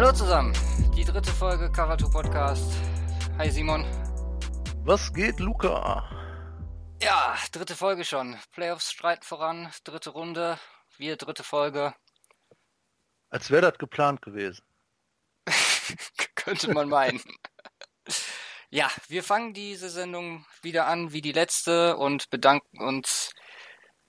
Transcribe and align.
Hallo 0.00 0.12
zusammen, 0.12 0.54
die 0.96 1.04
dritte 1.04 1.30
Folge 1.30 1.70
Karatu 1.70 2.10
Podcast. 2.10 2.72
Hi 3.36 3.50
Simon. 3.50 3.84
Was 4.82 5.12
geht, 5.12 5.38
Luca? 5.40 6.08
Ja, 7.02 7.36
dritte 7.52 7.76
Folge 7.76 8.06
schon. 8.06 8.38
Playoffs 8.52 8.92
streiten 8.92 9.24
voran, 9.24 9.70
dritte 9.84 10.08
Runde, 10.08 10.58
wir 10.96 11.16
dritte 11.16 11.44
Folge. 11.44 11.92
Als 13.28 13.50
wäre 13.50 13.60
das 13.60 13.76
geplant 13.76 14.22
gewesen. 14.22 14.64
Könnte 16.34 16.72
man 16.72 16.88
meinen. 16.88 17.20
ja, 18.70 18.90
wir 19.08 19.22
fangen 19.22 19.52
diese 19.52 19.90
Sendung 19.90 20.46
wieder 20.62 20.86
an 20.86 21.12
wie 21.12 21.20
die 21.20 21.32
letzte 21.32 21.98
und 21.98 22.30
bedanken 22.30 22.80
uns 22.80 23.34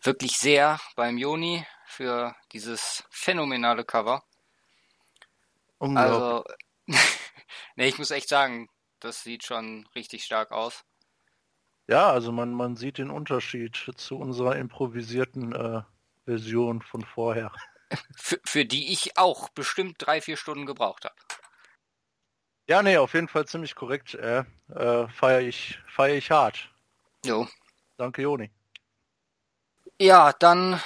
wirklich 0.02 0.38
sehr 0.38 0.80
beim 0.96 1.18
Joni 1.18 1.68
für 1.86 2.34
dieses 2.54 3.04
phänomenale 3.10 3.84
Cover. 3.84 4.24
Also, 5.82 6.44
ne, 7.76 7.88
ich 7.88 7.98
muss 7.98 8.12
echt 8.12 8.30
sagen, 8.30 8.70
das 9.00 9.24
sieht 9.24 9.44
schon 9.44 9.88
richtig 9.96 10.24
stark 10.24 10.52
aus. 10.52 10.84
Ja, 11.88 12.12
also 12.12 12.32
man, 12.32 12.54
man 12.54 12.76
sieht 12.76 13.00
den 13.00 13.10
Unterschied 13.10 13.76
zu 13.96 14.18
unserer 14.18 14.56
improvisierten 14.56 15.54
äh, 15.54 15.82
Version 16.26 16.82
von 16.82 17.04
vorher. 17.04 17.52
Für, 18.16 18.40
für 18.46 18.64
die 18.64 18.94
ich 18.94 19.18
auch 19.18 19.50
bestimmt 19.50 19.96
drei, 19.98 20.22
vier 20.22 20.38
Stunden 20.38 20.66
gebraucht 20.66 21.04
habe. 21.04 21.16
Ja, 22.70 22.82
nee, 22.82 22.96
auf 22.96 23.14
jeden 23.14 23.28
Fall 23.28 23.46
ziemlich 23.46 23.76
korrekt. 23.76 24.14
Äh, 24.14 24.46
äh, 24.70 25.10
feiere 25.10 25.42
ich, 25.42 25.78
feier 25.90 26.16
ich 26.16 26.32
hart. 26.32 26.74
Jo. 27.26 27.50
Danke, 27.98 28.22
Joni. 28.22 28.50
Ja, 30.00 30.32
dann 30.32 30.82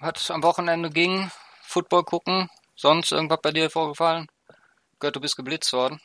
hat 0.00 0.30
am 0.30 0.42
Wochenende 0.42 0.88
ging 0.88 1.30
Football 1.62 2.04
gucken. 2.04 2.48
Sonst 2.82 3.12
irgendwas 3.12 3.38
bei 3.40 3.52
dir 3.52 3.70
vorgefallen? 3.70 4.26
Gehört, 4.98 5.14
du 5.14 5.20
bist 5.20 5.36
geblitzt 5.36 5.72
worden. 5.72 6.00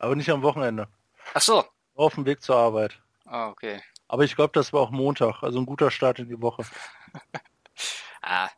Aber 0.00 0.16
nicht 0.16 0.28
am 0.28 0.42
Wochenende. 0.42 0.88
Ach 1.34 1.40
so. 1.40 1.64
Auf 1.94 2.16
dem 2.16 2.26
Weg 2.26 2.42
zur 2.42 2.56
Arbeit. 2.56 3.00
Ah, 3.26 3.46
okay. 3.46 3.80
Aber 4.08 4.24
ich 4.24 4.34
glaube, 4.34 4.50
das 4.54 4.72
war 4.72 4.80
auch 4.80 4.90
Montag, 4.90 5.44
also 5.44 5.60
ein 5.60 5.66
guter 5.66 5.92
Start 5.92 6.18
in 6.18 6.28
die 6.28 6.42
Woche. 6.42 6.64
ah, 8.22 8.48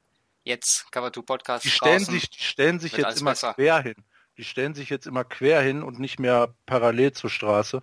jetzt 0.45 0.91
Cover 0.91 1.13
2 1.13 1.21
Podcast. 1.21 1.65
Die 1.67 1.69
stellen 1.69 2.07
sich, 2.07 2.31
die 2.31 2.43
stellen 2.43 2.81
sich 2.81 2.97
jetzt 2.97 3.21
immer 3.21 3.33
besser. 3.33 3.53
quer 3.53 3.83
hin. 3.83 3.97
Die 4.39 4.45
stellen 4.45 4.73
sich 4.73 4.89
jetzt 4.89 5.07
immer 5.07 5.25
quer 5.25 5.61
hin 5.61 5.83
und 5.83 5.99
nicht 5.99 6.19
mehr 6.19 6.55
parallel 6.65 7.13
zur 7.13 7.29
Straße. 7.29 7.83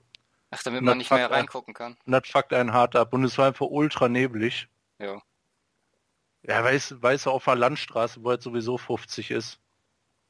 Ach, 0.49 0.63
damit 0.63 0.81
man 0.81 0.97
nicht 0.97 1.11
mehr 1.11 1.29
reingucken 1.29 1.75
kann. 1.75 1.95
Und 2.07 2.11
das 2.11 2.27
fuckt 2.27 2.53
einen 2.53 2.73
hart 2.73 2.95
ab. 2.95 3.13
Und 3.13 3.23
es 3.23 3.37
war 3.37 3.45
einfach 3.45 3.67
ultra 3.67 4.09
neblig. 4.09 4.67
Ja. 4.97 5.21
Ja, 6.43 6.63
weißt 6.63 7.01
weiß 7.01 7.27
auf 7.27 7.45
der 7.45 7.55
Landstraße, 7.55 8.23
wo 8.23 8.31
jetzt 8.31 8.43
sowieso 8.43 8.77
50 8.77 9.31
ist. 9.31 9.59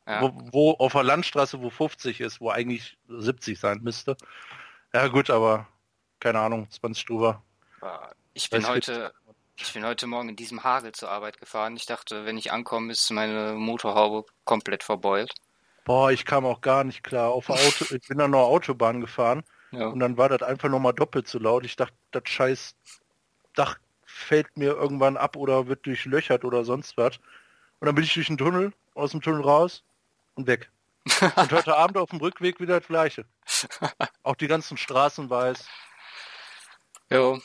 Ja. 0.08 0.22
Wo, 0.22 0.32
wo 0.52 0.72
auf 0.74 0.94
der 0.94 1.04
Landstraße, 1.04 1.62
wo 1.62 1.70
50 1.70 2.22
ist, 2.22 2.42
wo 2.42 2.50
eigentlich 2.50 2.98
70 3.08 3.60
sein 3.60 3.80
müsste. 3.82 4.18
Ja 4.94 5.08
gut, 5.08 5.30
aber 5.30 5.68
keine 6.20 6.40
Ahnung, 6.40 6.70
20 6.70 7.06
drüber. 7.06 7.42
Ich 8.34 8.50
bin 8.50 8.68
heute, 8.68 9.14
ich 9.58 9.74
bin 9.74 9.86
heute 9.86 10.08
Morgen 10.08 10.30
in 10.30 10.36
diesem 10.36 10.64
Hagel 10.64 10.92
zur 10.92 11.10
Arbeit 11.10 11.40
gefahren. 11.40 11.76
Ich 11.76 11.86
dachte, 11.86 12.26
wenn 12.26 12.38
ich 12.38 12.52
ankomme, 12.52 12.92
ist 12.92 13.10
meine 13.12 13.54
Motorhaube 13.54 14.26
komplett 14.44 14.84
verbeult. 14.84 15.34
Boah, 15.86 16.12
ich 16.12 16.26
kam 16.26 16.46
auch 16.46 16.62
gar 16.62 16.84
nicht 16.84 17.04
klar. 17.04 17.32
Auf 17.32 17.50
Auto, 17.50 17.86
ich 17.96 18.08
bin 18.08 18.18
dann 18.18 18.32
noch 18.32 18.48
Autobahn 18.48 19.02
gefahren 19.02 19.44
ja. 19.72 19.88
und 19.88 20.00
dann 20.00 20.18
war 20.18 20.30
das 20.30 20.44
einfach 20.44 20.70
nochmal 20.70 20.94
doppelt 20.94 21.28
so 21.28 21.40
laut. 21.40 21.66
Ich 21.66 21.76
dachte, 21.76 21.96
das 22.12 22.24
scheiß 22.26 22.76
Dach 23.56 23.78
fällt 24.14 24.56
mir 24.58 24.74
irgendwann 24.74 25.18
ab 25.18 25.36
oder 25.36 25.68
wird 25.68 25.86
durchlöchert 25.86 26.46
oder 26.46 26.64
sonst 26.64 26.98
was. 26.98 27.18
Und 27.80 27.88
dann 27.88 27.96
bin 27.96 28.04
ich 28.04 28.14
durch 28.14 28.28
den 28.28 28.38
Tunnel, 28.38 28.72
aus 28.94 29.12
dem 29.12 29.22
Tunnel 29.22 29.42
raus 29.42 29.84
und 30.36 30.48
weg. 30.48 30.72
und 31.36 31.52
heute 31.52 31.76
Abend 31.76 31.98
auf 31.98 32.12
dem 32.12 32.20
Rückweg 32.20 32.60
wieder 32.60 32.80
das 32.80 32.88
gleiche. 32.88 33.26
Auch 34.22 34.36
die 34.36 34.48
ganzen 34.48 34.78
Straßen 34.78 35.30
weiß. 35.30 35.68
Jo. 37.10 37.42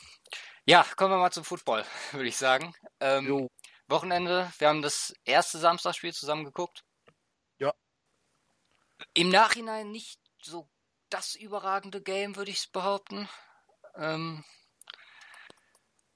Ja, 0.66 0.84
kommen 0.96 1.12
wir 1.12 1.18
mal 1.18 1.32
zum 1.32 1.44
Football, 1.44 1.84
würde 2.12 2.28
ich 2.28 2.36
sagen. 2.36 2.74
Ähm, 3.00 3.48
Wochenende, 3.88 4.52
wir 4.58 4.68
haben 4.68 4.82
das 4.82 5.14
erste 5.24 5.58
Samstagspiel 5.58 6.12
zusammen 6.12 6.44
geguckt. 6.44 6.84
Ja. 7.58 7.72
Im 9.14 9.30
Nachhinein 9.30 9.90
nicht 9.90 10.20
so 10.42 10.68
das 11.08 11.34
überragende 11.34 12.02
Game, 12.02 12.36
würde 12.36 12.50
ich 12.50 12.70
behaupten. 12.70 13.28
Ähm, 13.96 14.44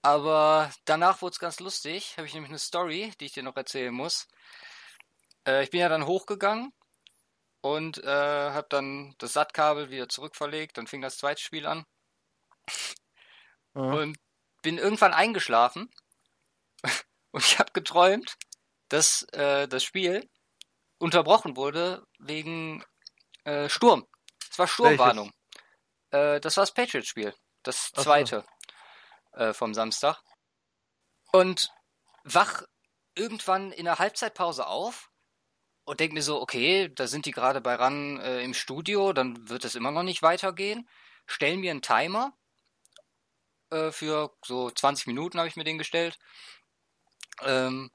aber 0.03 0.73
danach 0.85 1.23
wurde 1.23 1.33
es 1.33 1.39
ganz 1.39 1.61
lustig. 1.61 2.17
Habe 2.17 2.27
ich 2.27 2.35
nämlich 2.35 2.51
eine 2.51 2.59
Story, 2.59 3.13
die 3.21 3.27
ich 3.27 3.33
dir 3.33 3.45
noch 3.45 3.57
erzählen 3.57 3.95
muss. 3.95 4.27
Äh, 5.47 5.63
ich 5.63 5.71
bin 5.71 5.81
ja 5.81 5.89
dann 5.89 6.07
hochgegangen 6.07 6.73
und 7.61 8.03
äh, 8.03 8.51
habe 8.51 8.67
dann 8.69 9.15
das 9.19 9.35
SAT-Kabel 9.35 9.91
wieder 9.91 10.09
zurückverlegt. 10.09 10.77
Dann 10.77 10.89
fing 10.89 11.01
das 11.01 11.19
zweite 11.19 11.41
Spiel 11.41 11.67
an. 11.67 11.87
Mhm. 13.75 13.95
Und 13.95 14.19
bin 14.63 14.79
irgendwann 14.79 15.15
eingeschlafen. 15.15 15.89
und 17.31 17.45
ich 17.45 17.61
habe 17.61 17.71
geträumt, 17.73 18.37
dass 18.89 19.23
äh, 19.33 19.69
das 19.69 19.85
Spiel 19.85 20.29
unterbrochen 20.99 21.57
wurde 21.57 22.05
wegen 22.19 22.85
äh, 23.45 23.69
Sturm. 23.69 24.07
Es 24.51 24.59
war 24.59 24.67
Sturmwarnung. 24.67 25.33
Äh, 26.11 26.41
das 26.41 26.57
war 26.57 26.63
das 26.63 26.75
Patriots-Spiel. 26.75 27.35
Das 27.63 27.93
zweite 27.93 28.45
äh, 29.33 29.53
vom 29.53 29.75
Samstag. 29.75 30.23
Und 31.33 31.71
wach 32.25 32.63
irgendwann 33.15 33.73
in 33.73 33.85
der 33.85 33.99
Halbzeitpause 33.99 34.67
auf 34.67 35.11
und 35.85 36.01
denke 36.01 36.15
mir 36.15 36.23
so, 36.23 36.41
okay, 36.41 36.91
da 36.95 37.07
sind 37.07 37.27
die 37.27 37.33
gerade 37.33 37.61
bei 37.61 37.75
RAN 37.75 38.21
äh, 38.21 38.43
im 38.43 38.55
Studio, 38.55 39.13
dann 39.13 39.49
wird 39.49 39.65
es 39.65 39.75
immer 39.75 39.91
noch 39.91 40.03
nicht 40.03 40.23
weitergehen. 40.23 40.89
Stellen 41.27 41.61
mir 41.61 41.71
einen 41.71 41.83
Timer 41.83 42.33
äh, 43.71 43.91
für 43.91 44.35
so 44.45 44.71
20 44.71 45.07
Minuten, 45.07 45.39
habe 45.39 45.49
ich 45.49 45.57
mir 45.57 45.65
den 45.65 45.79
gestellt. 45.79 46.19
Ähm, 47.43 47.91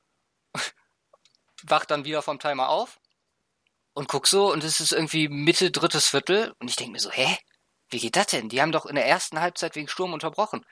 wach 1.64 1.86
dann 1.86 2.06
wieder 2.06 2.22
vom 2.22 2.40
Timer 2.40 2.70
auf 2.70 3.00
und 3.94 4.08
guck 4.08 4.28
so 4.28 4.52
und 4.52 4.64
es 4.64 4.80
ist 4.80 4.92
irgendwie 4.92 5.28
Mitte 5.28 5.72
drittes 5.72 6.08
Viertel 6.08 6.54
und 6.60 6.70
ich 6.70 6.76
denke 6.76 6.94
mir 6.94 7.00
so, 7.00 7.12
hä? 7.12 7.38
Wie 7.90 8.00
geht 8.00 8.18
das 8.18 8.28
denn? 8.28 8.50
Die 8.50 8.62
haben 8.62 8.74
doch 8.74 8.86
in 8.86 8.96
der 8.96 9.08
ersten 9.08 9.40
Halbzeit 9.40 9.76
wegen 9.76 9.88
Sturm 9.88 10.12
unterbrochen 10.12 10.66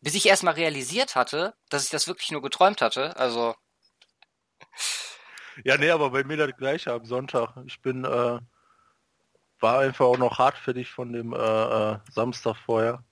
bis 0.00 0.14
ich 0.14 0.26
erstmal 0.26 0.54
realisiert 0.54 1.16
hatte, 1.16 1.54
dass 1.70 1.84
ich 1.84 1.90
das 1.90 2.06
wirklich 2.06 2.30
nur 2.30 2.42
geträumt 2.42 2.80
hatte. 2.80 3.16
Also. 3.16 3.54
Ja, 5.64 5.76
nee, 5.76 5.90
aber 5.90 6.10
bei 6.10 6.24
mir 6.24 6.36
das 6.36 6.56
gleiche 6.56 6.92
am 6.92 7.04
Sonntag. 7.04 7.56
Ich 7.66 7.80
bin, 7.82 8.04
äh, 8.04 8.38
war 9.60 9.78
einfach 9.80 10.06
auch 10.06 10.18
noch 10.18 10.38
hart 10.38 10.56
dich 10.68 10.90
von 10.90 11.12
dem 11.12 11.32
äh, 11.32 11.36
äh, 11.36 11.98
Samstag 12.10 12.56
vorher. 12.64 13.04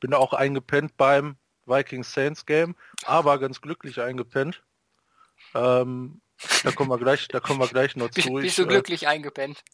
Bin 0.00 0.12
auch 0.14 0.32
eingepennt 0.32 0.96
beim 0.96 1.36
Viking 1.66 2.04
Saints 2.04 2.46
Game, 2.46 2.76
aber 3.04 3.38
ganz 3.38 3.60
glücklich 3.60 4.00
eingepennt. 4.00 4.62
Ähm, 5.54 6.20
da 6.62 6.72
kommen 6.72 6.90
wir 6.90 6.98
gleich, 6.98 7.26
da 7.28 7.40
kommen 7.40 7.60
wir 7.60 7.68
gleich 7.68 7.96
noch 7.96 8.10
zu. 8.10 8.20
Bist, 8.20 8.32
bist 8.32 8.58
du 8.58 8.66
glücklich 8.66 9.04
äh, 9.04 9.06
eingepennt? 9.06 9.64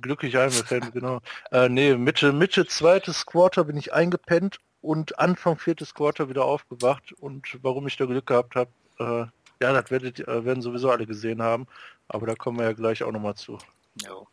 Glücklich 0.00 0.36
eingepennt, 0.38 0.92
genau. 0.92 1.20
Äh, 1.50 1.68
nee, 1.68 1.94
Mitte, 1.96 2.32
Mitte 2.32 2.66
zweites 2.66 3.26
Quarter 3.26 3.64
bin 3.64 3.76
ich 3.76 3.92
eingepennt 3.92 4.58
und 4.84 5.18
Anfang 5.18 5.58
viertes 5.58 5.94
Quarter 5.94 6.28
wieder 6.28 6.44
aufgewacht 6.44 7.12
und 7.14 7.58
warum 7.62 7.86
ich 7.86 7.96
da 7.96 8.04
Glück 8.04 8.26
gehabt 8.26 8.54
habe, 8.54 8.70
äh, 8.98 9.26
ja, 9.64 9.72
das 9.72 9.90
werdet, 9.90 10.20
äh, 10.20 10.44
werden 10.44 10.60
sowieso 10.60 10.90
alle 10.90 11.06
gesehen 11.06 11.42
haben, 11.42 11.66
aber 12.06 12.26
da 12.26 12.34
kommen 12.34 12.58
wir 12.58 12.66
ja 12.66 12.72
gleich 12.74 13.02
auch 13.02 13.10
nochmal 13.10 13.34
zu. 13.34 13.56
Jo. 14.02 14.28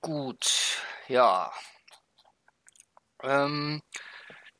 Gut, 0.00 0.80
ja. 1.08 1.50
Ähm, 3.22 3.82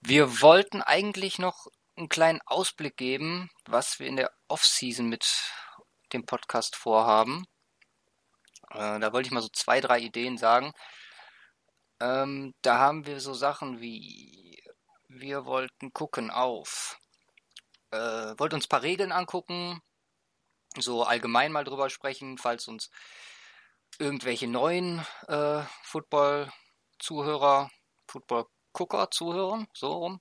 wir 0.01 0.43
wollten 0.43 0.83
eigentlich 0.83 1.39
noch 1.39 1.69
einen 1.97 2.09
kleinen 2.09 2.41
Ausblick 2.47 2.97
geben, 2.97 3.49
was 3.67 4.01
wir 4.01 4.09
in 4.09 4.17
der 4.17 4.33
Off-Season 4.49 5.09
mit 5.09 5.25
dem 6.13 6.27
Podcast 6.27 6.75
vorhaben. 6.75 7.47
Äh, 8.71 8.99
da 8.99 9.13
wollte 9.13 9.29
ich 9.29 9.33
mal 9.33 9.43
so 9.43 9.51
zwei, 9.53 9.81
drei 9.81 10.01
Ideen 10.01 10.37
sagen. 10.37 10.73
Ähm, 12.01 12.55
da 12.63 12.79
haben 12.79 13.07
wir 13.07 13.21
so 13.21 13.35
Sachen 13.35 13.81
wie, 13.81 14.63
wir 15.09 15.45
wollten 15.47 15.93
gucken 15.93 16.31
auf, 16.31 16.99
äh, 17.91 18.35
wollten 18.39 18.57
uns 18.57 18.67
ein 18.67 18.69
paar 18.69 18.83
Regeln 18.83 19.13
angucken, 19.13 19.81
so 20.77 21.05
allgemein 21.05 21.53
mal 21.53 21.65
drüber 21.65 21.91
sprechen, 21.91 22.39
falls 22.39 22.67
uns 22.69 22.91
irgendwelche 23.99 24.49
neuen 24.49 25.07
äh, 25.29 25.63
Football-Zuhörer, 25.83 27.71
Football-Gucker 28.09 29.11
zuhören, 29.11 29.69
so 29.73 29.93
rum. 29.93 30.21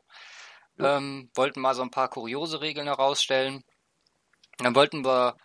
Ja. 0.78 0.98
Ähm, 0.98 1.30
wollten 1.36 1.62
mal 1.62 1.76
so 1.76 1.82
ein 1.82 1.92
paar 1.92 2.10
kuriose 2.10 2.62
Regeln 2.62 2.88
herausstellen. 2.88 3.64
Dann 4.58 4.76
wollten 4.76 5.04
wir 5.06 5.38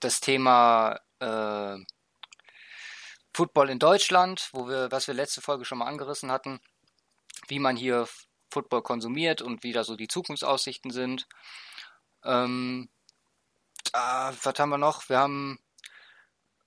das 0.00 0.20
Thema 0.20 0.98
äh, 1.20 1.76
Football 3.38 3.70
in 3.70 3.78
Deutschland, 3.78 4.48
wo 4.50 4.66
wir, 4.66 4.90
was 4.90 5.06
wir 5.06 5.14
letzte 5.14 5.40
Folge 5.40 5.64
schon 5.64 5.78
mal 5.78 5.86
angerissen 5.86 6.32
hatten, 6.32 6.58
wie 7.46 7.60
man 7.60 7.76
hier 7.76 8.08
Football 8.50 8.82
konsumiert 8.82 9.42
und 9.42 9.62
wie 9.62 9.70
da 9.70 9.84
so 9.84 9.94
die 9.94 10.08
Zukunftsaussichten 10.08 10.90
sind. 10.90 11.28
Ähm, 12.24 12.88
da, 13.92 14.34
was 14.42 14.58
haben 14.58 14.70
wir 14.70 14.78
noch? 14.78 15.08
Wir 15.08 15.20
haben 15.20 15.60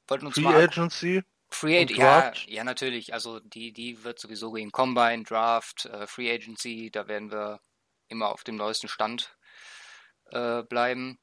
wollten 0.08 0.28
uns 0.28 0.36
Free 0.36 0.44
mal 0.44 0.64
Agency. 0.64 1.24
Free 1.50 1.78
Agency, 1.78 2.00
ja, 2.00 2.32
ja, 2.48 2.64
natürlich. 2.64 3.14
Also 3.14 3.42
die, 3.42 3.74
die 3.74 4.06
wird 4.06 4.20
sowieso 4.20 4.54
gehen. 4.54 4.72
Combine, 4.72 5.24
Draft, 5.24 5.88
äh, 5.88 6.08
Free 6.08 6.32
Agency, 6.32 6.90
da 6.90 7.06
werden 7.10 7.34
wir 7.34 7.60
immer 8.08 8.30
auf 8.30 8.46
dem 8.46 8.56
neuesten 8.56 8.88
Stand 8.88 9.36
äh, 10.30 10.64
bleiben. 10.64 11.20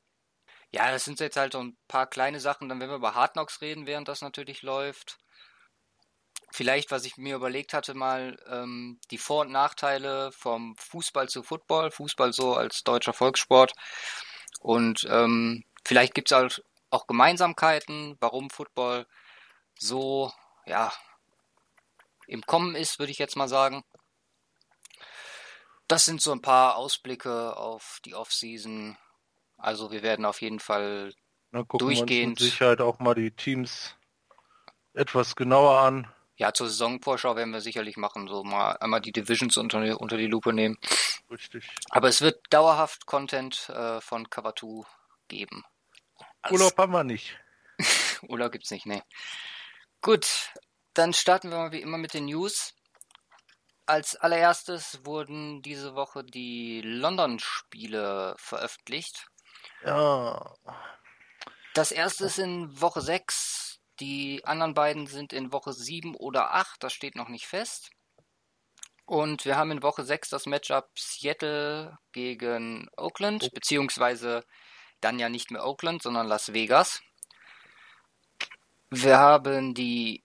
Ja, 0.71 0.91
das 0.91 1.05
sind 1.05 1.21
jetzt 1.21 1.37
halt 1.37 1.53
so 1.53 1.61
ein 1.61 1.77
paar 1.89 2.07
kleine 2.07 2.41
Sachen. 2.41 2.69
Dann 2.69 2.79
werden 2.81 2.91
wir 2.91 2.97
über 2.97 3.15
Hard 3.15 3.33
Knocks 3.33 3.61
reden, 3.61 3.87
während 3.87 4.09
das 4.09 4.21
natürlich 4.21 4.63
läuft. 4.63 5.19
Vielleicht, 6.51 6.91
was 6.91 7.05
ich 7.05 7.17
mir 7.17 7.37
überlegt 7.37 7.73
hatte, 7.75 7.95
mal 7.95 8.39
ähm, 8.49 9.01
die 9.11 9.19
Vor- 9.19 9.43
und 9.43 9.53
Nachteile 9.53 10.33
vom 10.33 10.77
Fußball 10.77 11.29
zu 11.29 11.43
Football. 11.43 11.91
Fußball 11.91 12.33
so 12.33 12.55
als 12.55 12.85
deutscher 12.85 13.13
Volkssport. 13.13 13.73
Und 14.61 15.07
ähm, 15.11 15.65
vielleicht 15.85 16.15
gibt 16.15 16.33
es 16.33 16.61
auch 16.91 17.07
Gemeinsamkeiten, 17.07 18.17
warum 18.21 18.51
Football 18.51 19.07
so, 19.79 20.33
ja, 20.67 20.93
im 22.27 22.43
Kommen 22.43 22.75
ist, 22.75 22.99
würde 22.99 23.13
ich 23.13 23.19
jetzt 23.19 23.37
mal 23.37 23.49
sagen. 23.49 23.85
Das 25.87 26.05
sind 26.05 26.21
so 26.21 26.33
ein 26.33 26.43
paar 26.43 26.77
Ausblicke 26.77 27.57
auf 27.57 28.01
die 28.05 28.15
Offseason. 28.15 28.99
Also 29.59 29.91
wir 29.91 30.03
werden 30.03 30.25
auf 30.25 30.41
jeden 30.41 30.61
Fall 30.61 31.13
Dann 31.51 31.67
gucken 31.69 31.87
durchgehend. 31.87 32.11
Wir 32.11 32.29
uns 32.29 32.41
mit 32.41 32.51
Sicherheit 32.51 32.81
auch 32.81 32.99
mal 33.01 33.15
die 33.15 33.33
Teams 33.33 33.95
etwas 34.95 35.37
genauer 35.37 35.81
an. 35.81 36.07
Ja, 36.37 36.55
zur 36.55 36.69
Saisonvorschau 36.69 37.35
werden 37.35 37.53
wir 37.53 37.61
sicherlich 37.61 37.97
machen, 37.97 38.29
so 38.29 38.45
mal 38.45 38.77
einmal 38.77 39.01
die 39.01 39.11
Divisions 39.11 39.57
unter, 39.57 40.01
unter 40.01 40.17
die 40.17 40.29
Lupe 40.29 40.53
nehmen. 40.53 40.79
Richtig. 41.31 41.69
Aber 41.91 42.09
es 42.09 42.21
wird 42.21 42.41
dauerhaft 42.51 43.07
Content 43.07 43.69
äh, 43.71 44.01
von 44.01 44.31
Cover 44.31 44.55
2 44.55 44.87
geben. 45.27 45.65
Also, 46.43 46.55
Urlaub 46.55 46.79
haben 46.79 46.93
wir 46.93 47.05
nicht. 47.05 47.37
Urlaub 48.29 48.53
gibt's 48.53 48.71
nicht, 48.71 48.87
ne. 48.87 49.03
Gut, 50.01 50.53
dann 50.95 51.13
starten 51.13 51.51
wir 51.51 51.59
mal 51.59 51.73
wie 51.73 51.83
immer 51.83 51.99
mit 51.99 52.15
den 52.15 52.27
News. 52.27 52.75
Als 53.87 54.15
allererstes 54.15 55.05
wurden 55.05 55.63
diese 55.63 55.95
Woche 55.95 56.23
die 56.23 56.83
London-Spiele 56.83 58.37
veröffentlicht. 58.39 59.27
Ja. 59.85 60.55
Das 61.75 61.93
erste 61.93 62.27
ist 62.27 62.39
in 62.39 62.81
Woche 62.81 63.01
6, 63.01 63.81
die 64.01 64.45
anderen 64.45 64.75
beiden 64.75 65.07
sind 65.07 65.33
in 65.33 65.53
Woche 65.53 65.73
7 65.73 66.15
oder 66.15 66.55
8, 66.55 66.83
das 66.83 66.93
steht 66.93 67.15
noch 67.15 67.29
nicht 67.29 67.47
fest. 67.47 67.91
Und 69.05 69.45
wir 69.45 69.57
haben 69.57 69.71
in 69.71 69.83
Woche 69.83 70.05
6 70.05 70.29
das 70.29 70.47
Matchup 70.47 70.91
Seattle 70.99 71.97
gegen 72.13 72.89
Oakland, 72.97 73.45
oh. 73.45 73.51
beziehungsweise 73.55 74.45
dann 75.01 75.19
ja 75.19 75.29
nicht 75.29 75.51
mehr 75.51 75.65
Oakland, 75.65 76.03
sondern 76.03 76.27
Las 76.27 76.53
Vegas. 76.53 77.01
Wir 78.91 79.19
haben 79.19 79.75
die 79.75 80.25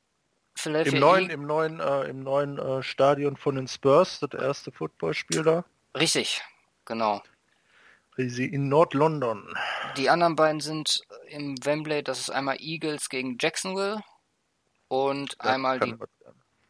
Philadelphia 0.56 0.94
Im 0.94 1.00
neuen, 1.00 1.30
im 1.30 1.46
neuen, 1.46 1.80
äh, 1.80 2.04
im 2.10 2.20
neuen 2.24 2.58
äh, 2.58 2.84
Stadion 2.84 3.38
von 3.38 3.56
den 3.56 3.68
Spurs, 3.68 4.20
das 4.20 4.32
erste 4.40 4.72
Footballspiel 4.72 5.44
da. 5.44 5.66
Richtig, 5.96 6.42
genau. 6.86 7.22
Sie 8.18 8.46
in 8.46 8.70
Nord-London. 8.70 9.54
Die 9.98 10.10
anderen 10.10 10.36
beiden 10.36 10.62
sind 10.62 11.02
im 11.28 11.56
Wembley, 11.64 12.04
das 12.04 12.20
ist 12.20 12.30
einmal 12.30 12.58
Eagles 12.60 13.10
gegen 13.10 13.38
Jacksonville 13.40 14.02
und 14.88 15.36
das 15.40 15.48
einmal 15.48 15.80
die 15.80 15.96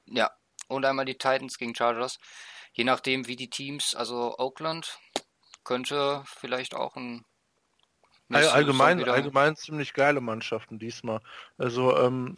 ja 0.06 0.32
und 0.68 0.86
einmal 0.86 1.06
die 1.06 1.18
Titans 1.18 1.58
gegen 1.58 1.76
Chargers. 1.76 2.18
Je 2.74 2.84
nachdem, 2.84 3.28
wie 3.28 3.36
die 3.36 3.50
Teams, 3.50 3.94
also 3.96 4.38
Oakland 4.38 4.98
könnte 5.64 6.24
vielleicht 6.26 6.74
auch 6.74 6.96
ein 6.96 7.26
allgemein, 8.32 9.04
allgemein 9.08 9.56
ziemlich 9.56 9.94
geile 9.94 10.22
Mannschaften 10.22 10.80
diesmal. 10.80 11.22
Also 11.58 11.98
ähm, 11.98 12.38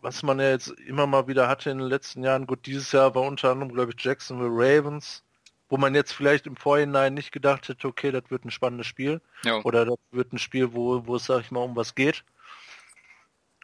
was 0.00 0.22
man 0.22 0.38
ja 0.40 0.50
jetzt 0.50 0.68
immer 0.68 1.06
mal 1.06 1.26
wieder 1.26 1.48
hatte 1.48 1.70
in 1.70 1.78
den 1.78 1.88
letzten 1.88 2.22
Jahren, 2.22 2.46
gut, 2.46 2.66
dieses 2.66 2.92
Jahr 2.92 3.14
war 3.14 3.22
unter 3.22 3.50
anderem, 3.50 3.72
glaube 3.72 3.92
ich, 3.92 4.04
Jacksonville 4.04 4.50
Ravens, 4.50 5.24
wo 5.68 5.76
man 5.76 5.94
jetzt 5.94 6.12
vielleicht 6.12 6.46
im 6.46 6.56
Vorhinein 6.56 7.14
nicht 7.14 7.32
gedacht 7.32 7.68
hätte, 7.68 7.88
okay, 7.88 8.12
das 8.12 8.24
wird 8.30 8.44
ein 8.44 8.50
spannendes 8.50 8.86
Spiel. 8.86 9.20
Ja. 9.44 9.60
Oder 9.62 9.84
das 9.84 9.98
wird 10.10 10.32
ein 10.32 10.38
Spiel, 10.38 10.72
wo, 10.72 11.06
wo 11.06 11.16
es, 11.16 11.26
sag 11.26 11.40
ich 11.40 11.50
mal, 11.50 11.60
um 11.60 11.76
was 11.76 11.94
geht. 11.94 12.24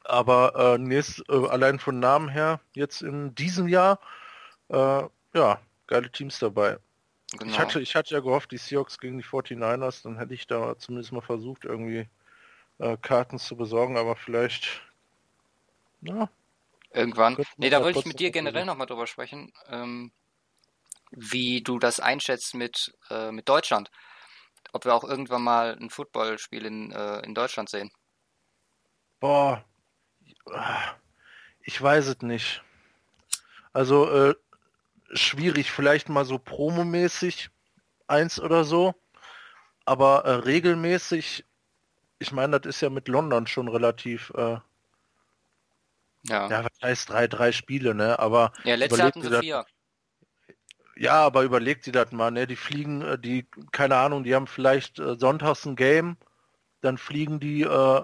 Aber 0.05 0.75
äh, 0.75 0.79
nächst, 0.79 1.23
äh, 1.29 1.47
allein 1.49 1.79
von 1.79 2.01
Namen 2.01 2.29
her, 2.29 2.61
jetzt 2.75 3.03
in 3.03 3.35
diesem 3.35 3.69
Jahr, 3.69 4.01
äh, 4.69 5.03
ja, 5.35 5.61
geile 5.87 6.11
Teams 6.11 6.39
dabei. 6.39 6.79
Genau. 7.39 7.53
Ich, 7.53 7.59
hatte, 7.59 7.81
ich 7.81 7.95
hatte 7.95 8.15
ja 8.15 8.21
gehofft, 8.21 8.51
die 8.51 8.59
Seahawks 8.59 8.99
gegen 8.99 9.19
die 9.19 9.25
49ers, 9.25 10.03
dann 10.03 10.19
hätte 10.19 10.35
ich 10.35 10.47
da 10.47 10.77
zumindest 10.77 11.13
mal 11.13 11.23
versucht, 11.23 11.65
irgendwie 11.65 12.09
äh, 12.79 12.97
Karten 13.01 13.39
zu 13.39 13.57
besorgen, 13.57 13.97
aber 13.97 14.17
vielleicht 14.17 14.83
ja. 16.03 16.29
Irgendwann. 16.93 17.39
Nee, 17.57 17.71
da 17.71 17.83
wollte 17.83 18.01
ich 18.01 18.05
mit 18.05 18.21
dir 18.21 18.31
generell 18.31 18.67
nochmal 18.67 18.87
drüber 18.87 19.07
sprechen, 19.07 19.53
ähm, 19.69 20.13
wie 21.13 21.63
du 21.63 21.79
das 21.79 22.01
einschätzt 22.01 22.55
mit, 22.55 22.93
äh, 23.11 23.31
mit 23.31 23.49
Deutschland. 23.49 23.91
Ob 24.73 24.85
wir 24.85 24.95
auch 24.95 25.05
irgendwann 25.05 25.43
mal 25.43 25.77
ein 25.79 25.91
Footballspiel 25.91 26.65
in, 26.65 26.93
äh, 26.93 27.21
in 27.21 27.35
Deutschland 27.35 27.69
sehen. 27.69 27.93
Boah, 29.21 29.65
ich 31.61 31.81
weiß 31.81 32.07
es 32.09 32.23
nicht. 32.23 32.63
Also 33.73 34.11
äh, 34.11 34.35
schwierig, 35.13 35.71
vielleicht 35.71 36.09
mal 36.09 36.25
so 36.25 36.39
promomäßig 36.39 37.51
eins 38.09 38.41
oder 38.41 38.65
so, 38.65 38.95
aber 39.85 40.25
äh, 40.25 40.33
regelmäßig, 40.33 41.45
ich 42.19 42.33
meine, 42.33 42.61
das 42.61 42.77
ist 42.77 42.81
ja 42.81 42.91
mit 42.91 43.09
London 43.09 43.47
schon 43.47 43.69
relativ 43.69 44.33
äh, 44.35 44.59
ja. 46.25 46.49
Ja, 46.49 46.65
was 46.65 46.73
heißt 46.83 47.11
drei, 47.11 47.27
drei 47.27 47.53
Spiele, 47.53 47.95
ne? 47.95 48.19
Aber. 48.19 48.53
Ja, 48.65 48.77
letzte 48.77 49.03
hatten 49.03 49.23
sie 49.23 49.41
vier. 49.41 49.65
Ja, 50.97 51.25
aber 51.25 51.43
überlegt 51.43 51.85
sie 51.85 51.93
das 51.93 52.13
mal, 52.13 52.31
ne? 52.31 52.47
Die 52.47 52.57
fliegen, 52.57 53.03
äh, 53.03 53.19
die, 53.19 53.47
keine 53.73 53.97
Ahnung, 53.97 54.25
die 54.25 54.35
haben 54.35 54.47
vielleicht 54.47 54.99
äh, 54.99 55.17
sonntags 55.19 55.65
ein 55.65 55.77
Game, 55.77 56.17
dann 56.81 56.99
fliegen 56.99 57.41
die, 57.41 57.63
äh, 57.63 58.03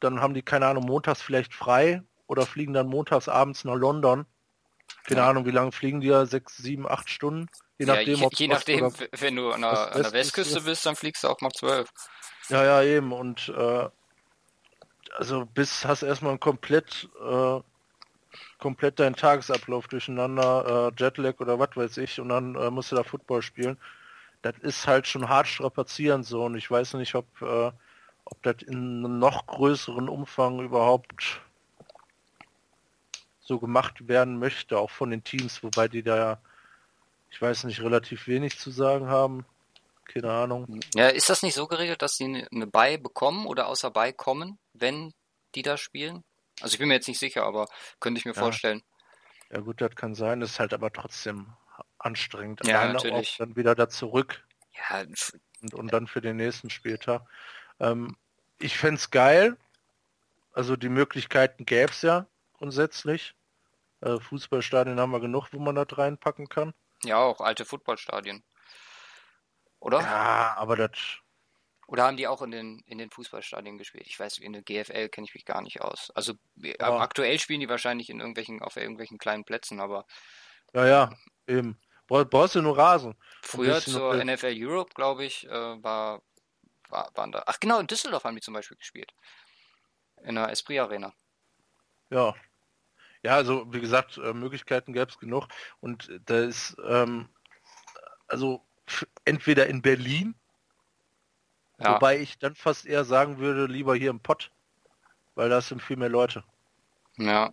dann 0.00 0.20
haben 0.20 0.34
die, 0.34 0.42
keine 0.42 0.66
Ahnung, 0.66 0.84
montags 0.84 1.22
vielleicht 1.22 1.54
frei 1.54 2.02
oder 2.26 2.46
fliegen 2.46 2.72
dann 2.72 2.86
montags 2.86 3.28
abends 3.28 3.64
nach 3.64 3.74
London. 3.74 4.26
Keine 5.04 5.20
ja. 5.20 5.28
Ahnung, 5.28 5.46
wie 5.46 5.50
lange 5.50 5.72
fliegen 5.72 6.00
die 6.00 6.08
ja? 6.08 6.26
Sechs, 6.26 6.56
sieben, 6.56 6.88
acht 6.88 7.10
Stunden? 7.10 7.48
Je 7.78 7.86
nachdem, 7.86 8.18
ja, 8.18 8.28
je, 8.30 8.36
je 8.36 8.48
nachdem 8.48 8.92
wenn 9.12 9.36
du 9.36 9.50
an 9.50 9.62
der, 9.62 9.94
an 9.94 10.02
der 10.02 10.12
Westküste 10.12 10.60
bist, 10.60 10.84
dann 10.84 10.96
fliegst 10.96 11.24
du 11.24 11.28
auch 11.28 11.40
mal 11.40 11.50
zwölf. 11.50 11.90
Ja, 12.48 12.64
ja, 12.64 12.82
eben. 12.82 13.12
Und 13.12 13.48
äh, 13.48 13.88
also 15.16 15.46
bis 15.46 15.84
hast 15.84 16.02
erstmal 16.02 16.38
komplett 16.38 17.08
äh, 17.20 17.60
komplett 18.60 19.00
deinen 19.00 19.16
Tagesablauf 19.16 19.88
durcheinander, 19.88 20.92
äh, 20.96 21.02
Jetlag 21.02 21.40
oder 21.40 21.58
was 21.58 21.76
weiß 21.76 21.96
ich, 21.98 22.20
und 22.20 22.28
dann 22.28 22.54
äh, 22.54 22.70
musst 22.70 22.92
du 22.92 22.96
da 22.96 23.02
Football 23.02 23.42
spielen. 23.42 23.78
Das 24.42 24.56
ist 24.58 24.86
halt 24.86 25.06
schon 25.06 25.28
hart 25.28 25.48
strapazierend 25.48 26.24
so 26.24 26.44
und 26.44 26.56
ich 26.56 26.70
weiß 26.70 26.94
nicht, 26.94 27.14
ob, 27.14 27.26
äh, 27.42 27.72
ob 28.24 28.42
das 28.42 28.62
in 28.62 29.04
einem 29.04 29.18
noch 29.18 29.46
größeren 29.46 30.08
Umfang 30.08 30.60
überhaupt 30.60 31.40
so 33.40 33.58
gemacht 33.58 34.08
werden 34.08 34.38
möchte, 34.38 34.78
auch 34.78 34.90
von 34.90 35.10
den 35.10 35.24
Teams, 35.24 35.62
wobei 35.62 35.88
die 35.88 36.02
da 36.02 36.16
ja, 36.16 36.38
ich 37.30 37.42
weiß 37.42 37.64
nicht, 37.64 37.80
relativ 37.80 38.28
wenig 38.28 38.58
zu 38.58 38.70
sagen 38.70 39.08
haben. 39.08 39.44
Keine 40.04 40.30
Ahnung. 40.30 40.80
Ja, 40.94 41.08
ist 41.08 41.30
das 41.30 41.42
nicht 41.42 41.54
so 41.54 41.66
geregelt, 41.66 42.02
dass 42.02 42.16
sie 42.16 42.46
eine 42.50 42.66
Buy 42.66 42.98
bekommen 42.98 43.46
oder 43.46 43.68
außer 43.68 43.90
Buy 43.90 44.12
kommen, 44.12 44.58
wenn 44.72 45.12
die 45.54 45.62
da 45.62 45.76
spielen? 45.76 46.24
Also 46.60 46.74
ich 46.74 46.78
bin 46.78 46.88
mir 46.88 46.94
jetzt 46.94 47.08
nicht 47.08 47.18
sicher, 47.18 47.44
aber 47.44 47.68
könnte 48.00 48.18
ich 48.18 48.24
mir 48.24 48.34
ja. 48.34 48.40
vorstellen. 48.40 48.82
Ja 49.50 49.60
gut, 49.60 49.80
das 49.80 49.94
kann 49.96 50.14
sein, 50.14 50.40
das 50.40 50.50
ist 50.50 50.60
halt 50.60 50.72
aber 50.72 50.92
trotzdem 50.92 51.52
anstrengend. 51.98 52.66
Ja, 52.66 52.80
Alleine 52.80 52.94
natürlich. 52.94 53.36
dann 53.38 53.56
wieder 53.56 53.74
da 53.74 53.88
zurück. 53.88 54.44
Ja. 54.72 55.00
Und, 55.00 55.74
und 55.74 55.92
dann 55.92 56.06
für 56.06 56.20
den 56.20 56.36
nächsten 56.36 56.70
Spieltag. 56.70 57.22
Ähm, 57.80 58.16
ich 58.58 58.78
fände 58.78 58.96
es 58.96 59.10
geil. 59.10 59.56
Also 60.52 60.76
die 60.76 60.88
Möglichkeiten 60.88 61.64
gäbe 61.64 61.90
es 61.90 62.02
ja 62.02 62.26
grundsätzlich. 62.54 63.34
Äh, 64.00 64.18
Fußballstadien 64.18 64.98
haben 64.98 65.12
wir 65.12 65.20
genug, 65.20 65.48
wo 65.52 65.58
man 65.58 65.74
das 65.74 65.86
reinpacken 65.96 66.48
kann. 66.48 66.74
Ja, 67.04 67.18
auch 67.18 67.40
alte 67.40 67.64
Fußballstadien. 67.64 68.42
Oder? 69.78 70.00
Ja, 70.00 70.54
aber 70.56 70.76
das. 70.76 70.90
Oder 71.90 72.04
haben 72.04 72.16
die 72.16 72.28
auch 72.28 72.40
in 72.42 72.52
den, 72.52 72.78
in 72.86 72.98
den 72.98 73.10
Fußballstadien 73.10 73.76
gespielt? 73.76 74.06
Ich 74.06 74.18
weiß, 74.18 74.38
in 74.38 74.52
der 74.52 74.62
GFL 74.62 75.08
kenne 75.08 75.26
ich 75.26 75.34
mich 75.34 75.44
gar 75.44 75.60
nicht 75.60 75.80
aus. 75.80 76.12
Also 76.14 76.34
ja. 76.54 76.76
aktuell 77.00 77.40
spielen 77.40 77.58
die 77.58 77.68
wahrscheinlich 77.68 78.10
in 78.10 78.20
irgendwelchen, 78.20 78.62
auf 78.62 78.76
irgendwelchen 78.76 79.18
kleinen 79.18 79.44
Plätzen, 79.44 79.80
aber. 79.80 80.06
Ja, 80.72 80.86
ja, 80.86 81.10
eben. 81.48 81.80
Brauchst 82.06 82.54
du 82.54 82.62
nur 82.62 82.78
Rasen. 82.78 83.16
Früher 83.42 83.80
zur 83.80 84.14
NFL 84.24 84.54
Europe, 84.56 84.94
glaube 84.94 85.24
ich, 85.24 85.48
äh, 85.48 85.50
war, 85.50 86.22
war, 86.90 87.10
waren 87.16 87.32
da. 87.32 87.42
Ach 87.46 87.58
genau, 87.58 87.80
in 87.80 87.88
Düsseldorf 87.88 88.22
haben 88.22 88.36
die 88.36 88.42
zum 88.42 88.54
Beispiel 88.54 88.76
gespielt. 88.76 89.12
In 90.22 90.36
der 90.36 90.48
Esprit 90.50 90.78
Arena. 90.78 91.12
Ja. 92.08 92.36
Ja, 93.24 93.34
also 93.34 93.66
wie 93.72 93.80
gesagt, 93.80 94.16
äh, 94.16 94.32
Möglichkeiten 94.32 94.92
gäbe 94.92 95.10
es 95.10 95.18
genug. 95.18 95.48
Und 95.80 96.08
da 96.24 96.38
ist, 96.38 96.76
ähm, 96.86 97.28
also 98.28 98.64
entweder 99.24 99.66
in 99.66 99.82
Berlin, 99.82 100.39
ja. 101.80 101.94
wobei 101.94 102.18
ich 102.18 102.38
dann 102.38 102.54
fast 102.54 102.86
eher 102.86 103.04
sagen 103.04 103.38
würde, 103.38 103.66
lieber 103.66 103.94
hier 103.94 104.10
im 104.10 104.20
Pott, 104.20 104.50
weil 105.34 105.48
da 105.48 105.60
sind 105.60 105.82
viel 105.82 105.96
mehr 105.96 106.08
Leute. 106.08 106.44
Ja. 107.16 107.52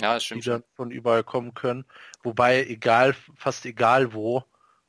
Ja, 0.00 0.14
das 0.14 0.24
stimmt. 0.24 0.44
Die 0.44 0.50
dann 0.50 0.64
von 0.74 0.90
überall 0.90 1.24
kommen 1.24 1.54
können. 1.54 1.84
Wobei, 2.22 2.64
egal, 2.64 3.14
fast 3.36 3.66
egal 3.66 4.12
wo, 4.12 4.44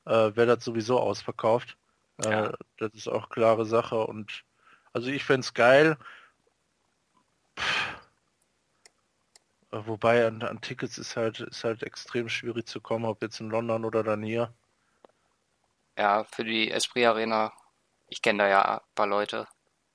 äh, 0.06 0.12
wäre 0.12 0.46
das 0.46 0.64
sowieso 0.64 1.00
ausverkauft. 1.00 1.78
Äh, 2.24 2.32
ja. 2.32 2.54
Das 2.78 2.94
ist 2.94 3.08
auch 3.08 3.30
klare 3.30 3.66
Sache. 3.66 4.06
Und 4.06 4.44
also 4.94 5.10
ich 5.10 5.24
fände 5.24 5.42
es 5.42 5.54
geil. 5.54 5.98
Wobei 9.72 10.26
an, 10.26 10.42
an, 10.42 10.62
Tickets 10.62 10.98
ist 10.98 11.16
halt, 11.16 11.42
ist 11.42 11.64
halt 11.64 11.84
extrem 11.84 12.28
schwierig 12.30 12.68
zu 12.68 12.82
kommen, 12.82 13.06
ob 13.06 13.22
jetzt 13.22 13.40
in 13.40 13.50
London 13.50 13.86
oder 13.86 14.04
dann 14.04 14.24
hier. 14.24 14.54
Ja, 15.98 16.24
für 16.24 16.44
die 16.44 16.72
Esprit 16.72 17.06
Arena, 17.06 17.52
ich 18.10 18.22
kenne 18.22 18.44
da 18.44 18.50
ja 18.50 18.80
ein 18.80 18.96
paar 18.96 19.08
Leute. 19.08 19.48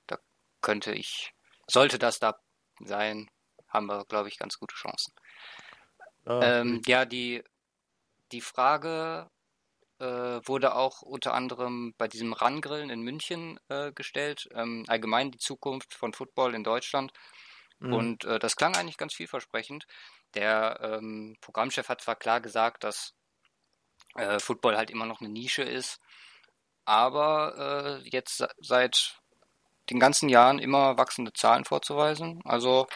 Da 0.07 0.17
könnte 0.61 0.93
ich, 0.93 1.33
sollte 1.67 1.99
das 1.99 2.19
da 2.19 2.39
sein, 2.79 3.29
haben 3.67 3.87
wir, 3.87 4.05
glaube 4.05 4.29
ich, 4.29 4.37
ganz 4.37 4.57
gute 4.57 4.75
Chancen. 4.75 5.13
Ah, 6.25 6.41
ähm, 6.41 6.81
ja, 6.85 7.05
die, 7.05 7.43
die 8.31 8.41
Frage 8.41 9.29
äh, 9.99 10.05
wurde 10.05 10.75
auch 10.75 11.01
unter 11.01 11.33
anderem 11.33 11.93
bei 11.97 12.07
diesem 12.07 12.33
Rangrillen 12.33 12.89
in 12.89 13.01
München 13.01 13.59
äh, 13.69 13.91
gestellt. 13.91 14.47
Ähm, 14.53 14.85
allgemein 14.87 15.31
die 15.31 15.37
Zukunft 15.37 15.93
von 15.93 16.13
Football 16.13 16.55
in 16.55 16.63
Deutschland. 16.63 17.11
Mhm. 17.79 17.93
Und 17.93 18.25
äh, 18.25 18.39
das 18.39 18.55
klang 18.55 18.75
eigentlich 18.75 18.97
ganz 18.97 19.13
vielversprechend. 19.13 19.85
Der 20.33 20.79
ähm, 20.81 21.37
Programmchef 21.41 21.87
hat 21.87 22.01
zwar 22.01 22.15
klar 22.15 22.41
gesagt, 22.41 22.83
dass 22.83 23.13
äh, 24.15 24.39
Football 24.39 24.77
halt 24.77 24.89
immer 24.89 25.05
noch 25.05 25.21
eine 25.21 25.29
Nische 25.29 25.63
ist, 25.63 25.99
aber 26.85 28.01
äh, 28.03 28.09
jetzt 28.09 28.45
seit 28.59 29.19
den 29.89 29.99
ganzen 29.99 30.29
Jahren 30.29 30.59
immer 30.59 30.97
wachsende 30.97 31.33
Zahlen 31.33 31.65
vorzuweisen. 31.65 32.41
Also 32.45 32.87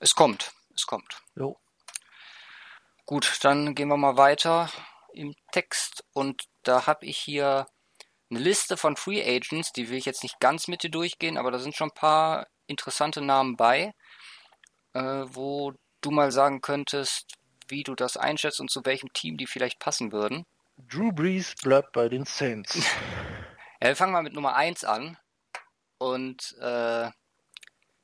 es 0.00 0.14
kommt, 0.14 0.52
es 0.74 0.86
kommt. 0.86 1.22
Jo. 1.34 1.58
Gut, 3.06 3.38
dann 3.42 3.74
gehen 3.74 3.88
wir 3.88 3.96
mal 3.96 4.16
weiter 4.16 4.70
im 5.12 5.34
Text 5.52 6.04
und 6.12 6.44
da 6.62 6.86
habe 6.86 7.06
ich 7.06 7.18
hier 7.18 7.66
eine 8.30 8.40
Liste 8.40 8.76
von 8.76 8.96
Free 8.96 9.22
Agents, 9.22 9.72
die 9.72 9.90
will 9.90 9.98
ich 9.98 10.06
jetzt 10.06 10.22
nicht 10.22 10.40
ganz 10.40 10.68
mit 10.68 10.82
dir 10.82 10.90
durchgehen, 10.90 11.36
aber 11.36 11.50
da 11.50 11.58
sind 11.58 11.76
schon 11.76 11.88
ein 11.88 11.94
paar 11.94 12.46
interessante 12.66 13.20
Namen 13.20 13.56
bei, 13.56 13.92
äh, 14.94 15.24
wo 15.26 15.74
du 16.00 16.10
mal 16.10 16.32
sagen 16.32 16.62
könntest, 16.62 17.34
wie 17.68 17.82
du 17.82 17.94
das 17.94 18.16
einschätzt 18.16 18.60
und 18.60 18.70
zu 18.70 18.84
welchem 18.84 19.12
Team 19.12 19.36
die 19.36 19.46
vielleicht 19.46 19.78
passen 19.78 20.12
würden. 20.12 20.46
Drew 20.76 21.12
Brees 21.12 21.54
bleibt 21.62 21.92
bei 21.92 22.08
den 22.08 22.24
Saints. 22.24 22.74
ja, 23.80 23.88
wir 23.88 23.96
fangen 23.96 24.12
mal 24.12 24.22
mit 24.22 24.32
Nummer 24.32 24.54
1 24.54 24.84
an. 24.84 25.16
Und 25.98 26.56
äh, 26.60 27.10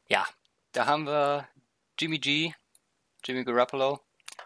ja, 0.08 0.26
da 0.72 0.87
haben 0.87 1.06
wir 1.06 1.48
Jimmy 1.98 2.18
G, 2.18 2.52
Jimmy 3.25 3.44
Garoppolo. 3.44 4.00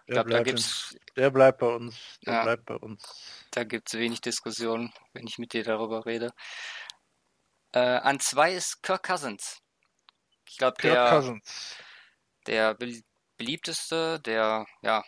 Ich 0.07 0.15
glaube, 0.15 0.31
da 0.31 0.43
gibt's. 0.43 0.97
Der 1.17 1.31
bleibt 1.31 1.59
bei 1.59 1.67
uns. 1.67 2.19
Der 2.25 2.35
ja, 2.35 2.43
bleibt 2.43 2.65
bei 2.65 2.75
uns. 2.75 3.47
Da 3.51 3.65
gibt 3.65 3.89
es 3.89 3.99
wenig 3.99 4.21
Diskussion, 4.21 4.93
wenn 5.13 5.27
ich 5.27 5.39
mit 5.39 5.53
dir 5.53 5.63
darüber 5.63 6.07
rede. 6.07 6.33
Äh, 7.73 7.81
an 7.81 8.19
zwei 8.21 8.55
ist 8.55 8.83
Kirk 8.83 9.03
Cousins. 9.03 9.63
Ich 10.49 10.59
glaube, 10.59 10.77
der, 10.83 11.11
Cousins. 11.11 11.77
der 12.47 12.77
beliebteste, 13.37 14.21
der, 14.21 14.67
ja, 14.83 15.05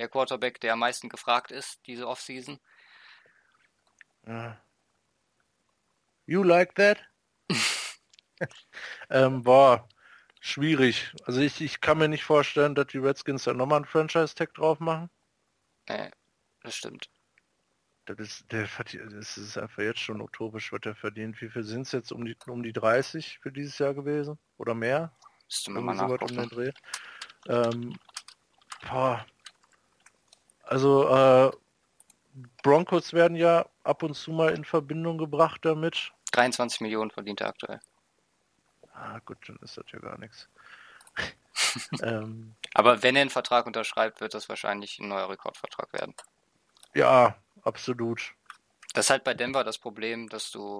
der 0.00 0.08
Quarterback, 0.08 0.60
der 0.60 0.72
am 0.72 0.80
meisten 0.80 1.08
gefragt 1.08 1.52
ist, 1.52 1.86
diese 1.86 2.08
Offseason. 2.08 2.58
Uh, 4.26 4.52
you 6.26 6.42
like 6.42 6.74
that? 6.74 6.98
ähm, 9.10 9.42
boah, 9.42 9.88
Schwierig. 10.40 11.12
Also 11.26 11.40
ich, 11.40 11.60
ich 11.60 11.82
kann 11.82 11.98
mir 11.98 12.08
nicht 12.08 12.24
vorstellen, 12.24 12.74
dass 12.74 12.86
die 12.86 12.98
Redskins 12.98 13.44
da 13.44 13.52
nochmal 13.52 13.76
einen 13.76 13.84
Franchise-Tag 13.84 14.54
drauf 14.54 14.80
machen. 14.80 15.10
Nee, 15.86 16.10
das 16.62 16.76
stimmt. 16.76 17.10
Das 18.06 18.18
ist, 18.18 18.50
der, 18.50 18.66
das 19.10 19.36
ist 19.36 19.58
einfach 19.58 19.82
jetzt 19.82 20.00
schon 20.00 20.22
utopisch, 20.22 20.72
was 20.72 20.80
der 20.80 20.94
verdient. 20.94 21.40
Wie 21.42 21.50
viel 21.50 21.62
sind 21.62 21.82
es 21.82 21.92
jetzt? 21.92 22.10
Um 22.10 22.24
die, 22.24 22.34
um 22.46 22.62
die 22.62 22.72
30 22.72 23.38
für 23.38 23.52
dieses 23.52 23.78
Jahr 23.78 23.92
gewesen? 23.92 24.38
Oder 24.56 24.74
mehr? 24.74 25.14
Müsst 25.44 25.66
du 25.66 25.72
mir 25.72 25.82
mal 25.82 25.96
so 25.96 26.06
um. 26.06 26.72
Ähm, 27.48 27.98
boah. 28.88 29.26
Also, 30.70 31.08
äh, 31.08 31.50
Broncos 32.62 33.12
werden 33.12 33.36
ja 33.36 33.66
ab 33.82 34.04
und 34.04 34.14
zu 34.14 34.30
mal 34.30 34.54
in 34.54 34.64
Verbindung 34.64 35.18
gebracht 35.18 35.64
damit. 35.64 36.12
23 36.30 36.80
Millionen 36.80 37.10
verdient 37.10 37.40
er 37.40 37.48
aktuell. 37.48 37.80
Ah, 38.94 39.18
gut, 39.24 39.38
dann 39.48 39.58
ist 39.62 39.76
das 39.76 39.84
ja 39.92 39.98
gar 39.98 40.16
nichts. 40.18 40.48
ähm, 42.02 42.54
Aber 42.72 43.02
wenn 43.02 43.16
er 43.16 43.22
einen 43.22 43.30
Vertrag 43.30 43.66
unterschreibt, 43.66 44.20
wird 44.20 44.32
das 44.32 44.48
wahrscheinlich 44.48 45.00
ein 45.00 45.08
neuer 45.08 45.28
Rekordvertrag 45.28 45.92
werden. 45.92 46.14
Ja, 46.94 47.36
absolut. 47.62 48.32
Das 48.94 49.06
ist 49.06 49.10
halt 49.10 49.24
bei 49.24 49.34
Denver 49.34 49.64
das 49.64 49.78
Problem, 49.78 50.28
dass 50.28 50.52
du 50.52 50.78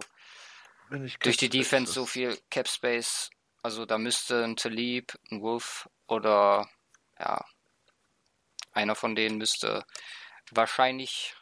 durch 1.21 1.37
die 1.37 1.49
Defense 1.49 1.93
so 1.93 2.07
viel 2.07 2.39
Cap 2.49 2.69
Space, 2.69 3.31
also 3.63 3.87
da 3.87 3.99
müsste 3.99 4.45
ein 4.45 4.55
Talib, 4.55 5.19
ein 5.33 5.41
Wolf 5.41 5.89
oder 6.07 6.69
ja, 7.19 7.45
einer 8.73 8.95
von 8.95 9.15
denen 9.15 9.39
müsste 9.39 9.85
wahrscheinlich 10.51 11.35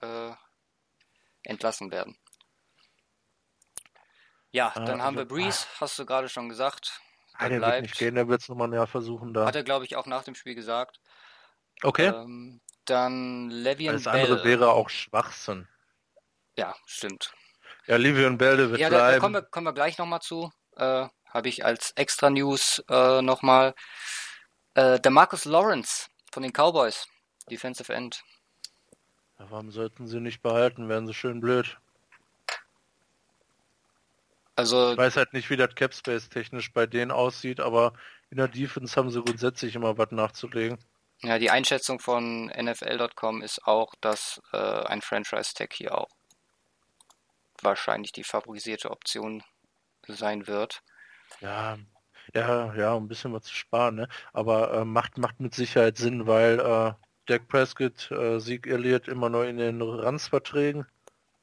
äh, 0.00 0.32
entlassen 1.44 1.90
werden. 1.90 2.16
Ja, 4.50 4.72
äh, 4.74 4.84
dann 4.84 5.00
äh, 5.00 5.02
haben 5.02 5.16
wir 5.16 5.22
also, 5.22 5.34
Breeze, 5.34 5.66
ah. 5.74 5.80
hast 5.80 5.98
du 5.98 6.06
gerade 6.06 6.28
schon 6.28 6.48
gesagt. 6.48 7.00
Der, 7.40 7.48
der 7.48 7.58
bleibt. 7.58 7.74
wird 7.74 7.82
nicht 7.82 7.98
gehen, 7.98 8.14
der 8.14 8.28
wird 8.28 8.42
es 8.42 8.48
nochmal 8.48 8.68
näher 8.68 8.86
versuchen 8.86 9.32
da. 9.32 9.46
Hat 9.46 9.56
er, 9.56 9.62
glaube 9.62 9.84
ich, 9.84 9.96
auch 9.96 10.06
nach 10.06 10.24
dem 10.24 10.34
Spiel 10.34 10.54
gesagt. 10.54 11.00
Okay. 11.82 12.08
Ähm, 12.08 12.60
dann 12.84 13.48
Levian 13.48 13.94
Alles 13.94 14.04
Bell. 14.04 14.14
andere 14.14 14.44
wäre 14.44 14.72
auch 14.72 14.90
Schwachsinn. 14.90 15.68
Ja, 16.56 16.74
stimmt. 16.84 17.32
Ja, 17.86 17.96
Levian 17.96 18.36
Bell, 18.36 18.56
der 18.56 18.70
wird 18.70 18.80
ja, 18.80 18.88
bleiben. 18.88 19.06
Da, 19.06 19.12
da 19.12 19.18
kommen, 19.18 19.34
wir, 19.34 19.42
kommen 19.42 19.66
wir 19.66 19.72
gleich 19.72 19.96
nochmal 19.96 20.20
zu. 20.20 20.52
Äh, 20.76 21.08
Habe 21.26 21.48
ich 21.48 21.64
als 21.64 21.92
extra 21.92 22.28
News 22.28 22.82
äh, 22.88 23.22
nochmal. 23.22 23.74
Äh, 24.74 25.00
der 25.00 25.10
Marcus 25.10 25.44
Lawrence 25.44 26.08
von 26.30 26.42
den 26.42 26.52
Cowboys, 26.52 27.06
Defensive 27.50 27.92
End. 27.92 28.22
Ja, 29.38 29.50
warum 29.50 29.70
sollten 29.70 30.06
sie 30.06 30.20
nicht 30.20 30.42
behalten? 30.42 30.88
Wären 30.88 31.06
sie 31.06 31.14
schön 31.14 31.40
blöd. 31.40 31.78
Also, 34.56 34.92
ich 34.92 34.98
weiß 34.98 35.16
halt 35.16 35.32
nicht, 35.32 35.48
wie 35.48 35.56
das 35.56 35.74
Capspace 35.74 36.28
technisch 36.28 36.72
bei 36.72 36.86
denen 36.86 37.10
aussieht, 37.10 37.60
aber 37.60 37.94
in 38.28 38.36
der 38.36 38.48
Defense 38.48 38.94
haben 38.96 39.10
sie 39.10 39.22
grundsätzlich 39.22 39.74
immer 39.74 39.96
was 39.96 40.10
nachzulegen. 40.10 40.78
Ja, 41.22 41.38
die 41.38 41.50
Einschätzung 41.50 41.98
von 41.98 42.46
NFL.com 42.46 43.42
ist 43.42 43.66
auch, 43.66 43.94
dass 44.00 44.40
äh, 44.52 44.56
ein 44.56 45.02
Franchise-Tag 45.02 45.72
hier 45.72 45.96
auch 45.96 46.08
wahrscheinlich 47.62 48.12
die 48.12 48.24
favorisierte 48.24 48.90
Option 48.90 49.42
sein 50.06 50.46
wird. 50.46 50.82
Ja, 51.40 51.78
ja, 52.34 52.74
ja, 52.74 52.92
um 52.92 53.04
ein 53.04 53.08
bisschen 53.08 53.32
was 53.32 53.44
zu 53.44 53.54
sparen, 53.54 53.96
ne? 53.96 54.08
Aber 54.32 54.72
äh, 54.72 54.84
macht, 54.84 55.18
macht 55.18 55.40
mit 55.40 55.54
Sicherheit 55.54 55.96
Sinn, 55.96 56.26
weil 56.26 56.60
äh, 56.60 56.92
Dak 57.26 57.48
Prescott, 57.48 58.10
äh, 58.10 58.38
Sieg 58.38 58.66
Elliott 58.66 59.08
immer 59.08 59.28
noch 59.28 59.44
in 59.44 59.58
den 59.58 59.82
Ranzverträgen. 59.82 60.86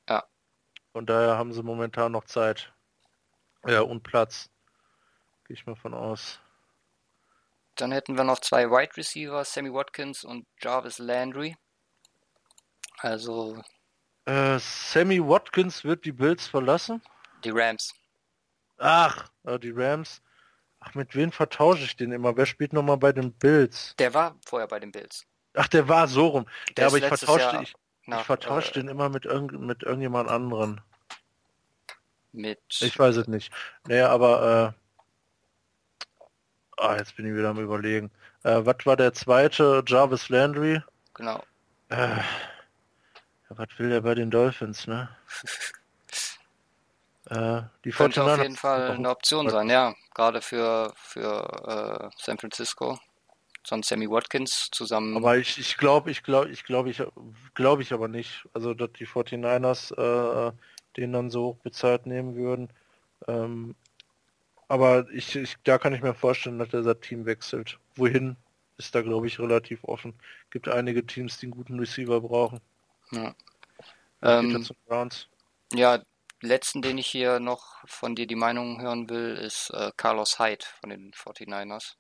Ja. 0.10 0.24
Und 0.94 1.10
daher 1.10 1.38
haben 1.38 1.54
sie 1.54 1.64
momentan 1.64 2.12
noch 2.12 2.26
Zeit. 2.26 2.74
Ja, 3.66 3.82
und 3.82 4.04
Platz. 4.04 4.50
Gehe 5.46 5.56
ich 5.56 5.66
mal 5.66 5.76
von 5.76 5.94
aus. 5.94 6.40
Dann 7.76 7.92
hätten 7.92 8.18
wir 8.18 8.24
noch 8.24 8.40
zwei 8.40 8.70
Wide 8.70 8.98
Receiver, 8.98 9.44
Sammy 9.46 9.74
Watkins 9.74 10.24
und 10.24 10.48
Jarvis 10.60 11.00
Landry. 11.00 11.56
Also. 13.00 13.62
Äh, 14.26 14.60
Sammy 14.60 15.22
Watkins 15.22 15.84
wird 15.84 16.04
die 16.06 16.12
Bills 16.12 16.48
verlassen? 16.48 17.02
Die 17.44 17.52
Rams. 17.52 17.94
Ach, 18.78 19.30
äh, 19.44 19.60
die 19.60 19.72
Rams. 19.72 20.22
Ach, 20.88 20.96
mit 20.96 21.16
wem 21.16 21.32
vertausche 21.32 21.84
ich 21.84 21.96
den 21.96 22.12
immer? 22.12 22.38
Wer 22.38 22.46
spielt 22.46 22.72
nochmal 22.72 22.98
bei 22.98 23.12
den 23.12 23.34
Bills? 23.34 23.96
Der 24.00 24.14
war 24.14 24.36
vorher 24.46 24.68
bei 24.68 24.80
den 24.80 24.92
Bills. 24.92 25.26
Ach, 25.54 25.68
der 25.68 25.90
war 25.90 26.08
so 26.08 26.28
rum. 26.28 26.46
Der 26.78 26.84
ja, 26.84 26.88
aber 26.88 26.98
ich 26.98 27.06
vertausche, 27.06 27.60
ich, 27.64 27.76
ich 28.06 28.24
vertausche 28.24 28.72
äh, 28.72 28.74
den 28.76 28.88
immer 28.88 29.10
mit, 29.10 29.26
irg 29.26 29.52
mit 29.52 29.84
irgendjemand 29.84 30.30
anderen 30.30 30.82
mit. 32.32 32.60
Ich 32.80 32.98
weiß 32.98 33.18
es 33.18 33.28
nicht. 33.28 33.52
Naja, 33.88 34.10
aber 34.10 34.76
äh, 36.78 36.82
ah, 36.82 36.96
jetzt 36.98 37.16
bin 37.16 37.26
ich 37.26 37.36
wieder 37.36 37.50
am 37.50 37.60
überlegen. 37.60 38.12
Äh, 38.44 38.62
was 38.64 38.86
war 38.86 38.96
der 38.96 39.14
zweite? 39.14 39.84
Jarvis 39.86 40.30
Landry? 40.30 40.82
Genau. 41.16 41.44
Äh, 41.90 42.18
ja, 42.18 42.24
was 43.50 43.68
will 43.78 43.90
der 43.90 44.02
bei 44.02 44.16
den 44.16 44.32
Dolphins, 44.32 44.88
ne? 44.88 45.10
äh, 47.30 47.62
die 47.84 47.92
Könnte 47.92 48.24
auf 48.24 48.42
jeden 48.42 48.56
Fall 48.56 48.92
eine 48.92 49.10
Option 49.10 49.50
sein, 49.50 49.70
ja. 49.70 49.94
Gerade 50.14 50.42
für, 50.42 50.94
für 50.96 52.10
äh, 52.12 52.18
San 52.18 52.38
Francisco. 52.38 52.98
Sonst 53.66 53.90
Sammy 53.90 54.10
Watkins 54.10 54.70
zusammen. 54.72 55.18
Aber 55.18 55.38
ich, 55.38 55.58
ich 55.58 55.76
glaube, 55.76 56.10
ich 56.10 56.24
glaube, 56.24 56.50
ich 56.50 56.64
glaube, 56.64 56.90
ich 56.90 57.04
glaube 57.54 57.82
ich 57.82 57.92
aber 57.92 58.08
nicht. 58.08 58.48
Also, 58.54 58.74
dass 58.74 58.94
die 58.94 59.06
49ers 59.06 59.94
äh, 60.48 60.54
den 60.96 61.14
dann 61.14 61.30
so 61.30 61.48
hoch 61.48 61.58
bezahlt 61.58 62.06
nehmen 62.06 62.36
würden. 62.36 62.70
Ähm, 63.28 63.76
aber 64.68 65.10
ich, 65.12 65.36
ich, 65.36 65.56
da 65.64 65.78
kann 65.78 65.94
ich 65.94 66.02
mir 66.02 66.14
vorstellen, 66.14 66.60
dass 66.60 66.74
er 66.74 67.00
Team 67.00 67.26
wechselt. 67.26 67.78
Wohin 67.96 68.36
ist 68.78 68.94
da, 68.96 69.02
glaube 69.02 69.28
ich, 69.28 69.40
relativ 69.40 69.84
offen. 69.84 70.14
Gibt 70.50 70.68
einige 70.68 71.06
Teams, 71.06 71.38
die 71.38 71.48
einen 71.48 71.54
guten 71.54 71.80
Receiver 71.80 72.22
brauchen. 72.22 72.60
Ja. 73.12 73.34
Ähm, 74.22 74.66
ja, 75.74 76.02
letzten, 76.42 76.82
den 76.82 76.98
ich 76.98 77.08
hier 77.08 77.40
noch 77.40 77.78
von 77.86 78.16
dir 78.16 78.28
die 78.28 78.36
Meinung 78.36 78.82
hören 78.82 79.10
will, 79.10 79.36
ist 79.36 79.70
äh, 79.72 79.92
Carlos 79.98 80.40
Hyde 80.40 80.66
von 80.80 80.90
den 80.90 81.12
49ers. 81.12 81.96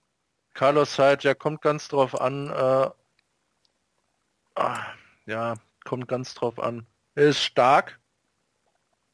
Carlos 0.53 0.98
Hyde, 0.98 1.24
ja, 1.24 1.34
kommt 1.34 1.62
ganz 1.62 1.88
drauf 1.88 2.20
an. 2.20 2.50
Äh, 2.50 2.89
ah, 4.56 4.86
ja, 5.25 5.56
kommt 5.84 6.08
ganz 6.08 6.34
drauf 6.34 6.60
an. 6.60 6.88
Er 7.15 7.27
ist 7.29 7.44
stark, 7.44 8.00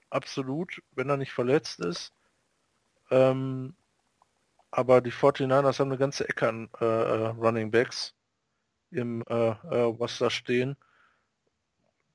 absolut, 0.09 0.81
wenn 0.91 1.09
er 1.09 1.17
nicht 1.17 1.33
verletzt 1.33 1.79
ist. 1.79 2.13
Ähm, 3.11 3.75
aber 4.71 5.01
die 5.01 5.11
49ers 5.11 5.79
haben 5.79 5.89
eine 5.89 5.97
ganze 5.97 6.27
Ecke 6.27 6.47
an 6.49 6.69
äh, 6.79 6.85
äh, 6.85 7.27
Running 7.27 7.71
Backs 7.71 8.15
im 8.89 9.23
äh, 9.27 9.49
äh, 9.49 9.99
was 9.99 10.17
da 10.17 10.29
stehen. 10.29 10.77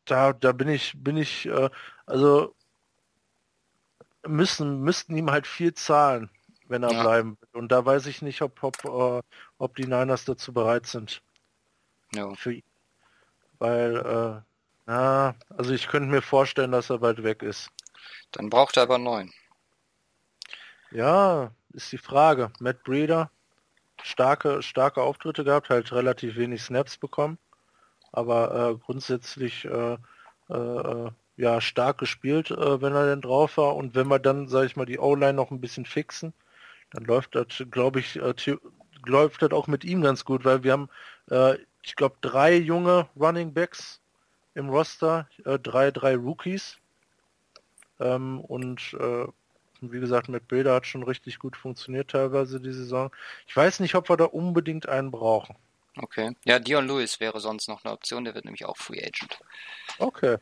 Da, 0.05 0.33
da 0.33 0.53
bin 0.53 0.69
ich, 0.69 0.95
bin 0.97 1.17
ich, 1.17 1.47
äh, 1.47 1.71
also 2.07 2.55
müssen, 4.27 4.81
müssten 4.81 5.17
ihm 5.17 5.31
halt 5.31 5.47
viel 5.47 5.75
zahlen, 5.75 6.31
wenn 6.67 6.83
er 6.83 6.93
ja. 6.93 7.03
bleiben 7.03 7.39
will. 7.41 7.61
Und 7.61 7.73
da 7.73 7.85
weiß 7.85 8.07
ich 8.07 8.23
nicht, 8.23 8.43
ob, 8.43 8.63
ob, 8.63 8.85
äh, 8.85 9.23
ob 9.59 9.77
die 9.77 9.87
Niners 9.87 10.25
dazu 10.25 10.53
bereit 10.53 10.87
sind. 10.87 11.23
Ja. 12.15 12.35
Für 12.35 12.55
ihn. 12.55 12.63
Weil, 13.59 13.97
äh, 13.97 14.43
na, 14.87 15.35
also 15.51 15.73
ich 15.73 15.89
könnte 15.89 16.09
mir 16.09 16.23
vorstellen, 16.23 16.73
dass 16.73 16.91
er 16.91 16.99
bald 16.99 17.23
weg 17.23 17.43
ist. 17.43 17.71
Dann 18.33 18.51
braucht 18.51 18.77
er 18.77 18.85
aber 18.85 18.99
neuen. 18.99 19.33
Ja, 20.91 21.53
ist 21.73 21.93
die 21.93 21.99
Frage. 21.99 22.51
Matt 22.61 22.83
Breeder, 22.85 23.31
starke, 24.03 24.63
starke 24.63 25.03
Auftritte 25.03 25.45
gehabt, 25.45 25.71
halt 25.71 25.93
relativ 25.93 26.37
wenig 26.37 26.63
Snaps 26.63 26.97
bekommen, 26.97 27.39
aber 28.13 28.71
äh, 28.71 28.75
grundsätzlich 28.77 29.65
äh, 29.65 29.99
äh, 30.49 30.55
äh 30.55 31.11
ja 31.39 31.61
stark 31.61 31.97
gespielt, 31.99 32.51
äh, 32.51 32.83
wenn 32.83 32.95
er 32.95 33.07
denn 33.07 33.23
drauf 33.23 33.57
war. 33.57 33.77
Und 33.77 33.95
wenn 33.95 34.09
wir 34.09 34.19
dann, 34.19 34.49
sage 34.49 34.67
ich 34.67 34.77
mal, 34.77 34.85
die 34.85 34.99
O-Line 34.99 35.33
noch 35.33 35.51
ein 35.51 35.61
bisschen 35.61 35.87
fixen, 35.87 36.35
dann 36.93 37.05
läuft 37.05 37.35
das, 37.35 37.47
glaube 37.71 38.01
ich, 38.01 38.17
äh, 38.17 38.35
läuft 39.07 39.41
das 39.43 39.53
auch 39.53 39.67
mit 39.67 39.85
ihm 39.85 40.03
ganz 40.03 40.25
gut, 40.25 40.45
weil 40.45 40.65
wir 40.65 40.73
haben, 40.73 40.91
ich 41.83 41.95
glaube, 41.95 42.17
drei 42.21 42.57
junge 42.57 43.09
Running 43.19 43.55
Backs 43.55 44.01
im 44.55 44.71
Roster, 44.71 45.29
drei, 45.45 45.91
drei 45.91 46.17
Rookies. 46.17 46.79
Ähm, 48.01 48.41
und 48.41 48.97
wie 49.81 50.01
gesagt, 50.01 50.29
mit 50.29 50.49
Bilder 50.49 50.75
hat 50.75 50.87
schon 50.87 51.05
richtig 51.05 51.39
gut 51.39 51.57
funktioniert 51.57 52.11
teilweise 52.11 52.61
die 52.61 52.73
Saison. 52.73 53.11
Ich 53.47 53.57
weiß 53.57 53.81
nicht, 53.81 53.95
ob 53.95 54.09
wir 54.09 54.17
da 54.17 54.25
unbedingt 54.25 54.89
einen 54.89 55.11
brauchen. 55.11 55.55
Okay. 55.97 56.35
Ja, 56.45 56.59
Dion 56.59 56.87
Lewis 56.87 57.21
wäre 57.21 57.41
sonst 57.41 57.69
noch 57.69 57.85
eine 57.85 57.93
Option, 57.93 58.25
der 58.25 58.35
wird 58.35 58.45
nämlich 58.45 58.65
auch 58.65 58.77
Free 58.77 59.01
Agent. 59.01 59.39
Okay. 59.99 60.39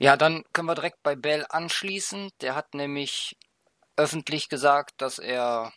Ja, 0.00 0.16
dann 0.16 0.44
können 0.54 0.66
wir 0.66 0.74
direkt 0.74 1.02
bei 1.02 1.14
Bell 1.14 1.44
anschließen. 1.46 2.30
Der 2.40 2.54
hat 2.54 2.72
nämlich 2.72 3.36
öffentlich 3.96 4.48
gesagt, 4.48 5.02
dass 5.02 5.18
er 5.18 5.74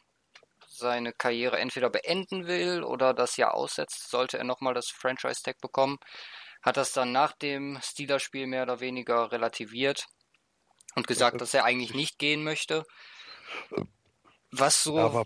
seine 0.66 1.12
Karriere 1.12 1.60
entweder 1.60 1.90
beenden 1.90 2.48
will 2.48 2.84
oder 2.84 3.14
das 3.14 3.36
Jahr 3.36 3.54
aussetzt, 3.54 4.10
sollte 4.10 4.38
er 4.38 4.46
nochmal 4.46 4.74
das 4.74 4.88
Franchise-Tag 4.88 5.60
bekommen. 5.60 5.98
Hat 6.62 6.78
das 6.78 6.94
dann 6.94 7.12
nach 7.12 7.34
dem 7.34 7.78
Steelers-Spiel 7.84 8.48
mehr 8.48 8.64
oder 8.64 8.80
weniger 8.80 9.30
relativiert 9.34 10.06
und 10.96 11.06
gesagt, 11.06 11.42
dass 11.42 11.54
er 11.54 11.66
eigentlich 11.66 11.94
nicht 11.94 12.18
gehen 12.18 12.46
möchte. 12.46 12.86
Was 14.52 14.84
so, 14.84 15.26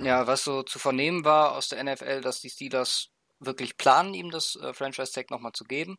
ja, 0.00 0.26
was 0.26 0.44
so 0.44 0.62
zu 0.62 0.78
vernehmen 0.78 1.26
war 1.26 1.52
aus 1.52 1.68
der 1.68 1.84
NFL, 1.84 2.22
dass 2.22 2.40
die 2.40 2.48
Steelers 2.48 3.10
wirklich 3.38 3.76
planen, 3.76 4.14
ihm 4.14 4.30
das 4.30 4.56
äh, 4.56 4.72
Franchise 4.72 5.12
Tag 5.12 5.30
nochmal 5.30 5.52
zu 5.52 5.64
geben. 5.64 5.98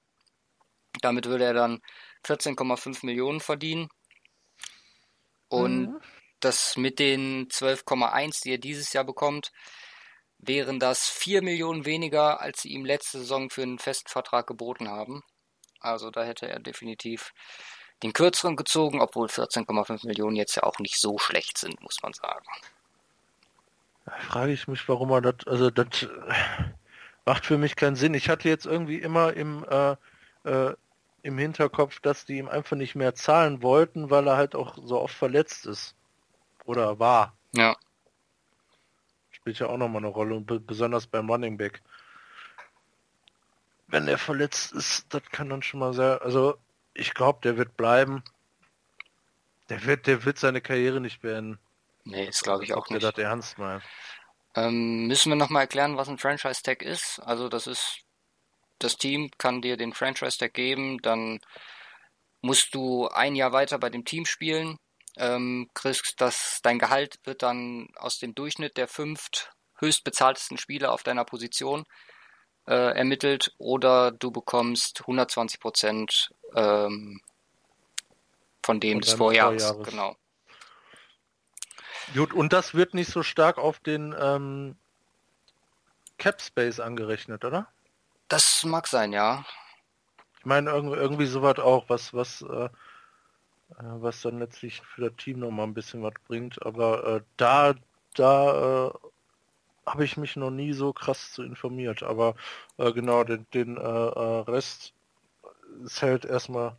Damit 1.02 1.26
würde 1.26 1.46
er 1.46 1.54
dann 1.54 1.82
14,5 2.26 3.06
Millionen 3.06 3.40
verdienen. 3.40 3.90
Und 5.48 5.88
mhm. 5.88 6.02
das 6.40 6.78
mit 6.78 7.00
den 7.00 7.48
12,1, 7.48 8.44
die 8.44 8.52
er 8.52 8.58
dieses 8.58 8.94
Jahr 8.94 9.04
bekommt, 9.04 9.52
wären 10.38 10.80
das 10.80 11.08
4 11.08 11.42
Millionen 11.42 11.86
weniger, 11.86 12.42
als 12.42 12.62
sie 12.62 12.70
ihm 12.70 12.86
letzte 12.86 13.20
Saison 13.20 13.50
für 13.50 13.64
einen 13.64 13.80
festen 13.80 14.10
Vertrag 14.10 14.48
geboten 14.48 14.90
haben. 14.90 15.24
Also 15.80 16.10
da 16.12 16.24
hätte 16.24 16.48
er 16.48 16.60
definitiv 16.60 17.34
den 18.04 18.14
kürzeren 18.14 18.56
gezogen, 18.56 19.02
obwohl 19.02 19.28
14,5 19.28 20.06
Millionen 20.06 20.36
jetzt 20.36 20.56
ja 20.56 20.64
auch 20.64 20.80
nicht 20.80 21.00
so 21.00 21.18
schlecht 21.18 21.58
sind, 21.58 21.82
muss 21.82 22.02
man 22.02 22.14
sagen. 22.14 22.46
Da 24.06 24.12
frage 24.20 24.52
ich 24.52 24.68
mich, 24.68 24.88
warum 24.88 25.12
er 25.12 25.22
das, 25.22 25.48
also 25.48 25.72
das 25.72 26.04
äh, 26.04 26.08
macht 27.26 27.46
für 27.46 27.58
mich 27.58 27.76
keinen 27.76 27.96
Sinn. 27.96 28.14
Ich 28.14 28.30
hatte 28.30 28.50
jetzt 28.50 28.66
irgendwie 28.66 28.98
immer 28.98 29.34
im, 29.34 29.66
äh, 29.70 29.96
äh, 30.44 30.76
im 31.26 31.40
Hinterkopf, 31.40 32.00
dass 32.02 32.26
die 32.26 32.38
ihm 32.38 32.48
einfach 32.48 32.78
nicht 32.78 32.94
mehr 32.94 33.16
zahlen 33.16 33.64
wollten, 33.64 34.12
weil 34.12 34.28
er 34.28 34.38
halt 34.38 34.54
auch 34.54 34.78
so 34.84 35.02
oft 35.02 35.16
verletzt 35.16 35.66
ist. 35.66 35.96
Oder 36.66 37.00
war. 37.00 37.36
Ja. 37.52 37.76
Spielt 39.32 39.58
ja 39.58 39.66
auch 39.66 39.78
nochmal 39.78 40.04
eine 40.04 40.14
Rolle, 40.14 40.36
und 40.36 40.68
besonders 40.68 41.08
beim 41.08 41.28
Running 41.28 41.58
Back. 41.58 41.82
Wenn 43.88 44.08
er 44.08 44.20
verletzt 44.20 44.72
ist, 44.74 45.12
das 45.16 45.24
kann 45.32 45.50
dann 45.50 45.64
schon 45.64 45.80
mal 45.80 45.96
sehr, 45.96 46.22
also 46.22 46.58
ich 46.94 47.16
glaube, 47.16 47.40
der 47.42 47.58
wird 47.58 47.76
bleiben. 47.76 48.24
Der 49.70 49.84
wird, 49.84 50.06
der 50.06 50.26
wird 50.26 50.38
seine 50.38 50.62
Karriere 50.62 51.02
nicht 51.02 51.22
beenden. 51.22 51.58
Nee, 52.04 52.28
das 52.28 52.44
glaube 52.44 52.66
ich 52.66 52.74
auch 52.76 52.88
nicht. 52.92 53.02
Der 53.02 53.12
das 53.12 53.24
ernst 53.24 53.58
mal. 53.58 53.82
Ähm, 54.54 55.08
müssen 55.08 55.32
wir 55.32 55.36
nochmal 55.36 55.64
erklären, 55.64 55.98
was 55.98 56.08
ein 56.08 56.20
Franchise-Tag 56.20 56.84
ist? 56.84 57.20
Also 57.20 57.50
das 57.50 57.66
ist, 57.66 58.05
das 58.80 58.98
Team 58.98 59.32
kann 59.38 59.62
dir 59.62 59.78
den 59.78 59.94
Franchise-Tag 59.94 60.54
geben, 60.54 61.02
dann 61.02 61.40
musst 62.42 62.76
du 62.76 63.08
ein 63.08 63.36
Jahr 63.36 63.52
weiter 63.52 63.80
bei 63.80 63.90
dem 63.90 64.06
Team 64.06 64.26
spielen, 64.26 64.78
ähm, 65.18 65.70
kriegst 65.74 66.16
das, 66.20 66.60
dein 66.64 66.80
Gehalt 66.80 67.20
wird 67.24 67.42
dann 67.42 67.88
aus 67.96 68.20
dem 68.20 68.36
Durchschnitt 68.36 68.78
der 68.78 68.88
fünft 68.88 69.52
höchstbezahltesten 69.78 70.58
Spieler 70.58 70.92
auf 70.92 71.04
deiner 71.04 71.26
Position 71.26 71.86
äh, 72.68 72.98
ermittelt 72.98 73.54
oder 73.58 74.12
du 74.12 74.32
bekommst 74.32 75.02
120 75.02 75.60
Prozent 75.60 76.34
ähm, 76.56 77.20
von 78.64 78.80
dem 78.80 79.02
des 79.02 79.14
Vorjahres. 79.14 79.64
Vorjahres. 79.64 79.90
Genau. 79.90 80.16
Gut, 82.14 82.34
und 82.34 82.54
das 82.54 82.74
wird 82.74 82.94
nicht 82.94 83.12
so 83.12 83.24
stark 83.24 83.58
auf 83.58 83.80
den 83.80 84.16
ähm, 84.20 84.78
Cap 86.18 86.42
Space 86.42 86.80
angerechnet, 86.80 87.44
oder? 87.46 87.68
Das 88.28 88.64
mag 88.64 88.88
sein, 88.88 89.14
ja. 89.14 89.46
Ich 90.40 90.46
meine, 90.46 90.72
irgendwie, 90.72 90.98
irgendwie 90.98 91.26
sowas 91.26 91.60
auch, 91.60 91.90
was, 91.90 92.14
was, 92.14 92.42
äh, 92.42 92.66
äh, 92.66 92.70
was 93.78 94.22
dann 94.22 94.40
letztlich 94.40 94.82
für 94.82 95.10
das 95.10 95.16
Team 95.18 95.40
noch 95.40 95.52
mal 95.52 95.64
ein 95.64 95.74
bisschen 95.74 96.04
was 96.04 96.14
bringt. 96.28 96.64
Aber 96.66 97.06
äh, 97.08 97.22
da, 97.38 97.76
da 98.16 98.88
äh, 98.88 98.92
habe 99.86 100.06
ich 100.06 100.18
mich 100.18 100.36
noch 100.36 100.52
nie 100.52 100.74
so 100.74 100.94
krass 100.94 101.32
zu 101.32 101.44
informiert. 101.44 102.04
Aber 102.04 102.36
äh, 102.78 102.92
genau, 102.92 103.24
den, 103.24 103.46
den 103.54 103.78
äh, 103.78 103.82
Rest 103.82 104.94
ist 105.84 106.02
halt 106.02 106.26
erstmal 106.26 106.76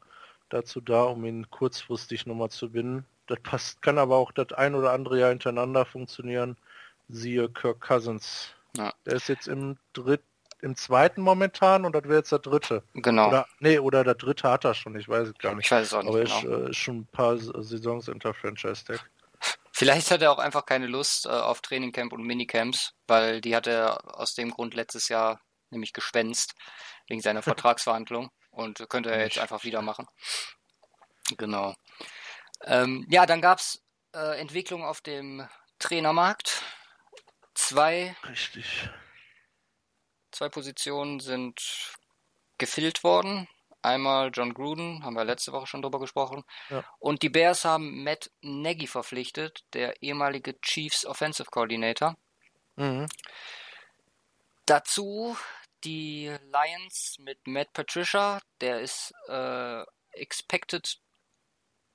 dazu 0.49 0.81
da, 0.81 1.05
um 1.05 1.25
ihn 1.25 1.51
kurzfristig 1.51 2.27
nochmal 2.27 2.51
zu 2.51 2.71
binden. 2.71 3.05
Das 3.27 3.41
passt, 3.41 3.83
kann 3.83 3.99
aber 3.99 4.17
auch 4.17 4.33
das 4.33 4.53
ein 4.53 4.75
oder 4.75 4.93
andere 4.93 5.19
Jahr 5.19 5.31
hintereinander 5.31 5.85
funktionieren. 5.85 6.57
Siehe 7.09 7.49
Kirk 7.49 7.81
Cousins. 7.81 8.55
Ja. 8.77 8.93
Der 9.05 9.15
ist 9.15 9.29
jetzt 9.29 9.49
im 9.49 9.79
dritt, 9.93 10.23
im 10.63 10.77
zweiten 10.77 11.21
momentan 11.21 11.85
und 11.85 11.95
das 11.95 12.05
wäre 12.05 12.17
jetzt 12.17 12.33
der 12.33 12.39
dritte. 12.39 12.83
Genau. 12.95 13.29
Oder, 13.29 13.47
nee, 13.61 13.79
oder 13.79 14.05
der 14.05 14.15
dritte 14.15 14.51
hat 14.51 14.65
er 14.65 14.75
schon, 14.75 14.99
ich 14.99 15.09
weiß 15.09 15.29
es 15.29 15.39
gar 15.39 15.55
nicht. 15.55 15.67
Ich 15.67 15.71
weiß 15.71 15.87
es 15.87 15.95
auch 15.95 16.03
nicht. 16.03 16.09
Aber 16.09 16.25
genau. 16.25 16.39
ist, 16.39 16.67
äh, 16.67 16.71
ist 16.71 16.77
schon 16.77 17.01
ein 17.01 17.07
paar 17.07 17.37
Saisons 17.37 18.09
unter 18.09 18.33
Franchise 18.35 18.85
Tag. 18.85 19.11
Vielleicht 19.73 20.11
hat 20.11 20.23
er 20.23 20.33
auch 20.33 20.39
einfach 20.39 20.65
keine 20.65 20.87
Lust 20.87 21.27
äh, 21.27 21.29
auf 21.29 21.61
Trainingcamp 21.61 22.13
und 22.13 22.23
Minicamps, 22.23 22.95
weil 23.07 23.43
die 23.43 23.55
hat 23.55 23.67
er 23.67 24.19
aus 24.19 24.35
dem 24.35 24.51
Grund 24.51 24.75
letztes 24.75 25.09
Jahr 25.09 25.41
nämlich 25.71 25.93
geschwänzt, 25.93 26.55
wegen 27.09 27.21
seiner 27.21 27.43
Vertragsverhandlung. 27.43 28.31
Und 28.51 28.89
könnte 28.89 29.11
er 29.11 29.21
jetzt 29.21 29.39
einfach 29.39 29.65
wieder 29.65 29.83
machen. 29.83 30.07
Genau. 31.37 31.75
Ähm, 32.65 33.07
ja, 33.11 33.27
dann 33.27 33.43
gab 33.43 33.59
es 33.59 33.83
äh, 34.15 34.41
Entwicklungen 34.41 34.87
auf 34.87 35.03
dem 35.03 35.47
Trainermarkt. 35.79 36.63
Zwei. 37.53 38.17
Richtig. 38.27 38.89
Zwei 40.37 40.51
Positionen 40.51 41.19
sind 41.19 41.95
gefüllt 42.59 43.03
worden. 43.03 43.49
Einmal 43.81 44.31
John 44.35 44.53
Gruden, 44.53 45.03
haben 45.03 45.15
wir 45.15 45.25
letzte 45.25 45.51
Woche 45.53 45.67
schon 45.67 45.81
drüber 45.81 45.99
gesprochen. 45.99 46.45
Ja. 46.69 46.85
Und 46.99 47.23
die 47.23 47.31
Bears 47.31 47.65
haben 47.65 48.05
Matt 48.05 48.31
Nagy 48.43 48.87
verpflichtet, 48.87 49.65
der 49.73 50.03
ehemalige 50.03 50.61
Chiefs 50.61 51.07
Offensive 51.07 51.49
Coordinator. 51.51 52.19
Mhm. 52.75 53.07
Dazu 54.67 55.39
die 55.85 56.27
Lions 56.27 57.17
mit 57.19 57.47
Matt 57.47 57.73
Patricia, 57.73 58.39
der 58.61 58.83
ist 58.83 59.15
äh, 59.29 59.83
expected 60.11 60.99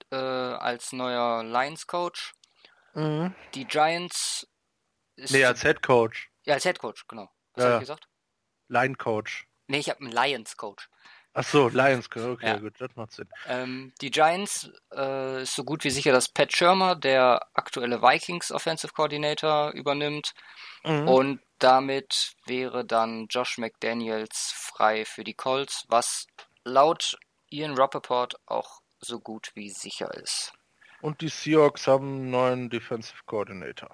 äh, 0.10 0.16
als 0.16 0.94
neuer 0.94 1.44
Lions 1.44 1.86
Coach. 1.86 2.34
Mhm. 2.96 3.36
Die 3.54 3.66
Giants. 3.66 4.48
nee, 5.16 5.46
als 5.46 5.62
Head 5.62 5.84
Coach. 5.84 6.32
Ja, 6.44 6.56
als 6.56 6.64
Head 6.64 6.80
Coach, 6.80 7.06
genau. 7.08 7.30
Was 7.54 7.64
ja. 7.64 7.70
habe 7.70 7.76
ich 7.76 7.88
gesagt? 7.88 8.08
Line 8.72 8.96
Coach. 8.96 9.48
Nee, 9.68 9.80
ich 9.80 9.90
habe 9.90 10.00
einen 10.00 10.12
Lions 10.12 10.58
Coach. 10.58 10.90
Ach 11.34 11.44
so, 11.46 11.70
Lions 11.70 12.10
Coach, 12.10 12.26
okay, 12.26 12.48
ja. 12.48 12.58
gut, 12.58 12.74
das 12.80 12.94
macht 12.96 13.12
Sinn. 13.14 13.30
Ähm, 13.48 13.94
die 14.02 14.12
Giants 14.12 14.70
äh, 14.94 15.44
ist 15.44 15.56
so 15.56 15.64
gut 15.64 15.84
wie 15.84 15.90
sicher, 15.90 16.12
dass 16.12 16.28
Pat 16.28 16.54
Schirmer, 16.54 16.96
der 16.96 17.48
aktuelle 17.54 18.02
Vikings 18.02 18.52
Offensive 18.52 18.92
Coordinator, 18.94 19.72
übernimmt. 19.72 20.34
Mhm. 20.84 21.08
Und 21.08 21.42
damit 21.60 22.34
wäre 22.46 22.84
dann 22.84 23.28
Josh 23.30 23.58
McDaniels 23.58 24.54
frei 24.56 25.06
für 25.06 25.24
die 25.24 25.36
Colts, 25.36 25.86
was 25.88 26.28
laut 26.66 27.18
Ian 27.50 27.76
Rappaport 27.78 28.36
auch 28.46 28.82
so 29.00 29.20
gut 29.20 29.52
wie 29.54 29.70
sicher 29.70 30.14
ist. 30.14 30.54
Und 31.02 31.22
die 31.22 31.30
Seahawks 31.30 31.88
haben 31.88 32.08
einen 32.08 32.32
neuen 32.32 32.70
Defensive 32.70 33.24
Coordinator. 33.26 33.90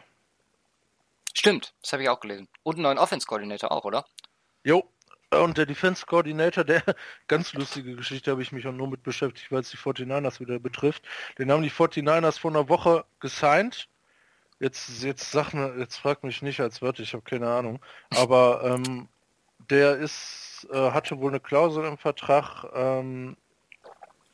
Stimmt, 1.33 1.75
das 1.83 1.93
habe 1.93 2.01
ich 2.01 2.09
auch 2.09 2.19
gelesen. 2.19 2.47
Und 2.63 2.75
einen 2.75 2.83
neuen 2.83 2.97
Offense 2.97 3.27
Coordinator 3.27 3.71
auch, 3.71 3.85
oder? 3.85 4.05
Jo. 4.67 4.83
Und 5.31 5.57
der 5.57 5.65
Defense 5.65 6.05
Coordinator, 6.05 6.65
der 6.65 6.83
ganz 7.27 7.53
lustige 7.53 7.95
Geschichte 7.95 8.31
habe 8.31 8.41
ich 8.41 8.51
mich 8.51 8.67
auch 8.67 8.73
nur 8.73 8.89
mit 8.89 9.01
beschäftigt, 9.01 9.49
weil 9.49 9.61
es 9.61 9.69
die 9.69 9.77
49ers 9.77 10.41
wieder 10.41 10.59
betrifft. 10.59 11.03
Den 11.37 11.51
haben 11.51 11.63
die 11.63 11.71
49ers 11.71 12.37
vor 12.37 12.51
einer 12.51 12.67
Woche 12.67 13.05
gesigned. 13.21 13.87
Jetzt, 14.59 15.03
jetzt 15.03 15.31
sag 15.31 15.53
mir, 15.53 15.77
jetzt 15.79 15.95
frag 15.97 16.21
mich 16.25 16.41
nicht 16.41 16.59
als 16.59 16.81
Wörter, 16.81 17.03
ich 17.03 17.13
habe 17.13 17.23
keine 17.23 17.49
Ahnung. 17.49 17.79
Aber 18.09 18.61
ähm, 18.65 19.07
der 19.69 19.95
ist, 19.95 20.67
äh, 20.69 20.91
hatte 20.91 21.17
wohl 21.19 21.31
eine 21.31 21.39
Klausel 21.39 21.85
im 21.85 21.97
Vertrag, 21.97 22.65
ähm, 22.73 23.37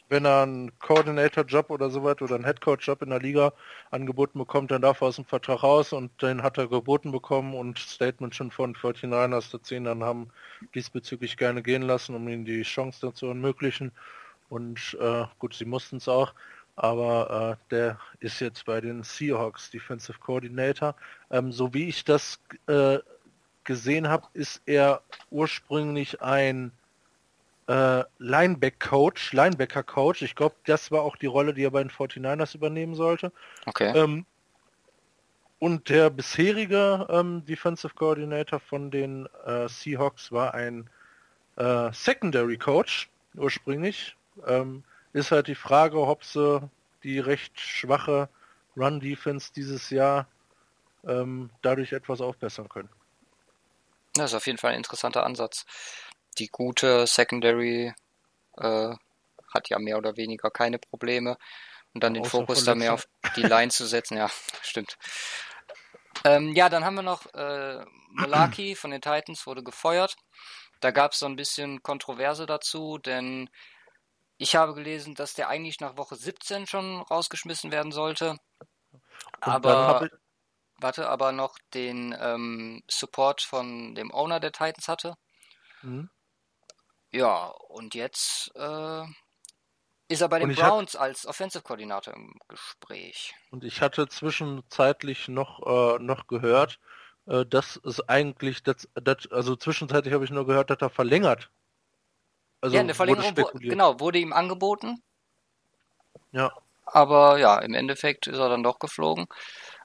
wenn 0.10 0.26
er 0.26 0.44
einen 0.44 0.78
Coordinator-Job 0.80 1.70
oder 1.70 1.90
so 1.90 2.04
weiter 2.04 2.26
oder 2.26 2.36
einen 2.36 2.44
Headcoach-Job 2.44 3.02
in 3.02 3.10
der 3.10 3.20
Liga 3.20 3.54
angeboten 3.92 4.40
bekommt, 4.40 4.72
dann 4.72 4.82
darf 4.82 5.02
er 5.02 5.08
aus 5.08 5.16
dem 5.16 5.26
Vertrag 5.26 5.64
raus 5.64 5.94
und 5.94 6.22
den 6.22 6.44
hat 6.44 6.58
er 6.58 6.68
geboten 6.68 7.12
bekommen 7.12 7.54
und 7.54 7.80
Statement 7.80 8.36
schon 8.36 8.52
von 8.52 8.76
49ers, 8.76 9.52
dass 9.52 9.68
sie 9.68 9.76
ihn 9.76 9.86
dann 9.86 10.04
haben 10.04 10.30
diesbezüglich 10.76 11.38
gerne 11.38 11.64
gehen 11.64 11.82
lassen, 11.84 12.16
um 12.16 12.28
ihm 12.28 12.46
die 12.46 12.64
Chance 12.64 13.00
dazu 13.02 13.28
ermöglichen. 13.28 13.92
Und 14.50 14.98
äh, 15.00 15.26
gut, 15.40 15.56
sie 15.56 15.66
mussten 15.66 15.98
es 15.98 16.08
auch, 16.08 16.34
aber 16.76 17.58
äh, 17.60 17.70
der 17.72 18.00
ist 18.20 18.40
jetzt 18.40 18.66
bei 18.66 18.82
den 18.82 19.04
Seahawks 19.04 19.72
Defensive 19.72 20.20
Coordinator. 20.20 20.96
Ähm, 21.32 21.52
so 21.52 21.74
wie 21.74 21.88
ich 21.88 22.04
das 22.04 22.40
äh, 22.68 23.00
gesehen 23.64 24.08
habe, 24.08 24.28
ist 24.34 24.62
er 24.66 25.02
ursprünglich 25.32 26.22
ein 26.22 26.72
äh, 27.68 28.04
Lineback-Coach, 28.18 29.34
Linebacker-Coach. 29.34 30.22
Ich 30.22 30.36
glaube, 30.36 30.56
das 30.66 30.92
war 30.92 31.02
auch 31.02 31.16
die 31.16 31.28
Rolle, 31.28 31.54
die 31.54 31.64
er 31.64 31.72
bei 31.72 31.84
den 31.84 31.92
49ers 31.92 32.56
übernehmen 32.56 32.96
sollte. 32.96 33.32
Okay. 33.66 33.92
Ähm, 33.96 34.26
und 35.60 35.88
der 35.88 36.10
bisherige 36.10 37.08
ähm, 37.10 37.46
Defensive 37.46 37.94
Coordinator 37.96 38.60
von 38.60 38.92
den 38.92 39.28
äh, 39.46 39.70
Seahawks 39.70 40.32
war 40.32 40.54
ein 40.54 40.90
äh, 41.56 41.90
Secondary 41.94 42.58
Coach 42.58 43.10
ursprünglich. 43.36 44.18
Ähm, 44.46 44.84
ist 45.14 45.32
halt 45.32 45.48
die 45.48 45.56
Frage, 45.56 46.00
ob 46.02 46.26
sie 46.26 46.70
die 47.04 47.20
recht 47.20 47.60
schwache 47.60 48.28
Run 48.76 49.00
Defense 49.00 49.54
dieses 49.56 49.90
Jahr 49.90 50.28
ähm, 51.06 51.50
dadurch 51.62 51.94
etwas 51.94 52.20
aufbessern 52.22 52.68
können. 52.68 52.90
Das 54.16 54.32
ist 54.32 54.36
auf 54.36 54.46
jeden 54.46 54.58
Fall 54.58 54.72
ein 54.72 54.78
interessanter 54.78 55.26
Ansatz 55.26 55.66
die 56.34 56.48
gute 56.48 57.08
Secondary 57.08 57.94
äh, 58.58 58.96
hat 59.54 59.70
ja 59.70 59.80
mehr 59.80 59.98
oder 59.98 60.18
weniger 60.18 60.50
keine 60.50 60.80
Probleme. 60.80 61.38
Und 61.94 62.04
dann 62.04 62.16
den 62.16 62.26
Fokus 62.26 62.64
da 62.64 62.74
mehr 62.74 62.94
auf 62.94 63.08
die 63.36 63.44
Line 63.44 63.70
zu 63.70 63.86
setzen, 63.86 64.18
ja, 64.18 64.30
stimmt. 64.62 64.98
Ähm, 66.26 66.54
ja, 66.54 66.70
dann 66.70 66.86
haben 66.86 66.96
wir 66.96 67.04
noch 67.04 67.32
äh, 67.34 67.86
Malaki 68.10 68.76
von 68.76 68.92
den 68.92 69.02
Titans 69.02 69.46
wurde 69.46 69.64
gefeuert. 69.64 70.16
Da 70.80 70.92
gab 70.92 71.14
es 71.14 71.20
so 71.20 71.26
ein 71.26 71.36
bisschen 71.36 71.84
Kontroverse 71.84 72.46
dazu, 72.46 72.98
denn 72.98 73.50
ich 74.38 74.56
habe 74.56 74.74
gelesen, 74.74 75.16
dass 75.16 75.34
der 75.34 75.50
eigentlich 75.50 75.80
nach 75.80 75.98
Woche 75.98 76.16
17 76.16 76.68
schon 76.68 77.02
rausgeschmissen 77.02 77.72
werden 77.72 77.92
sollte. 77.92 78.38
aber 79.40 80.10
warte, 80.78 81.10
aber 81.10 81.32
noch 81.32 81.58
den 81.74 82.16
ähm, 82.20 82.84
Support 82.90 83.42
von 83.42 83.96
dem 83.96 84.12
Owner 84.12 84.40
der 84.40 84.52
Titans 84.52 84.88
hatte. 84.88 85.16
Mhm. 85.82 86.10
Ja, 87.14 87.54
und 87.70 87.94
jetzt 87.94 88.52
äh, 88.56 89.04
ist 90.08 90.22
er 90.22 90.30
bei 90.30 90.40
den 90.40 90.56
Browns 90.56 90.96
hat, 90.96 91.02
als 91.02 91.28
Offensive-Koordinator 91.28 92.14
im 92.14 92.34
Gespräch. 92.48 93.36
Und 93.52 93.64
ich 93.64 93.82
hatte 93.82 94.08
zwischenzeitlich 94.08 95.28
noch, 95.28 95.62
äh, 95.66 96.00
noch 96.00 96.26
gehört, 96.26 96.80
äh, 97.28 97.46
dass 97.46 97.80
es 97.86 98.02
eigentlich, 98.10 98.64
das, 98.64 98.90
das, 98.96 99.32
also 99.32 99.56
zwischenzeitlich 99.56 100.14
habe 100.14 100.26
ich 100.26 100.32
nur 100.32 100.48
gehört, 100.48 100.72
dass 100.72 100.80
er 100.82 100.90
verlängert. 100.90 101.52
Also 102.62 102.76
ja, 102.76 102.82
eine 102.82 102.96
Verlängerung, 102.96 103.38
wurde 103.38 103.60
genau, 103.60 104.00
wurde 104.00 104.18
ihm 104.18 104.34
angeboten. 104.34 105.04
Ja. 106.32 106.52
Aber 106.86 107.38
ja, 107.38 107.60
im 107.60 107.76
Endeffekt 107.76 108.26
ist 108.26 108.40
er 108.40 108.50
dann 108.50 108.64
doch 108.64 108.80
geflogen. 108.80 109.28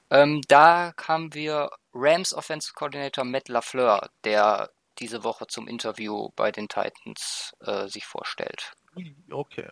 Ähm, 0.09 0.41
da 0.47 0.93
haben 1.07 1.33
wir 1.35 1.69
Rams 1.93 2.33
Offensive 2.33 2.73
Coordinator 2.73 3.23
Matt 3.23 3.49
LaFleur, 3.49 4.09
der 4.23 4.71
diese 4.99 5.23
Woche 5.23 5.47
zum 5.47 5.67
Interview 5.67 6.29
bei 6.35 6.51
den 6.51 6.67
Titans 6.67 7.55
äh, 7.61 7.87
sich 7.87 8.05
vorstellt. 8.05 8.73
Okay. 9.31 9.69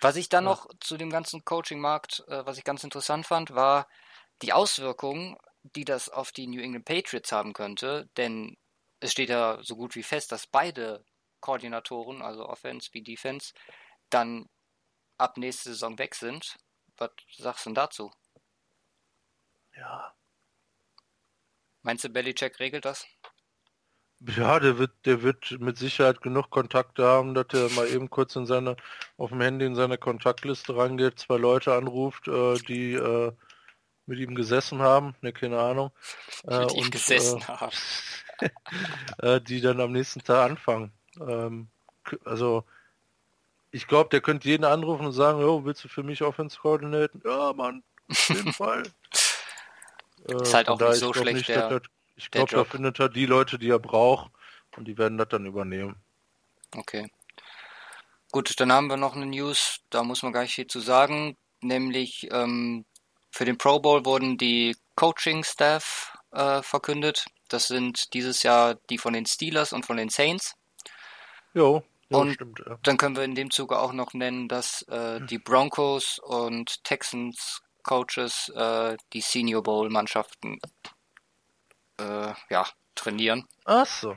Was 0.00 0.16
ich 0.16 0.28
dann 0.28 0.44
ja. 0.44 0.50
noch 0.50 0.68
zu 0.80 0.96
dem 0.96 1.10
ganzen 1.10 1.44
Coaching-Markt, 1.44 2.24
äh, 2.28 2.44
was 2.46 2.58
ich 2.58 2.64
ganz 2.64 2.84
interessant 2.84 3.26
fand, 3.26 3.54
war 3.54 3.88
die 4.42 4.52
Auswirkungen, 4.52 5.36
die 5.62 5.84
das 5.84 6.08
auf 6.08 6.32
die 6.32 6.46
New 6.46 6.60
England 6.60 6.84
Patriots 6.84 7.32
haben 7.32 7.52
könnte, 7.52 8.08
denn 8.16 8.56
es 9.00 9.12
steht 9.12 9.28
ja 9.28 9.58
so 9.62 9.76
gut 9.76 9.94
wie 9.94 10.02
fest, 10.02 10.32
dass 10.32 10.46
beide 10.46 11.04
Koordinatoren, 11.40 12.22
also 12.22 12.48
Offense 12.48 12.90
wie 12.92 13.02
Defense, 13.02 13.52
dann 14.10 14.48
ab 15.18 15.36
nächste 15.36 15.70
Saison 15.70 15.98
weg 15.98 16.14
sind. 16.14 16.56
Was 16.96 17.10
sagst 17.36 17.66
du 17.66 17.70
denn 17.70 17.74
dazu? 17.74 18.12
Ja. 19.76 20.14
Meinst 21.82 22.04
du, 22.04 22.08
Belichick 22.08 22.58
regelt 22.58 22.84
das? 22.84 23.06
Ja, 24.20 24.58
der 24.58 24.78
wird, 24.78 24.90
der 25.04 25.22
wird 25.22 25.60
mit 25.60 25.78
Sicherheit 25.78 26.20
genug 26.22 26.50
Kontakte 26.50 27.04
haben, 27.04 27.34
dass 27.34 27.46
er 27.52 27.70
mal 27.70 27.88
eben 27.88 28.10
kurz 28.10 28.34
in 28.34 28.46
seine, 28.46 28.76
auf 29.16 29.30
dem 29.30 29.40
Handy 29.40 29.64
in 29.64 29.76
seine 29.76 29.96
Kontaktliste 29.96 30.76
rangeht, 30.76 31.20
zwei 31.20 31.36
Leute 31.36 31.74
anruft, 31.74 32.26
äh, 32.26 32.54
die 32.54 32.94
äh, 32.94 33.32
mit 34.06 34.18
ihm 34.18 34.34
gesessen 34.34 34.80
haben, 34.80 35.14
ne, 35.20 35.32
keine 35.32 35.60
Ahnung. 35.60 35.92
Äh, 36.48 36.60
mit 36.60 36.72
ihm 36.72 36.84
und, 36.84 36.90
gesessen 36.90 37.40
äh, 37.42 37.44
haben. 37.44 37.76
äh, 39.18 39.40
die 39.40 39.60
dann 39.60 39.80
am 39.80 39.92
nächsten 39.92 40.24
Tag 40.24 40.50
anfangen. 40.50 40.92
Ähm, 41.20 41.68
also, 42.24 42.64
ich 43.70 43.86
glaube, 43.86 44.10
der 44.10 44.20
könnte 44.20 44.48
jeden 44.48 44.64
anrufen 44.64 45.06
und 45.06 45.12
sagen, 45.12 45.40
jo, 45.40 45.64
willst 45.64 45.84
du 45.84 45.88
für 45.88 46.02
mich 46.02 46.22
Offense 46.22 46.58
koordinieren? 46.58 47.22
Ja, 47.24 47.52
Mann, 47.52 47.84
auf 48.10 48.28
jeden 48.30 48.52
Fall. 48.52 48.82
ist 50.24 50.54
halt 50.54 50.68
auch 50.68 50.80
nicht 50.80 50.94
so 50.94 51.12
schlecht, 51.12 51.36
nicht, 51.36 51.48
der, 51.50 51.82
ich 52.18 52.30
glaube, 52.30 52.50
da 52.50 52.64
findet 52.64 52.98
er 52.98 53.08
die 53.08 53.26
Leute, 53.26 53.58
die 53.58 53.70
er 53.70 53.78
braucht 53.78 54.30
und 54.76 54.86
die 54.86 54.98
werden 54.98 55.18
das 55.18 55.28
dann 55.28 55.46
übernehmen. 55.46 55.96
Okay. 56.76 57.10
Gut, 58.30 58.58
dann 58.60 58.72
haben 58.72 58.88
wir 58.88 58.96
noch 58.96 59.16
eine 59.16 59.26
News, 59.26 59.80
da 59.88 60.02
muss 60.02 60.22
man 60.22 60.32
gar 60.32 60.42
nicht 60.42 60.54
viel 60.54 60.66
zu 60.66 60.80
sagen, 60.80 61.36
nämlich 61.60 62.28
ähm, 62.30 62.84
für 63.30 63.44
den 63.44 63.56
Pro 63.56 63.80
Bowl 63.80 64.04
wurden 64.04 64.36
die 64.36 64.76
Coaching-Staff 64.96 66.16
äh, 66.32 66.60
verkündet. 66.62 67.26
Das 67.48 67.68
sind 67.68 68.12
dieses 68.12 68.42
Jahr 68.42 68.74
die 68.90 68.98
von 68.98 69.14
den 69.14 69.24
Steelers 69.24 69.72
und 69.72 69.86
von 69.86 69.96
den 69.96 70.10
Saints. 70.10 70.56
Jo, 71.54 71.82
ja, 72.10 72.18
und 72.18 72.34
stimmt, 72.34 72.60
ja. 72.66 72.78
dann 72.82 72.96
können 72.96 73.16
wir 73.16 73.24
in 73.24 73.34
dem 73.34 73.50
Zuge 73.50 73.78
auch 73.78 73.92
noch 73.92 74.12
nennen, 74.12 74.48
dass 74.48 74.82
äh, 74.82 75.20
die 75.26 75.38
Broncos 75.38 76.18
und 76.18 76.82
Texans 76.84 77.62
Coaches 77.82 78.50
äh, 78.54 78.96
die 79.12 79.20
Senior 79.20 79.62
Bowl 79.62 79.88
Mannschaften 79.88 80.58
äh, 81.98 82.34
ja, 82.50 82.66
trainieren. 82.94 83.46
Ach 83.64 83.86
so. 83.86 84.16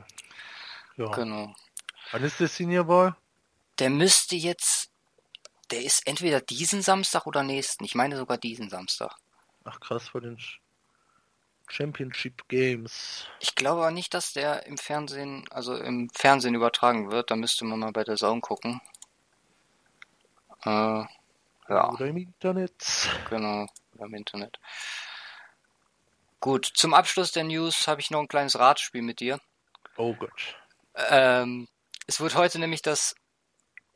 Ja. 0.97 1.07
Genau. 1.11 1.53
Wann 2.11 2.23
ist 2.23 2.39
der 2.39 2.47
Senior 2.47 2.85
Ball? 2.85 3.15
Der 3.79 3.89
müsste 3.89 4.35
jetzt, 4.35 4.91
der 5.71 5.83
ist 5.83 6.05
entweder 6.07 6.41
diesen 6.41 6.81
Samstag 6.81 7.25
oder 7.25 7.43
nächsten. 7.43 7.83
Ich 7.83 7.95
meine 7.95 8.17
sogar 8.17 8.37
diesen 8.37 8.69
Samstag. 8.69 9.15
Ach 9.63 9.79
krass, 9.79 10.09
vor 10.09 10.21
den 10.21 10.37
Championship 11.67 12.47
Games. 12.49 13.25
Ich 13.39 13.55
glaube 13.55 13.81
aber 13.81 13.91
nicht, 13.91 14.13
dass 14.13 14.33
der 14.33 14.65
im 14.65 14.77
Fernsehen, 14.77 15.45
also 15.51 15.75
im 15.75 16.09
Fernsehen 16.09 16.55
übertragen 16.55 17.11
wird. 17.11 17.31
Da 17.31 17.35
müsste 17.35 17.65
man 17.65 17.79
mal 17.79 17.91
bei 17.91 18.03
der 18.03 18.17
Zone 18.17 18.41
gucken. 18.41 18.81
Äh, 20.65 20.69
ja. 20.69 21.89
Oder 21.91 22.07
im 22.07 22.17
Internet. 22.17 22.73
Genau, 23.29 23.67
oder 23.93 24.05
im 24.05 24.13
Internet. 24.13 24.59
Gut, 26.41 26.65
zum 26.73 26.95
Abschluss 26.95 27.31
der 27.31 27.43
News 27.43 27.87
habe 27.87 28.01
ich 28.01 28.09
noch 28.09 28.19
ein 28.19 28.27
kleines 28.27 28.57
Ratspiel 28.57 29.03
mit 29.03 29.19
dir. 29.19 29.39
Oh 29.95 30.15
Gott. 30.15 30.57
Ähm, 30.95 31.67
es 32.07 32.19
wird 32.19 32.33
heute 32.33 32.57
nämlich 32.57 32.81
das 32.81 33.13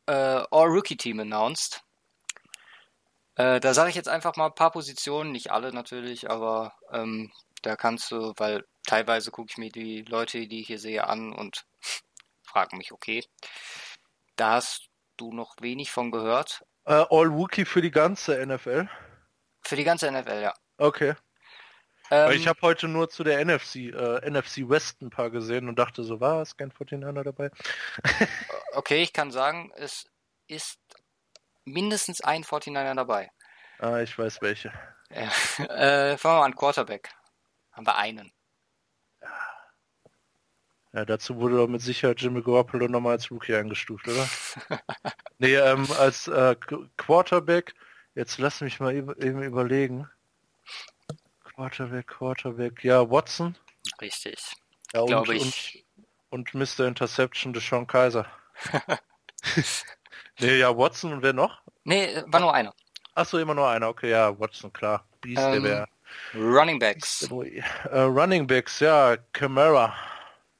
äh, 0.05 0.11
All-Rookie-Team 0.11 1.19
announced. 1.21 1.83
Äh, 3.33 3.59
da 3.59 3.73
sage 3.73 3.89
ich 3.89 3.95
jetzt 3.95 4.07
einfach 4.07 4.35
mal 4.35 4.45
ein 4.45 4.53
paar 4.53 4.69
Positionen, 4.69 5.31
nicht 5.31 5.51
alle 5.51 5.73
natürlich, 5.73 6.29
aber 6.29 6.75
ähm, 6.91 7.33
da 7.63 7.75
kannst 7.75 8.11
du, 8.11 8.33
weil 8.37 8.63
teilweise 8.85 9.31
gucke 9.31 9.49
ich 9.49 9.57
mir 9.57 9.71
die 9.71 10.03
Leute, 10.03 10.47
die 10.47 10.61
ich 10.61 10.67
hier 10.67 10.79
sehe, 10.79 11.07
an 11.07 11.33
und 11.33 11.65
frage 12.43 12.77
mich, 12.77 12.91
okay, 12.91 13.25
da 14.35 14.51
hast 14.51 14.87
du 15.17 15.33
noch 15.33 15.55
wenig 15.61 15.89
von 15.89 16.11
gehört. 16.11 16.63
Uh, 16.87 17.07
all 17.09 17.33
Wookie 17.33 17.65
für 17.65 17.81
die 17.81 17.89
ganze 17.89 18.45
NFL? 18.45 18.87
Für 19.63 19.75
die 19.75 19.83
ganze 19.83 20.11
NFL, 20.11 20.43
ja. 20.43 20.53
Okay. 20.77 21.15
Ähm, 22.11 22.31
ich 22.31 22.47
habe 22.47 22.59
heute 22.61 22.87
nur 22.87 23.09
zu 23.09 23.23
der 23.23 23.43
NFC, 23.43 23.75
äh, 23.75 24.29
NFC 24.29 24.69
West 24.69 25.01
ein 25.01 25.09
paar 25.09 25.29
gesehen 25.29 25.67
und 25.67 25.79
dachte 25.79 26.03
so, 26.03 26.19
war 26.19 26.41
es 26.41 26.55
kein 26.57 26.71
49er 26.71 27.23
dabei? 27.23 27.51
okay, 28.73 29.01
ich 29.01 29.13
kann 29.13 29.31
sagen, 29.31 29.71
es 29.75 30.05
ist 30.47 30.79
mindestens 31.63 32.21
ein 32.21 32.43
49er 32.43 32.95
dabei. 32.95 33.31
Ah, 33.79 33.99
ich 33.99 34.17
weiß 34.17 34.41
welche. 34.41 34.71
Ja. 35.09 35.29
Äh, 35.69 36.17
fangen 36.17 36.35
wir 36.35 36.39
mal 36.39 36.45
an, 36.45 36.55
Quarterback. 36.55 37.09
Haben 37.71 37.87
wir 37.87 37.97
einen. 37.97 38.31
Ja, 40.93 41.03
dazu 41.03 41.35
wurde 41.41 41.57
doch 41.57 41.67
mit 41.67 41.81
Sicherheit 41.81 42.21
Jimmy 42.21 42.41
Garoppolo 42.41 42.87
nochmal 42.87 43.13
als 43.13 43.29
Rookie 43.29 43.53
eingestuft, 43.53 44.07
oder? 44.07 44.29
nee, 45.39 45.55
ähm, 45.55 45.85
als 45.99 46.27
äh, 46.27 46.55
Quarterback, 46.95 47.73
jetzt 48.13 48.37
lass 48.37 48.61
mich 48.61 48.79
mal 48.79 48.95
eben 48.95 49.43
überlegen. 49.43 50.09
Quarterback, 51.55 52.07
Quarterback, 52.07 52.83
ja, 52.83 53.09
Watson. 53.09 53.55
Richtig. 54.01 54.37
Ja, 54.93 55.01
und, 55.01 55.07
Glaube 55.07 55.35
ich. 55.35 55.85
Und, 56.29 56.53
und 56.53 56.77
Mr. 56.79 56.85
Interception 56.85 57.53
des 57.53 57.65
Sean 57.65 57.87
Kaiser. 57.87 58.25
nee, 60.39 60.57
ja, 60.57 60.75
Watson 60.77 61.13
und 61.13 61.21
wer 61.21 61.31
noch? 61.31 61.61
Nee, 61.85 62.21
war 62.27 62.41
nur 62.41 62.53
einer. 62.53 62.73
Achso, 63.13 63.37
immer 63.37 63.53
nur 63.53 63.69
einer, 63.69 63.87
okay, 63.87 64.09
ja, 64.09 64.37
Watson, 64.37 64.73
klar. 64.73 65.07
Beast, 65.21 65.41
ähm, 65.41 65.63
der 65.63 65.63
wäre. 65.63 65.87
Running 66.33 66.79
Backs. 66.79 67.21
Äh, 67.23 67.99
Running 67.99 68.45
Backs, 68.45 68.81
ja, 68.81 69.15
Camara. 69.31 69.93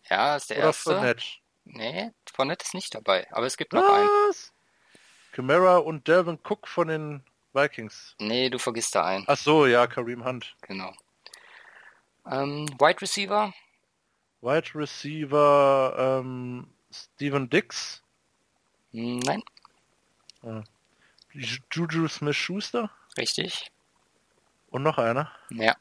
Ja, 0.09 0.37
ist 0.37 0.49
der 0.49 0.57
Oder 0.57 0.67
erste. 0.67 0.93
Fournette. 0.93 1.23
Nee, 1.65 2.11
Fournette 2.33 2.63
ist 2.63 2.73
nicht 2.73 2.95
dabei, 2.95 3.27
aber 3.31 3.45
es 3.47 3.57
gibt 3.57 3.73
noch 3.73 3.81
Was? 3.81 3.91
einen. 3.91 4.09
Camara 5.33 5.77
und 5.77 6.07
Delvin 6.07 6.39
Cook 6.43 6.67
von 6.67 6.87
den 6.87 7.23
Vikings. 7.55 8.15
Nee, 8.19 8.49
du 8.49 8.59
vergisst 8.59 8.93
da 8.95 9.05
einen. 9.05 9.23
Ach 9.27 9.37
so, 9.37 9.65
ja, 9.65 9.87
Kareem 9.87 10.25
Hunt. 10.25 10.55
Genau. 10.61 10.93
Ähm, 12.29 12.67
Wide 12.79 13.01
Receiver? 13.01 13.53
Wide 14.41 14.75
Receiver 14.75 16.21
ähm, 16.21 16.67
Steven 16.91 17.49
Dix? 17.49 18.03
Nein. 18.91 19.43
Ah. 20.43 20.63
Juju 21.33 22.07
Smith-Schuster? 22.07 22.89
Richtig. 23.17 23.71
Und 24.69 24.83
noch 24.83 24.97
einer? 24.97 25.31
Ja. 25.49 25.75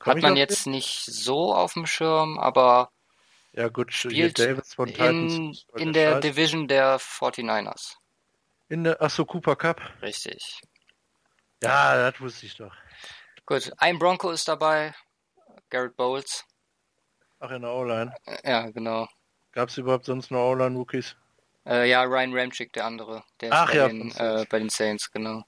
Hat 0.00 0.20
man 0.20 0.36
jetzt 0.36 0.66
nicht 0.66 1.04
so 1.06 1.54
auf 1.54 1.74
dem 1.74 1.86
Schirm, 1.86 2.38
aber 2.38 2.90
ja 3.52 3.68
gut, 3.68 3.92
spielt 3.92 4.38
Davis 4.38 4.74
von 4.74 4.88
in, 4.88 5.56
in 5.76 5.92
der 5.92 6.14
Scheiß. 6.14 6.20
Division 6.22 6.68
der 6.68 6.98
49ers. 6.98 7.96
In 8.74 8.82
der, 8.82 9.00
achso, 9.00 9.24
Cooper 9.24 9.54
Cup. 9.54 9.80
Richtig. 10.02 10.60
Ja, 11.62 12.10
das 12.10 12.20
wusste 12.20 12.46
ich 12.46 12.56
doch. 12.56 12.74
Gut, 13.46 13.72
ein 13.78 14.00
Bronco 14.00 14.32
ist 14.32 14.48
dabei, 14.48 14.92
Garrett 15.70 15.96
Bowles. 15.96 16.44
Ach, 17.38 17.52
in 17.52 17.62
der 17.62 17.70
O-Line. 17.70 18.12
Ja, 18.42 18.68
genau. 18.72 19.06
Gab 19.52 19.68
es 19.68 19.78
überhaupt 19.78 20.06
sonst 20.06 20.32
noch 20.32 20.50
O-Line-Rookies? 20.50 21.14
Äh, 21.64 21.88
ja, 21.88 22.02
Ryan 22.02 22.36
Ramchick, 22.36 22.72
der 22.72 22.86
andere. 22.86 23.22
Der 23.40 23.52
Ach 23.52 23.68
bei 23.68 23.76
ja, 23.76 23.86
den, 23.86 24.10
äh, 24.16 24.44
bei 24.50 24.58
den 24.58 24.70
Saints, 24.70 25.08
genau. 25.08 25.44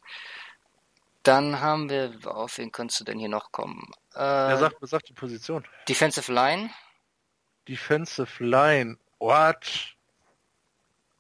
Dann 1.25 1.61
haben 1.61 1.91
wir, 1.91 2.17
auf 2.27 2.59
wen 2.59 2.71
könntest 2.71 3.01
du 3.01 3.05
denn 3.07 3.19
hier 3.19 3.29
noch 3.29 3.51
kommen? 3.51 3.91
Äh, 4.15 4.57
sagt, 4.57 4.77
wer 4.79 4.87
sagt 4.87 5.09
die 5.09 5.15
Position? 5.15 5.67
Defensive 5.89 6.33
Line. 6.33 6.71
Defensive 7.67 8.45
Line. 8.45 8.97
What? 9.19 9.97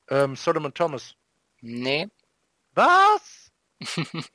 Ähm, 0.08 0.36
Solomon 0.36 0.72
Thomas. 0.72 1.16
Nee. 1.60 2.08
Was? 2.74 3.50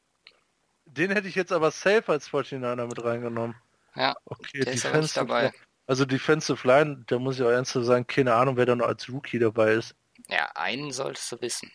Den 0.86 1.12
hätte 1.12 1.28
ich 1.28 1.36
jetzt 1.36 1.52
aber 1.52 1.72
safe 1.72 2.12
als 2.12 2.30
49er 2.30 2.86
mit 2.86 3.04
reingenommen. 3.04 3.56
Ja, 3.96 4.16
okay, 4.26 4.62
der 4.62 4.74
ist 4.74 5.18
dabei. 5.18 5.44
Line. 5.44 5.54
Also 5.88 6.06
Defensive 6.06 6.66
Line, 6.68 7.04
da 7.08 7.20
muss 7.20 7.38
ich 7.38 7.46
auch 7.46 7.50
ernsthaft 7.50 7.86
sagen, 7.86 8.08
keine 8.08 8.34
Ahnung, 8.34 8.58
wer 8.58 8.66
da 8.66 8.76
noch 8.76 8.88
als 8.88 9.10
Rookie 9.10 9.40
dabei 9.40 9.74
ist. 9.74 9.96
Ja, 10.28 10.50
einen 10.56 10.92
solltest 10.92 11.32
du 11.32 11.42
wissen. 11.42 11.72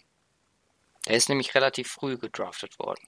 Der 1.07 1.17
ist 1.17 1.29
nämlich 1.29 1.55
relativ 1.55 1.89
früh 1.89 2.17
gedraftet 2.17 2.79
worden. 2.79 3.07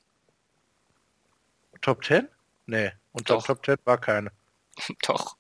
Top 1.81 2.05
10? 2.05 2.29
Nee, 2.67 2.93
unter 3.13 3.35
Doch. 3.35 3.47
Top 3.47 3.65
10 3.65 3.77
war 3.85 3.99
keine. 3.99 4.33
Doch. 5.07 5.37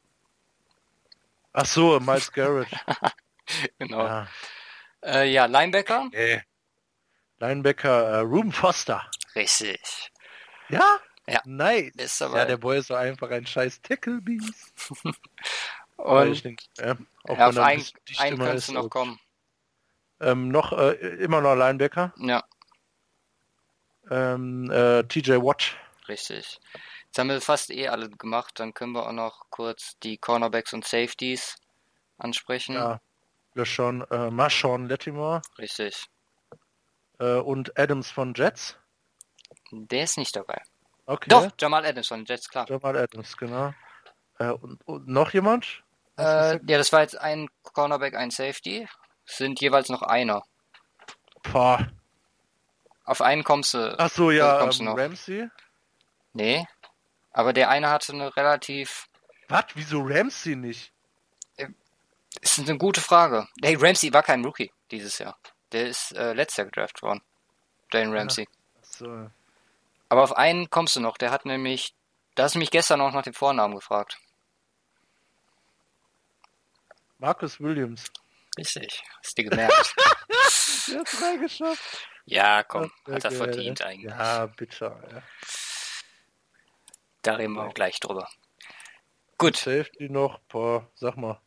Ach 1.52 1.66
so, 1.66 1.98
Miles 2.00 2.32
Garrett. 2.32 2.68
genau. 3.78 4.06
Ja. 4.06 4.28
Äh, 5.02 5.30
ja, 5.30 5.46
Linebacker? 5.46 6.04
Okay. 6.06 6.42
Linebacker 7.38 8.08
äh, 8.08 8.18
Ruben 8.20 8.52
Foster. 8.52 9.08
Richtig. 9.34 10.10
Ja? 10.68 10.98
Ja. 11.26 11.40
Nice. 11.44 11.92
Ist 11.96 12.20
ja, 12.20 12.44
der 12.44 12.56
Boy 12.56 12.78
ist 12.78 12.88
so 12.88 12.94
einfach 12.94 13.30
ein 13.30 13.46
scheiß 13.46 13.82
Tackle-Beast. 13.82 14.92
Und 15.96 16.44
denke, 16.44 16.64
ja, 16.78 16.96
auch 17.24 17.38
ja, 17.38 17.48
auf 17.48 17.58
einen, 17.58 17.84
einen 18.18 18.38
könntest 18.38 18.68
du 18.68 18.72
noch 18.72 18.88
kommen. 18.88 19.18
Ähm, 20.20 20.48
noch, 20.48 20.72
äh, 20.72 20.92
immer 20.92 21.40
noch 21.40 21.54
Linebacker. 21.54 22.14
Ja. 22.18 22.44
Ähm, 24.10 24.70
äh, 24.70 25.02
TJ 25.04 25.32
Watt. 25.32 25.76
Richtig. 26.08 26.60
Jetzt 27.06 27.18
haben 27.18 27.28
wir 27.28 27.40
fast 27.40 27.70
eh 27.70 27.88
alle 27.88 28.10
gemacht, 28.10 28.60
dann 28.60 28.74
können 28.74 28.92
wir 28.92 29.06
auch 29.06 29.12
noch 29.12 29.50
kurz 29.50 29.98
die 30.02 30.18
Cornerbacks 30.18 30.72
und 30.72 30.84
Safeties 30.84 31.56
ansprechen. 32.16 32.74
Ja, 32.74 33.00
LeSean, 33.54 34.02
äh, 34.10 34.30
Marshawn 34.30 34.88
Latimore. 34.88 35.42
Richtig. 35.58 36.08
Äh, 37.18 37.34
und 37.36 37.78
Adams 37.78 38.10
von 38.10 38.34
Jets. 38.34 38.76
Der 39.70 40.04
ist 40.04 40.18
nicht 40.18 40.34
dabei. 40.34 40.62
Okay. 41.06 41.28
Doch, 41.28 41.50
Jamal 41.58 41.86
Adams 41.86 42.08
von 42.08 42.24
Jets, 42.24 42.48
klar. 42.48 42.68
Jamal 42.68 42.96
Adams, 42.96 43.36
genau. 43.36 43.72
Äh, 44.38 44.50
und, 44.50 44.86
und, 44.86 45.08
noch 45.08 45.32
jemand? 45.32 45.82
Äh, 46.18 46.58
ja, 46.66 46.78
das 46.78 46.92
war 46.92 47.00
jetzt 47.00 47.18
ein 47.18 47.48
Cornerback, 47.62 48.14
ein 48.14 48.30
Safety. 48.30 48.88
Es 49.26 49.36
sind 49.36 49.60
jeweils 49.60 49.88
noch 49.88 50.02
einer. 50.02 50.42
Boah. 51.42 51.88
Auf 53.04 53.22
einen 53.22 53.44
kommst 53.44 53.74
du. 53.74 53.98
Ach 53.98 54.10
so, 54.10 54.30
ja, 54.30 54.58
kommst 54.58 54.80
ähm, 54.80 54.88
Ramsey? 54.88 55.48
Nee. 56.34 56.66
Aber 57.32 57.52
der 57.52 57.70
eine 57.70 57.88
hatte 57.88 58.12
eine 58.12 58.36
relativ. 58.36 59.08
Was? 59.48 59.64
Wieso 59.74 60.00
Ramsey 60.02 60.56
nicht? 60.56 60.92
Ist 62.40 62.58
eine 62.58 62.76
gute 62.76 63.00
Frage. 63.00 63.48
Hey, 63.62 63.76
Ramsey 63.76 64.12
war 64.12 64.22
kein 64.22 64.44
Rookie 64.44 64.70
dieses 64.90 65.18
Jahr. 65.18 65.38
Der 65.72 65.88
ist 65.88 66.12
äh, 66.12 66.32
letztes 66.32 66.58
Jahr 66.58 66.66
gedraft 66.66 67.02
worden. 67.02 67.22
Jane 67.92 68.16
Ramsey. 68.16 68.44
Ja, 68.44 68.80
so. 68.82 69.30
Aber 70.08 70.22
auf 70.22 70.36
einen 70.36 70.70
kommst 70.70 70.96
du 70.96 71.00
noch. 71.00 71.18
Der 71.18 71.30
hat 71.30 71.44
nämlich. 71.44 71.94
Da 72.34 72.44
hast 72.44 72.54
du 72.54 72.58
mich 72.58 72.70
gestern 72.70 73.00
auch 73.00 73.12
nach 73.12 73.22
dem 73.22 73.34
Vornamen 73.34 73.74
gefragt. 73.74 74.18
Marcus 77.18 77.60
Williams. 77.60 78.04
Richtig. 78.56 79.02
Hast 79.18 79.36
du 79.36 79.44
gemerkt. 79.44 79.94
der 80.88 81.00
hat 81.00 81.20
drei 81.20 81.36
geschafft. 81.36 82.08
Ja, 82.26 82.62
komm. 82.62 82.92
Hat 83.10 83.24
er 83.24 83.30
verdient 83.30 83.82
eigentlich. 83.82 84.10
Ja, 84.10 84.46
bitte. 84.46 84.84
Ja. 85.10 85.22
Da 87.22 87.34
reden 87.34 87.54
wir 87.54 87.64
auch 87.64 87.74
gleich 87.74 87.98
drüber. 88.00 88.28
Gut. 89.36 89.56
Safety 89.56 90.08
noch, 90.08 90.38
boah, 90.48 90.88
sag 90.94 91.16
mal. 91.16 91.40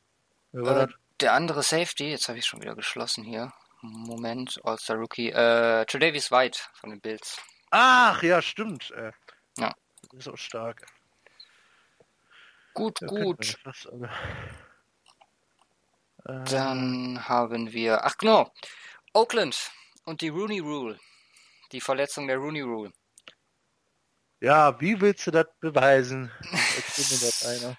Äh, 0.53 0.87
der 1.19 1.33
andere 1.33 1.63
Safety, 1.63 2.09
jetzt 2.11 2.27
habe 2.27 2.39
ich 2.39 2.45
schon 2.45 2.61
wieder 2.61 2.75
geschlossen 2.75 3.23
hier. 3.23 3.53
Moment, 3.81 4.59
All-Star 4.63 4.97
Rookie. 4.97 5.29
Äh, 5.29 5.85
Tredavious 5.85 6.31
White 6.31 6.59
von 6.73 6.91
den 6.91 7.01
Bills. 7.01 7.41
Ach, 7.71 8.21
ja, 8.23 8.41
stimmt. 8.41 8.91
Äh. 8.91 9.11
Ja. 9.57 9.73
So 10.13 10.35
stark. 10.35 10.85
Gut, 12.73 13.01
ja, 13.01 13.07
gut. 13.07 13.57
Fast, 13.63 13.87
äh, 13.87 14.07
Dann 16.45 17.27
haben 17.27 17.71
wir, 17.73 18.05
ach 18.05 18.17
genau, 18.17 18.51
Oakland 19.13 19.71
und 20.05 20.21
die 20.21 20.29
Rooney 20.29 20.59
Rule. 20.59 20.99
Die 21.71 21.81
Verletzung 21.81 22.27
der 22.27 22.37
Rooney 22.37 22.61
Rule. 22.61 22.91
Ja, 24.39 24.79
wie 24.79 24.99
willst 24.99 25.27
du 25.27 25.31
das 25.31 25.45
beweisen? 25.59 26.31
das 26.51 27.45
einer. 27.45 27.77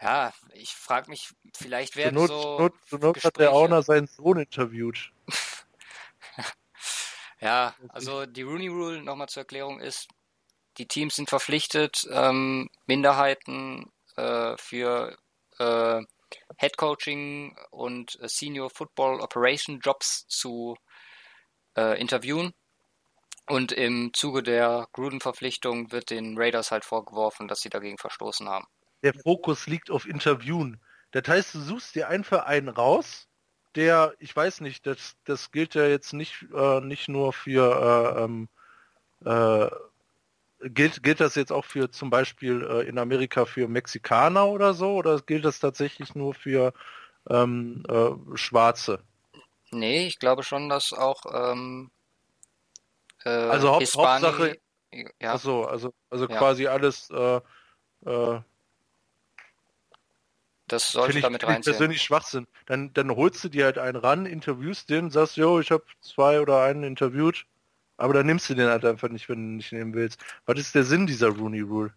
Ja, 0.00 0.32
ich 0.54 0.74
frage 0.74 1.10
mich, 1.10 1.30
vielleicht 1.54 1.96
werden 1.96 2.16
zur 2.16 2.28
Not, 2.28 2.30
so. 2.30 2.58
Not, 2.58 2.72
zur 2.86 2.98
Not 3.00 3.24
hat 3.24 3.36
der 3.38 3.52
Owner 3.52 3.82
seinen 3.82 4.06
Sohn 4.06 4.38
interviewt. 4.38 5.12
ja, 7.40 7.74
also 7.88 8.26
die 8.26 8.42
Rooney 8.42 8.68
Rule, 8.68 9.02
nochmal 9.02 9.28
zur 9.28 9.42
Erklärung, 9.42 9.80
ist, 9.80 10.08
die 10.78 10.86
Teams 10.86 11.16
sind 11.16 11.28
verpflichtet, 11.28 12.06
ähm, 12.10 12.70
Minderheiten 12.86 13.92
äh, 14.16 14.56
für 14.56 15.18
äh, 15.58 16.02
Head 16.58 16.76
Coaching 16.78 17.56
und 17.70 18.18
äh, 18.20 18.28
Senior 18.28 18.70
Football 18.70 19.20
Operation 19.20 19.80
Jobs 19.80 20.26
zu 20.28 20.76
äh, 21.76 22.00
interviewen 22.00 22.54
Und 23.48 23.72
im 23.72 24.12
Zuge 24.14 24.42
der 24.42 24.88
Gruden-Verpflichtung 24.92 25.92
wird 25.92 26.10
den 26.10 26.38
Raiders 26.38 26.70
halt 26.70 26.84
vorgeworfen, 26.84 27.48
dass 27.48 27.60
sie 27.60 27.70
dagegen 27.70 27.98
verstoßen 27.98 28.48
haben. 28.48 28.66
Der 29.02 29.14
Fokus 29.14 29.66
liegt 29.66 29.90
auf 29.90 30.06
Interviewen. 30.06 30.80
Das 31.12 31.26
heißt, 31.26 31.54
du 31.54 31.60
suchst 31.60 31.94
dir 31.94 32.08
einfach 32.08 32.44
einen 32.44 32.68
raus, 32.68 33.28
der, 33.74 34.14
ich 34.18 34.34
weiß 34.34 34.60
nicht, 34.60 34.86
das, 34.86 35.16
das 35.24 35.50
gilt 35.50 35.74
ja 35.74 35.86
jetzt 35.86 36.12
nicht, 36.12 36.46
äh, 36.54 36.80
nicht 36.80 37.08
nur 37.08 37.32
für, 37.32 38.16
äh, 38.16 38.24
ähm, 38.24 38.48
äh, 39.24 40.68
gilt, 40.68 41.02
gilt 41.02 41.20
das 41.20 41.34
jetzt 41.34 41.52
auch 41.52 41.64
für 41.64 41.90
zum 41.90 42.10
Beispiel 42.10 42.66
äh, 42.68 42.88
in 42.88 42.98
Amerika 42.98 43.44
für 43.44 43.68
Mexikaner 43.68 44.46
oder 44.46 44.74
so, 44.74 44.96
oder 44.96 45.20
gilt 45.20 45.44
das 45.44 45.60
tatsächlich 45.60 46.14
nur 46.14 46.34
für 46.34 46.72
ähm, 47.28 47.84
äh, 47.88 48.36
Schwarze? 48.36 49.02
Nee, 49.70 50.06
ich 50.06 50.18
glaube 50.18 50.42
schon, 50.42 50.68
dass 50.68 50.92
auch 50.92 51.22
ähm, 51.32 51.90
äh, 53.24 53.28
also 53.28 53.70
Haupt, 53.70 53.94
Hauptsache, 53.94 54.58
ja. 55.20 55.34
Achso, 55.34 55.64
also, 55.64 55.94
also 56.10 56.26
ja. 56.26 56.36
quasi 56.36 56.66
alles 56.66 57.08
äh, 57.10 57.40
äh, 58.06 58.40
das 60.72 60.92
sollte 60.92 61.18
ich, 61.18 61.22
damit 61.22 61.44
reinziehen. 61.44 61.72
persönlich 61.72 62.02
Schwachsinn. 62.02 62.46
Dann, 62.66 62.92
dann 62.92 63.10
holst 63.10 63.42
du 63.42 63.48
dir 63.48 63.64
halt 63.64 63.78
einen 63.78 63.96
ran, 63.96 64.26
interviewst 64.26 64.88
den, 64.88 65.10
sagst, 65.10 65.36
jo, 65.36 65.60
ich 65.60 65.70
habe 65.70 65.84
zwei 66.00 66.40
oder 66.40 66.62
einen 66.62 66.84
interviewt, 66.84 67.46
aber 67.96 68.14
dann 68.14 68.26
nimmst 68.26 68.48
du 68.48 68.54
den 68.54 68.68
halt 68.68 68.84
einfach 68.84 69.08
nicht, 69.08 69.28
wenn 69.28 69.36
du 69.36 69.56
nicht 69.56 69.72
nehmen 69.72 69.94
willst. 69.94 70.20
Was 70.46 70.58
ist 70.58 70.74
der 70.74 70.84
Sinn 70.84 71.06
dieser 71.06 71.28
Rooney 71.28 71.60
Rule? 71.60 71.92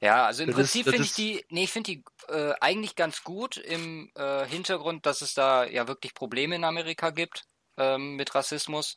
Ja, 0.00 0.26
also 0.26 0.42
im 0.42 0.48
das 0.48 0.56
Prinzip 0.56 0.84
finde 0.84 1.02
ich 1.02 1.14
die, 1.14 1.44
nee, 1.50 1.64
ich 1.64 1.72
finde 1.72 1.92
die 1.92 2.04
äh, 2.28 2.54
eigentlich 2.60 2.96
ganz 2.96 3.22
gut 3.22 3.56
im 3.56 4.10
äh, 4.14 4.46
Hintergrund, 4.46 5.06
dass 5.06 5.20
es 5.20 5.34
da 5.34 5.64
ja 5.64 5.88
wirklich 5.88 6.14
Probleme 6.14 6.54
in 6.56 6.64
Amerika 6.64 7.10
gibt 7.10 7.44
ähm, 7.76 8.16
mit 8.16 8.34
Rassismus. 8.34 8.96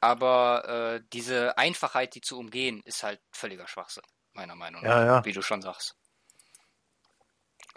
Aber 0.00 0.68
äh, 0.96 1.04
diese 1.12 1.58
Einfachheit, 1.58 2.14
die 2.14 2.20
zu 2.20 2.38
umgehen, 2.38 2.82
ist 2.84 3.02
halt 3.02 3.20
völliger 3.32 3.66
Schwachsinn, 3.66 4.04
meiner 4.32 4.54
Meinung 4.54 4.82
nach, 4.82 4.90
ja, 4.90 5.04
ja. 5.04 5.24
wie 5.24 5.32
du 5.32 5.42
schon 5.42 5.62
sagst. 5.62 5.96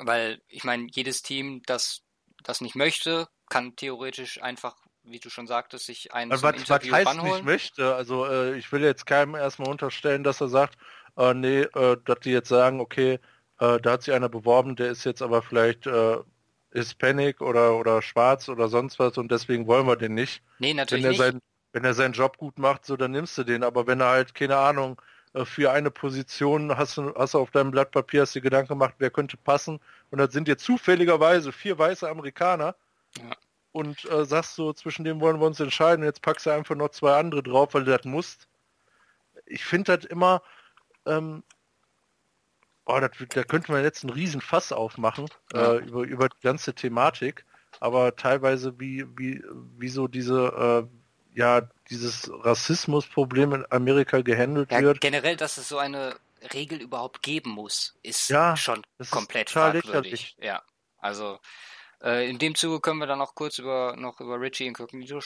Weil, 0.03 0.41
ich 0.47 0.63
meine, 0.63 0.87
jedes 0.91 1.21
Team, 1.21 1.61
das 1.65 2.01
das 2.43 2.61
nicht 2.61 2.75
möchte, 2.75 3.27
kann 3.49 3.75
theoretisch 3.75 4.41
einfach, 4.41 4.75
wie 5.03 5.19
du 5.19 5.29
schon 5.29 5.47
sagtest, 5.47 5.85
sich 5.85 6.13
einen 6.13 6.31
was, 6.31 6.41
Interview 6.41 6.91
was 6.91 6.99
heißt 6.99 7.07
ranholen. 7.07 7.33
nicht 7.33 7.45
möchte? 7.45 7.95
Also 7.95 8.25
äh, 8.25 8.57
ich 8.57 8.71
will 8.71 8.81
jetzt 8.81 9.05
keinem 9.05 9.35
erstmal 9.35 9.69
unterstellen, 9.69 10.23
dass 10.23 10.41
er 10.41 10.49
sagt, 10.49 10.77
äh, 11.17 11.33
nee, 11.33 11.61
äh, 11.61 11.97
dass 12.05 12.19
die 12.21 12.31
jetzt 12.31 12.49
sagen, 12.49 12.79
okay, 12.79 13.19
äh, 13.59 13.79
da 13.79 13.91
hat 13.91 14.03
sich 14.03 14.13
einer 14.13 14.29
beworben, 14.29 14.75
der 14.75 14.89
ist 14.89 15.03
jetzt 15.03 15.21
aber 15.21 15.41
vielleicht 15.41 15.87
äh, 15.87 16.17
Hispanic 16.71 17.41
oder, 17.41 17.77
oder 17.77 18.01
schwarz 18.01 18.49
oder 18.49 18.69
sonst 18.69 18.97
was 18.99 19.17
und 19.17 19.31
deswegen 19.31 19.67
wollen 19.67 19.87
wir 19.87 19.97
den 19.97 20.13
nicht. 20.13 20.41
Nee, 20.59 20.73
natürlich 20.73 21.03
wenn 21.03 21.09
er 21.09 21.11
nicht. 21.11 21.19
Sein, 21.33 21.41
wenn 21.73 21.83
er 21.85 21.93
seinen 21.93 22.13
Job 22.13 22.37
gut 22.37 22.59
macht, 22.59 22.85
so 22.85 22.97
dann 22.97 23.11
nimmst 23.11 23.37
du 23.37 23.43
den. 23.43 23.63
Aber 23.63 23.87
wenn 23.87 23.99
er 23.99 24.09
halt, 24.09 24.33
keine 24.35 24.57
Ahnung, 24.57 25.01
für 25.45 25.71
eine 25.71 25.91
Position 25.91 26.75
hast 26.77 26.97
du, 26.97 27.13
hast 27.15 27.33
du 27.33 27.39
auf 27.39 27.51
deinem 27.51 27.71
Blatt 27.71 27.91
Papier 27.91 28.21
hast 28.21 28.35
dir 28.35 28.41
Gedanken 28.41 28.69
gemacht, 28.69 28.95
wer 28.97 29.09
könnte 29.09 29.37
passen. 29.37 29.79
Und 30.09 30.17
dann 30.19 30.29
sind 30.29 30.47
dir 30.47 30.57
zufälligerweise 30.57 31.51
vier 31.51 31.77
weiße 31.77 32.09
Amerikaner. 32.09 32.75
Ja. 33.17 33.31
Und 33.71 34.03
äh, 34.11 34.25
sagst 34.25 34.57
du, 34.57 34.73
zwischen 34.73 35.05
denen 35.05 35.21
wollen 35.21 35.39
wir 35.39 35.47
uns 35.47 35.59
entscheiden. 35.59 36.03
Jetzt 36.03 36.21
packst 36.21 36.45
du 36.45 36.49
einfach 36.49 36.75
noch 36.75 36.89
zwei 36.89 37.17
andere 37.17 37.41
drauf, 37.41 37.73
weil 37.73 37.85
du 37.85 37.91
das 37.91 38.03
musst. 38.03 38.49
Ich 39.45 39.63
finde 39.63 39.95
das 39.95 40.05
immer, 40.05 40.41
ähm, 41.05 41.43
oh, 42.85 42.99
das, 42.99 43.11
da 43.29 43.43
könnte 43.43 43.71
man 43.71 43.83
jetzt 43.83 44.03
einen 44.03 44.13
riesen 44.13 44.41
Fass 44.41 44.73
aufmachen 44.73 45.27
ja. 45.53 45.75
äh, 45.75 45.77
über, 45.77 46.01
über 46.01 46.27
die 46.27 46.41
ganze 46.41 46.73
Thematik. 46.73 47.45
Aber 47.79 48.17
teilweise 48.17 48.77
wie, 48.81 49.05
wie, 49.17 49.41
wie 49.77 49.87
so 49.87 50.09
diese, 50.09 50.87
äh, 50.89 51.00
ja, 51.33 51.61
dieses 51.89 52.29
Rassismusproblem 52.31 53.53
in 53.53 53.65
Amerika 53.69 54.21
gehandelt 54.21 54.71
ja, 54.71 54.81
wird. 54.81 55.01
Generell, 55.01 55.37
dass 55.37 55.57
es 55.57 55.67
so 55.69 55.77
eine 55.77 56.15
Regel 56.53 56.81
überhaupt 56.81 57.21
geben 57.21 57.51
muss, 57.51 57.95
ist 58.03 58.29
ja, 58.29 58.57
schon 58.57 58.81
komplett 59.09 59.49
ist 59.49 59.53
fragwürdig. 59.53 60.35
Ja, 60.39 60.63
also 60.97 61.39
äh, 62.01 62.29
in 62.29 62.39
dem 62.39 62.55
Zuge 62.55 62.79
können 62.79 62.99
wir 62.99 63.07
dann 63.07 63.21
auch 63.21 63.35
kurz 63.35 63.59
über 63.59 63.95
noch 63.97 64.19
über 64.19 64.39
Richie 64.39 64.65
Incognito, 64.65 65.19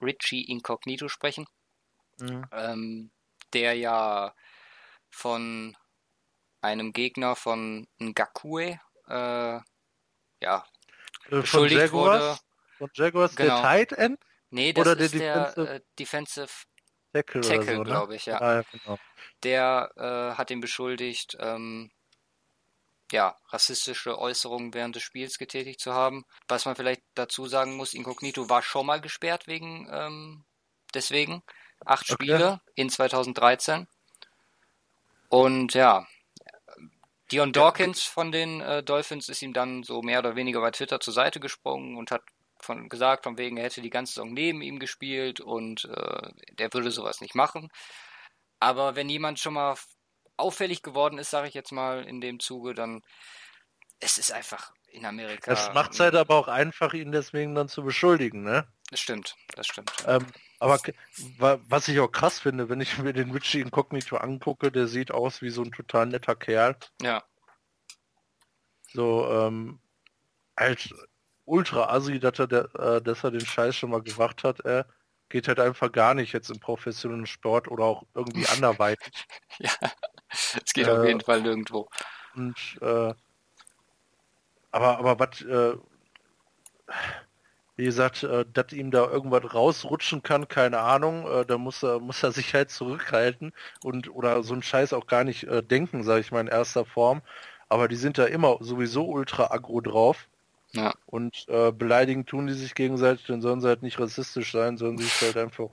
Richie 0.00 0.44
Incognito 0.44 1.08
sprechen, 1.08 1.46
mhm. 2.18 2.46
ähm, 2.52 3.10
der 3.52 3.74
ja 3.74 4.34
von 5.10 5.76
einem 6.62 6.92
Gegner 6.92 7.36
von 7.36 7.86
Ngakue 8.00 8.80
äh, 9.08 9.12
ja 9.12 9.64
äh, 10.40 10.62
beschuldigt 11.28 11.80
Jaguars, 11.80 12.22
wurde. 12.22 12.38
Von 12.78 12.90
Jaguars 12.94 13.36
genau. 13.36 13.54
der 13.54 13.62
Tight 13.62 13.92
End? 13.92 14.18
Nee, 14.52 14.74
das 14.74 14.86
Oder 14.86 15.00
ist 15.00 15.14
der 15.14 15.46
Defensive, 15.46 15.74
äh, 15.74 15.80
Defensive 15.98 16.48
Tackle, 17.14 17.40
Tackle 17.40 17.76
so, 17.76 17.82
ne? 17.82 17.84
glaube 17.84 18.14
ich, 18.16 18.26
ja. 18.26 18.38
Ah, 18.38 18.54
ja 18.56 18.62
genau. 18.70 18.98
Der 19.42 19.90
äh, 19.96 20.36
hat 20.36 20.50
ihn 20.50 20.60
beschuldigt, 20.60 21.38
ähm, 21.40 21.90
ja, 23.10 23.36
rassistische 23.48 24.18
Äußerungen 24.18 24.74
während 24.74 24.94
des 24.94 25.02
Spiels 25.02 25.38
getätigt 25.38 25.80
zu 25.80 25.94
haben. 25.94 26.24
Was 26.48 26.66
man 26.66 26.76
vielleicht 26.76 27.02
dazu 27.14 27.46
sagen 27.46 27.76
muss, 27.76 27.94
Incognito 27.94 28.50
war 28.50 28.62
schon 28.62 28.84
mal 28.84 29.00
gesperrt 29.00 29.46
wegen 29.46 29.88
ähm, 29.90 30.44
deswegen. 30.94 31.42
Acht 31.84 32.10
okay. 32.10 32.12
Spiele 32.12 32.60
in 32.74 32.90
2013. 32.90 33.88
Und 35.30 35.72
ja, 35.72 36.06
Dion 37.30 37.52
Dawkins 37.52 38.02
von 38.02 38.32
den 38.32 38.60
äh, 38.60 38.82
Dolphins 38.82 39.30
ist 39.30 39.40
ihm 39.40 39.54
dann 39.54 39.82
so 39.82 40.02
mehr 40.02 40.18
oder 40.18 40.36
weniger 40.36 40.60
bei 40.60 40.70
Twitter 40.70 41.00
zur 41.00 41.14
Seite 41.14 41.40
gesprungen 41.40 41.96
und 41.96 42.10
hat 42.10 42.22
von 42.64 42.88
gesagt, 42.88 43.24
von 43.24 43.38
wegen, 43.38 43.56
er 43.56 43.64
hätte 43.64 43.82
die 43.82 43.90
ganze 43.90 44.14
Saison 44.14 44.32
neben 44.32 44.62
ihm 44.62 44.78
gespielt 44.78 45.40
und 45.40 45.84
äh, 45.84 46.30
der 46.52 46.72
würde 46.72 46.90
sowas 46.90 47.20
nicht 47.20 47.34
machen. 47.34 47.70
Aber 48.60 48.94
wenn 48.94 49.08
jemand 49.08 49.40
schon 49.40 49.54
mal 49.54 49.76
auffällig 50.36 50.82
geworden 50.82 51.18
ist, 51.18 51.30
sage 51.30 51.48
ich 51.48 51.54
jetzt 51.54 51.72
mal 51.72 52.04
in 52.04 52.20
dem 52.20 52.40
Zuge, 52.40 52.74
dann 52.74 53.02
es 54.00 54.18
ist 54.18 54.32
einfach 54.32 54.72
in 54.88 55.06
Amerika. 55.06 55.50
Das 55.50 55.72
macht 55.72 55.92
es 55.92 56.00
halt 56.00 56.14
aber 56.14 56.34
auch 56.36 56.48
einfach, 56.48 56.92
ihn 56.92 57.12
deswegen 57.12 57.54
dann 57.54 57.68
zu 57.68 57.82
beschuldigen, 57.82 58.42
ne? 58.42 58.66
Das 58.90 59.00
stimmt, 59.00 59.36
das 59.54 59.66
stimmt. 59.66 59.92
Ähm, 60.06 60.26
aber 60.58 60.78
was 61.68 61.88
ich 61.88 61.98
auch 61.98 62.10
krass 62.10 62.40
finde, 62.40 62.68
wenn 62.68 62.80
ich 62.80 62.98
mir 62.98 63.12
den 63.12 63.30
Richie 63.30 63.60
Incognito 63.60 64.16
angucke, 64.16 64.70
der 64.70 64.86
sieht 64.86 65.10
aus 65.10 65.40
wie 65.40 65.50
so 65.50 65.62
ein 65.62 65.72
total 65.72 66.06
netter 66.06 66.36
Kerl. 66.36 66.76
Ja. 67.00 67.24
So, 68.92 69.30
ähm, 69.30 69.80
halt 70.58 70.94
ultra 71.44 71.90
assi, 71.90 72.18
dass 72.20 72.38
er, 72.38 72.46
der, 72.46 72.74
äh, 72.74 73.02
dass 73.02 73.24
er 73.24 73.30
den 73.30 73.44
Scheiß 73.44 73.76
schon 73.76 73.90
mal 73.90 74.02
gemacht 74.02 74.44
hat, 74.44 74.64
äh, 74.64 74.84
geht 75.28 75.48
halt 75.48 75.60
einfach 75.60 75.90
gar 75.90 76.14
nicht 76.14 76.32
jetzt 76.32 76.50
im 76.50 76.60
professionellen 76.60 77.26
Sport 77.26 77.68
oder 77.68 77.84
auch 77.84 78.04
irgendwie 78.14 78.46
anderweitig. 78.54 79.26
ja, 79.58 79.70
es 80.30 80.72
geht 80.72 80.86
äh, 80.86 80.90
auf 80.90 81.04
jeden 81.06 81.20
Fall 81.20 81.42
nirgendwo. 81.42 81.88
Und, 82.34 82.56
äh, 82.80 83.14
aber, 84.70 84.98
aber 84.98 85.18
was, 85.18 85.42
äh, 85.42 85.76
wie 87.76 87.84
gesagt, 87.84 88.22
äh, 88.22 88.44
dass 88.52 88.72
ihm 88.72 88.90
da 88.90 89.06
irgendwas 89.06 89.54
rausrutschen 89.54 90.22
kann, 90.22 90.48
keine 90.48 90.80
Ahnung, 90.80 91.26
äh, 91.26 91.46
da 91.46 91.58
muss 91.58 91.82
er, 91.82 92.00
muss 92.00 92.22
er 92.22 92.32
sich 92.32 92.54
halt 92.54 92.70
zurückhalten 92.70 93.52
und 93.82 94.14
oder 94.14 94.42
so 94.42 94.52
einen 94.52 94.62
Scheiß 94.62 94.92
auch 94.92 95.06
gar 95.06 95.24
nicht 95.24 95.44
äh, 95.44 95.62
denken, 95.62 96.04
sage 96.04 96.20
ich 96.20 96.30
mal 96.30 96.40
in 96.40 96.48
erster 96.48 96.84
Form. 96.84 97.22
Aber 97.68 97.88
die 97.88 97.96
sind 97.96 98.18
da 98.18 98.26
immer 98.26 98.58
sowieso 98.60 99.06
ultra 99.06 99.50
aggro 99.50 99.80
drauf. 99.80 100.28
Ja. 100.74 100.94
Und 101.06 101.46
äh, 101.48 101.70
beleidigen 101.70 102.24
tun 102.24 102.46
die 102.46 102.54
sich 102.54 102.74
gegenseitig, 102.74 103.26
dann 103.26 103.42
sollen 103.42 103.60
sie 103.60 103.68
halt 103.68 103.82
nicht 103.82 104.00
rassistisch 104.00 104.52
sein, 104.52 104.78
sondern 104.78 104.98
sich 104.98 105.20
halt 105.20 105.36
einfach 105.36 105.68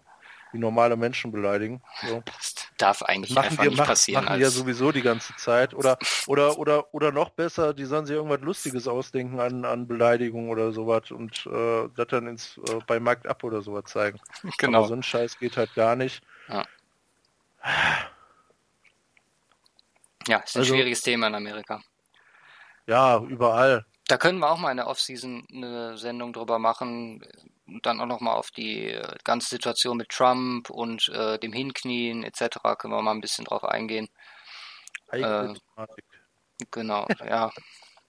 wie 0.51 0.57
normale 0.57 0.97
Menschen 0.97 1.31
beleidigen. 1.31 1.81
So. 2.07 2.23
Das 2.25 2.67
darf 2.77 3.03
eigentlich 3.03 3.35
machen 3.35 3.49
einfach 3.49 3.63
die, 3.63 3.69
nicht 3.69 3.83
passieren. 3.83 4.25
Machen 4.25 4.37
die 4.37 4.43
ja 4.43 4.49
sowieso 4.49 4.91
die 4.91 5.01
ganze 5.01 5.35
Zeit. 5.35 5.73
Oder, 5.73 5.97
oder, 6.27 6.57
oder, 6.57 6.93
oder 6.93 7.11
noch 7.11 7.29
besser, 7.29 7.73
die 7.73 7.85
sollen 7.85 8.05
sich 8.05 8.15
irgendwas 8.15 8.41
Lustiges 8.41 8.87
ausdenken 8.87 9.39
an, 9.39 9.65
an 9.65 9.87
Beleidigungen 9.87 10.49
oder 10.49 10.71
sowas 10.71 11.11
und 11.11 11.45
äh, 11.45 11.87
das 11.95 12.07
dann 12.07 12.27
ins, 12.27 12.57
äh, 12.57 12.79
bei 12.87 12.99
Markt 12.99 13.27
ab 13.27 13.43
oder 13.43 13.61
sowas 13.61 13.85
zeigen. 13.85 14.19
Genau. 14.57 14.79
Aber 14.79 14.87
so 14.87 14.93
ein 14.95 15.03
Scheiß 15.03 15.37
geht 15.39 15.57
halt 15.57 15.73
gar 15.75 15.95
nicht. 15.95 16.23
Ja, 16.47 16.65
ja 20.27 20.37
ist 20.39 20.55
ein 20.55 20.59
also, 20.59 20.73
schwieriges 20.73 21.01
Thema 21.01 21.27
in 21.27 21.35
Amerika. 21.35 21.81
Ja, 22.87 23.19
überall. 23.19 23.85
Da 24.09 24.17
können 24.17 24.39
wir 24.39 24.49
auch 24.49 24.57
mal 24.57 24.71
in 24.71 24.77
der 24.77 24.87
Offseason 24.87 25.47
eine 25.53 25.95
Sendung 25.95 26.33
drüber 26.33 26.57
machen. 26.57 27.23
Und 27.67 27.85
dann 27.85 28.01
auch 28.01 28.07
nochmal 28.07 28.35
auf 28.35 28.49
die 28.49 28.87
äh, 28.87 29.17
ganze 29.23 29.49
Situation 29.49 29.97
mit 29.97 30.09
Trump 30.09 30.71
und 30.71 31.09
äh, 31.09 31.37
dem 31.37 31.53
Hinknien 31.53 32.23
etc. 32.23 32.57
können 32.79 32.91
wir 32.91 33.03
mal 33.03 33.11
ein 33.11 33.21
bisschen 33.21 33.45
drauf 33.45 33.63
eingehen. 33.63 34.09
Äh, 35.11 35.53
genau, 36.71 37.07
ja. 37.19 37.51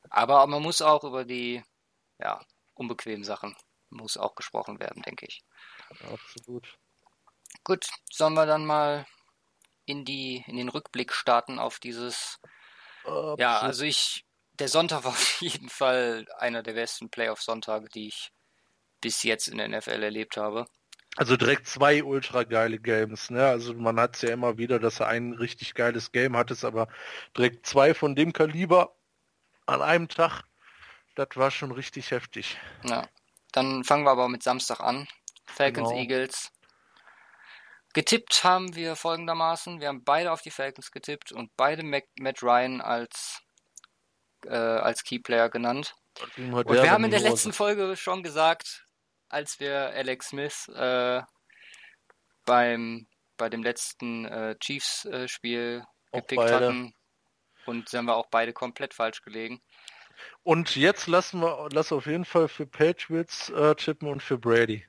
Aber 0.08 0.46
man 0.46 0.62
muss 0.62 0.80
auch 0.80 1.04
über 1.04 1.26
die 1.26 1.62
ja, 2.18 2.40
unbequemen 2.72 3.22
Sachen 3.24 3.54
muss 3.90 4.16
auch 4.16 4.34
gesprochen 4.34 4.80
werden, 4.80 5.02
denke 5.02 5.26
ich. 5.26 5.42
Absolut. 6.10 6.78
Gut, 7.62 7.90
sollen 8.10 8.34
wir 8.34 8.46
dann 8.46 8.64
mal 8.64 9.06
in 9.84 10.06
die 10.06 10.44
in 10.46 10.56
den 10.56 10.70
Rückblick 10.70 11.12
starten 11.12 11.58
auf 11.58 11.78
dieses 11.78 12.40
Absolut. 13.02 13.38
Ja, 13.38 13.58
also 13.58 13.84
ich 13.84 14.24
der 14.60 14.68
Sonntag 14.68 15.04
war 15.04 15.10
auf 15.12 15.40
jeden 15.40 15.68
Fall 15.68 16.26
einer 16.38 16.62
der 16.62 16.74
besten 16.74 17.10
Playoff-Sonntage, 17.10 17.88
die 17.88 18.08
ich 18.08 18.30
bis 19.00 19.22
jetzt 19.22 19.48
in 19.48 19.58
der 19.58 19.68
NFL 19.68 20.02
erlebt 20.02 20.36
habe. 20.36 20.66
Also 21.16 21.36
direkt 21.36 21.66
zwei 21.66 22.04
ultra 22.04 22.44
geile 22.44 22.78
Games, 22.78 23.30
ne? 23.30 23.44
Also 23.46 23.74
man 23.74 23.98
hat 23.98 24.14
es 24.14 24.22
ja 24.22 24.30
immer 24.30 24.58
wieder, 24.58 24.78
dass 24.78 25.00
er 25.00 25.08
ein 25.08 25.32
richtig 25.32 25.74
geiles 25.74 26.12
Game 26.12 26.36
hat, 26.36 26.52
es 26.52 26.64
aber 26.64 26.86
direkt 27.36 27.66
zwei 27.66 27.94
von 27.94 28.14
dem 28.14 28.32
Kaliber 28.32 28.94
an 29.66 29.82
einem 29.82 30.08
Tag. 30.08 30.44
Das 31.16 31.28
war 31.34 31.50
schon 31.50 31.72
richtig 31.72 32.12
heftig. 32.12 32.56
Ja. 32.84 33.08
Dann 33.52 33.82
fangen 33.82 34.04
wir 34.04 34.12
aber 34.12 34.28
mit 34.28 34.44
Samstag 34.44 34.80
an. 34.80 35.08
Falcons 35.46 35.88
genau. 35.88 36.00
Eagles. 36.00 36.52
Getippt 37.92 38.44
haben 38.44 38.76
wir 38.76 38.94
folgendermaßen. 38.94 39.80
Wir 39.80 39.88
haben 39.88 40.04
beide 40.04 40.30
auf 40.30 40.42
die 40.42 40.52
Falcons 40.52 40.92
getippt 40.92 41.32
und 41.32 41.50
beide 41.56 41.82
Mac 41.82 42.04
Matt 42.20 42.40
Ryan 42.42 42.80
als, 42.80 43.42
äh, 44.46 44.54
als 44.54 45.04
Keyplayer 45.04 45.48
genannt. 45.48 45.94
Und 46.36 46.68
wir 46.68 46.90
haben 46.90 47.04
in 47.04 47.10
der 47.10 47.20
letzten 47.20 47.52
Folge 47.52 47.96
schon 47.96 48.22
gesagt, 48.22 48.84
als 49.28 49.60
wir 49.60 49.90
Alex 49.90 50.28
Smith 50.28 50.68
äh, 50.68 51.22
beim 52.44 53.06
bei 53.40 53.48
dem 53.48 53.62
letzten 53.62 54.26
äh, 54.26 54.54
Chiefs-Spiel 54.58 55.82
äh, 56.12 56.16
gepickt 56.16 56.50
hatten. 56.50 56.94
Und 57.66 57.88
sind 57.88 58.04
wir 58.04 58.16
auch 58.16 58.26
beide 58.26 58.52
komplett 58.52 58.94
falsch 58.94 59.22
gelegen. 59.22 59.60
Und 60.42 60.76
jetzt 60.76 61.06
lassen 61.06 61.40
wir 61.40 61.68
lass 61.72 61.92
auf 61.92 62.06
jeden 62.06 62.24
Fall 62.24 62.48
für 62.48 62.66
Patriots 62.66 63.48
äh, 63.50 63.74
tippen 63.74 64.08
und 64.08 64.22
für 64.22 64.38
Brady. 64.38 64.86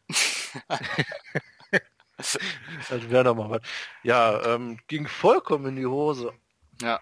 das 2.18 2.40
wäre 3.10 3.26
doch 3.26 3.36
mal 3.36 3.50
was. 3.50 3.62
Ja, 4.04 4.44
ähm, 4.46 4.80
ging 4.88 5.08
vollkommen 5.08 5.68
in 5.68 5.76
die 5.78 5.86
Hose. 5.86 6.34
Ja. 6.82 7.00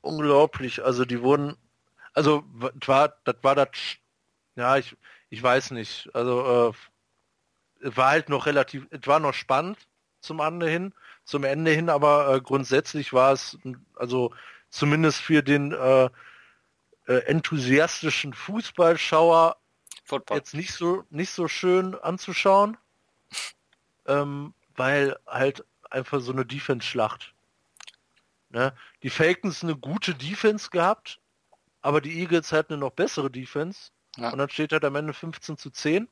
Unglaublich. 0.00 0.84
Also 0.84 1.04
die 1.04 1.20
wurden, 1.22 1.56
also 2.12 2.44
das 2.74 2.88
war, 2.88 3.16
das 3.24 3.36
war 3.42 3.54
das, 3.54 3.68
ja, 4.56 4.76
ich, 4.76 4.96
ich 5.30 5.42
weiß 5.42 5.72
nicht. 5.72 6.10
Also 6.14 6.74
äh, 7.82 7.96
war 7.96 8.10
halt 8.10 8.28
noch 8.28 8.46
relativ, 8.46 8.86
es 8.90 9.06
war 9.06 9.18
noch 9.18 9.34
spannend 9.34 9.78
zum 10.20 10.40
Ende 10.40 10.68
hin, 10.68 10.94
zum 11.24 11.44
Ende 11.44 11.72
hin, 11.72 11.88
aber 11.88 12.34
äh, 12.34 12.40
grundsätzlich 12.40 13.12
war 13.12 13.32
es, 13.32 13.58
also 13.96 14.32
zumindest 14.70 15.20
für 15.20 15.42
den 15.42 15.72
äh, 15.72 16.10
äh, 17.06 17.18
enthusiastischen 17.26 18.34
Fußballschauer 18.34 19.56
Football. 20.04 20.36
jetzt 20.36 20.54
nicht 20.54 20.72
so 20.72 21.04
nicht 21.10 21.30
so 21.30 21.48
schön 21.48 21.94
anzuschauen 21.96 22.76
ähm, 24.06 24.54
weil 24.76 25.16
halt 25.26 25.64
einfach 25.90 26.20
so 26.20 26.32
eine 26.32 26.46
Defense-Schlacht. 26.46 27.34
Ne? 28.50 28.74
Die 29.02 29.10
Falcons 29.10 29.62
eine 29.62 29.76
gute 29.76 30.14
Defense 30.14 30.70
gehabt, 30.70 31.20
aber 31.82 32.00
die 32.00 32.20
Eagles 32.20 32.52
hatten 32.52 32.74
eine 32.74 32.80
noch 32.80 32.92
bessere 32.92 33.30
Defense. 33.30 33.90
Ja. 34.16 34.30
Und 34.30 34.38
dann 34.38 34.50
steht 34.50 34.72
halt 34.72 34.84
am 34.84 34.94
Ende 34.94 35.12
15 35.12 35.58
zu 35.58 35.70
10. 35.70 36.08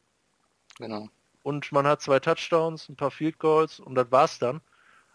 Genau. 0.78 1.08
Und 1.42 1.72
man 1.72 1.86
hat 1.86 2.02
zwei 2.02 2.20
Touchdowns, 2.20 2.88
ein 2.88 2.96
paar 2.96 3.10
Field 3.10 3.38
Goals 3.38 3.80
und 3.80 3.94
das 3.94 4.10
war's 4.10 4.38
dann. 4.38 4.60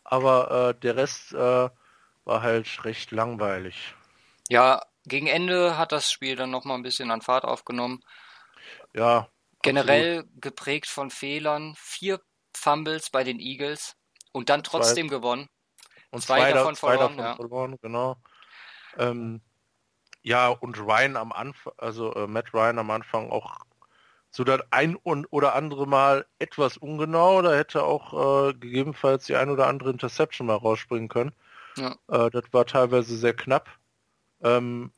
Aber 0.04 0.70
äh, 0.70 0.80
der 0.80 0.96
Rest 0.96 1.34
äh, 1.34 1.70
war 2.26 2.42
halt 2.42 2.84
recht 2.86 3.12
langweilig. 3.12 3.96
Ja, 4.50 4.82
gegen 5.06 5.28
Ende 5.28 5.78
hat 5.78 5.92
das 5.92 6.12
Spiel 6.12 6.36
dann 6.36 6.52
nochmal 6.52 6.78
ein 6.78 6.84
bisschen 6.84 7.12
an 7.12 7.22
Fahrt 7.22 7.44
aufgenommen. 7.44 8.04
Ja. 8.94 9.28
Generell 9.62 10.20
absolut. 10.20 10.42
geprägt 10.42 10.88
von 10.88 11.10
Fehlern. 11.10 11.74
Vier 11.78 12.22
Fumbles 12.56 13.10
bei 13.10 13.24
den 13.24 13.40
Eagles 13.40 13.96
und 14.32 14.50
dann 14.50 14.64
trotzdem 14.64 15.10
zwei, 15.10 15.16
gewonnen. 15.16 15.50
Und 16.12 16.22
zwei, 16.22 16.40
zwei 16.40 16.54
davon, 16.54 16.76
zwei 16.76 16.98
verloren, 16.98 17.18
davon 17.18 17.26
ja. 17.26 17.36
verloren, 17.36 17.78
genau. 17.82 18.18
Ähm, 18.98 19.42
ja, 20.26 20.48
und 20.48 20.80
Ryan 20.80 21.18
am 21.18 21.32
Anfang, 21.32 21.74
also 21.78 22.12
äh, 22.16 22.26
Matt 22.26 22.52
Ryan 22.52 22.80
am 22.80 22.90
Anfang 22.90 23.30
auch 23.30 23.60
so 24.32 24.44
das 24.44 24.62
ein 24.72 24.96
und 24.96 25.28
oder 25.32 25.54
andere 25.54 25.86
Mal 25.86 26.26
etwas 26.40 26.78
ungenau, 26.78 27.44
da 27.44 27.54
hätte 27.54 27.84
auch 27.84 28.50
äh, 28.50 28.54
gegebenenfalls 28.54 29.26
die 29.28 29.36
ein 29.36 29.52
oder 29.52 29.68
andere 29.68 29.92
Interception 29.92 30.48
mal 30.48 30.56
rausspringen 30.56 31.10
können. 31.10 31.32
Ja. 31.78 31.96
Äh, 32.08 32.32
das 32.32 32.46
war 32.52 32.66
teilweise 32.66 33.16
sehr 33.16 33.36
knapp. 33.36 33.70
Ähm, 34.42 34.92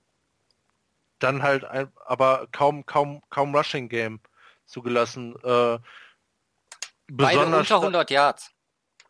dann 1.20 1.44
halt 1.44 1.66
ein, 1.66 1.92
aber 2.06 2.48
kaum 2.54 2.86
kaum 2.86 3.22
kaum 3.30 3.54
Rushing 3.54 3.90
Game 3.90 4.22
zugelassen. 4.66 5.36
Äh, 5.44 5.80
besonders 7.08 7.58
Beide 7.58 7.58
unter 7.58 7.76
100 7.76 8.12
Yards. 8.12 8.52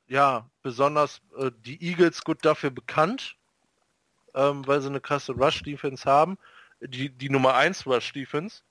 Ja, 0.07 0.49
besonders 0.63 1.21
äh, 1.37 1.51
die 1.59 1.79
Eagles 1.79 2.23
gut 2.23 2.43
dafür 2.43 2.71
bekannt, 2.71 3.36
ähm, 4.37 4.65
weil 4.67 4.81
sie 4.81 4.87
eine 4.87 5.01
krasse 5.01 5.33
Rush-Defense 5.33 6.05
haben. 6.05 6.37
Die, 6.79 7.09
die 7.09 7.29
Nummer 7.29 7.55
1 7.55 7.87
Rush-Defense. 7.87 8.61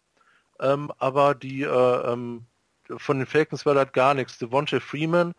Ähm, 0.60 0.92
aber 0.98 1.34
die 1.34 1.62
äh, 1.62 2.12
ähm, 2.12 2.46
von 2.96 3.18
den 3.18 3.26
Falcons 3.26 3.66
war 3.66 3.74
das 3.74 3.92
gar 3.92 4.14
nichts. 4.14 4.38
Devontae 4.38 4.80
Freeman, 4.80 5.34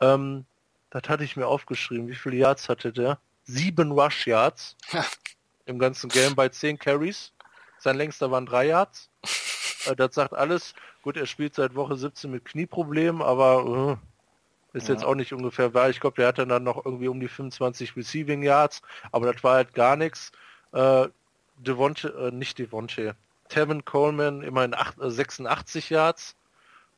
ähm, 0.00 0.46
das 0.90 1.08
hatte 1.08 1.24
ich 1.24 1.36
mir 1.36 1.46
aufgeschrieben. 1.46 2.08
Wie 2.08 2.14
viele 2.14 2.36
Yards 2.36 2.68
hatte 2.68 2.92
der? 2.92 3.18
Sieben 3.44 3.92
Rush-Yards 3.92 4.76
im 5.66 5.78
ganzen 5.78 6.08
Game 6.08 6.34
bei 6.34 6.48
10 6.48 6.78
Carries. 6.78 7.32
Sein 7.78 7.96
längster 7.96 8.30
waren 8.30 8.46
drei 8.46 8.66
Yards. 8.68 9.10
Äh, 9.86 9.94
das 9.94 10.16
sagt 10.16 10.34
alles. 10.34 10.74
Gut, 11.02 11.16
er 11.16 11.26
spielt 11.26 11.54
seit 11.54 11.76
Woche 11.76 11.94
17 11.94 12.28
mit 12.28 12.44
Knieproblemen, 12.44 13.22
aber 13.22 14.00
äh, 14.02 14.15
ist 14.76 14.88
ja. 14.88 14.94
jetzt 14.94 15.04
auch 15.04 15.14
nicht 15.14 15.32
ungefähr 15.32 15.74
wahr. 15.74 15.90
Ich 15.90 16.00
glaube, 16.00 16.16
der 16.16 16.28
hatte 16.28 16.46
dann 16.46 16.62
noch 16.62 16.84
irgendwie 16.84 17.08
um 17.08 17.18
die 17.18 17.28
25 17.28 17.96
Receiving 17.96 18.42
Yards, 18.42 18.82
aber 19.10 19.32
das 19.32 19.42
war 19.42 19.54
halt 19.54 19.74
gar 19.74 19.96
nichts. 19.96 20.32
Äh, 20.72 21.08
Devonte, 21.58 22.08
äh, 22.08 22.30
nicht 22.30 22.58
Devonte, 22.58 23.16
Tevin 23.48 23.84
Coleman 23.84 24.42
immerhin 24.42 24.74
8, 24.74 24.98
äh, 25.00 25.10
86 25.10 25.90
Yards, 25.90 26.36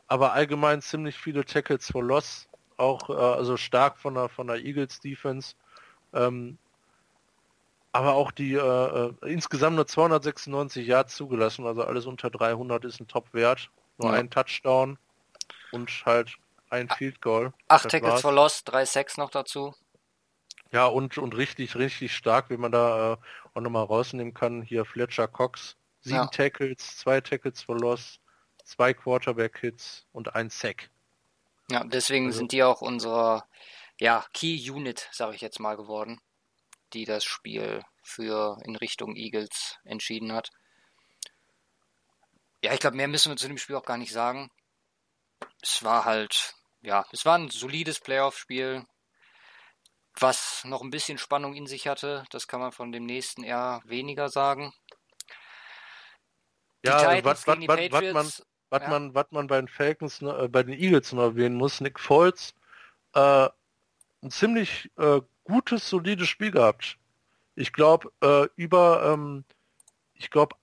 aber 0.09 0.33
allgemein 0.33 0.83
ziemlich 0.83 1.17
viele 1.17 1.45
Tackles 1.45 1.91
for 1.91 2.03
Loss, 2.03 2.49
auch 2.77 3.09
äh, 3.11 3.13
also 3.13 3.57
stark 3.57 3.99
von 3.99 4.15
der 4.15 4.29
von 4.29 4.49
der 4.49 4.57
Eagles 4.57 5.01
Defense. 5.01 5.55
Ähm, 6.13 6.59
aber 7.93 8.15
auch 8.15 8.33
die 8.33 8.55
äh, 8.55 8.59
äh 8.59 9.13
insgesamt 9.27 9.77
nur 9.77 9.87
296 9.87 10.87
Yards 10.87 11.15
zugelassen, 11.15 11.67
also 11.67 11.85
alles 11.85 12.07
unter 12.07 12.31
300 12.31 12.85
ist 12.85 13.01
ein 13.01 13.09
Top-Wert. 13.09 13.71
Nur 13.99 14.13
ja. 14.13 14.19
ein 14.19 14.31
Touchdown 14.31 14.97
und 15.73 15.91
halt 16.07 16.39
ein 16.71 16.89
Field 16.89 17.21
Goal. 17.21 17.53
Acht 17.69 17.89
Tackles 17.89 18.21
for 18.21 18.33
Loss, 18.33 18.65
drei 18.65 18.85
Sacks 18.85 19.17
noch 19.17 19.31
dazu. 19.31 19.75
Ja, 20.71 20.87
und, 20.87 21.17
und 21.19 21.37
richtig, 21.37 21.77
richtig 21.77 22.15
stark, 22.15 22.51
wie 22.51 22.57
man 22.57 22.73
da 22.73 23.15
äh, 23.15 23.17
auch 23.55 23.61
nochmal 23.61 23.85
rausnehmen 23.85 24.35
kann. 24.35 24.63
Hier 24.63 24.85
Fletcher 24.85 25.27
Cox, 25.27 25.77
sieben 26.01 26.17
ja. 26.17 26.27
Tackles, 26.27 26.99
zwei 26.99 27.21
Tackles 27.21 27.63
for 27.63 27.79
Loss, 27.79 28.21
zwei 28.65 28.93
Quarterback-Hits 28.93 30.07
und 30.13 30.35
ein 30.35 30.51
Sack. 30.51 30.91
Ja, 31.71 31.85
deswegen 31.85 32.27
also. 32.27 32.39
sind 32.39 32.53
die 32.53 32.63
auch 32.63 32.83
unsere 32.83 33.45
ja, 33.99 34.25
Key 34.33 34.71
Unit, 34.71 35.09
sage 35.13 35.35
ich 35.35 35.41
jetzt 35.41 35.61
mal, 35.61 35.77
geworden, 35.77 36.21
die 36.93 37.05
das 37.05 37.25
Spiel 37.25 37.83
für 38.03 38.59
in 38.65 38.77
Richtung 38.77 39.17
Eagles 39.17 39.79
entschieden 39.85 40.33
hat. 40.33 40.51
Ja, 42.63 42.73
ich 42.73 42.81
glaube, 42.81 42.97
mehr 42.97 43.09
müssen 43.09 43.31
wir 43.31 43.37
zu 43.37 43.49
dem 43.49 43.59
Spiel 43.59 43.77
auch 43.77 43.85
gar 43.85 43.99
nicht 43.99 44.13
sagen. 44.13 44.51
Es 45.63 45.85
war 45.85 46.05
halt, 46.05 46.55
ja, 46.81 47.05
es 47.13 47.25
war 47.25 47.37
ein 47.37 47.51
solides 47.51 48.01
Playoff-Spiel, 48.01 48.85
was 50.21 50.63
noch 50.65 50.83
ein 50.83 50.91
bisschen 50.91 51.19
Spannung 51.19 51.55
in 51.55 51.67
sich 51.67 51.87
hatte. 51.87 52.25
Das 52.31 52.49
kann 52.49 52.61
man 52.61 52.73
von 52.73 52.93
dem 52.93 53.07
nächsten 53.07 53.45
eher 53.45 53.81
weniger 53.85 54.29
sagen. 54.29 54.73
Die 56.85 56.89
ja, 56.89 57.25
was, 57.25 57.47
was, 57.47 57.59
was, 57.67 57.91
was, 57.91 58.13
man, 58.13 58.27
was, 58.71 58.83
ja. 58.83 58.89
man, 58.89 59.15
was 59.15 59.27
man 59.31 59.47
bei 59.47 59.57
den 59.57 59.69
Falcons, 59.69 60.23
äh, 60.23 60.49
bei 60.49 60.63
den 60.63 60.79
Eagles 60.79 61.13
noch 61.13 61.23
erwähnen 61.23 61.57
muss, 61.57 61.81
Nick 61.81 61.99
Foles, 61.99 62.55
äh, 63.15 63.49
ein 64.23 64.31
ziemlich 64.31 64.91
äh, 64.97 65.21
gutes, 65.45 65.89
solides 65.89 66.29
Spiel 66.29 66.51
gehabt. 66.51 66.99
Ich 67.55 67.73
glaube, 67.73 68.13
äh, 68.23 68.49
über, 68.57 69.13
ähm, 69.13 69.45
ich 70.15 70.31
glaube, 70.31 70.57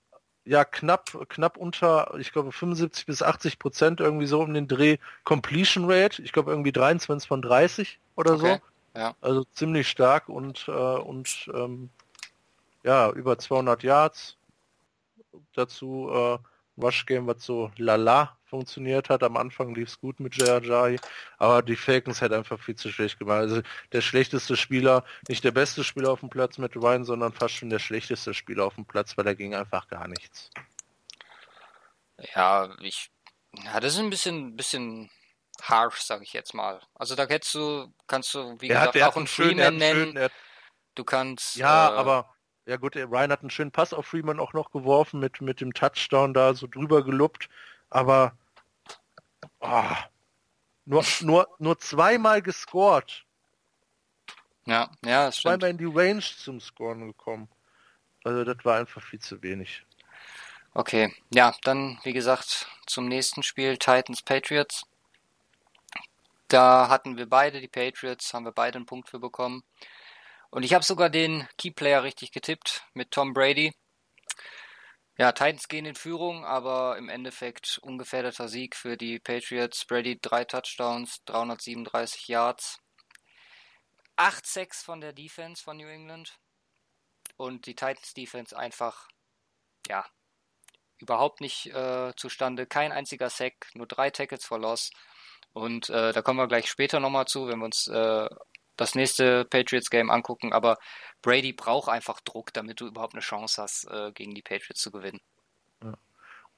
ja 0.46 0.64
knapp, 0.64 1.28
knapp 1.28 1.56
unter, 1.56 2.14
ich 2.18 2.32
glaube 2.32 2.52
75 2.52 3.04
bis 3.06 3.22
80 3.22 3.58
Prozent 3.58 4.00
irgendwie 4.00 4.26
so 4.26 4.40
um 4.40 4.54
den 4.54 4.68
Dreh 4.68 4.98
Completion 5.24 5.90
Rate. 5.90 6.22
Ich 6.22 6.32
glaube 6.32 6.52
irgendwie 6.52 6.72
23 6.72 7.28
von 7.28 7.42
30 7.42 7.98
oder 8.14 8.34
okay. 8.34 8.60
so. 8.94 8.98
Ja. 9.00 9.14
Also 9.20 9.44
ziemlich 9.52 9.88
stark 9.88 10.28
und, 10.28 10.68
äh, 10.68 10.70
und 10.70 11.50
ähm, 11.52 11.90
ja, 12.82 13.10
über 13.10 13.38
200 13.38 13.82
Yards. 13.82 14.36
Dazu 15.54 16.08
äh, 16.10 16.38
Rush 16.78 17.06
Game, 17.06 17.26
was 17.26 17.44
so 17.44 17.70
lala 17.76 18.36
funktioniert 18.44 19.08
hat. 19.08 19.22
Am 19.22 19.36
Anfang 19.36 19.74
lief 19.74 19.88
es 19.88 20.00
gut 20.00 20.20
mit 20.20 20.36
Jai, 20.36 20.96
aber 21.38 21.62
die 21.62 21.76
Falcons 21.76 22.22
hat 22.22 22.32
einfach 22.32 22.60
viel 22.60 22.76
zu 22.76 22.90
schlecht 22.90 23.18
gemacht. 23.18 23.38
Also 23.38 23.62
der 23.92 24.00
schlechteste 24.00 24.56
Spieler, 24.56 25.04
nicht 25.28 25.44
der 25.44 25.50
beste 25.50 25.84
Spieler 25.84 26.10
auf 26.10 26.20
dem 26.20 26.30
Platz 26.30 26.58
mit 26.58 26.76
Ryan, 26.76 27.04
sondern 27.04 27.32
fast 27.32 27.54
schon 27.54 27.70
der 27.70 27.78
schlechteste 27.78 28.34
Spieler 28.34 28.64
auf 28.64 28.74
dem 28.74 28.84
Platz, 28.84 29.16
weil 29.16 29.24
da 29.24 29.34
ging 29.34 29.54
einfach 29.54 29.88
gar 29.88 30.06
nichts. 30.08 30.50
Ja, 32.34 32.74
ich, 32.80 33.10
ja, 33.64 33.80
das 33.80 33.94
ist 33.94 34.00
ein 34.00 34.10
bisschen, 34.10 34.56
bisschen 34.56 35.10
harsh, 35.62 36.00
sag 36.00 36.22
ich 36.22 36.32
jetzt 36.32 36.54
mal. 36.54 36.80
Also 36.94 37.14
da 37.14 37.26
kannst 37.26 37.54
du, 37.54 37.92
kannst 38.06 38.34
du, 38.34 38.60
wie 38.60 38.68
er 38.68 38.80
gesagt, 38.80 39.00
hat, 39.00 39.02
auch 39.02 39.16
einen 39.16 39.26
Freeman 39.26 39.72
schön, 39.72 39.76
nennen. 39.78 40.12
Schön, 40.16 40.28
du 40.94 41.04
kannst. 41.04 41.56
Ja, 41.56 41.90
äh, 41.90 41.96
aber 41.96 42.35
ja 42.66 42.76
gut, 42.76 42.96
Ryan 42.96 43.32
hat 43.32 43.40
einen 43.40 43.50
schönen 43.50 43.72
Pass 43.72 43.92
auf 43.92 44.06
Freeman 44.06 44.40
auch 44.40 44.52
noch 44.52 44.70
geworfen 44.70 45.20
mit, 45.20 45.40
mit 45.40 45.60
dem 45.60 45.72
Touchdown 45.72 46.34
da 46.34 46.54
so 46.54 46.66
drüber 46.66 47.04
geluppt. 47.04 47.48
Aber 47.90 48.36
oh, 49.60 49.96
Nur, 50.86 51.04
nur, 51.20 51.48
nur 51.58 51.78
zweimal 51.78 52.40
gescored. 52.42 53.24
Ja, 54.66 54.90
ja, 55.04 55.26
das. 55.26 55.36
Zweimal 55.36 55.70
in 55.70 55.78
die 55.78 55.84
Range 55.84 56.20
zum 56.20 56.60
Scoren 56.60 57.06
gekommen. 57.08 57.48
Also 58.24 58.44
das 58.44 58.64
war 58.64 58.78
einfach 58.78 59.02
viel 59.02 59.20
zu 59.20 59.42
wenig. 59.42 59.84
Okay, 60.74 61.12
ja, 61.32 61.54
dann 61.62 61.98
wie 62.02 62.12
gesagt 62.12 62.68
zum 62.86 63.08
nächsten 63.08 63.42
Spiel 63.42 63.78
Titans 63.78 64.22
Patriots. 64.22 64.86
Da 66.48 66.88
hatten 66.88 67.16
wir 67.16 67.28
beide 67.28 67.60
die 67.60 67.68
Patriots, 67.68 68.32
haben 68.32 68.44
wir 68.44 68.52
beide 68.52 68.76
einen 68.76 68.86
Punkt 68.86 69.08
für 69.08 69.18
bekommen. 69.18 69.64
Und 70.50 70.62
ich 70.62 70.74
habe 70.74 70.84
sogar 70.84 71.10
den 71.10 71.48
Keyplayer 71.58 72.02
richtig 72.02 72.32
getippt 72.32 72.84
mit 72.94 73.10
Tom 73.10 73.34
Brady. 73.34 73.72
Ja, 75.18 75.32
Titans 75.32 75.68
gehen 75.68 75.86
in 75.86 75.94
Führung, 75.94 76.44
aber 76.44 76.98
im 76.98 77.08
Endeffekt 77.08 77.78
ungefährdeter 77.82 78.48
Sieg 78.48 78.76
für 78.76 78.96
die 78.96 79.18
Patriots. 79.18 79.86
Brady 79.86 80.18
drei 80.20 80.44
Touchdowns, 80.44 81.24
337 81.24 82.28
Yards, 82.28 82.78
8 84.16 84.46
Sacks 84.46 84.82
von 84.82 85.00
der 85.00 85.12
Defense 85.12 85.62
von 85.62 85.78
New 85.78 85.88
England 85.88 86.38
und 87.36 87.66
die 87.66 87.74
Titans 87.74 88.12
Defense 88.14 88.56
einfach, 88.56 89.08
ja, 89.88 90.04
überhaupt 90.98 91.40
nicht 91.40 91.66
äh, 91.66 92.12
zustande. 92.16 92.66
Kein 92.66 92.92
einziger 92.92 93.30
Sack, 93.30 93.68
nur 93.74 93.86
drei 93.86 94.10
Tackles 94.10 94.44
for 94.44 94.58
Loss. 94.58 94.90
Und 95.52 95.88
äh, 95.90 96.12
da 96.12 96.22
kommen 96.22 96.38
wir 96.38 96.48
gleich 96.48 96.68
später 96.68 97.00
nochmal 97.00 97.26
zu, 97.26 97.48
wenn 97.48 97.58
wir 97.58 97.66
uns 97.66 97.86
äh, 97.88 98.28
das 98.76 98.94
nächste 98.94 99.44
Patriots-Game 99.44 100.10
angucken, 100.10 100.52
aber 100.52 100.78
Brady 101.22 101.52
braucht 101.52 101.88
einfach 101.88 102.20
Druck, 102.20 102.52
damit 102.52 102.80
du 102.80 102.86
überhaupt 102.86 103.14
eine 103.14 103.22
Chance 103.22 103.62
hast, 103.62 103.90
äh, 103.90 104.12
gegen 104.12 104.34
die 104.34 104.42
Patriots 104.42 104.80
zu 104.80 104.90
gewinnen. 104.90 105.20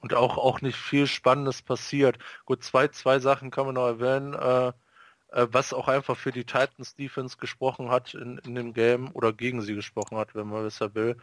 Und 0.01 0.13
auch, 0.13 0.37
auch 0.37 0.61
nicht 0.61 0.77
viel 0.77 1.07
Spannendes 1.07 1.61
passiert. 1.61 2.17
Gut, 2.45 2.63
zwei, 2.63 2.87
zwei 2.87 3.19
Sachen 3.19 3.51
kann 3.51 3.65
man 3.65 3.75
noch 3.75 3.87
erwähnen, 3.87 4.33
äh, 4.33 4.71
äh, 5.31 5.47
was 5.51 5.73
auch 5.73 5.87
einfach 5.87 6.17
für 6.17 6.31
die 6.31 6.45
Titans 6.45 6.95
Defense 6.95 7.37
gesprochen 7.37 7.89
hat 7.89 8.13
in, 8.13 8.37
in 8.39 8.55
dem 8.55 8.73
Game 8.73 9.11
oder 9.13 9.33
gegen 9.33 9.61
sie 9.61 9.75
gesprochen 9.75 10.17
hat, 10.17 10.35
wenn 10.35 10.47
man 10.47 10.63
besser 10.63 10.95
will. 10.95 11.17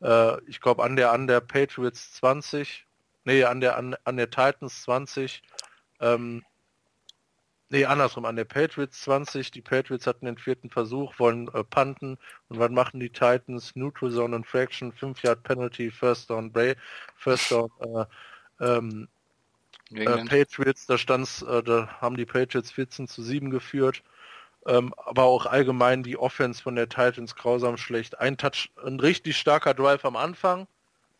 Äh, 0.00 0.42
ich 0.46 0.60
glaube 0.60 0.82
an 0.82 0.96
der 0.96 1.12
an 1.12 1.26
der 1.26 1.40
Patriots 1.40 2.14
20, 2.14 2.86
nee, 3.24 3.44
an 3.44 3.60
der 3.60 3.76
an, 3.76 3.96
an 4.04 4.16
der 4.16 4.30
Titans 4.30 4.82
20, 4.82 5.42
ähm, 6.00 6.42
Nee, 7.72 7.86
andersrum, 7.86 8.26
an 8.26 8.36
der 8.36 8.44
Patriots 8.44 9.00
20. 9.00 9.50
Die 9.50 9.62
Patriots 9.62 10.06
hatten 10.06 10.26
den 10.26 10.36
vierten 10.36 10.68
Versuch, 10.68 11.18
wollen 11.18 11.48
äh, 11.54 11.64
punten. 11.64 12.18
Und 12.50 12.58
was 12.58 12.70
machen 12.70 13.00
die 13.00 13.08
Titans? 13.08 13.74
Neutral 13.74 14.10
Zone 14.10 14.36
Infraction, 14.36 14.92
5 14.92 15.22
Yard 15.22 15.42
Penalty, 15.42 15.90
First 15.90 16.28
Down, 16.28 16.52
Bray, 16.52 16.76
First 17.16 17.50
Down, 17.50 17.70
äh, 17.80 18.04
ähm, 18.60 19.08
äh, 19.90 20.22
Patriots, 20.26 20.84
da 20.84 20.98
stand's, 20.98 21.40
äh, 21.40 21.62
da 21.62 21.88
haben 21.98 22.18
die 22.18 22.26
Patriots 22.26 22.70
14 22.70 23.08
zu 23.08 23.22
7 23.22 23.48
geführt. 23.48 24.02
Ähm, 24.66 24.92
aber 24.98 25.22
auch 25.22 25.46
allgemein 25.46 26.02
die 26.02 26.18
Offense 26.18 26.62
von 26.62 26.76
der 26.76 26.90
Titans 26.90 27.36
grausam 27.36 27.78
schlecht. 27.78 28.20
Ein 28.20 28.36
Touch, 28.36 28.70
ein 28.84 29.00
richtig 29.00 29.38
starker 29.38 29.72
Drive 29.72 30.04
am 30.04 30.16
Anfang. 30.16 30.66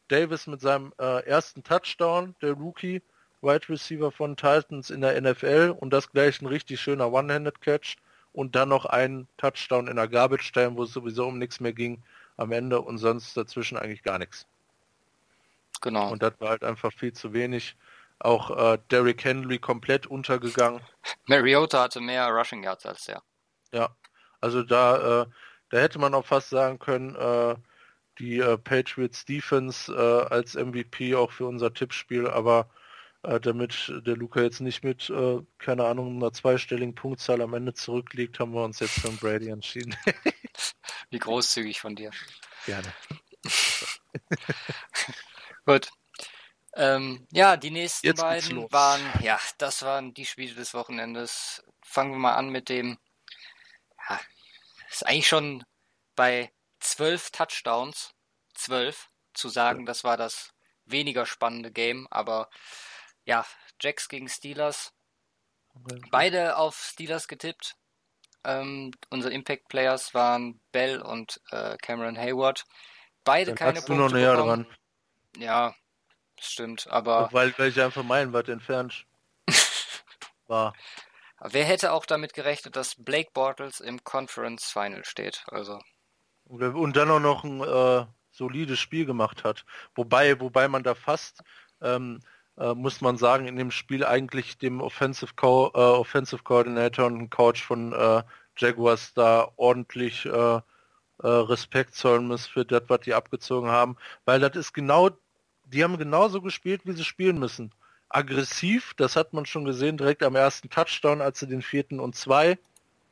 Davis 0.08 0.46
mit 0.46 0.60
seinem 0.60 0.92
äh, 1.00 1.24
ersten 1.24 1.64
Touchdown, 1.64 2.34
der 2.42 2.52
Rookie 2.52 3.00
Wide 3.42 3.68
Receiver 3.68 4.10
von 4.10 4.36
Titans 4.36 4.90
in 4.90 5.00
der 5.00 5.20
NFL 5.20 5.74
und 5.78 5.92
das 5.92 6.10
gleich 6.10 6.40
ein 6.40 6.46
richtig 6.46 6.80
schöner 6.80 7.12
One-Handed 7.12 7.60
Catch 7.60 7.96
und 8.32 8.54
dann 8.54 8.68
noch 8.68 8.86
ein 8.86 9.28
Touchdown 9.36 9.88
in 9.88 9.96
der 9.96 10.08
Garbage 10.08 10.52
Time, 10.52 10.76
wo 10.76 10.84
es 10.84 10.92
sowieso 10.92 11.26
um 11.26 11.38
nichts 11.38 11.60
mehr 11.60 11.72
ging 11.72 12.02
am 12.36 12.52
Ende 12.52 12.80
und 12.80 12.98
sonst 12.98 13.36
dazwischen 13.36 13.76
eigentlich 13.76 14.02
gar 14.02 14.18
nichts. 14.18 14.46
Genau. 15.80 16.10
Und 16.10 16.22
das 16.22 16.32
war 16.38 16.50
halt 16.50 16.64
einfach 16.64 16.92
viel 16.92 17.12
zu 17.12 17.32
wenig. 17.32 17.76
Auch 18.20 18.50
äh, 18.56 18.78
Derrick 18.90 19.24
Henry 19.24 19.58
komplett 19.58 20.06
untergegangen. 20.06 20.80
Mariota 21.26 21.82
hatte 21.82 22.00
mehr 22.00 22.28
Rushing 22.28 22.62
Yards 22.62 22.86
als 22.86 23.08
er. 23.08 23.22
Ja, 23.72 23.94
also 24.40 24.62
da, 24.62 25.22
äh, 25.22 25.26
da 25.70 25.78
hätte 25.78 25.98
man 25.98 26.14
auch 26.14 26.24
fast 26.24 26.50
sagen 26.50 26.78
können, 26.78 27.16
äh, 27.16 27.56
die 28.18 28.38
äh, 28.38 28.56
Patriots 28.58 29.24
Defense 29.24 29.92
äh, 29.92 30.32
als 30.32 30.54
MVP 30.54 31.14
auch 31.16 31.32
für 31.32 31.46
unser 31.46 31.74
Tippspiel, 31.74 32.28
aber 32.28 32.68
äh, 33.22 33.40
damit 33.40 33.92
der 34.04 34.16
Luca 34.16 34.40
jetzt 34.40 34.60
nicht 34.60 34.82
mit, 34.82 35.08
äh, 35.10 35.40
keine 35.58 35.84
Ahnung, 35.84 36.16
einer 36.16 36.32
zweistelligen 36.32 36.94
Punktzahl 36.94 37.40
am 37.40 37.54
Ende 37.54 37.74
zurückliegt, 37.74 38.40
haben 38.40 38.52
wir 38.52 38.64
uns 38.64 38.80
jetzt 38.80 39.00
für 39.00 39.10
Brady 39.12 39.48
entschieden. 39.48 39.96
Wie 41.10 41.18
großzügig 41.18 41.80
von 41.80 41.94
dir. 41.94 42.10
Gerne. 42.66 42.92
Gut. 45.66 45.90
Ähm, 46.74 47.26
ja, 47.30 47.56
die 47.56 47.70
nächsten 47.70 48.06
jetzt 48.06 48.20
beiden 48.20 48.70
waren, 48.72 49.02
ja, 49.20 49.38
das 49.58 49.82
waren 49.82 50.14
die 50.14 50.24
Spiele 50.24 50.54
des 50.54 50.72
Wochenendes. 50.72 51.62
Fangen 51.82 52.12
wir 52.12 52.18
mal 52.18 52.34
an 52.34 52.48
mit 52.48 52.68
dem, 52.68 52.98
ja, 54.08 54.20
ist 54.90 55.06
eigentlich 55.06 55.28
schon 55.28 55.64
bei 56.16 56.50
zwölf 56.80 57.30
Touchdowns, 57.30 58.14
zwölf, 58.54 59.08
zu 59.34 59.48
sagen, 59.48 59.86
das 59.86 60.02
war 60.02 60.16
das 60.16 60.52
weniger 60.84 61.26
spannende 61.26 61.70
Game, 61.70 62.06
aber 62.10 62.48
ja, 63.24 63.44
Jacks 63.80 64.08
gegen 64.08 64.28
Steelers. 64.28 64.92
Beide 66.10 66.56
auf 66.56 66.76
Steelers 66.76 67.28
getippt. 67.28 67.76
Ähm, 68.44 68.90
unsere 69.10 69.32
Impact 69.32 69.68
Players 69.68 70.14
waren 70.14 70.60
Bell 70.72 71.00
und 71.00 71.40
äh, 71.50 71.76
Cameron 71.78 72.18
Hayward. 72.18 72.64
Beide 73.24 73.50
Dann 73.50 73.56
keine 73.56 73.80
Punkte. 73.80 73.92
Du 73.92 73.98
noch 73.98 74.12
näher 74.12 74.32
bekommen. 74.32 74.64
dran. 74.64 75.42
Ja, 75.42 75.74
stimmt, 76.40 76.86
aber. 76.88 77.28
Weil, 77.32 77.56
weil 77.56 77.68
ich 77.68 77.80
einfach 77.80 78.02
meinen 78.02 78.32
weit 78.32 78.48
entfernt 78.48 79.06
war. 80.46 80.74
Wer 81.40 81.64
hätte 81.64 81.92
auch 81.92 82.06
damit 82.06 82.34
gerechnet, 82.34 82.76
dass 82.76 82.94
Blake 82.96 83.30
Bortles 83.32 83.80
im 83.80 84.04
Conference 84.04 84.70
Final 84.70 85.04
steht? 85.04 85.44
Also. 85.46 85.80
Und 86.44 86.96
dann 86.96 87.10
auch 87.10 87.20
noch 87.20 87.44
ein 87.44 87.60
äh, 87.60 88.06
solides 88.30 88.78
Spiel 88.78 89.06
gemacht 89.06 89.42
hat. 89.44 89.64
Wobei, 89.94 90.38
wobei 90.40 90.68
man 90.68 90.82
da 90.82 90.94
fast 90.94 91.42
ähm, 91.80 92.20
äh, 92.62 92.74
muss 92.74 93.00
man 93.00 93.16
sagen, 93.16 93.46
in 93.46 93.56
dem 93.56 93.70
Spiel 93.70 94.04
eigentlich 94.04 94.56
dem 94.56 94.80
Offensive, 94.80 95.32
Co 95.34 95.70
äh, 95.74 95.78
Offensive 95.78 96.44
Coordinator 96.44 97.06
und 97.06 97.30
Coach 97.30 97.62
von 97.62 97.92
äh, 97.92 98.22
Jaguars 98.56 99.14
da 99.14 99.50
ordentlich 99.56 100.26
äh, 100.26 100.30
äh, 100.30 100.60
Respekt 101.22 101.94
zollen 101.94 102.28
muss 102.28 102.46
für 102.46 102.64
das, 102.64 102.82
was 102.86 103.00
die 103.00 103.14
abgezogen 103.14 103.70
haben, 103.70 103.96
weil 104.24 104.40
das 104.40 104.56
ist 104.56 104.72
genau, 104.72 105.10
die 105.64 105.82
haben 105.82 105.98
genauso 105.98 106.40
gespielt, 106.40 106.82
wie 106.84 106.92
sie 106.92 107.04
spielen 107.04 107.38
müssen. 107.38 107.72
Aggressiv, 108.08 108.94
das 108.96 109.16
hat 109.16 109.32
man 109.32 109.46
schon 109.46 109.64
gesehen, 109.64 109.96
direkt 109.96 110.22
am 110.22 110.36
ersten 110.36 110.68
Touchdown, 110.68 111.20
als 111.20 111.40
sie 111.40 111.48
den 111.48 111.62
vierten 111.62 111.98
und 111.98 112.14
zwei 112.14 112.58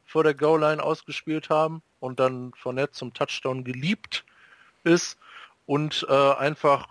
vor 0.05 0.25
der 0.25 0.35
Goal-Line 0.35 0.83
ausgespielt 0.83 1.49
haben 1.51 1.83
und 2.01 2.21
dann 2.21 2.53
von 2.55 2.75
Netz 2.75 2.99
zum 2.99 3.15
Touchdown 3.15 3.65
geliebt 3.65 4.25
ist 4.85 5.19
und 5.67 6.07
äh, 6.09 6.33
einfach 6.35 6.89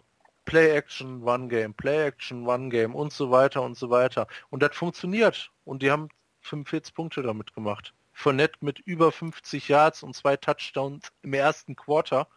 Play-Action, 0.50 1.22
One-Game, 1.22 1.76
Play-Action, 1.76 2.48
One-Game 2.48 2.96
und 2.96 3.14
so 3.14 3.30
weiter 3.30 3.62
und 3.62 3.78
so 3.78 3.92
weiter. 3.92 4.28
Und 4.50 4.64
das 4.64 4.76
funktioniert. 4.76 5.52
Und 5.64 5.84
die 5.84 5.92
haben 5.92 6.10
45 6.42 6.96
Punkte 6.96 7.22
damit 7.22 7.54
gemacht. 7.54 7.94
Fournette 8.14 8.58
mit 8.62 8.80
über 8.80 9.12
50 9.12 9.68
Yards 9.68 10.02
und 10.02 10.16
zwei 10.16 10.38
Touchdowns 10.38 11.12
im 11.22 11.36
ersten 11.36 11.76
Quarter. 11.76 12.28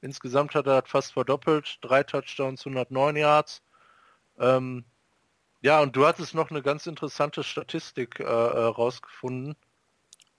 Insgesamt 0.00 0.54
hat 0.54 0.68
er 0.68 0.80
das 0.80 0.90
fast 0.90 1.12
verdoppelt. 1.14 1.78
Drei 1.80 2.04
Touchdowns, 2.04 2.64
109 2.64 3.16
Yards. 3.16 3.62
Ähm, 4.38 4.84
ja, 5.60 5.80
und 5.80 5.96
du 5.96 6.06
hattest 6.06 6.34
noch 6.34 6.50
eine 6.50 6.62
ganz 6.62 6.86
interessante 6.86 7.42
Statistik 7.42 8.20
äh, 8.20 8.22
äh 8.22 8.26
rausgefunden 8.26 9.56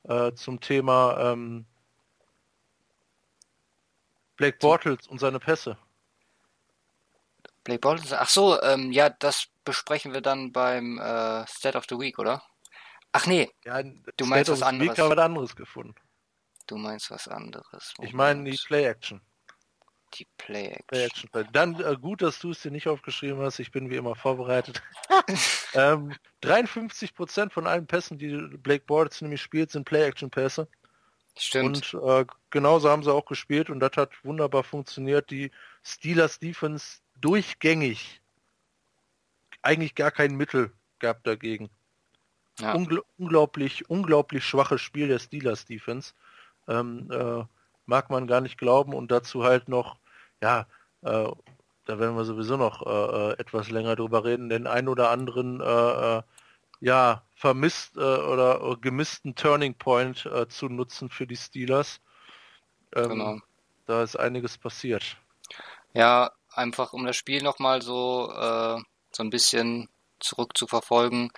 äh, 0.03 0.31
zum 0.31 0.61
Thema 0.61 1.33
ähm, 1.33 1.65
Blake 4.37 4.59
Bortles 4.59 5.07
und 5.07 5.19
seine 5.19 5.39
Pässe. 5.39 5.77
Blake 7.67 7.81
Bortles, 7.81 8.13
ach 8.13 8.29
so, 8.29 8.61
ähm, 8.61 8.93
ja, 8.93 9.09
das 9.09 9.49
besprechen 9.65 10.13
wir 10.13 10.21
dann 10.21 10.53
beim 10.53 10.99
äh, 10.99 11.45
State 11.47 11.77
of 11.77 11.83
the 11.89 11.99
Week, 11.99 12.17
oder? 12.17 12.41
Ach 13.11 13.27
nee, 13.27 13.51
ja, 13.65 13.83
du 13.83 14.25
meinst 14.25 14.49
was 14.49 14.61
anderes. 14.61 14.91
Week 14.91 14.97
haben 14.97 15.13
wir 15.13 15.21
anderes 15.21 15.53
gefunden. 15.53 15.93
Du 16.65 16.77
meinst 16.77 17.11
was 17.11 17.27
anderes. 17.27 17.93
Moment. 17.97 18.09
Ich 18.09 18.13
meine 18.13 18.49
die 18.49 18.57
Play-Action. 18.67 19.19
Die 20.13 20.25
Play-Action. 20.37 20.85
Play 20.87 21.07
-Action. 21.43 21.51
Dann 21.51 21.77
äh, 21.81 21.97
gut, 21.99 22.21
dass 22.21 22.39
du 22.39 22.51
es 22.51 22.61
dir 22.61 22.71
nicht 22.71 22.87
aufgeschrieben 22.87 23.41
hast. 23.41 23.59
Ich 23.59 23.71
bin 23.71 23.89
wie 23.89 23.97
immer 23.97 24.15
vorbereitet. 24.15 24.81
ähm, 25.73 26.15
53% 26.43 27.51
von 27.51 27.67
allen 27.67 27.85
Pässen, 27.85 28.17
die 28.17 28.33
Blake 28.59 28.85
Bortles 28.85 29.21
nämlich 29.21 29.41
spielt, 29.41 29.71
sind 29.71 29.83
Play-Action-Pässe. 29.83 30.69
Stimmt. 31.37 31.93
Und 31.93 32.01
äh, 32.01 32.25
genauso 32.49 32.89
haben 32.89 33.03
sie 33.03 33.11
auch 33.11 33.25
gespielt 33.25 33.69
und 33.69 33.81
das 33.81 33.91
hat 33.97 34.13
wunderbar 34.23 34.63
funktioniert. 34.63 35.29
Die 35.31 35.51
Steelers 35.83 36.39
Defense 36.39 36.99
durchgängig 37.21 38.21
eigentlich 39.61 39.95
gar 39.95 40.11
kein 40.11 40.35
Mittel 40.35 40.71
gab 40.99 41.23
dagegen. 41.23 41.69
Ja. 42.59 42.73
Ungl 42.73 43.03
unglaublich, 43.17 43.89
unglaublich 43.89 44.43
schwaches 44.43 44.81
Spiel 44.81 45.07
der 45.07 45.19
Steelers 45.19 45.65
Defense. 45.65 46.13
Ähm, 46.67 47.09
äh, 47.11 47.43
mag 47.85 48.09
man 48.09 48.27
gar 48.27 48.41
nicht 48.41 48.57
glauben 48.57 48.93
und 48.93 49.11
dazu 49.11 49.43
halt 49.43 49.69
noch, 49.69 49.97
ja, 50.41 50.67
äh, 51.01 51.29
da 51.85 51.99
werden 51.99 52.17
wir 52.17 52.25
sowieso 52.25 52.57
noch 52.57 52.85
äh, 52.85 53.31
äh 53.31 53.39
etwas 53.39 53.69
länger 53.69 53.95
drüber 53.95 54.25
reden, 54.25 54.49
den 54.49 54.67
ein 54.67 54.87
oder 54.87 55.09
anderen, 55.09 55.61
äh, 55.61 56.17
äh, 56.17 56.21
ja, 56.79 57.23
vermisst 57.33 57.97
oder 57.97 58.77
gemissten 58.79 59.33
Turning 59.33 59.73
Point 59.73 60.29
zu 60.49 60.69
nutzen 60.69 61.09
für 61.09 61.25
die 61.25 61.35
Steelers. 61.35 61.99
Ähm, 62.93 63.09
genau. 63.09 63.39
Da 63.87 64.03
ist 64.03 64.15
einiges 64.15 64.59
passiert. 64.59 65.17
Ja, 65.93 66.31
einfach 66.57 66.93
um 66.93 67.05
das 67.05 67.15
Spiel 67.15 67.43
nochmal 67.43 67.81
so, 67.81 68.31
äh, 68.31 68.81
so 69.11 69.23
ein 69.23 69.29
bisschen 69.29 69.89
zurück 70.19 70.57
zu 70.57 70.67
verfolgen. 70.67 71.31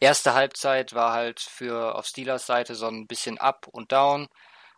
Erste 0.00 0.34
Halbzeit 0.34 0.94
war 0.94 1.12
halt 1.12 1.40
für 1.40 1.94
auf 1.94 2.06
Steelers 2.06 2.46
Seite 2.46 2.74
so 2.74 2.86
ein 2.86 3.06
bisschen 3.06 3.38
up 3.38 3.66
und 3.70 3.92
down. 3.92 4.28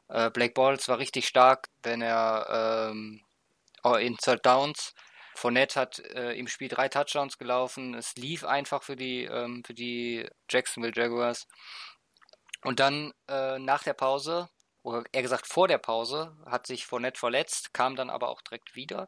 Äh, 0.09 0.31
Blake 0.31 0.55
Balls 0.55 0.89
war 0.89 0.99
richtig 0.99 1.27
stark, 1.27 1.69
wenn 1.83 2.03
er 2.03 2.91
ähm, 2.91 3.21
in 4.01 4.17
Third 4.17 4.45
Downs. 4.45 4.95
Fournette 5.35 5.81
hat 5.81 5.99
äh, 6.01 6.33
im 6.33 6.49
Spiel 6.49 6.69
drei 6.69 6.89
Touchdowns 6.89 7.39
gelaufen. 7.39 7.95
Es 7.95 8.15
lief 8.17 8.45
einfach 8.45 8.83
für 8.83 8.97
die, 8.97 9.25
ähm, 9.25 9.63
für 9.65 9.75
die 9.75 10.29
Jacksonville 10.51 10.93
Jaguars. 10.95 11.47
Und 12.63 12.81
dann 12.81 13.13
äh, 13.29 13.59
nach 13.59 13.85
der 13.85 13.95
Pause, 13.95 14.49
oder 14.83 15.05
eher 15.13 15.23
gesagt 15.23 15.47
vor 15.47 15.69
der 15.69 15.79
Pause, 15.79 16.37
hat 16.47 16.67
sich 16.67 16.87
Fournette 16.87 17.19
verletzt, 17.19 17.73
kam 17.73 17.95
dann 17.95 18.11
aber 18.11 18.29
auch 18.29 18.43
direkt 18.43 18.75
wieder. 18.75 19.07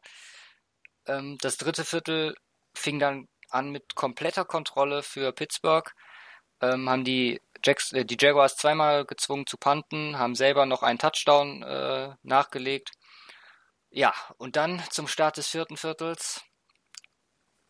Ähm, 1.07 1.37
das 1.41 1.57
dritte 1.57 1.85
Viertel 1.85 2.35
fing 2.75 2.99
dann 2.99 3.27
an 3.49 3.71
mit 3.71 3.95
kompletter 3.95 4.45
Kontrolle 4.45 5.03
für 5.03 5.31
Pittsburgh. 5.33 5.93
Ähm, 6.61 6.89
haben 6.89 7.03
die, 7.03 7.41
Jacks, 7.63 7.91
äh, 7.93 8.05
die 8.05 8.17
Jaguars 8.19 8.55
zweimal 8.57 9.05
gezwungen 9.05 9.47
zu 9.47 9.57
punten, 9.57 10.17
haben 10.17 10.35
selber 10.35 10.65
noch 10.65 10.83
einen 10.83 10.99
Touchdown 10.99 11.63
äh, 11.63 12.15
nachgelegt. 12.23 12.91
Ja, 13.89 14.13
und 14.37 14.55
dann 14.55 14.81
zum 14.89 15.07
Start 15.07 15.37
des 15.37 15.47
vierten 15.47 15.77
Viertels, 15.77 16.41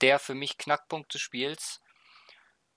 der 0.02 0.20
für 0.20 0.36
mich 0.36 0.58
Knackpunkt 0.58 1.14
des 1.14 1.22
Spiels. 1.22 1.82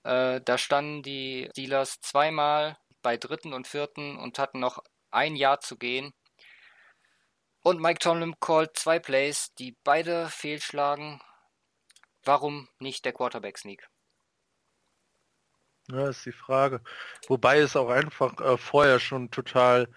Äh, 0.05 0.40
da 0.44 0.59
standen 0.59 1.02
die 1.02 1.48
Steelers 1.52 2.00
zweimal 2.00 2.78
bei 3.02 3.16
dritten 3.16 3.52
und 3.52 3.68
vierten 3.68 4.16
und 4.16 4.38
hatten 4.38 4.61
noch 4.61 4.82
ein 5.11 5.36
Jahr 5.36 5.61
zu 5.61 5.76
gehen. 5.76 6.12
Und 7.65 7.81
Mike 7.81 7.99
Tomlin 7.99 8.39
called 8.41 8.77
zwei 8.77 8.99
Plays, 8.99 9.55
die 9.55 9.75
beide 9.85 10.29
fehlschlagen. 10.29 11.23
Warum 12.23 12.69
nicht 12.79 13.07
der 13.07 13.15
Quarterback 13.15 13.57
Sneak? 13.57 13.89
Ja, 15.91 16.11
ist 16.11 16.27
die 16.27 16.33
Frage. 16.33 16.83
Wobei 17.27 17.61
es 17.61 17.75
auch 17.75 17.89
einfach 17.89 18.39
äh, 18.39 18.59
vorher 18.59 19.01
schon 19.01 19.31
total 19.31 19.89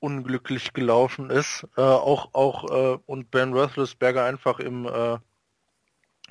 unglücklich 0.00 0.74
gelaufen 0.74 1.30
ist. 1.30 1.66
Äh, 1.78 1.80
auch 1.80 2.34
auch 2.34 2.70
äh, 2.70 2.98
und 3.06 3.30
Ben 3.30 3.54
Roethlisberger 3.54 4.24
einfach 4.26 4.58
im 4.58 4.84
äh, 4.84 5.16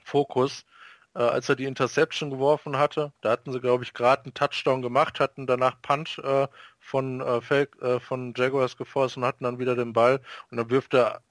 Fokus, 0.03 0.63
äh, 1.17 1.21
als 1.23 1.49
er 1.49 1.55
die 1.55 1.65
Interception 1.65 2.29
geworfen 2.29 2.77
hatte. 2.77 3.11
Da 3.21 3.31
hatten 3.31 3.51
sie, 3.51 3.59
glaube 3.59 3.83
ich, 3.83 3.93
gerade 3.93 4.23
einen 4.23 4.33
Touchdown 4.33 4.81
gemacht, 4.81 5.19
hatten 5.19 5.47
danach 5.47 5.81
Punch 5.81 6.19
äh, 6.19 6.47
von 6.79 7.21
äh, 7.21 7.41
Fake, 7.41 7.75
von 8.01 8.33
Jaguars 8.35 8.77
geforst 8.77 9.17
und 9.17 9.25
hatten 9.25 9.43
dann 9.43 9.59
wieder 9.59 9.75
den 9.75 9.91
Ball 9.91 10.21
und 10.49 10.57
dann 10.57 10.69
wirft 10.69 10.93
er 10.93 11.21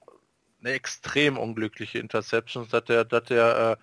eine 0.59 0.71
extrem 0.71 1.37
unglückliche 1.37 1.99
Interception, 1.99 2.67
dass 2.69 2.83
der, 2.85 3.05
dass 3.05 3.23
der 3.23 3.79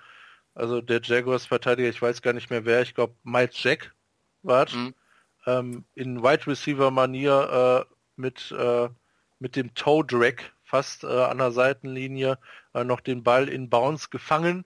also 0.54 0.80
der 0.80 1.00
Jaguars 1.02 1.46
Verteidiger, 1.46 1.88
ich 1.88 2.00
weiß 2.00 2.22
gar 2.22 2.32
nicht 2.32 2.50
mehr 2.50 2.64
wer, 2.64 2.82
ich 2.82 2.94
glaube 2.94 3.14
Miles 3.24 3.60
Jack 3.60 3.92
war 4.42 4.68
mhm. 4.72 4.94
ähm, 5.46 5.84
in 5.96 6.22
Wide 6.22 6.46
Receiver 6.46 6.92
Manier 6.92 7.86
mit, 8.16 8.52
äh, 8.52 8.88
mit 9.38 9.56
dem 9.56 9.74
Toe 9.74 10.04
Drag 10.04 10.36
fast 10.62 11.04
äh, 11.04 11.06
an 11.06 11.38
der 11.38 11.52
Seitenlinie 11.52 12.38
äh, 12.72 12.84
noch 12.84 13.00
den 13.00 13.22
Ball 13.22 13.48
in 13.48 13.68
Bounce 13.70 14.08
gefangen. 14.10 14.64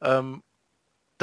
Ähm, 0.00 0.42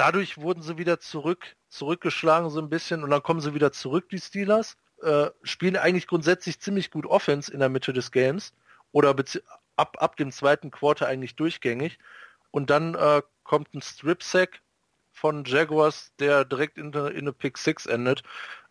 dadurch 0.02 0.40
wurden 0.40 0.64
sie 0.64 0.80
wieder 0.80 1.00
zurück, 1.00 1.56
zurückgeschlagen 1.70 2.50
so 2.50 2.60
ein 2.60 2.72
bisschen 2.72 3.04
und 3.04 3.12
dann 3.12 3.22
kommen 3.22 3.40
sie 3.40 3.54
wieder 3.54 3.72
zurück, 3.72 4.10
die 4.10 4.18
Steelers. 4.18 4.76
Äh, 5.04 5.30
spielen 5.44 5.78
eigentlich 5.78 6.08
grundsätzlich 6.08 6.60
ziemlich 6.60 6.90
gut 6.90 7.06
Offense 7.06 7.54
in 7.54 7.60
der 7.60 7.70
Mitte 7.70 7.94
des 7.94 8.12
Games 8.12 8.52
oder 8.92 9.16
ab, 9.76 9.98
ab 10.00 10.16
dem 10.16 10.32
zweiten 10.32 10.72
Quarter 10.72 11.06
eigentlich 11.08 11.36
durchgängig. 11.36 12.00
Und 12.50 12.72
dann 12.72 12.96
äh, 12.96 13.22
kommt 13.44 13.76
ein 13.76 13.84
Strip-Sack 13.84 14.62
von 15.12 15.44
Jaguars, 15.46 16.14
der 16.18 16.46
direkt 16.46 16.80
in, 16.80 16.94
in 16.94 16.96
eine 16.96 17.32
Pick 17.34 17.60
6 17.60 17.86
endet. 17.86 18.24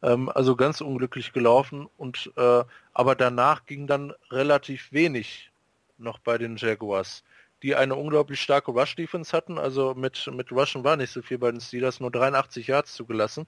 Ähm, 0.02 0.28
also 0.30 0.56
ganz 0.56 0.80
unglücklich 0.80 1.32
gelaufen. 1.32 1.88
Und 1.96 2.32
äh, 2.36 2.64
aber 2.92 3.14
danach 3.14 3.66
ging 3.66 3.86
dann 3.86 4.12
relativ 4.32 4.90
wenig 4.90 5.52
noch 5.96 6.18
bei 6.18 6.38
den 6.38 6.56
Jaguars, 6.56 7.22
die 7.62 7.76
eine 7.76 7.94
unglaublich 7.94 8.40
starke 8.40 8.70
Rush-Defense 8.70 9.36
hatten. 9.36 9.58
Also 9.58 9.94
mit, 9.94 10.28
mit 10.32 10.50
Rushen 10.52 10.84
war 10.84 10.96
nicht 10.96 11.12
so 11.12 11.22
viel 11.22 11.38
bei 11.38 11.50
den 11.50 11.61
Steelers, 11.61 12.00
nur 12.00 12.11
83 12.11 12.66
Yards 12.66 12.94
zugelassen. 12.94 13.46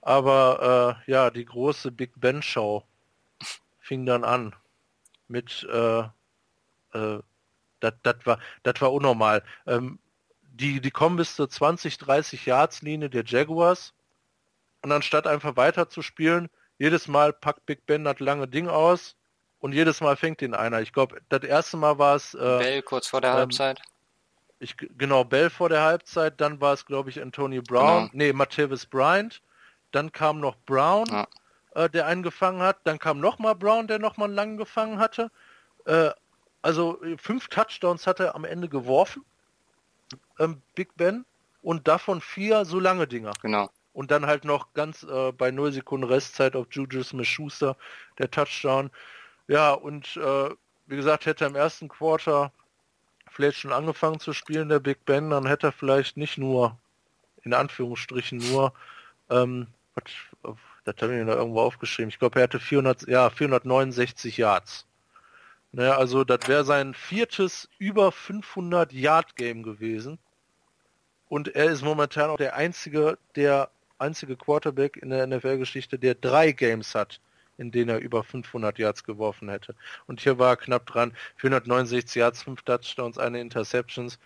Aber 0.00 0.98
äh, 1.06 1.10
ja, 1.10 1.30
die 1.30 1.44
große 1.44 1.92
Big 1.92 2.12
Ben-Show 2.16 2.84
fing 3.80 4.06
dann 4.06 4.24
an 4.24 4.54
mit 5.28 5.66
äh, 5.72 6.02
äh, 6.92 7.22
das 7.80 7.94
war, 8.24 8.38
war 8.62 8.92
unnormal. 8.92 9.42
Ähm, 9.66 9.98
die, 10.42 10.80
die 10.80 10.90
kommen 10.90 11.16
bis 11.16 11.36
zur 11.36 11.48
20, 11.48 11.98
30 11.98 12.46
Yards 12.46 12.82
Linie 12.82 13.10
der 13.10 13.24
Jaguars 13.24 13.94
und 14.82 14.92
anstatt 14.92 15.26
einfach 15.26 15.56
weiter 15.56 15.88
zu 15.88 16.02
spielen, 16.02 16.48
jedes 16.78 17.08
Mal 17.08 17.32
packt 17.32 17.66
Big 17.66 17.86
Ben 17.86 18.04
das 18.04 18.20
lange 18.20 18.48
Ding 18.48 18.68
aus 18.68 19.16
und 19.62 19.72
jedes 19.72 20.02
Mal 20.02 20.16
fängt 20.16 20.42
ihn 20.42 20.52
einer. 20.52 20.82
Ich 20.82 20.92
glaube, 20.92 21.22
das 21.30 21.42
erste 21.44 21.78
Mal 21.78 21.98
war 21.98 22.16
es... 22.16 22.34
Äh, 22.34 22.38
Bell 22.38 22.82
kurz 22.82 23.06
vor 23.06 23.22
der 23.22 23.30
ähm, 23.30 23.36
Halbzeit. 23.38 23.80
Ich, 24.58 24.76
genau, 24.76 25.24
Bell 25.24 25.48
vor 25.48 25.70
der 25.70 25.82
Halbzeit, 25.82 26.38
dann 26.40 26.60
war 26.60 26.74
es, 26.74 26.84
glaube 26.84 27.08
ich, 27.08 27.22
Antonio 27.22 27.62
Brown, 27.62 28.10
genau. 28.10 28.10
nee, 28.12 28.32
Matthäus 28.34 28.84
Bryant, 28.84 29.40
dann 29.90 30.12
kam 30.12 30.38
noch 30.38 30.56
Brown, 30.66 31.06
ja. 31.06 31.26
äh, 31.74 31.88
der 31.88 32.06
einen 32.06 32.22
gefangen 32.22 32.60
hat, 32.60 32.80
dann 32.84 32.98
kam 32.98 33.18
nochmal 33.18 33.54
Brown, 33.54 33.86
der 33.86 33.98
nochmal 33.98 34.26
einen 34.28 34.36
langen 34.36 34.56
gefangen 34.58 34.98
hatte. 34.98 35.30
Äh, 35.86 36.10
also 36.60 37.00
fünf 37.16 37.48
Touchdowns 37.48 38.06
hat 38.06 38.20
er 38.20 38.36
am 38.36 38.44
Ende 38.44 38.68
geworfen 38.68 39.24
ähm, 40.38 40.62
Big 40.74 40.96
Ben 40.96 41.24
und 41.62 41.88
davon 41.88 42.20
vier 42.20 42.64
so 42.64 42.80
lange 42.80 43.06
Dinger. 43.06 43.32
Genau. 43.42 43.70
Und 43.92 44.10
dann 44.10 44.26
halt 44.26 44.44
noch 44.44 44.72
ganz 44.72 45.02
äh, 45.02 45.32
bei 45.32 45.50
0 45.50 45.72
Sekunden 45.72 46.06
Restzeit 46.06 46.56
auf 46.56 46.66
Juju 46.70 47.02
Smith-Schuster 47.02 47.76
der 48.18 48.30
Touchdown. 48.30 48.90
Ja, 49.52 49.74
und 49.74 50.16
äh, 50.16 50.48
wie 50.86 50.96
gesagt, 50.96 51.26
hätte 51.26 51.44
er 51.44 51.50
im 51.50 51.56
ersten 51.56 51.86
Quarter 51.86 52.52
vielleicht 53.30 53.58
schon 53.58 53.74
angefangen 53.74 54.18
zu 54.18 54.32
spielen, 54.32 54.70
der 54.70 54.80
Big 54.80 55.04
Ben, 55.04 55.28
dann 55.28 55.44
hätte 55.44 55.66
er 55.66 55.72
vielleicht 55.72 56.16
nicht 56.16 56.38
nur, 56.38 56.78
in 57.42 57.52
Anführungsstrichen 57.52 58.38
nur, 58.38 58.72
ähm, 59.28 59.66
was, 59.94 60.56
das 60.86 60.94
habe 61.02 61.12
ich 61.12 61.18
mir 61.18 61.26
da 61.26 61.34
irgendwo 61.34 61.60
aufgeschrieben, 61.60 62.08
ich 62.08 62.18
glaube, 62.18 62.40
er 62.40 62.44
hatte 62.44 62.60
400, 62.60 63.06
ja, 63.08 63.28
469 63.28 64.38
Yards. 64.38 64.86
Naja, 65.72 65.98
also 65.98 66.24
das 66.24 66.48
wäre 66.48 66.64
sein 66.64 66.94
viertes 66.94 67.68
über 67.76 68.10
500 68.10 68.90
Yard 68.90 69.36
Game 69.36 69.62
gewesen. 69.62 70.18
Und 71.28 71.54
er 71.54 71.66
ist 71.66 71.82
momentan 71.82 72.30
auch 72.30 72.38
der 72.38 72.56
einzige, 72.56 73.18
der 73.36 73.68
einzige 73.98 74.34
Quarterback 74.34 74.96
in 74.96 75.10
der 75.10 75.26
NFL-Geschichte, 75.26 75.98
der 75.98 76.14
drei 76.14 76.52
Games 76.52 76.94
hat, 76.94 77.20
in 77.58 77.70
denen 77.70 77.90
er 77.90 77.98
über 77.98 78.24
500 78.24 78.78
Yards 78.78 79.04
geworfen 79.04 79.48
hätte. 79.48 79.74
Und 80.06 80.20
hier 80.20 80.38
war 80.38 80.50
er 80.50 80.56
knapp 80.56 80.86
dran. 80.86 81.14
469 81.36 82.14
Yards, 82.16 82.42
5 82.42 82.62
Touchdowns, 82.62 83.18
eine 83.18 83.40
Interceptions. 83.40 84.18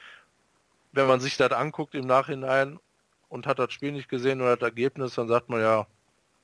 Wenn 0.92 1.06
man 1.06 1.20
sich 1.20 1.36
das 1.36 1.52
anguckt 1.52 1.94
im 1.94 2.06
Nachhinein 2.06 2.78
und 3.28 3.46
hat 3.46 3.58
das 3.58 3.72
Spiel 3.72 3.92
nicht 3.92 4.08
gesehen 4.08 4.40
oder 4.40 4.56
das 4.56 4.68
Ergebnis, 4.68 5.14
dann 5.14 5.28
sagt 5.28 5.48
man 5.48 5.60
ja, 5.60 5.86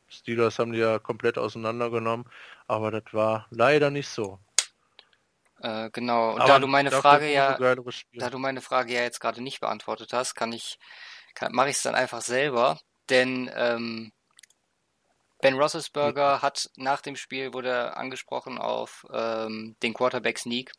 Steelers 0.09 0.59
haben 0.59 0.73
die 0.73 0.79
ja 0.79 0.99
komplett 0.99 1.39
auseinandergenommen. 1.39 2.27
Aber 2.67 2.91
das 2.91 3.05
war 3.13 3.47
leider 3.51 3.91
nicht 3.91 4.09
so. 4.09 4.39
Äh, 5.63 5.91
genau. 5.91 6.33
Und 6.35 6.41
Aber 6.41 6.49
da 6.49 6.59
du 6.59 6.67
meine 6.67 6.91
Frage 6.91 7.33
ja, 7.33 7.57
da 7.57 8.31
du 8.31 8.39
meine 8.39 8.61
Frage 8.61 8.93
ja 8.93 9.03
jetzt 9.03 9.21
gerade 9.21 9.43
nicht 9.43 9.61
beantwortet 9.61 10.13
hast, 10.13 10.35
kann 10.35 10.53
ich, 10.53 10.79
kann, 11.35 11.53
mache 11.53 11.71
ich 11.71 11.77
es 11.77 11.83
dann 11.83 11.95
einfach 11.95 12.21
selber. 12.21 12.81
Denn 13.09 13.51
ähm, 13.55 14.13
Ben 15.43 15.59
Roethlisberger 15.61 16.39
mhm. 16.39 16.43
hat 16.43 16.71
nach 16.77 17.03
dem 17.03 17.17
Spiel 17.17 17.53
wurde 17.53 17.95
angesprochen 17.95 18.57
auf 18.57 19.05
ähm, 19.13 19.77
den 19.83 19.93
Quarterback 19.93 20.39
Sneak 20.39 20.73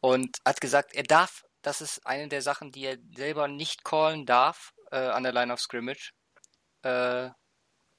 und 0.00 0.38
hat 0.44 0.60
gesagt, 0.60 0.92
er 0.94 1.04
darf, 1.04 1.44
das 1.62 1.80
ist 1.80 2.04
eine 2.04 2.26
der 2.26 2.42
Sachen, 2.42 2.72
die 2.72 2.84
er 2.86 2.98
selber 3.14 3.46
nicht 3.46 3.84
callen 3.84 4.26
darf 4.26 4.72
äh, 4.90 4.96
an 4.96 5.22
der 5.22 5.32
Line 5.32 5.52
of 5.52 5.60
Scrimmage, 5.60 6.12
äh, 6.82 7.30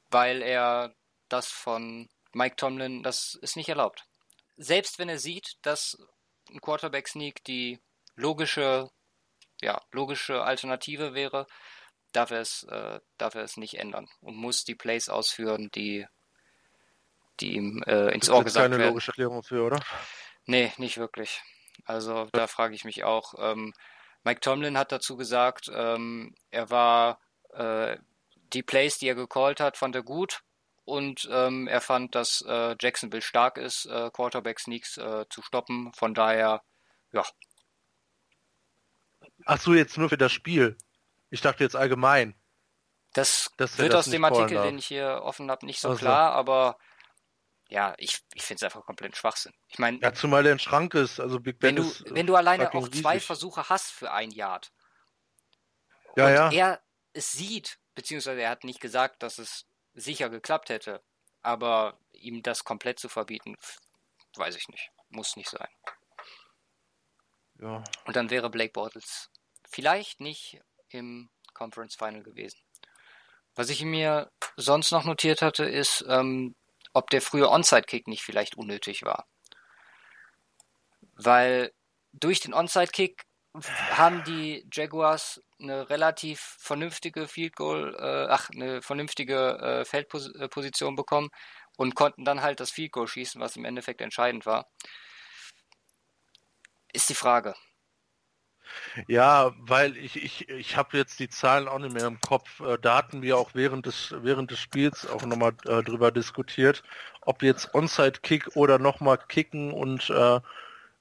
weil 0.10 0.42
er 0.42 0.94
das 1.30 1.48
von 1.48 2.10
Mike 2.34 2.58
Tomlin, 2.58 3.02
das 3.02 3.38
ist 3.42 3.56
nicht 3.56 3.70
erlaubt 3.70 4.06
selbst 4.58 5.00
wenn 5.00 5.10
er 5.10 5.20
sieht, 5.20 5.58
dass 5.62 5.98
ein 6.50 6.62
Quarterback 6.62 7.08
Sneak 7.08 7.44
die 7.44 7.80
logische, 8.16 8.90
ja, 9.62 9.82
logische 9.92 10.44
Alternative 10.44 11.14
wäre, 11.14 11.48
darf 12.14 12.32
er 12.32 12.40
es, 12.40 12.64
äh, 12.64 13.00
darf 13.18 13.36
er 13.36 13.44
es 13.44 13.58
nicht 13.58 13.80
ändern 13.80 14.08
und 14.22 14.36
muss 14.36 14.64
die 14.64 14.76
Plays 14.76 15.10
ausführen, 15.10 15.70
die, 15.76 16.08
die 17.40 17.56
ihm 17.56 17.84
äh, 17.86 18.14
ins 18.14 18.30
Ohr 18.30 18.44
gesagt 18.44 18.64
keine 18.64 18.72
werden. 18.72 18.82
keine 18.82 18.90
logische 18.92 19.12
Erklärung 19.12 19.44
für, 19.44 19.64
oder? 19.64 19.84
Nee, 20.46 20.72
nicht 20.78 20.98
wirklich. 20.98 21.42
Also 21.86 22.30
da 22.32 22.48
frage 22.48 22.76
ich 22.76 22.86
mich 22.86 23.04
auch. 23.04 23.34
Ähm, 23.38 23.74
Mike 24.24 24.42
Tomlin 24.42 24.78
hat 24.78 24.92
dazu 24.92 25.18
gesagt, 25.18 25.70
ähm, 25.74 26.36
er 26.50 26.70
war, 26.70 27.20
äh, 27.54 27.98
die 28.54 28.64
Plays, 28.64 28.98
die 28.98 29.08
er 29.08 29.16
gecallt 29.16 29.60
hat, 29.60 29.78
fand 29.78 29.96
er 29.96 30.04
gut. 30.04 30.42
Und 30.86 31.28
ähm, 31.32 31.68
er 31.68 31.80
fand, 31.80 32.14
dass 32.14 32.44
äh, 32.46 32.76
Jacksonville 32.80 33.22
stark 33.22 33.58
ist, 33.58 33.86
äh, 33.86 34.10
Quarterback-Sneaks 34.12 34.98
äh, 34.98 35.26
zu 35.30 35.42
stoppen. 35.42 35.94
Von 35.94 36.14
daher, 36.14 36.62
ja. 37.14 37.24
Ach 39.46 39.60
so, 39.60 39.74
jetzt 39.74 39.98
nur 39.98 40.10
für 40.10 40.18
das 40.18 40.34
Spiel. 40.34 40.78
Ich 41.34 41.42
dachte 41.42 41.64
jetzt 41.64 41.76
allgemein. 41.76 42.36
Das 43.14 43.50
wird 43.58 43.96
aus 43.96 44.06
dem 44.06 44.24
Artikel, 44.24 44.62
den 44.62 44.78
ich 44.78 44.86
hier 44.86 45.22
offen 45.24 45.50
habe, 45.50 45.66
nicht 45.66 45.80
so 45.80 45.90
also. 45.90 46.00
klar, 46.00 46.32
aber 46.34 46.78
ja, 47.70 47.96
ich, 47.98 48.20
ich 48.36 48.44
finde 48.44 48.58
es 48.58 48.64
einfach 48.64 48.86
komplett 48.86 49.18
Schwachsinn. 49.18 49.52
Ich 49.68 49.80
meine. 49.80 49.98
Ja, 50.00 50.14
zumal 50.14 50.44
der 50.44 50.52
ein 50.52 50.60
Schrank 50.60 50.94
ist, 50.94 51.20
also 51.20 51.40
Big 51.40 51.58
Ben 51.58 51.70
wenn 51.70 51.76
du, 51.78 51.90
ist, 51.90 52.14
wenn 52.14 52.28
du 52.28 52.36
alleine 52.36 52.72
auch 52.72 52.88
zwei 52.90 53.14
riesig. 53.14 53.26
Versuche 53.26 53.68
hast 53.68 53.90
für 53.90 54.12
ein 54.12 54.30
Yard. 54.30 54.72
Ja, 56.16 56.28
und 56.28 56.34
ja. 56.34 56.52
er 56.52 56.82
es 57.14 57.32
sieht, 57.32 57.80
beziehungsweise 57.96 58.40
er 58.40 58.52
hat 58.52 58.64
nicht 58.64 58.80
gesagt, 58.80 59.24
dass 59.24 59.40
es 59.40 59.66
sicher 59.96 60.30
geklappt 60.30 60.70
hätte, 60.70 61.02
aber 61.42 61.98
ihm 62.12 62.44
das 62.44 62.64
komplett 62.64 63.00
zu 63.00 63.10
verbieten, 63.10 63.58
weiß 64.36 64.56
ich 64.56 64.68
nicht. 64.68 64.92
Muss 65.10 65.36
nicht 65.36 65.50
sein. 65.50 65.70
Ja. 67.60 67.84
Und 68.06 68.16
dann 68.16 68.30
wäre 68.30 68.52
Blake 68.52 68.74
Bortles 68.74 69.32
vielleicht 69.68 70.20
nicht 70.20 70.62
im 70.94 71.30
Conference 71.54 71.96
Final 71.96 72.24
gewesen. 72.24 72.60
Was 73.56 73.70
ich 73.70 73.84
mir 73.84 74.32
sonst 74.58 74.92
noch 74.92 75.06
notiert 75.06 75.42
hatte, 75.42 75.66
ist, 75.66 76.04
ähm, 76.08 76.56
ob 76.94 77.10
der 77.10 77.22
frühe 77.22 77.50
Onside-Kick 77.50 78.08
nicht 78.08 78.24
vielleicht 78.24 78.56
unnötig 78.56 79.04
war. 79.04 79.28
Weil 81.16 81.72
durch 82.12 82.40
den 82.40 82.54
Onside-Kick 82.54 83.24
haben 83.92 84.24
die 84.24 84.68
Jaguars 84.72 85.42
eine 85.60 85.90
relativ 85.90 86.56
vernünftige 86.60 87.28
Field 87.28 87.56
Goal, 87.56 87.96
äh, 88.00 88.32
ach, 88.32 88.50
eine 88.50 88.82
vernünftige 88.82 89.60
äh, 89.60 89.86
Feldposition 89.86 90.96
bekommen 90.96 91.30
und 91.78 91.96
konnten 91.96 92.26
dann 92.26 92.42
halt 92.42 92.60
das 92.60 92.72
Field 92.72 92.92
Goal 92.92 93.08
schießen, 93.08 93.40
was 93.40 93.56
im 93.56 93.66
Endeffekt 93.66 94.02
entscheidend 94.02 94.46
war. 94.46 94.68
Ist 96.92 97.10
die 97.10 97.16
Frage. 97.16 97.56
Ja, 99.08 99.52
weil 99.58 99.98
ich, 99.98 100.22
ich, 100.22 100.50
ich 100.50 100.78
habe 100.78 100.98
jetzt 100.98 101.20
die 101.20 101.30
Zahlen 101.30 101.68
auch 101.68 101.80
nicht 101.80 101.94
mehr 101.94 102.08
im 102.08 102.20
Kopf. 102.22 102.60
Äh, 102.60 102.78
da 102.82 102.98
hatten 102.98 103.22
wir 103.22 103.38
auch 103.38 103.52
während 103.54 103.86
des, 103.86 104.14
während 104.22 104.52
des 104.52 104.60
Spiels 104.60 105.08
auch 105.10 105.26
nochmal 105.26 105.54
äh, 105.66 105.84
drüber 105.84 106.12
diskutiert, 106.12 106.84
ob 107.22 107.44
jetzt 107.44 107.74
Onside-Kick 107.74 108.56
oder 108.56 108.80
nochmal 108.80 109.18
kicken 109.18 109.72
und 109.72 110.10
äh, 110.10 110.40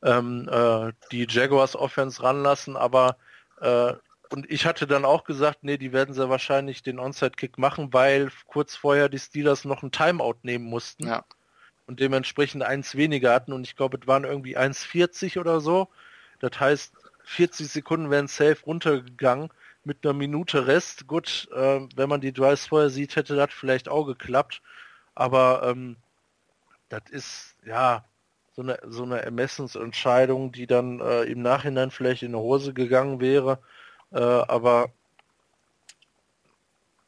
ähm, 0.03 0.49
äh, 0.51 0.93
die 1.13 1.27
Jaguars 1.29 1.77
Offense 1.77 2.23
ranlassen, 2.23 2.77
aber 2.77 3.17
äh, 3.61 3.95
und 4.33 4.51
ich 4.51 4.65
hatte 4.65 4.87
dann 4.87 5.05
auch 5.05 5.25
gesagt, 5.25 5.59
nee, 5.63 5.77
die 5.77 5.93
werden 5.93 6.15
sehr 6.15 6.31
wahrscheinlich 6.31 6.83
den 6.83 6.99
Onside-Kick 6.99 7.59
machen, 7.59 7.93
weil 7.93 8.31
kurz 8.47 8.75
vorher 8.75 9.11
die 9.11 9.19
Steelers 9.19 9.67
noch 9.67 9.83
ein 9.83 9.93
Timeout 9.93 10.39
nehmen 10.43 10.65
mussten. 10.65 11.07
Ja. 11.07 11.25
Und 11.87 12.01
dementsprechend 12.01 12.63
eins 12.63 12.97
weniger 12.97 13.35
hatten 13.35 13.53
und 13.53 13.67
ich 13.67 13.77
glaube, 13.77 13.99
es 14.01 14.07
waren 14.07 14.25
irgendwie 14.25 14.57
1,40 14.57 15.39
oder 15.39 15.61
so. 15.61 15.89
Das 16.41 16.59
heißt, 16.59 16.95
40 17.25 17.69
Sekunden 17.69 18.11
wären 18.11 18.29
safe 18.29 18.59
runtergegangen 18.65 19.51
mit 19.85 20.05
einer 20.05 20.15
Minute 20.15 20.67
Rest. 20.67 21.07
Gut, 21.07 21.49
äh, 21.55 21.81
wenn 21.97 22.09
man 22.09 22.21
die 22.21 22.33
Drives 22.33 22.67
vorher 22.67 22.91
sieht, 22.91 23.17
hätte 23.17 23.37
das 23.37 23.53
vielleicht 23.53 23.89
auch 23.89 24.05
geklappt. 24.05 24.63
Aber 25.15 25.63
ähm, 25.65 25.97
das 26.89 27.03
ist 27.11 27.57
ja 27.67 28.05
so 28.53 28.63
eine, 28.63 28.79
so 28.87 29.03
eine 29.03 29.23
Ermessensentscheidung, 29.23 30.53
die 30.53 30.67
dann 30.67 31.01
äh, 31.01 31.23
im 31.25 31.43
Nachhinein 31.43 31.91
vielleicht 31.91 32.23
in 32.23 32.33
die 32.33 32.39
Hose 32.39 32.75
gegangen 32.75 33.21
wäre. 33.21 33.59
Äh, 34.13 34.21
aber 34.21 34.93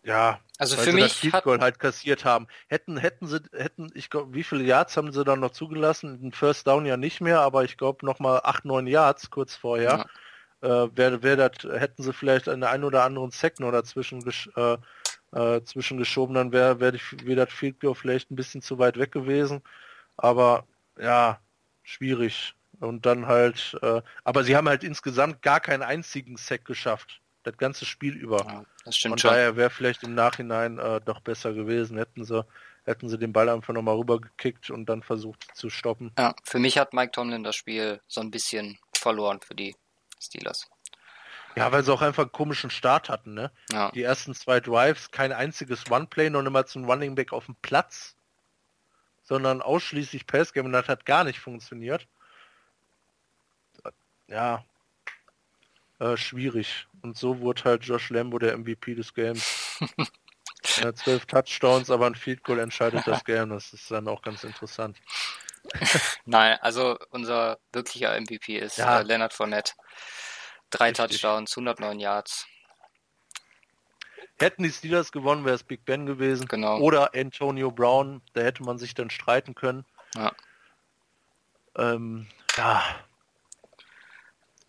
ja, 0.04 0.38
also 0.58 0.76
für 0.76 0.92
mich 0.92 1.20
das 1.22 1.32
hat... 1.32 1.44
halt 1.46 1.78
kassiert 1.78 2.24
haben. 2.24 2.46
Hätten, 2.68 2.98
hätten 2.98 3.26
sie, 3.26 3.40
hätten, 3.52 3.90
ich 3.94 4.10
glaube, 4.10 4.34
wie 4.34 4.44
viele 4.44 4.62
Yards 4.62 4.96
haben 4.96 5.12
sie 5.12 5.24
dann 5.24 5.40
noch 5.40 5.52
zugelassen? 5.52 6.20
Den 6.20 6.32
First 6.32 6.66
Down 6.66 6.84
ja 6.84 6.96
nicht 6.96 7.20
mehr, 7.20 7.40
aber 7.40 7.64
ich 7.64 7.78
glaube 7.78 8.04
noch 8.04 8.18
mal 8.18 8.40
acht, 8.44 8.66
neun 8.66 8.86
Yards 8.86 9.30
kurz 9.30 9.56
vorher. 9.56 10.06
Ja. 10.62 10.84
Äh, 10.84 10.96
wär, 10.96 11.22
wär 11.22 11.36
dat, 11.36 11.64
hätten 11.64 12.02
sie 12.02 12.12
vielleicht 12.12 12.48
einen 12.48 12.64
ein 12.64 12.84
oder 12.84 13.02
anderen 13.02 13.30
Sack 13.30 13.60
noch 13.60 13.72
dazwischen 13.72 14.22
gesch, 14.22 14.50
äh, 14.56 14.76
äh, 15.32 15.62
zwischengeschoben, 15.64 16.34
dann 16.34 16.52
wäre 16.52 16.80
wär, 16.80 16.92
wär 16.92 17.36
das 17.36 17.52
Field 17.52 17.80
Goal 17.80 17.94
vielleicht 17.94 18.30
ein 18.30 18.36
bisschen 18.36 18.62
zu 18.62 18.78
weit 18.78 18.98
weg 18.98 19.10
gewesen. 19.10 19.62
Aber 20.16 20.66
ja, 20.98 21.40
schwierig. 21.82 22.54
Und 22.78 23.06
dann 23.06 23.26
halt, 23.26 23.76
äh, 23.82 24.02
aber 24.22 24.44
sie 24.44 24.54
haben 24.54 24.68
halt 24.68 24.84
insgesamt 24.84 25.42
gar 25.42 25.60
keinen 25.60 25.82
einzigen 25.82 26.36
Sack 26.36 26.64
geschafft 26.64 27.22
das 27.44 27.56
ganze 27.56 27.84
Spiel 27.84 28.16
über. 28.16 28.38
Ja, 28.38 28.64
das 28.84 28.96
stimmt 28.96 29.20
Von 29.20 29.30
daher 29.30 29.56
wäre 29.56 29.70
vielleicht 29.70 30.02
im 30.02 30.14
Nachhinein 30.14 30.78
äh, 30.78 31.00
doch 31.00 31.20
besser 31.20 31.52
gewesen, 31.52 31.96
hätten 31.96 32.24
sie, 32.24 32.44
hätten 32.84 33.08
sie 33.08 33.18
den 33.18 33.32
Ball 33.32 33.48
einfach 33.48 33.72
nochmal 33.72 33.96
rübergekickt 33.96 34.70
und 34.70 34.86
dann 34.86 35.02
versucht 35.02 35.46
zu 35.54 35.70
stoppen. 35.70 36.12
Ja, 36.18 36.34
für 36.42 36.58
mich 36.58 36.78
hat 36.78 36.92
Mike 36.92 37.12
Tomlin 37.12 37.44
das 37.44 37.54
Spiel 37.54 38.00
so 38.08 38.20
ein 38.20 38.30
bisschen 38.30 38.78
verloren 38.92 39.40
für 39.40 39.54
die 39.54 39.76
Steelers. 40.20 40.68
Ja, 41.56 41.70
weil 41.70 41.84
sie 41.84 41.92
auch 41.92 42.02
einfach 42.02 42.24
einen 42.24 42.32
komischen 42.32 42.70
Start 42.70 43.08
hatten, 43.08 43.34
ne? 43.34 43.52
Ja. 43.70 43.90
Die 43.92 44.02
ersten 44.02 44.34
zwei 44.34 44.58
Drives, 44.58 45.12
kein 45.12 45.32
einziges 45.32 45.88
One-Play, 45.88 46.30
noch 46.30 46.42
nicht 46.42 46.50
mal 46.50 46.66
zum 46.66 46.84
Running 46.84 47.14
Back 47.14 47.32
auf 47.32 47.46
dem 47.46 47.54
Platz, 47.62 48.16
sondern 49.22 49.62
ausschließlich 49.62 50.26
Passgame 50.26 50.66
und 50.66 50.72
das 50.72 50.88
hat 50.88 51.06
gar 51.06 51.22
nicht 51.22 51.38
funktioniert. 51.38 52.08
Ja, 54.26 54.64
äh, 56.00 56.16
schwierig. 56.16 56.88
Und 57.04 57.18
so 57.18 57.40
wurde 57.40 57.64
halt 57.64 57.84
Josh 57.84 58.08
Lambo 58.08 58.38
der 58.38 58.56
MVP 58.56 58.94
des 58.94 59.12
Games. 59.12 59.78
ja, 60.76 60.94
zwölf 60.94 61.26
Touchdowns, 61.26 61.90
aber 61.90 62.06
ein 62.06 62.14
Field 62.14 62.42
Goal 62.42 62.58
entscheidet 62.58 63.06
das 63.06 63.22
Game. 63.26 63.50
Das 63.50 63.74
ist 63.74 63.90
dann 63.90 64.08
auch 64.08 64.22
ganz 64.22 64.42
interessant. 64.42 64.96
Nein, 66.24 66.56
also 66.62 66.98
unser 67.10 67.58
wirklicher 67.74 68.18
MVP 68.18 68.56
ist 68.56 68.78
ja. 68.78 69.00
äh, 69.00 69.02
Leonard 69.02 69.34
Fournette. 69.34 69.74
Drei 70.70 70.88
Richtig. 70.88 71.20
Touchdowns, 71.20 71.52
109 71.52 72.00
Yards. 72.00 72.46
Hätten 74.38 74.62
die 74.62 74.72
Steelers 74.72 75.12
gewonnen, 75.12 75.44
wäre 75.44 75.56
es 75.56 75.62
Big 75.62 75.84
Ben 75.84 76.06
gewesen. 76.06 76.48
Genau. 76.48 76.78
Oder 76.78 77.14
Antonio 77.14 77.70
Brown, 77.70 78.22
da 78.32 78.40
hätte 78.40 78.62
man 78.62 78.78
sich 78.78 78.94
dann 78.94 79.10
streiten 79.10 79.54
können. 79.54 79.84
Ja. 80.14 80.32
Ähm, 81.76 82.28
ja. 82.56 82.82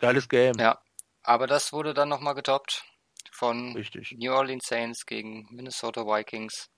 Geiles 0.00 0.28
Game. 0.28 0.56
Ja. 0.58 0.78
Aber 1.26 1.48
das 1.48 1.72
wurde 1.72 1.92
dann 1.92 2.08
nochmal 2.08 2.34
getoppt 2.34 2.84
von 3.32 3.74
Richtig. 3.74 4.12
New 4.12 4.32
Orleans 4.32 4.64
Saints 4.64 5.06
gegen 5.06 5.48
Minnesota 5.50 6.06
Vikings. 6.06 6.70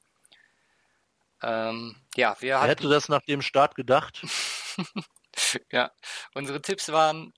Ähm, 1.43 1.95
ja, 2.17 2.35
wir 2.41 2.57
hatten... 2.57 2.69
hätte 2.69 2.89
das 2.89 3.11
nach 3.11 3.21
dem 3.21 3.43
Start 3.43 3.75
gedacht? 3.75 4.25
ja, 5.71 5.93
unsere 6.33 6.63
Tipps 6.63 6.91
waren, 6.91 7.35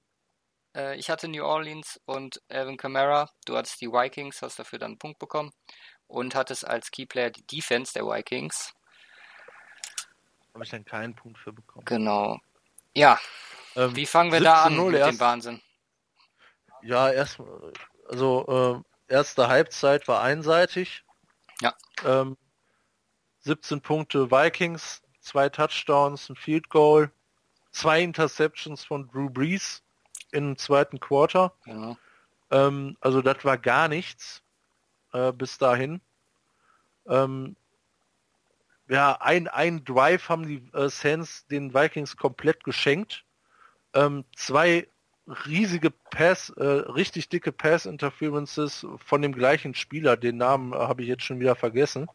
äh, 0.77 0.97
ich 0.97 1.11
hatte 1.11 1.27
New 1.27 1.45
Orleans 1.45 2.01
und 2.05 2.41
Alvin 2.49 2.77
Kamara, 2.77 3.29
du 3.45 3.57
hattest 3.57 3.81
die 3.81 3.89
Vikings, 3.89 4.41
hast 4.41 4.61
dafür 4.61 4.79
dann 4.79 4.93
einen 4.93 4.99
Punkt 4.99 5.19
bekommen 5.19 5.51
und 6.07 6.37
hattest 6.37 6.65
als 6.65 6.93
Keyplayer 6.93 7.31
die 7.31 7.45
Defense 7.45 7.93
der 7.93 8.05
Vikings. 8.05 8.73
Habe 10.55 10.63
ich 10.63 10.71
dann 10.71 10.85
keinen 10.85 11.17
Punkt 11.17 11.41
für 11.41 11.53
bekommen. 11.53 11.85
Genau. 11.87 12.39
Ja, 12.95 13.19
ähm, 13.75 13.97
wie 13.97 14.07
fangen 14.07 14.31
wir 14.31 14.41
da 14.41 14.63
an 14.63 14.77
mit 14.87 14.95
erst... 14.95 15.11
dem 15.11 15.21
Wahnsinn? 15.21 15.61
Ja, 16.83 17.11
erst, 17.11 17.41
also 18.09 18.85
äh, 19.09 19.13
erste 19.13 19.49
Halbzeit 19.49 20.09
war 20.09 20.23
einseitig. 20.23 21.05
Ja. 21.61 21.75
Ähm, 22.05 22.37
17 23.41 23.81
Punkte 23.81 24.31
Vikings, 24.31 25.03
zwei 25.21 25.49
Touchdowns, 25.49 26.29
ein 26.29 26.37
Field 26.37 26.69
Goal, 26.69 27.11
zwei 27.73 28.03
Interceptions 28.03 28.85
von 28.85 29.09
Drew 29.09 29.31
Brees 29.31 29.83
im 30.33 30.57
zweiten 30.57 31.01
Quarter. 31.01 31.53
Ja. 31.67 31.97
Ähm, 32.51 32.97
also 33.01 33.23
das 33.23 33.45
war 33.45 33.59
gar 33.59 33.89
nichts 33.89 34.43
äh, 35.13 35.33
bis 35.33 35.59
dahin. 35.59 36.01
Ähm, 37.07 37.57
ja, 38.89 39.17
ein, 39.21 39.47
ein 39.49 39.85
Drive 39.85 40.29
haben 40.29 40.47
die 40.47 40.69
äh, 40.77 40.89
Saints 40.89 41.47
den 41.47 41.73
Vikings 41.73 42.17
komplett 42.17 42.65
geschenkt. 42.65 43.25
Ähm, 43.95 44.25
zwei 44.35 44.89
riesige 45.27 45.91
Pass, 45.91 46.51
äh, 46.51 46.65
richtig 46.65 47.29
dicke 47.29 47.53
Pass-Interferences 47.53 48.87
von 49.05 49.23
dem 49.23 49.33
gleichen 49.33 49.75
Spieler, 49.75 50.17
den 50.17 50.37
Namen 50.37 50.73
äh, 50.73 50.77
habe 50.77 51.03
ich 51.03 51.09
jetzt 51.09 51.25
schon 51.25 51.41
wieder 51.41 51.57
vergessen. 51.57 52.09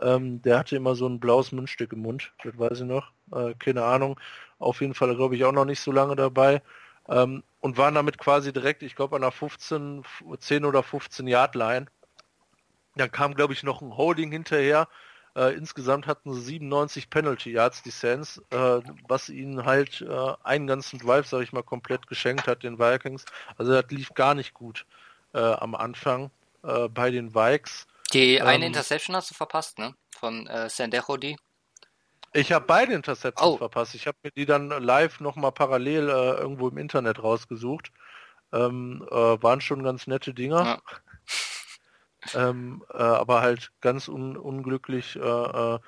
Ähm, 0.00 0.42
der 0.42 0.58
hatte 0.58 0.76
immer 0.76 0.94
so 0.94 1.06
ein 1.06 1.20
blaues 1.20 1.52
Mundstück 1.52 1.92
im 1.92 2.00
Mund, 2.00 2.32
das 2.42 2.58
weiß 2.58 2.80
ich 2.80 2.86
noch. 2.86 3.12
Äh, 3.32 3.54
keine 3.58 3.84
Ahnung. 3.84 4.18
Auf 4.58 4.80
jeden 4.80 4.94
Fall, 4.94 5.14
glaube 5.14 5.36
ich, 5.36 5.44
auch 5.44 5.52
noch 5.52 5.64
nicht 5.64 5.80
so 5.80 5.92
lange 5.92 6.16
dabei. 6.16 6.62
Ähm, 7.08 7.42
und 7.60 7.76
waren 7.78 7.94
damit 7.94 8.18
quasi 8.18 8.52
direkt, 8.52 8.82
ich 8.82 8.96
glaube, 8.96 9.16
an 9.16 9.22
der 9.22 9.30
15, 9.30 10.02
10 10.38 10.64
oder 10.64 10.82
15 10.82 11.26
Yard 11.26 11.54
Line. 11.54 11.86
Dann 12.96 13.10
kam, 13.10 13.34
glaube 13.34 13.52
ich, 13.52 13.62
noch 13.62 13.82
ein 13.82 13.96
Holding 13.96 14.32
hinterher, 14.32 14.88
äh, 15.36 15.54
insgesamt 15.54 16.06
hatten 16.06 16.32
sie 16.32 16.40
97 16.40 17.10
Penalty 17.10 17.50
Yards, 17.52 17.82
die 17.82 17.90
Saints, 17.90 18.40
äh, 18.50 18.80
was 19.08 19.28
ihnen 19.28 19.64
halt 19.64 20.00
äh, 20.00 20.32
einen 20.44 20.66
ganzen 20.66 20.98
Drive, 20.98 21.26
sage 21.26 21.44
ich 21.44 21.52
mal, 21.52 21.62
komplett 21.62 22.06
geschenkt 22.06 22.46
hat, 22.46 22.62
den 22.62 22.78
Vikings. 22.78 23.24
Also 23.56 23.72
das 23.72 23.90
lief 23.90 24.14
gar 24.14 24.34
nicht 24.34 24.54
gut 24.54 24.86
äh, 25.32 25.38
am 25.38 25.74
Anfang 25.74 26.30
äh, 26.62 26.88
bei 26.88 27.10
den 27.10 27.34
Vikes. 27.34 27.86
Die 28.12 28.36
ähm, 28.36 28.46
eine 28.46 28.66
Interception 28.66 29.16
hast 29.16 29.30
du 29.30 29.34
verpasst, 29.34 29.78
ne? 29.78 29.94
Von 30.16 30.46
äh, 30.46 30.68
Sandejo, 30.68 31.16
die. 31.16 31.36
Ich 32.32 32.52
habe 32.52 32.64
beide 32.66 32.92
Interceptions 32.92 33.54
oh. 33.54 33.56
verpasst. 33.56 33.94
Ich 33.94 34.06
habe 34.06 34.18
mir 34.22 34.30
die 34.32 34.46
dann 34.46 34.68
live 34.68 35.20
nochmal 35.20 35.52
parallel 35.52 36.08
äh, 36.08 36.40
irgendwo 36.40 36.68
im 36.68 36.78
Internet 36.78 37.22
rausgesucht. 37.22 37.92
Ähm, 38.52 39.06
äh, 39.10 39.14
waren 39.14 39.60
schon 39.60 39.82
ganz 39.82 40.06
nette 40.06 40.32
Dinger. 40.32 40.64
Ja. 40.64 40.82
Ähm, 42.34 42.84
äh, 42.92 42.96
aber 42.96 43.42
halt 43.42 43.72
ganz 43.80 44.08
un 44.08 44.36
unglücklich 44.36 45.16
äh, 45.16 45.20
äh, 45.20 45.78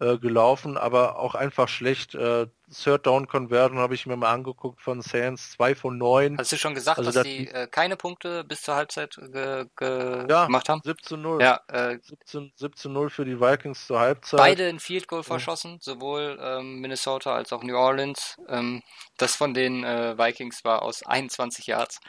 äh, 0.00 0.16
gelaufen, 0.16 0.78
aber 0.78 1.18
auch 1.18 1.34
einfach 1.34 1.68
schlecht. 1.68 2.14
Äh, 2.14 2.46
Third 2.72 3.06
Down 3.06 3.28
Conversion 3.28 3.78
habe 3.78 3.94
ich 3.94 4.06
mir 4.06 4.16
mal 4.16 4.32
angeguckt 4.32 4.80
von 4.80 5.02
Saints, 5.02 5.50
2 5.50 5.74
von 5.74 5.98
9. 5.98 6.38
Hast 6.38 6.52
du 6.52 6.56
schon 6.56 6.74
gesagt, 6.74 6.96
also 6.96 7.12
dass 7.12 7.22
die 7.22 7.48
äh, 7.48 7.66
keine 7.66 7.96
Punkte 7.96 8.42
bis 8.42 8.62
zur 8.62 8.76
Halbzeit 8.76 9.16
ge 9.16 9.66
ge 9.76 10.26
ja, 10.26 10.46
gemacht 10.46 10.70
haben? 10.70 10.80
17-0. 10.80 11.42
Ja, 11.42 11.60
äh, 11.68 11.98
17, 12.00 12.50
17-0 12.58 13.10
für 13.10 13.26
die 13.26 13.38
Vikings 13.38 13.86
zur 13.86 14.00
Halbzeit. 14.00 14.38
Beide 14.38 14.70
in 14.70 14.80
Field 14.80 15.06
Goal 15.06 15.22
verschossen, 15.22 15.76
sowohl 15.82 16.38
ähm, 16.40 16.80
Minnesota 16.80 17.34
als 17.34 17.52
auch 17.52 17.62
New 17.62 17.76
Orleans. 17.76 18.38
Ähm, 18.48 18.82
das 19.18 19.36
von 19.36 19.52
den 19.52 19.82
Vikings 19.82 20.64
war 20.64 20.80
aus 20.80 21.02
21 21.02 21.66
Yards. 21.66 22.00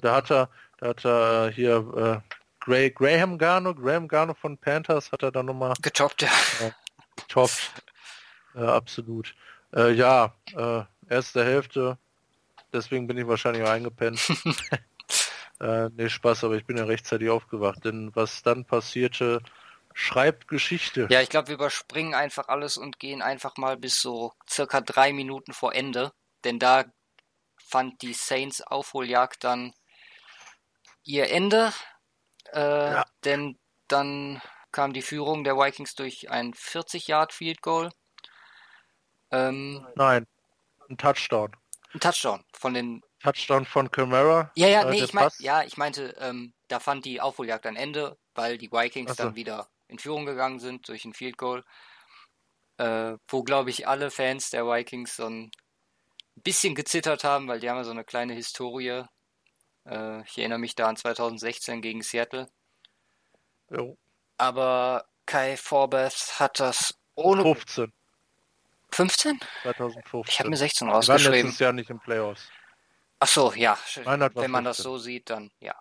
Da 0.00 0.16
hat 0.16 0.32
er, 0.32 0.50
da 0.78 0.88
hat 0.88 1.04
er 1.04 1.50
hier 1.54 2.24
Gray, 2.64 2.90
Graham 2.90 3.38
Garno, 3.38 3.74
Graham 3.74 4.06
Garno 4.06 4.34
von 4.34 4.56
Panthers 4.56 5.10
hat 5.10 5.22
er 5.22 5.32
dann 5.32 5.46
nochmal 5.46 5.74
getoppt, 5.82 6.22
ja. 6.22 6.30
Äh, 6.60 6.70
getoppt. 7.16 7.70
Äh, 8.54 8.64
absolut. 8.64 9.34
Äh, 9.74 9.92
ja, 9.92 10.34
äh, 10.54 10.82
erste 11.08 11.42
Hälfte. 11.42 11.96
Deswegen 12.70 13.06
bin 13.06 13.16
ich 13.16 13.26
wahrscheinlich 13.26 13.62
auch 13.62 13.70
eingepennt. 13.70 14.20
äh, 15.60 15.88
nee, 15.88 16.10
Spaß, 16.10 16.44
aber 16.44 16.56
ich 16.56 16.66
bin 16.66 16.76
ja 16.76 16.84
rechtzeitig 16.84 17.30
aufgewacht. 17.30 17.82
Denn 17.86 18.14
was 18.14 18.42
dann 18.42 18.66
passierte, 18.66 19.40
schreibt 19.94 20.48
Geschichte. 20.48 21.06
Ja, 21.10 21.22
ich 21.22 21.30
glaube, 21.30 21.48
wir 21.48 21.54
überspringen 21.54 22.12
einfach 22.12 22.48
alles 22.48 22.76
und 22.76 22.98
gehen 22.98 23.22
einfach 23.22 23.56
mal 23.56 23.78
bis 23.78 24.02
so 24.02 24.34
circa 24.46 24.82
drei 24.82 25.14
Minuten 25.14 25.54
vor 25.54 25.74
Ende. 25.74 26.12
Denn 26.44 26.58
da 26.58 26.84
fand 27.56 28.02
die 28.02 28.12
Saints 28.12 28.60
Aufholjagd 28.60 29.44
dann 29.44 29.72
ihr 31.04 31.30
Ende. 31.30 31.72
Äh, 32.52 32.92
ja. 32.92 33.04
Denn 33.24 33.58
dann 33.88 34.40
kam 34.70 34.92
die 34.92 35.02
Führung 35.02 35.44
der 35.44 35.56
Vikings 35.56 35.94
durch 35.94 36.30
ein 36.30 36.54
40-Yard-Field 36.54 37.62
Goal. 37.62 37.90
Ähm, 39.30 39.86
Nein, 39.94 40.26
ein 40.88 40.96
Touchdown. 40.96 41.52
Ein 41.94 42.00
Touchdown 42.00 42.44
von 42.52 42.74
den. 42.74 43.02
Touchdown 43.20 43.64
von 43.64 43.90
Camara. 43.90 44.50
Ja, 44.56 44.68
ja, 44.68 44.82
äh, 44.82 44.90
nee, 44.90 45.04
ich 45.04 45.12
mein, 45.12 45.30
ja, 45.38 45.62
ich 45.62 45.76
meinte, 45.76 46.16
ähm, 46.18 46.54
da 46.68 46.80
fand 46.80 47.04
die 47.04 47.20
Aufholjagd 47.20 47.66
ein 47.66 47.76
Ende, 47.76 48.18
weil 48.34 48.58
die 48.58 48.72
Vikings 48.72 49.16
so. 49.16 49.22
dann 49.22 49.36
wieder 49.36 49.68
in 49.88 49.98
Führung 49.98 50.26
gegangen 50.26 50.58
sind 50.58 50.88
durch 50.88 51.04
ein 51.04 51.14
Field 51.14 51.36
Goal. 51.38 51.64
Äh, 52.78 53.16
wo, 53.28 53.42
glaube 53.42 53.70
ich, 53.70 53.86
alle 53.86 54.10
Fans 54.10 54.50
der 54.50 54.66
Vikings 54.66 55.16
so 55.16 55.26
ein 55.26 55.50
bisschen 56.36 56.74
gezittert 56.74 57.24
haben, 57.24 57.46
weil 57.46 57.60
die 57.60 57.70
haben 57.70 57.76
ja 57.76 57.84
so 57.84 57.90
eine 57.90 58.04
kleine 58.04 58.32
Historie 58.32 59.04
äh, 59.86 60.22
ich 60.22 60.38
erinnere 60.38 60.58
mich 60.58 60.74
da 60.74 60.88
an 60.88 60.96
2016 60.96 61.82
gegen 61.82 62.02
Seattle. 62.02 62.48
Jo. 63.70 63.96
Aber 64.38 65.06
Kai 65.26 65.56
Forbeth 65.56 66.40
hat 66.40 66.60
das 66.60 66.98
ohne. 67.14 67.42
15. 67.42 67.92
15? 68.90 69.40
2015. 69.62 70.22
Ich 70.28 70.38
habe 70.40 70.50
mir 70.50 70.56
16 70.56 70.88
rausgeschrieben. 70.88 71.24
Waren 71.24 71.44
letztes 71.44 71.58
Jahr 71.58 71.72
nicht 71.72 71.90
im 71.90 72.00
Playoffs. 72.00 72.50
Ach 73.20 73.28
so, 73.28 73.52
ja. 73.54 73.78
Wenn 74.04 74.50
man 74.50 74.64
das 74.64 74.78
so 74.78 74.98
sieht, 74.98 75.30
dann 75.30 75.50
ja. 75.60 75.74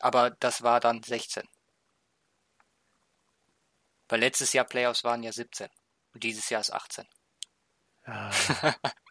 Aber 0.00 0.30
das 0.30 0.62
war 0.62 0.80
dann 0.80 1.02
16. 1.02 1.46
Weil 4.08 4.20
letztes 4.20 4.52
Jahr 4.52 4.64
Playoffs 4.64 5.04
waren 5.04 5.22
ja 5.22 5.32
17. 5.32 5.68
Und 6.12 6.22
dieses 6.22 6.48
Jahr 6.50 6.60
ist 6.60 6.72
18. 6.72 7.06
Ja. 8.06 8.30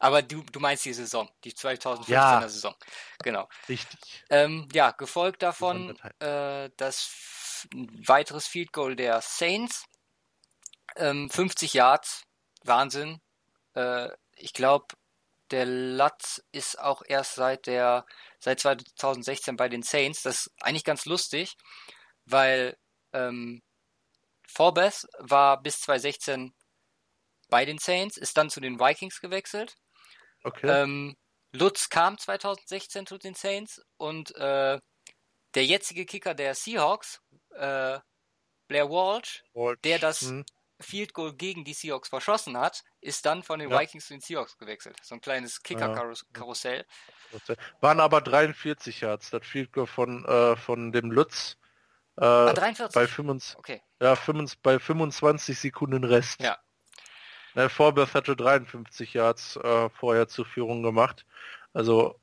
Aber 0.00 0.22
du, 0.22 0.42
du 0.42 0.60
meinst 0.60 0.86
die 0.86 0.94
Saison, 0.94 1.30
die 1.44 1.52
2015er 1.52 2.10
ja, 2.10 2.48
Saison. 2.48 2.74
Genau. 3.22 3.46
Richtig. 3.68 4.24
Ähm, 4.30 4.66
ja, 4.72 4.92
gefolgt 4.92 5.42
davon 5.42 5.96
äh, 6.20 6.70
das 6.78 7.68
weiteres 7.72 8.46
Field 8.46 8.72
Goal 8.72 8.96
der 8.96 9.20
Saints. 9.20 9.84
Ähm, 10.96 11.28
50 11.28 11.74
Yards, 11.74 12.22
Wahnsinn. 12.64 13.20
Äh, 13.74 14.08
ich 14.36 14.54
glaube, 14.54 14.86
der 15.50 15.66
Latz 15.66 16.42
ist 16.50 16.80
auch 16.80 17.02
erst 17.06 17.34
seit 17.34 17.66
der 17.66 18.06
seit 18.38 18.60
2016 18.60 19.56
bei 19.56 19.68
den 19.68 19.82
Saints. 19.82 20.22
Das 20.22 20.46
ist 20.46 20.52
eigentlich 20.62 20.84
ganz 20.84 21.04
lustig, 21.04 21.56
weil 22.24 22.78
ähm, 23.12 23.62
Forbes 24.48 25.06
war 25.18 25.60
bis 25.60 25.82
2016 25.82 26.54
bei 27.50 27.66
den 27.66 27.78
Saints, 27.78 28.16
ist 28.16 28.38
dann 28.38 28.48
zu 28.48 28.60
den 28.60 28.80
Vikings 28.80 29.20
gewechselt 29.20 29.76
Okay. 30.42 30.68
Ähm, 30.68 31.16
Lutz 31.52 31.88
kam 31.88 32.16
2016 32.18 33.06
zu 33.06 33.18
den 33.18 33.34
Saints 33.34 33.82
und 33.96 34.34
äh, 34.36 34.78
der 35.54 35.66
jetzige 35.66 36.06
Kicker 36.06 36.34
der 36.34 36.54
Seahawks, 36.54 37.20
äh, 37.50 37.98
Blair 38.68 38.88
Walsh, 38.88 39.42
Walsh, 39.52 39.78
der 39.82 39.98
das 39.98 40.20
hm. 40.20 40.44
Field 40.80 41.12
Goal 41.12 41.34
gegen 41.34 41.64
die 41.64 41.74
Seahawks 41.74 42.08
verschossen 42.08 42.56
hat, 42.56 42.82
ist 43.00 43.26
dann 43.26 43.42
von 43.42 43.58
den 43.58 43.70
ja. 43.70 43.80
Vikings 43.80 44.06
zu 44.06 44.14
den 44.14 44.20
Seahawks 44.20 44.56
gewechselt. 44.56 44.96
So 45.02 45.14
ein 45.14 45.20
kleines 45.20 45.62
Kicker-Karussell. 45.62 46.86
Ja. 47.46 47.54
Waren 47.80 48.00
aber 48.00 48.20
43 48.20 49.00
Yards, 49.00 49.30
das 49.30 49.46
Field 49.46 49.72
Goal 49.72 49.86
von, 49.86 50.24
äh, 50.24 50.56
von 50.56 50.92
dem 50.92 51.10
Lutz. 51.10 51.56
Äh, 52.16 52.24
ah, 52.24 52.52
43? 52.52 52.94
Bei, 52.94 53.06
25, 53.06 53.58
okay. 53.58 53.82
ja, 54.00 54.16
25, 54.16 54.62
bei 54.62 54.78
25 54.78 55.58
Sekunden 55.58 56.04
Rest. 56.04 56.40
Ja, 56.40 56.58
Ne, 57.54 57.68
Vorbeth 57.68 58.14
hatte 58.14 58.36
53 58.36 59.14
Yards 59.14 59.56
äh, 59.56 59.90
vorher 59.90 60.28
zur 60.28 60.46
Führung 60.46 60.82
gemacht. 60.82 61.26
Also 61.72 62.18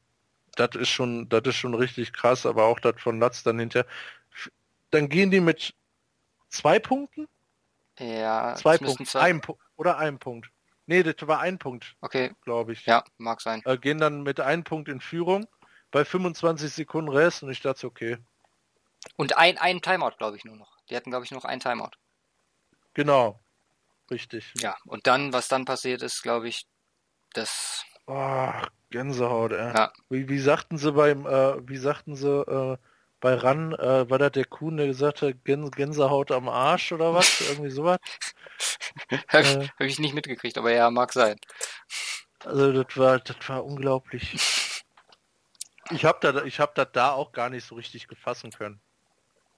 das 0.56 0.76
ist 0.76 0.90
schon, 0.90 1.30
das 1.30 1.44
ist 1.46 1.56
schon 1.56 1.74
richtig 1.74 2.14
krass, 2.14 2.46
aber 2.46 2.66
auch 2.66 2.80
das 2.80 2.96
von 3.00 3.20
Latz 3.20 3.44
dann 3.44 3.60
hinterher. 3.60 3.88
Dann 4.92 5.10
gehen 5.10 5.32
die 5.32 5.40
mit 5.40 5.74
zwei 6.50 6.80
Punkten? 6.80 7.28
Ja, 8.00 8.56
zwei 8.56 8.78
Punkte. 8.78 9.04
Zwei... 9.06 9.22
Ein 9.22 9.42
oder 9.76 9.98
ein 9.98 10.20
Punkt. 10.20 10.50
Nee, 10.86 11.04
das 11.04 11.16
war 11.28 11.40
ein 11.40 11.60
Punkt. 11.60 11.96
Okay. 12.00 12.34
Glaube 12.44 12.74
ich. 12.74 12.86
Ja, 12.86 13.04
mag 13.18 13.42
sein. 13.42 13.62
Äh, 13.66 13.78
gehen 13.78 13.98
dann 13.98 14.24
mit 14.24 14.40
einem 14.40 14.64
Punkt 14.64 14.88
in 14.88 15.02
Führung 15.02 15.46
bei 15.92 16.06
25 16.06 16.72
Sekunden 16.72 17.12
Rest 17.12 17.44
und 17.44 17.52
ich 17.52 17.62
dachte, 17.62 17.88
okay. 17.88 18.18
Und 19.16 19.38
ein, 19.38 19.58
ein 19.58 19.82
Timeout, 19.82 20.18
glaube 20.18 20.38
ich, 20.38 20.46
nur 20.46 20.56
noch. 20.56 20.78
Die 20.90 20.96
hatten, 20.96 21.12
glaube 21.12 21.26
ich, 21.26 21.32
noch 21.32 21.46
ein 21.46 21.60
Timeout. 21.60 21.92
Genau. 22.94 23.40
Richtig. 24.10 24.54
Ja, 24.60 24.78
und 24.86 25.08
dann, 25.08 25.34
was 25.34 25.48
dann 25.48 25.66
passiert 25.66 26.02
ist, 26.02 26.22
glaube 26.22 26.48
ich, 26.48 26.68
das. 27.34 27.84
Oh, 28.06 28.52
Gänsehaut, 28.90 29.52
ey. 29.52 29.74
Ja. 29.74 29.92
Wie, 30.10 30.30
wie 30.30 30.40
sagten 30.40 30.78
sie 30.78 30.92
beim, 30.94 31.26
äh, 31.26 31.68
wie 31.68 31.78
sagten 31.78 32.16
sie 32.16 32.30
äh, 32.30 32.78
bei 33.20 33.36
Ran, 33.36 33.74
äh, 33.74 34.10
war 34.10 34.20
das 34.20 34.32
der 34.32 34.46
Kuhn, 34.46 34.78
der 34.78 34.88
gesagt 34.88 35.22
hat, 35.22 35.44
Gän 35.44 35.70
Gänsehaut 35.72 36.32
am 36.32 36.48
Arsch 36.48 36.92
oder 36.92 37.14
was? 37.14 37.42
Irgendwie 37.50 37.72
sowas? 37.72 37.98
Habe 39.28 39.44
ich, 39.44 39.56
äh. 39.56 39.68
hab 39.68 39.82
ich 39.82 40.00
nicht 40.00 40.14
mitgekriegt, 40.14 40.58
aber 40.58 40.72
ja, 40.72 40.90
mag 40.90 41.14
sein. 41.14 41.38
Also 42.44 42.72
das 42.72 42.98
war, 42.98 43.20
das 43.20 43.36
war 43.48 43.66
unglaublich. 43.66 44.84
Ich 45.92 46.06
habe 46.06 46.20
da, 46.22 46.44
ich 46.44 46.60
habe 46.60 46.72
das 46.76 46.90
da 46.92 47.12
auch 47.12 47.32
gar 47.32 47.50
nicht 47.50 47.66
so 47.66 47.76
richtig 47.76 48.08
gefassen 48.08 48.52
können. 48.52 48.82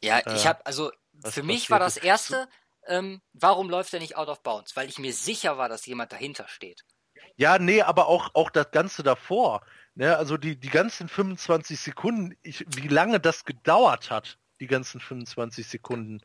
Ja, 0.02 0.22
ich 0.34 0.48
habe, 0.48 0.66
also 0.66 0.92
für 1.26 1.44
mich 1.44 1.70
war 1.70 1.80
das 1.80 1.98
erste, 1.98 2.48
ähm, 2.90 3.22
warum 3.34 3.70
läuft 3.70 3.94
er 3.94 4.00
nicht 4.00 4.18
out 4.18 4.28
of 4.28 4.44
bounds? 4.44 4.76
Weil 4.76 4.90
ich 4.90 5.00
mir 5.00 5.14
sicher 5.14 5.58
war, 5.58 5.70
dass 5.70 5.86
jemand 5.86 6.12
dahinter 6.12 6.48
steht. 6.48 6.84
Ja, 7.36 7.58
nee, 7.58 7.82
aber 7.82 8.08
auch, 8.08 8.32
auch 8.34 8.50
das 8.50 8.72
Ganze 8.72 9.04
davor. 9.04 9.62
Ne? 9.96 10.18
Also 10.18 10.38
die, 10.38 10.60
die 10.60 10.70
ganzen 10.70 11.08
25 11.08 11.80
Sekunden, 11.80 12.36
ich, 12.42 12.66
wie 12.68 12.88
lange 12.88 13.20
das 13.20 13.46
gedauert 13.46 14.12
hat, 14.12 14.38
die 14.60 14.68
ganzen 14.68 15.00
25 15.00 15.66
Sekunden. 15.68 16.22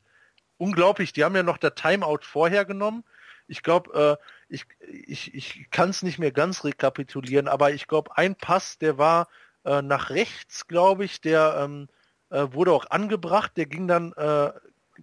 Unglaublich, 0.57 1.13
die 1.13 1.25
haben 1.25 1.37
ja 1.37 1.43
noch 1.43 1.59
der 1.59 1.75
Timeout 1.75 2.23
vorher 2.23 2.65
genommen. 2.65 3.05
Ich 3.47 3.63
glaube, 3.63 4.19
äh, 4.19 4.25
ich, 4.49 4.65
ich, 4.81 5.35
ich 5.35 5.71
kann 5.71 5.91
es 5.91 6.03
nicht 6.03 6.19
mehr 6.19 6.33
ganz 6.33 6.65
rekapitulieren, 6.65 7.49
aber 7.49 7.73
ich 7.73 7.87
glaube, 7.87 8.17
ein 8.17 8.35
Pass, 8.37 8.79
der 8.79 8.99
war 8.99 9.29
äh, 9.65 9.83
nach 9.83 10.11
rechts, 10.11 10.67
glaube 10.67 11.05
ich, 11.05 11.21
der 11.21 11.57
ähm, 11.61 11.89
äh, 12.31 12.47
wurde 12.53 12.73
auch 12.73 12.91
angebracht, 12.91 13.53
der 13.57 13.67
ging 13.67 13.87
dann, 13.87 14.13
äh, 14.15 14.53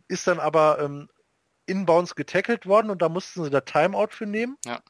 ist 0.08 0.28
dann 0.28 0.40
aber 0.40 0.80
ähm, 0.80 1.10
inbounds 1.66 2.16
getackelt 2.16 2.66
worden 2.66 2.90
und 2.90 3.02
da 3.02 3.10
mussten 3.10 3.44
sie 3.44 3.50
da 3.50 3.62
Timeout 3.62 4.10
für 4.12 4.26
nehmen. 4.26 4.58
Ja. 4.66 4.82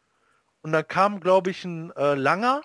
Und 0.62 0.72
dann 0.72 0.88
kam, 0.88 1.20
glaube 1.20 1.52
ich, 1.52 1.64
ein 1.66 1.92
äh, 1.92 2.16
langer, 2.16 2.62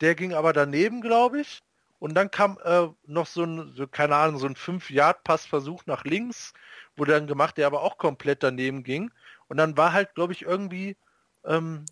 der 0.00 0.14
ging 0.14 0.34
aber 0.34 0.52
daneben, 0.52 1.00
glaube 1.00 1.40
ich. 1.40 1.62
Und 1.98 2.14
dann 2.14 2.32
kam 2.32 2.58
äh, 2.64 2.88
noch 3.06 3.26
so 3.26 3.44
ein, 3.44 3.74
so, 3.76 3.86
keine 3.86 4.16
Ahnung, 4.16 4.38
so 4.38 4.46
ein 4.46 4.56
5-Yard-Passversuch 4.56 5.86
nach 5.86 6.02
links, 6.02 6.52
wurde 6.96 7.12
dann 7.12 7.28
gemacht, 7.28 7.56
der 7.56 7.68
aber 7.68 7.82
auch 7.82 7.96
komplett 7.96 8.42
daneben 8.42 8.82
ging. 8.82 9.12
Und 9.46 9.58
dann 9.58 9.76
war 9.76 9.92
halt, 9.92 10.14
glaube 10.16 10.32
ich, 10.32 10.42
irgendwie, 10.42 10.96
ähm, 11.44 11.84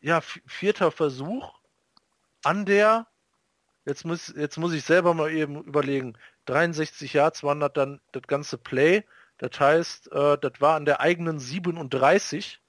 ja, 0.00 0.20
vierter 0.20 0.90
Versuch 0.90 1.54
an 2.42 2.66
der, 2.66 3.06
jetzt 3.84 4.04
muss, 4.04 4.34
jetzt 4.36 4.58
muss 4.58 4.72
ich 4.72 4.84
selber 4.84 5.14
mal 5.14 5.30
eben 5.30 5.62
überlegen, 5.62 6.18
63 6.46 7.12
Yards 7.12 7.42
waren 7.42 7.60
das 7.60 7.72
dann 7.74 8.00
das 8.12 8.24
ganze 8.24 8.58
Play. 8.58 9.04
Das 9.38 9.58
heißt, 9.58 10.12
äh, 10.12 10.38
das 10.38 10.60
war 10.60 10.76
an 10.76 10.84
der 10.84 11.00
eigenen 11.00 11.38
37. 11.38 12.60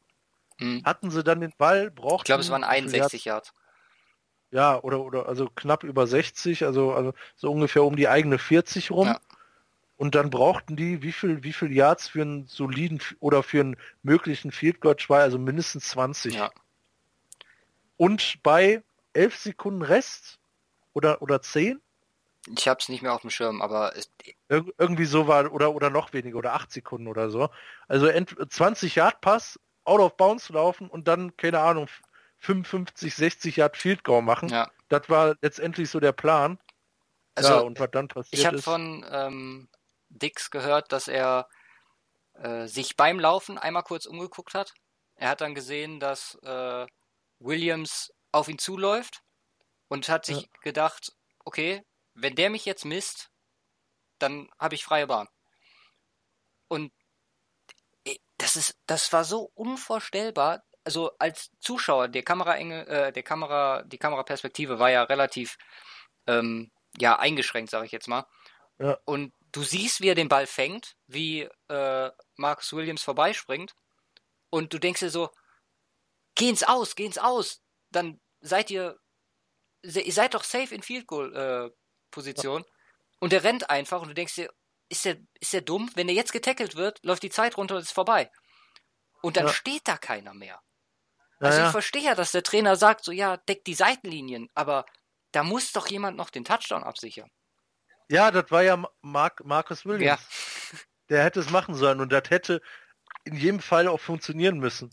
Mhm. 0.60 0.84
Hatten 0.84 1.12
sie 1.12 1.24
dann 1.24 1.42
den 1.42 1.54
Ball, 1.58 1.92
brauchten... 1.92 2.22
Ich 2.22 2.26
glaube, 2.26 2.42
es 2.42 2.50
waren 2.50 2.64
61 2.64 3.26
Yards. 3.26 3.54
Ja, 4.52 4.82
oder, 4.82 5.02
oder 5.02 5.28
also 5.28 5.50
knapp 5.50 5.84
über 5.84 6.08
60, 6.08 6.66
also, 6.66 6.94
also 6.94 7.14
so 7.36 7.52
ungefähr 7.52 7.84
um 7.84 7.96
die 7.96 8.08
eigene 8.08 8.38
40 8.38 8.92
rum. 8.92 9.08
Ja. 9.08 9.20
Und 9.98 10.16
dann 10.16 10.30
brauchten 10.30 10.76
die 10.76 11.02
wie 11.02 11.12
viel, 11.12 11.44
wie 11.44 11.54
viel 11.54 11.74
Yards 11.74 12.10
für 12.10 12.22
einen 12.22 12.48
soliden 12.48 13.02
oder 13.20 13.44
für 13.44 13.62
einen 13.62 13.78
möglichen 14.04 14.52
Field 14.52 14.82
Goal 14.82 14.98
2, 14.98 15.20
also 15.22 15.38
mindestens 15.38 15.90
20. 15.90 16.36
Ja. 16.36 16.52
Und 17.98 18.44
bei 18.44 18.84
11 19.14 19.38
Sekunden 19.38 19.82
Rest 19.82 20.40
oder, 20.94 21.22
oder 21.22 21.42
10? 21.42 21.82
Ich 22.48 22.68
habe 22.68 22.80
es 22.80 22.90
nicht 22.90 23.02
mehr 23.02 23.14
auf 23.14 23.22
dem 23.22 23.30
Schirm, 23.30 23.62
aber 23.62 23.96
es... 23.96 24.12
Ir 24.50 24.66
irgendwie 24.78 25.06
so 25.06 25.28
war 25.28 25.52
oder 25.52 25.74
oder 25.74 25.90
noch 25.90 26.14
weniger 26.14 26.38
oder 26.38 26.54
8 26.54 26.72
Sekunden 26.72 27.08
oder 27.08 27.30
so. 27.30 27.50
Also 27.88 28.08
20 28.08 28.96
Yard 28.96 29.22
Pass, 29.22 29.60
out 29.84 30.00
of 30.00 30.18
bounds 30.18 30.50
laufen 30.50 30.90
und 30.90 31.08
dann 31.08 31.36
keine 31.38 31.60
Ahnung 31.60 31.88
55, 32.40 33.16
60 33.16 33.56
Yard 33.56 33.78
Field 33.78 34.04
Goal 34.04 34.22
machen. 34.22 34.50
Ja. 34.50 34.70
Das 34.90 35.10
war 35.10 35.36
letztendlich 35.42 35.90
so 35.90 36.00
der 36.00 36.12
Plan. 36.12 36.60
Also 37.34 37.54
ja, 37.54 37.60
und 37.60 37.80
was 37.80 37.92
dann 37.92 38.08
passiert 38.08 38.40
ich 38.40 38.46
habe 38.46 38.62
von 38.62 39.06
ähm, 39.10 39.68
Dix 40.10 40.52
gehört, 40.52 40.92
dass 40.92 41.08
er 41.08 41.50
äh, 42.36 42.68
sich 42.68 42.96
beim 42.96 43.20
Laufen 43.20 43.58
einmal 43.58 43.84
kurz 43.84 44.06
umgeguckt 44.06 44.54
hat. 44.54 44.74
Er 45.16 45.30
hat 45.30 45.42
dann 45.42 45.56
gesehen, 45.56 46.00
dass 46.00 46.36
äh, 46.44 46.86
Williams 47.40 48.14
auf 48.32 48.48
ihn 48.48 48.60
zuläuft 48.60 49.22
und 49.88 50.10
hat 50.10 50.26
sich 50.26 50.42
ja. 50.42 50.48
gedacht, 50.62 51.14
okay, 51.44 51.84
wenn 52.16 52.36
der 52.36 52.50
mich 52.50 52.66
jetzt 52.66 52.86
misst, 52.86 53.30
dann 54.20 54.50
habe 54.58 54.76
ich 54.76 54.84
freie 54.84 55.08
Bahn. 55.08 55.28
Und 56.68 56.92
äh, 58.06 58.18
das 58.38 58.56
ist, 58.56 58.78
das 58.88 59.14
war 59.14 59.24
so 59.24 59.52
unvorstellbar. 59.54 60.64
Also 60.84 61.12
als 61.20 61.52
Zuschauer, 61.60 62.08
der 62.08 62.24
Kameraenge, 62.24 62.88
äh, 62.88 63.12
der 63.12 63.24
Kamera, 63.24 63.84
die 63.84 63.98
Kameraperspektive 63.98 64.80
war 64.80 64.90
ja 64.90 65.04
relativ 65.04 65.58
ähm, 66.28 66.72
ja 66.98 67.20
eingeschränkt, 67.20 67.72
sage 67.72 67.86
ich 67.86 67.92
jetzt 67.92 68.08
mal. 68.08 68.26
Ja. 68.80 68.98
Und 69.06 69.34
du 69.52 69.64
siehst, 69.64 70.02
wie 70.02 70.10
er 70.10 70.16
den 70.16 70.30
Ball 70.30 70.48
fängt, 70.48 70.96
wie 71.08 71.50
äh, 71.70 72.12
Marcus 72.36 72.74
Williams 72.74 73.04
vorbeispringt, 73.04 73.76
und 74.50 74.74
du 74.74 74.80
denkst 74.80 75.02
dir 75.02 75.10
so, 75.10 75.32
geh 76.36 76.50
ins 76.50 76.64
Aus, 76.64 76.96
geh 76.96 77.06
ins 77.06 77.18
Aus, 77.18 77.62
dann 77.92 78.22
seid 78.40 78.72
ihr, 78.72 79.00
ihr 79.82 80.14
seid 80.14 80.34
doch 80.34 80.44
safe 80.44 80.74
in 80.74 80.82
Field 80.82 81.08
Goal 81.08 81.36
äh, 81.36 81.76
Position. 82.16 82.64
Ja. 82.64 82.70
Und 83.20 83.32
der 83.32 83.44
rennt 83.44 83.70
einfach 83.70 84.02
und 84.02 84.08
du 84.08 84.14
denkst 84.14 84.36
dir, 84.36 84.52
ist 84.90 85.06
der, 85.06 85.18
ist 85.40 85.54
der 85.54 85.62
dumm? 85.62 85.90
Wenn 85.96 86.08
der 86.08 86.16
jetzt 86.16 86.34
getackelt 86.34 86.76
wird, 86.76 87.04
läuft 87.04 87.24
die 87.24 87.30
Zeit 87.30 87.58
runter 87.58 87.76
und 87.76 87.82
ist 87.82 87.92
vorbei. 87.92 88.32
Und 89.22 89.38
dann 89.38 89.48
ja. 89.48 89.54
steht 89.54 89.88
da 89.88 89.98
keiner 89.98 90.34
mehr. 90.34 90.60
Also 91.40 91.60
ja, 91.60 91.66
ich 91.66 91.72
verstehe 91.72 92.04
ja, 92.04 92.16
dass 92.16 92.32
der 92.32 92.44
Trainer 92.44 92.76
sagt, 92.76 93.04
so 93.04 93.12
ja, 93.12 93.38
deck 93.38 93.66
die 93.66 93.74
Seitenlinien, 93.74 94.50
aber 94.54 94.86
da 95.32 95.44
muss 95.44 95.74
doch 95.74 95.88
jemand 95.88 96.18
noch 96.18 96.30
den 96.30 96.46
Touchdown 96.46 96.84
absichern. 96.84 97.30
Ja, 98.10 98.32
das 98.32 98.52
war 98.52 98.64
ja 98.64 98.84
Mark, 99.02 99.44
Marcus 99.44 99.86
Williams. 99.86 100.22
Ja. 100.22 100.80
Der 101.10 101.24
hätte 101.24 101.40
es 101.40 101.52
machen 101.52 101.76
sollen 101.76 102.02
und 102.02 102.12
das 102.12 102.32
hätte 102.32 102.64
in 103.26 103.36
jedem 103.36 103.60
Fall 103.60 103.88
auch 103.88 104.00
funktionieren 104.00 104.58
müssen. 104.58 104.90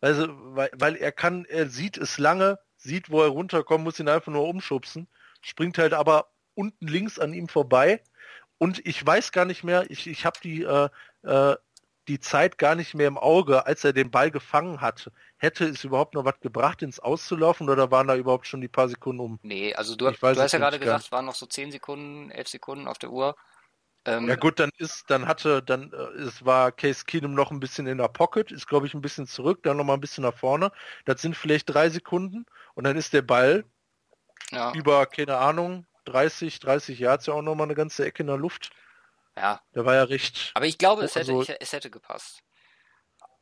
Also, 0.00 0.26
weil, 0.56 0.70
weil 0.72 0.96
er 0.96 1.12
kann, 1.12 1.44
er 1.44 1.68
sieht 1.68 1.98
es 1.98 2.16
lange, 2.16 2.58
sieht, 2.78 3.10
wo 3.10 3.22
er 3.22 3.28
runterkommt, 3.28 3.84
muss 3.84 4.00
ihn 4.00 4.08
einfach 4.08 4.32
nur 4.32 4.48
umschubsen, 4.48 5.08
springt 5.42 5.76
halt 5.76 5.92
aber 5.92 6.31
unten 6.54 6.86
links 6.86 7.18
an 7.18 7.32
ihm 7.32 7.48
vorbei. 7.48 8.02
Und 8.58 8.84
ich 8.86 9.04
weiß 9.04 9.32
gar 9.32 9.44
nicht 9.44 9.64
mehr, 9.64 9.90
ich, 9.90 10.06
ich 10.06 10.24
habe 10.24 10.38
die, 10.42 10.62
äh, 10.62 10.88
äh, 11.22 11.56
die 12.08 12.20
Zeit 12.20 12.58
gar 12.58 12.74
nicht 12.74 12.94
mehr 12.94 13.08
im 13.08 13.18
Auge, 13.18 13.66
als 13.66 13.84
er 13.84 13.92
den 13.92 14.10
Ball 14.10 14.30
gefangen 14.30 14.80
hatte. 14.80 15.12
Hätte 15.36 15.64
es 15.64 15.84
überhaupt 15.84 16.14
noch 16.14 16.24
was 16.24 16.40
gebracht, 16.40 16.82
ins 16.82 17.00
Auszulaufen 17.00 17.68
oder 17.68 17.90
waren 17.90 18.08
da 18.08 18.16
überhaupt 18.16 18.46
schon 18.46 18.60
die 18.60 18.68
paar 18.68 18.88
Sekunden 18.88 19.20
um? 19.20 19.38
Nee, 19.42 19.74
also 19.74 19.94
du, 19.94 20.10
du 20.10 20.20
hast 20.20 20.52
ja 20.52 20.58
gerade 20.58 20.78
gesagt, 20.78 21.04
es 21.04 21.12
waren 21.12 21.26
noch 21.26 21.34
so 21.34 21.46
10 21.46 21.72
Sekunden, 21.72 22.30
11 22.30 22.48
Sekunden 22.48 22.88
auf 22.88 22.98
der 22.98 23.10
Uhr. 23.10 23.36
Ähm, 24.04 24.28
ja 24.28 24.34
gut, 24.34 24.58
dann 24.58 24.70
ist, 24.78 25.04
dann 25.08 25.28
hatte, 25.28 25.62
dann 25.62 25.92
äh, 25.92 26.22
es 26.22 26.44
war 26.44 26.72
Case 26.72 27.04
Keenum 27.06 27.34
noch 27.34 27.52
ein 27.52 27.60
bisschen 27.60 27.86
in 27.86 27.98
der 27.98 28.08
Pocket, 28.08 28.50
ist 28.50 28.66
glaube 28.66 28.86
ich 28.86 28.94
ein 28.94 29.00
bisschen 29.00 29.28
zurück, 29.28 29.62
dann 29.62 29.76
noch 29.76 29.84
mal 29.84 29.94
ein 29.94 30.00
bisschen 30.00 30.24
nach 30.24 30.36
vorne. 30.36 30.72
Das 31.04 31.22
sind 31.22 31.36
vielleicht 31.36 31.72
drei 31.72 31.88
Sekunden 31.88 32.44
und 32.74 32.84
dann 32.84 32.96
ist 32.96 33.12
der 33.12 33.22
Ball 33.22 33.64
ja. 34.50 34.72
über, 34.74 35.06
keine 35.06 35.36
Ahnung, 35.36 35.86
30, 36.04 36.60
30 36.60 36.98
Yards 36.98 37.26
ja 37.26 37.34
auch 37.34 37.42
noch 37.42 37.54
mal 37.54 37.64
eine 37.64 37.74
ganze 37.74 38.04
Ecke 38.04 38.22
in 38.22 38.28
der 38.28 38.36
Luft. 38.36 38.70
Ja. 39.36 39.60
Der 39.74 39.84
war 39.84 39.94
ja 39.94 40.04
recht. 40.04 40.50
Aber 40.54 40.66
ich 40.66 40.78
glaube, 40.78 41.04
es 41.04 41.14
hätte, 41.14 41.32
also, 41.32 41.52
es 41.58 41.72
hätte 41.72 41.90
gepasst. 41.90 42.42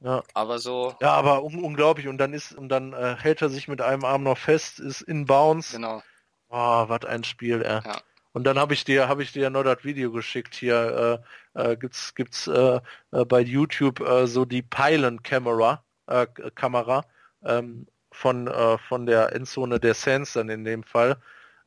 Ja. 0.00 0.22
Aber 0.34 0.58
so. 0.58 0.94
Ja, 1.00 1.12
aber 1.12 1.42
un 1.42 1.62
unglaublich. 1.62 2.08
Und 2.08 2.18
dann 2.18 2.32
ist, 2.32 2.52
und 2.52 2.68
dann 2.68 2.92
äh, 2.92 3.16
hält 3.18 3.42
er 3.42 3.50
sich 3.50 3.68
mit 3.68 3.80
einem 3.80 4.04
Arm 4.04 4.22
noch 4.22 4.38
fest, 4.38 4.80
ist 4.80 5.02
in 5.02 5.26
Bounce. 5.26 5.76
Genau. 5.76 6.02
Oh, 6.48 6.88
was 6.88 7.04
ein 7.04 7.24
Spiel, 7.24 7.62
ey. 7.62 7.80
Ja. 7.84 8.00
Und 8.32 8.44
dann 8.44 8.58
habe 8.58 8.74
ich 8.74 8.84
dir, 8.84 9.08
habe 9.08 9.22
ich 9.22 9.32
dir 9.32 9.50
noch 9.50 9.64
das 9.64 9.84
Video 9.84 10.12
geschickt 10.12 10.54
hier. 10.54 11.22
Äh, 11.54 11.72
äh, 11.72 11.76
gibt's 11.76 12.14
gibt's 12.14 12.46
äh, 12.46 12.80
äh, 13.12 13.24
bei 13.24 13.40
YouTube 13.40 14.00
äh, 14.00 14.26
so 14.26 14.44
die 14.44 14.62
Pylon 14.62 15.22
Kamera 15.22 15.82
äh, 16.06 16.26
Kamera 16.54 17.04
ähm, 17.44 17.86
von 18.12 18.46
äh, 18.46 18.78
von 18.78 19.06
der 19.06 19.34
Endzone 19.34 19.80
der 19.80 19.94
Sands 19.94 20.34
dann 20.34 20.48
in 20.48 20.64
dem 20.64 20.84
Fall. 20.84 21.16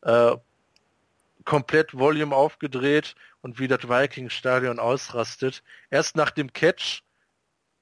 Äh, 0.01 0.35
komplett 1.45 1.97
Volume 1.97 2.35
aufgedreht 2.35 3.15
und 3.41 3.59
wie 3.59 3.67
das 3.67 3.87
Vikings-Stadion 3.87 4.79
ausrastet. 4.79 5.63
Erst 5.89 6.15
nach 6.15 6.31
dem 6.31 6.53
Catch 6.53 7.03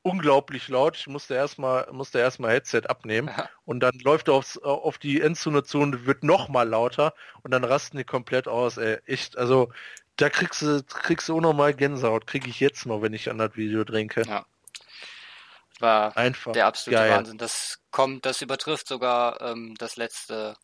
unglaublich 0.03 0.67
laut. 0.67 0.97
Ich 0.97 1.07
musste 1.07 1.35
erstmal 1.35 1.87
musste 1.91 2.19
erstmal 2.19 2.51
Headset 2.51 2.83
abnehmen 2.87 3.29
ja. 3.35 3.49
und 3.65 3.81
dann 3.81 3.97
läuft 3.99 4.27
er 4.29 4.33
aufs, 4.33 4.57
auf 4.57 4.97
die 4.97 5.21
Endzone 5.21 5.63
zu 5.63 5.79
und 5.79 6.05
wird 6.05 6.23
noch 6.23 6.49
mal 6.49 6.67
lauter 6.67 7.13
und 7.43 7.51
dann 7.51 7.63
rasten 7.63 7.97
die 7.97 8.03
komplett 8.03 8.47
aus. 8.47 8.77
Ey, 8.77 8.97
echt, 9.05 9.37
also 9.37 9.71
da 10.17 10.29
kriegst 10.29 10.61
du 10.61 10.83
kriegst 10.83 11.29
du 11.29 11.37
auch 11.37 11.41
noch 11.41 11.53
mal 11.53 11.73
Gänsehaut. 11.73 12.27
Kriege 12.27 12.49
ich 12.49 12.59
jetzt 12.59 12.85
noch, 12.85 13.01
wenn 13.01 13.13
ich 13.13 13.29
an 13.29 13.37
das 13.37 13.55
Video 13.55 13.83
trinke. 13.83 14.23
Ja. 14.23 14.45
War 15.79 16.15
einfach 16.15 16.51
der 16.51 16.67
absolute 16.67 17.03
geil. 17.03 17.17
Wahnsinn. 17.17 17.37
Das 17.37 17.79
kommt, 17.89 18.25
das 18.25 18.41
übertrifft 18.41 18.87
sogar 18.87 19.41
ähm, 19.41 19.75
das 19.79 19.95
letzte 19.95 20.55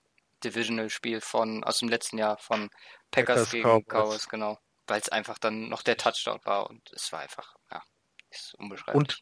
Divisional-Spiel 0.49 1.21
von 1.21 1.63
aus 1.63 1.79
dem 1.79 1.89
letzten 1.89 2.17
Jahr 2.17 2.37
von 2.37 2.69
Packers, 3.11 3.49
Packers 3.49 3.51
gegen 3.51 3.85
Cowboys, 3.85 4.27
genau. 4.29 4.57
Weil 4.87 5.01
es 5.01 5.09
einfach 5.09 5.37
dann 5.37 5.69
noch 5.69 5.81
der 5.81 5.97
Touchdown 5.97 6.39
war 6.43 6.69
und 6.69 6.91
es 6.93 7.11
war 7.11 7.19
einfach, 7.19 7.55
ja, 7.71 7.83
ist 8.29 8.55
unbeschreiblich. 8.55 8.95
Und 8.95 9.21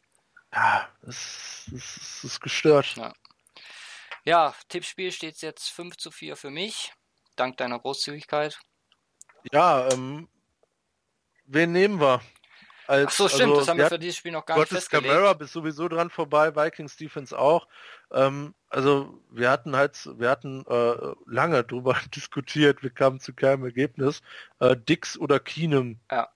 ja, 0.52 0.88
es, 1.02 1.70
es, 1.74 2.24
ist 2.24 2.40
gestört. 2.40 2.94
Ja. 2.96 3.12
ja, 4.24 4.54
Tippspiel 4.68 5.12
steht 5.12 5.42
jetzt 5.42 5.68
5 5.70 5.96
zu 5.96 6.10
4 6.10 6.36
für 6.36 6.50
mich, 6.50 6.92
dank 7.34 7.56
deiner 7.56 7.78
Großzügigkeit. 7.80 8.58
Ja, 9.52 9.88
ähm, 9.90 10.28
wen 11.44 11.72
nehmen 11.72 12.00
wir? 12.00 12.22
Als, 12.86 13.06
Ach 13.08 13.12
so, 13.12 13.28
stimmt, 13.28 13.50
also, 13.50 13.60
das 13.60 13.68
haben 13.68 13.78
wir 13.78 13.88
für 13.88 13.98
dieses 13.98 14.16
Spiel 14.16 14.32
noch 14.32 14.46
gar 14.46 14.56
Gottes 14.56 14.72
nicht 14.72 14.80
festgelegt. 14.82 15.12
Camara 15.12 15.32
bist 15.32 15.52
sowieso 15.52 15.88
dran 15.88 16.10
vorbei, 16.10 16.54
Vikings 16.54 16.96
Defense 16.96 17.36
auch. 17.36 17.66
Ähm, 18.12 18.54
also 18.68 19.20
wir 19.30 19.50
hatten 19.50 19.74
halt, 19.76 20.08
wir 20.18 20.30
hatten 20.30 20.64
äh, 20.68 21.14
lange 21.26 21.64
drüber 21.64 21.96
diskutiert, 22.14 22.82
wir 22.82 22.90
kamen 22.90 23.20
zu 23.20 23.32
keinem 23.32 23.64
Ergebnis. 23.64 24.22
Äh, 24.60 24.76
Dix 24.76 25.18
oder 25.18 25.40
Keenum 25.40 25.98
ja. 26.10 26.28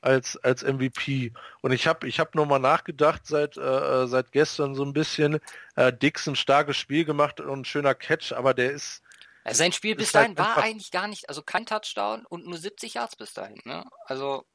als 0.00 0.36
als 0.38 0.64
MVP. 0.64 1.32
Und 1.60 1.72
ich 1.72 1.86
habe 1.86 2.08
ich 2.08 2.18
habe 2.18 2.30
nochmal 2.34 2.60
nachgedacht 2.60 3.26
seit 3.26 3.56
äh, 3.56 4.06
seit 4.08 4.32
gestern 4.32 4.74
so 4.74 4.84
ein 4.84 4.92
bisschen. 4.92 5.38
Äh, 5.76 5.92
Dix 5.92 6.26
ein 6.26 6.36
starkes 6.36 6.76
Spiel 6.76 7.04
gemacht 7.04 7.40
und 7.40 7.60
ein 7.60 7.64
schöner 7.64 7.94
Catch, 7.94 8.32
aber 8.32 8.54
der 8.54 8.72
ist 8.72 9.02
also 9.44 9.58
sein 9.58 9.72
Spiel 9.72 9.94
bis 9.94 10.10
dahin 10.10 10.36
halt 10.36 10.38
war 10.38 10.56
eigentlich 10.56 10.90
gar 10.90 11.06
nicht, 11.06 11.28
also 11.28 11.42
kein 11.42 11.66
Touchdown 11.66 12.24
und 12.24 12.46
nur 12.46 12.56
70 12.56 12.94
Yards 12.94 13.14
bis 13.14 13.34
dahin. 13.34 13.60
Ne? 13.64 13.84
Also 14.06 14.46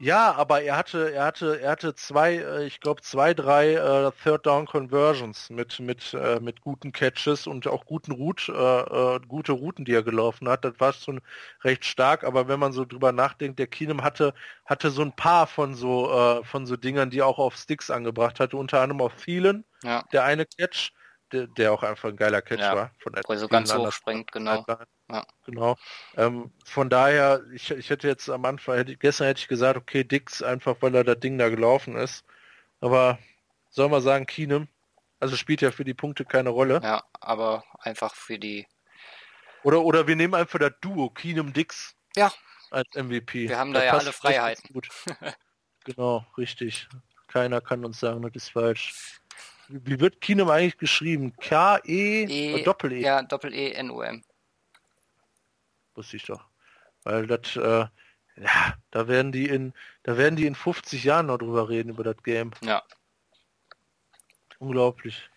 ja, 0.00 0.32
aber 0.34 0.62
er 0.62 0.76
hatte, 0.76 1.12
er 1.12 1.24
hatte, 1.24 1.60
er 1.60 1.70
hatte 1.70 1.94
zwei, 1.94 2.36
äh, 2.36 2.66
ich 2.66 2.80
glaube 2.80 3.02
zwei, 3.02 3.34
drei 3.34 3.74
äh, 3.74 4.10
Third 4.22 4.46
Down 4.46 4.66
Conversions 4.66 5.50
mit 5.50 5.80
mit 5.80 6.14
äh, 6.14 6.40
mit 6.40 6.60
guten 6.60 6.92
Catches 6.92 7.46
und 7.46 7.66
auch 7.66 7.84
guten 7.86 8.12
Route, 8.12 8.52
äh, 8.52 9.16
äh, 9.16 9.20
gute 9.26 9.52
Routen, 9.52 9.84
die 9.84 9.92
er 9.94 10.02
gelaufen 10.02 10.48
hat. 10.48 10.64
Das 10.64 10.74
war 10.78 10.92
schon 10.92 11.20
recht 11.64 11.84
stark. 11.84 12.24
Aber 12.24 12.48
wenn 12.48 12.60
man 12.60 12.72
so 12.72 12.84
drüber 12.84 13.12
nachdenkt, 13.12 13.58
der 13.58 13.66
Keenum 13.66 14.02
hatte 14.02 14.34
hatte 14.64 14.90
so 14.90 15.02
ein 15.02 15.14
paar 15.14 15.46
von 15.46 15.74
so 15.74 16.10
äh, 16.10 16.44
von 16.44 16.66
so 16.66 16.76
Dingern, 16.76 17.10
die 17.10 17.20
er 17.20 17.26
auch 17.26 17.38
auf 17.38 17.56
Sticks 17.56 17.90
angebracht 17.90 18.40
hatte, 18.40 18.56
unter 18.56 18.80
anderem 18.80 19.00
auf 19.00 19.14
Thielen, 19.16 19.64
ja. 19.82 20.04
der 20.12 20.24
eine 20.24 20.46
Catch 20.46 20.92
der, 21.32 21.46
der 21.46 21.72
auch 21.72 21.82
einfach 21.82 22.08
ein 22.08 22.16
geiler 22.16 22.42
Catch 22.42 22.60
ja, 22.60 22.74
war. 22.74 22.90
Von 22.98 23.12
der 23.12 23.38
so 23.38 23.48
ganz 23.48 23.74
hoch 23.74 23.92
springt, 23.92 24.32
genau. 24.32 24.64
Ja. 25.10 25.26
Genau. 25.46 25.76
Ähm, 26.16 26.52
von 26.64 26.90
daher, 26.90 27.42
ich, 27.52 27.70
ich 27.70 27.90
hätte 27.90 28.08
jetzt 28.08 28.28
am 28.28 28.44
Anfang, 28.44 28.76
hätte, 28.76 28.96
gestern 28.96 29.26
hätte 29.26 29.40
ich 29.40 29.48
gesagt, 29.48 29.76
okay, 29.76 30.04
Dix, 30.04 30.42
einfach 30.42 30.76
weil 30.80 30.94
er 30.94 31.04
das 31.04 31.20
Ding 31.20 31.38
da 31.38 31.48
gelaufen 31.48 31.96
ist. 31.96 32.24
Aber 32.80 33.18
soll 33.70 33.88
man 33.88 34.02
sagen, 34.02 34.26
Keenum, 34.26 34.68
also 35.20 35.36
spielt 35.36 35.62
ja 35.62 35.70
für 35.70 35.84
die 35.84 35.94
Punkte 35.94 36.24
keine 36.24 36.50
Rolle. 36.50 36.80
Ja, 36.82 37.04
aber 37.20 37.64
einfach 37.80 38.14
für 38.14 38.38
die. 38.38 38.66
Oder, 39.62 39.82
oder 39.82 40.06
wir 40.06 40.16
nehmen 40.16 40.34
einfach 40.34 40.58
das 40.58 40.72
Duo, 40.80 41.10
Keenum 41.10 41.52
Dix. 41.52 41.96
Ja, 42.16 42.32
als 42.70 42.88
MVP. 42.94 43.48
Wir 43.48 43.58
haben 43.58 43.72
da, 43.72 43.80
da 43.80 43.86
ja 43.86 43.92
alle 43.94 44.12
Freiheiten. 44.12 44.72
Gut. 44.72 44.88
genau, 45.84 46.26
richtig. 46.36 46.88
Keiner 47.26 47.60
kann 47.60 47.84
uns 47.84 48.00
sagen, 48.00 48.22
das 48.22 48.32
ist 48.34 48.50
falsch. 48.50 49.20
Wie 49.68 50.00
wird 50.00 50.20
Kinem 50.20 50.48
eigentlich 50.48 50.78
geschrieben? 50.78 51.36
K-E 51.36 52.24
e, 52.24 52.62
Doppel-E? 52.62 53.00
Ja, 53.00 53.22
Doppel-E-N-U-M. 53.22 54.24
Wusste 55.94 56.16
ich 56.16 56.24
doch. 56.24 56.44
Weil 57.04 57.26
das, 57.26 57.56
äh, 57.56 57.86
ja, 58.36 58.74
da 58.90 59.08
werden 59.08 59.30
die 59.30 59.46
in, 59.46 59.74
da 60.04 60.16
werden 60.16 60.36
die 60.36 60.46
in 60.46 60.54
50 60.54 61.04
Jahren 61.04 61.26
noch 61.26 61.38
drüber 61.38 61.68
reden, 61.68 61.90
über 61.90 62.04
das 62.04 62.22
Game. 62.22 62.52
Ja. 62.62 62.82
Unglaublich. 64.58 65.28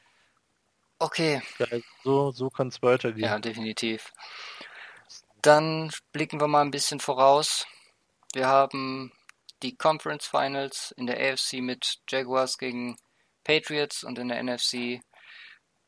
Okay. 0.99 1.41
Geil. 1.57 1.84
So, 2.03 2.32
so 2.32 2.49
kann 2.49 2.69
es 2.69 2.82
weitergehen. 2.82 3.25
Ja, 3.25 3.39
definitiv. 3.39 4.13
Dann 5.41 5.91
blicken 6.13 6.39
wir 6.39 6.47
mal 6.47 6.61
ein 6.61 6.71
bisschen 6.71 6.99
voraus. 6.99 7.65
Wir 8.34 8.47
haben 8.47 9.11
die 9.61 9.75
Conference 9.75 10.25
Finals 10.25 10.93
in 10.95 11.07
der 11.07 11.19
AFC 11.19 11.53
mit 11.53 11.99
Jaguars 12.07 12.57
gegen 12.57 12.97
Patriots 13.44 14.04
und 14.04 14.20
in 14.20 14.30
der 14.30 14.42
NFC 14.44 15.02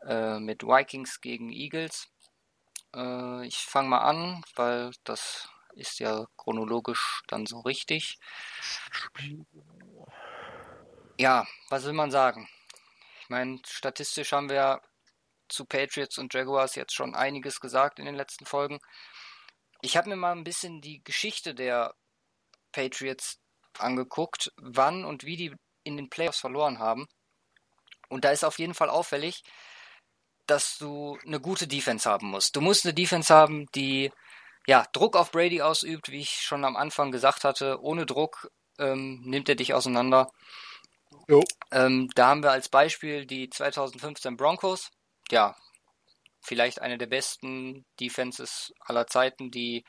äh, 0.05 0.39
mit 0.39 0.63
Vikings 0.63 1.21
gegen 1.21 1.51
Eagles. 1.51 2.07
Äh, 2.95 3.45
ich 3.47 3.57
fange 3.57 3.89
mal 3.89 4.01
an, 4.01 4.43
weil 4.55 4.91
das 5.03 5.49
ist 5.75 5.99
ja 5.99 6.25
chronologisch 6.37 7.21
dann 7.27 7.45
so 7.45 7.59
richtig. 7.61 8.17
Ja, 11.17 11.45
was 11.69 11.85
will 11.85 11.93
man 11.93 12.11
sagen? 12.11 12.49
Ich 13.21 13.29
meine, 13.29 13.59
statistisch 13.65 14.31
haben 14.31 14.49
wir 14.49 14.81
zu 15.47 15.65
Patriots 15.65 16.17
und 16.17 16.33
Jaguars 16.33 16.75
jetzt 16.75 16.93
schon 16.93 17.15
einiges 17.15 17.59
gesagt 17.59 17.99
in 17.99 18.05
den 18.05 18.15
letzten 18.15 18.45
Folgen. 18.45 18.79
Ich 19.81 19.97
habe 19.97 20.09
mir 20.09 20.15
mal 20.15 20.31
ein 20.31 20.43
bisschen 20.43 20.81
die 20.81 21.03
Geschichte 21.03 21.53
der 21.53 21.93
Patriots 22.71 23.39
angeguckt, 23.77 24.51
wann 24.57 25.05
und 25.05 25.23
wie 25.23 25.37
die 25.37 25.55
in 25.83 25.97
den 25.97 26.09
Playoffs 26.09 26.39
verloren 26.39 26.79
haben. 26.79 27.07
Und 28.09 28.25
da 28.25 28.31
ist 28.31 28.43
auf 28.43 28.59
jeden 28.59 28.73
Fall 28.73 28.89
auffällig, 28.89 29.43
dass 30.47 30.77
du 30.77 31.17
eine 31.25 31.39
gute 31.39 31.67
Defense 31.67 32.09
haben 32.09 32.27
musst. 32.27 32.55
Du 32.55 32.61
musst 32.61 32.85
eine 32.85 32.93
Defense 32.93 33.33
haben, 33.33 33.65
die 33.75 34.11
ja 34.67 34.85
Druck 34.93 35.15
auf 35.15 35.31
Brady 35.31 35.61
ausübt, 35.61 36.09
wie 36.09 36.21
ich 36.21 36.41
schon 36.41 36.65
am 36.65 36.75
Anfang 36.75 37.11
gesagt 37.11 37.43
hatte. 37.43 37.81
Ohne 37.81 38.05
Druck 38.05 38.49
ähm, 38.79 39.21
nimmt 39.23 39.49
er 39.49 39.55
dich 39.55 39.73
auseinander. 39.73 40.29
Ähm, 41.71 42.09
da 42.15 42.27
haben 42.27 42.43
wir 42.43 42.51
als 42.51 42.69
Beispiel 42.69 43.25
die 43.25 43.49
2015 43.49 44.35
Broncos. 44.35 44.89
Ja, 45.31 45.55
vielleicht 46.41 46.81
eine 46.81 46.97
der 46.97 47.07
besten 47.07 47.85
Defenses 47.99 48.73
aller 48.79 49.07
Zeiten, 49.07 49.51
die 49.51 49.83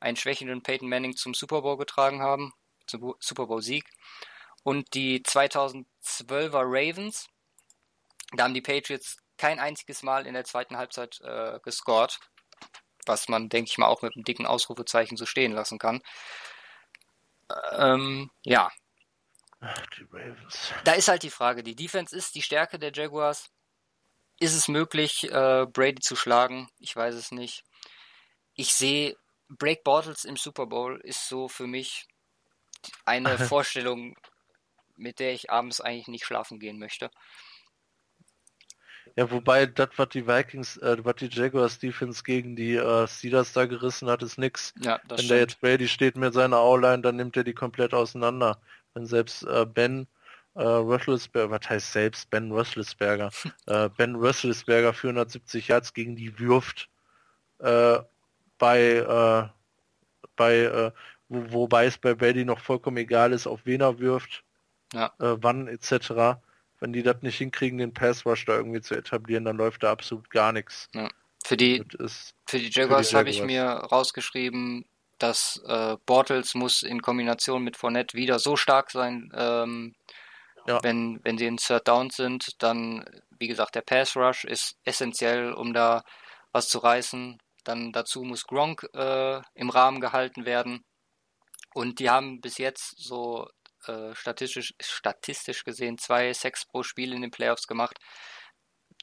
einen 0.00 0.16
schwächenden 0.16 0.62
Peyton 0.62 0.88
Manning 0.88 1.16
zum 1.16 1.34
Super 1.34 1.62
Bowl 1.62 1.76
getragen 1.76 2.22
haben, 2.22 2.52
zum 2.86 3.14
Super 3.20 3.46
Bowl 3.46 3.62
Sieg. 3.62 3.84
Und 4.62 4.94
die 4.94 5.20
2012er 5.22 6.62
Ravens, 6.64 7.28
da 8.32 8.44
haben 8.44 8.54
die 8.54 8.60
Patriots 8.60 9.16
kein 9.36 9.58
einziges 9.58 10.02
Mal 10.02 10.26
in 10.26 10.34
der 10.34 10.44
zweiten 10.44 10.76
Halbzeit 10.76 11.20
äh, 11.22 11.58
gescored, 11.62 12.20
was 13.06 13.28
man, 13.28 13.48
denke 13.48 13.70
ich 13.70 13.78
mal, 13.78 13.86
auch 13.86 14.02
mit 14.02 14.14
einem 14.14 14.24
dicken 14.24 14.46
Ausrufezeichen 14.46 15.16
so 15.16 15.26
stehen 15.26 15.52
lassen 15.52 15.78
kann. 15.78 16.02
Ähm, 17.72 18.30
ja. 18.44 18.70
Ach, 19.60 19.86
die 19.98 20.06
Ravens. 20.10 20.72
Da 20.84 20.92
ist 20.92 21.08
halt 21.08 21.22
die 21.22 21.30
Frage, 21.30 21.62
die 21.62 21.74
Defense 21.74 22.16
ist 22.16 22.34
die 22.34 22.42
Stärke 22.42 22.78
der 22.78 22.92
Jaguars. 22.92 23.50
Ist 24.38 24.54
es 24.54 24.68
möglich, 24.68 25.24
äh, 25.24 25.66
Brady 25.66 26.00
zu 26.00 26.16
schlagen? 26.16 26.68
Ich 26.78 26.96
weiß 26.96 27.14
es 27.14 27.30
nicht. 27.30 27.64
Ich 28.54 28.74
sehe, 28.74 29.16
Break 29.48 29.84
Bottles 29.84 30.24
im 30.24 30.36
Super 30.36 30.66
Bowl 30.66 31.00
ist 31.02 31.28
so 31.28 31.48
für 31.48 31.66
mich 31.66 32.06
eine 33.04 33.38
Vorstellung, 33.38 34.16
mit 34.96 35.18
der 35.18 35.32
ich 35.32 35.50
abends 35.50 35.80
eigentlich 35.80 36.08
nicht 36.08 36.24
schlafen 36.24 36.58
gehen 36.58 36.78
möchte. 36.78 37.10
Ja, 39.20 39.30
wobei 39.30 39.66
das, 39.66 39.90
was 39.96 40.08
die 40.08 40.26
Vikings, 40.26 40.78
äh, 40.78 40.96
was 41.04 41.16
die 41.16 41.28
Jaguars 41.28 41.78
Defense 41.78 42.22
gegen 42.22 42.56
die 42.56 42.76
äh, 42.76 43.06
Steelers 43.06 43.52
da 43.52 43.66
gerissen 43.66 44.08
hat, 44.08 44.22
ist 44.22 44.38
nix. 44.38 44.72
Ja, 44.80 44.98
Wenn 45.10 45.28
der 45.28 45.40
jetzt 45.40 45.60
Brady 45.60 45.88
steht 45.88 46.16
mit 46.16 46.32
seiner 46.32 46.62
O-Line, 46.62 47.02
dann 47.02 47.16
nimmt 47.16 47.36
er 47.36 47.44
die 47.44 47.52
komplett 47.52 47.92
auseinander. 47.92 48.56
Wenn 48.94 49.04
selbst 49.04 49.42
äh, 49.42 49.66
Ben 49.66 50.06
äh, 50.54 50.62
Roethlisberger, 50.62 51.50
was 51.50 51.68
heißt 51.68 51.92
selbst 51.92 52.30
Ben 52.30 52.50
Roethlisberger, 52.50 53.28
äh, 53.66 53.90
Ben 53.90 54.14
Roethlisberger 54.14 54.94
470 54.94 55.68
Yards 55.68 55.92
gegen 55.92 56.16
die 56.16 56.38
wirft, 56.38 56.88
äh, 57.58 57.98
bei, 58.56 58.80
äh, 58.80 59.48
bei, 60.34 60.92
wo, 61.28 61.52
wobei 61.52 61.84
es 61.84 61.98
bei 61.98 62.14
Brady 62.14 62.46
noch 62.46 62.60
vollkommen 62.60 62.96
egal 62.96 63.34
ist, 63.34 63.46
auf 63.46 63.60
wen 63.64 63.82
er 63.82 63.98
wirft, 63.98 64.44
ja. 64.94 65.12
wann 65.18 65.68
etc. 65.68 66.40
Wenn 66.80 66.92
die 66.92 67.02
das 67.02 67.22
nicht 67.22 67.36
hinkriegen, 67.36 67.78
den 67.78 67.94
Pass 67.94 68.24
Rush 68.26 68.46
da 68.46 68.56
irgendwie 68.56 68.80
zu 68.80 68.94
etablieren, 68.94 69.44
dann 69.44 69.56
läuft 69.56 69.82
da 69.82 69.92
absolut 69.92 70.30
gar 70.30 70.52
nichts. 70.52 70.88
Ja. 70.94 71.08
Für 71.44 71.56
die, 71.56 71.84
für 72.46 72.58
die 72.58 72.70
Jaguars, 72.70 73.10
Jaguars. 73.10 73.14
habe 73.14 73.30
ich 73.30 73.42
mir 73.42 73.64
rausgeschrieben, 73.64 74.84
dass 75.18 75.62
äh, 75.66 75.96
Bortles 76.06 76.54
muss 76.54 76.82
in 76.82 77.02
Kombination 77.02 77.62
mit 77.62 77.76
Fournette 77.76 78.16
wieder 78.16 78.38
so 78.38 78.56
stark 78.56 78.90
sein, 78.90 79.30
ähm, 79.34 79.94
ja. 80.66 80.82
wenn, 80.82 81.20
wenn 81.24 81.38
sie 81.38 81.46
in 81.46 81.56
Third 81.56 81.88
Down 81.88 82.10
sind, 82.10 82.62
dann, 82.62 83.04
wie 83.38 83.48
gesagt, 83.48 83.74
der 83.74 83.82
Pass 83.82 84.16
Rush 84.16 84.44
ist 84.44 84.76
essentiell, 84.84 85.52
um 85.52 85.72
da 85.72 86.02
was 86.52 86.68
zu 86.68 86.78
reißen. 86.78 87.38
Dann 87.64 87.92
dazu 87.92 88.22
muss 88.22 88.46
Gronk 88.46 88.88
äh, 88.94 89.40
im 89.54 89.70
Rahmen 89.70 90.00
gehalten 90.00 90.46
werden. 90.46 90.84
Und 91.74 92.00
die 92.00 92.10
haben 92.10 92.40
bis 92.40 92.58
jetzt 92.58 92.98
so 92.98 93.48
äh, 93.86 94.14
statistisch, 94.14 94.74
statistisch 94.80 95.64
gesehen 95.64 95.98
zwei 95.98 96.32
Sex 96.32 96.66
pro 96.66 96.82
Spiel 96.82 97.12
in 97.12 97.22
den 97.22 97.30
Playoffs 97.30 97.66
gemacht. 97.66 97.98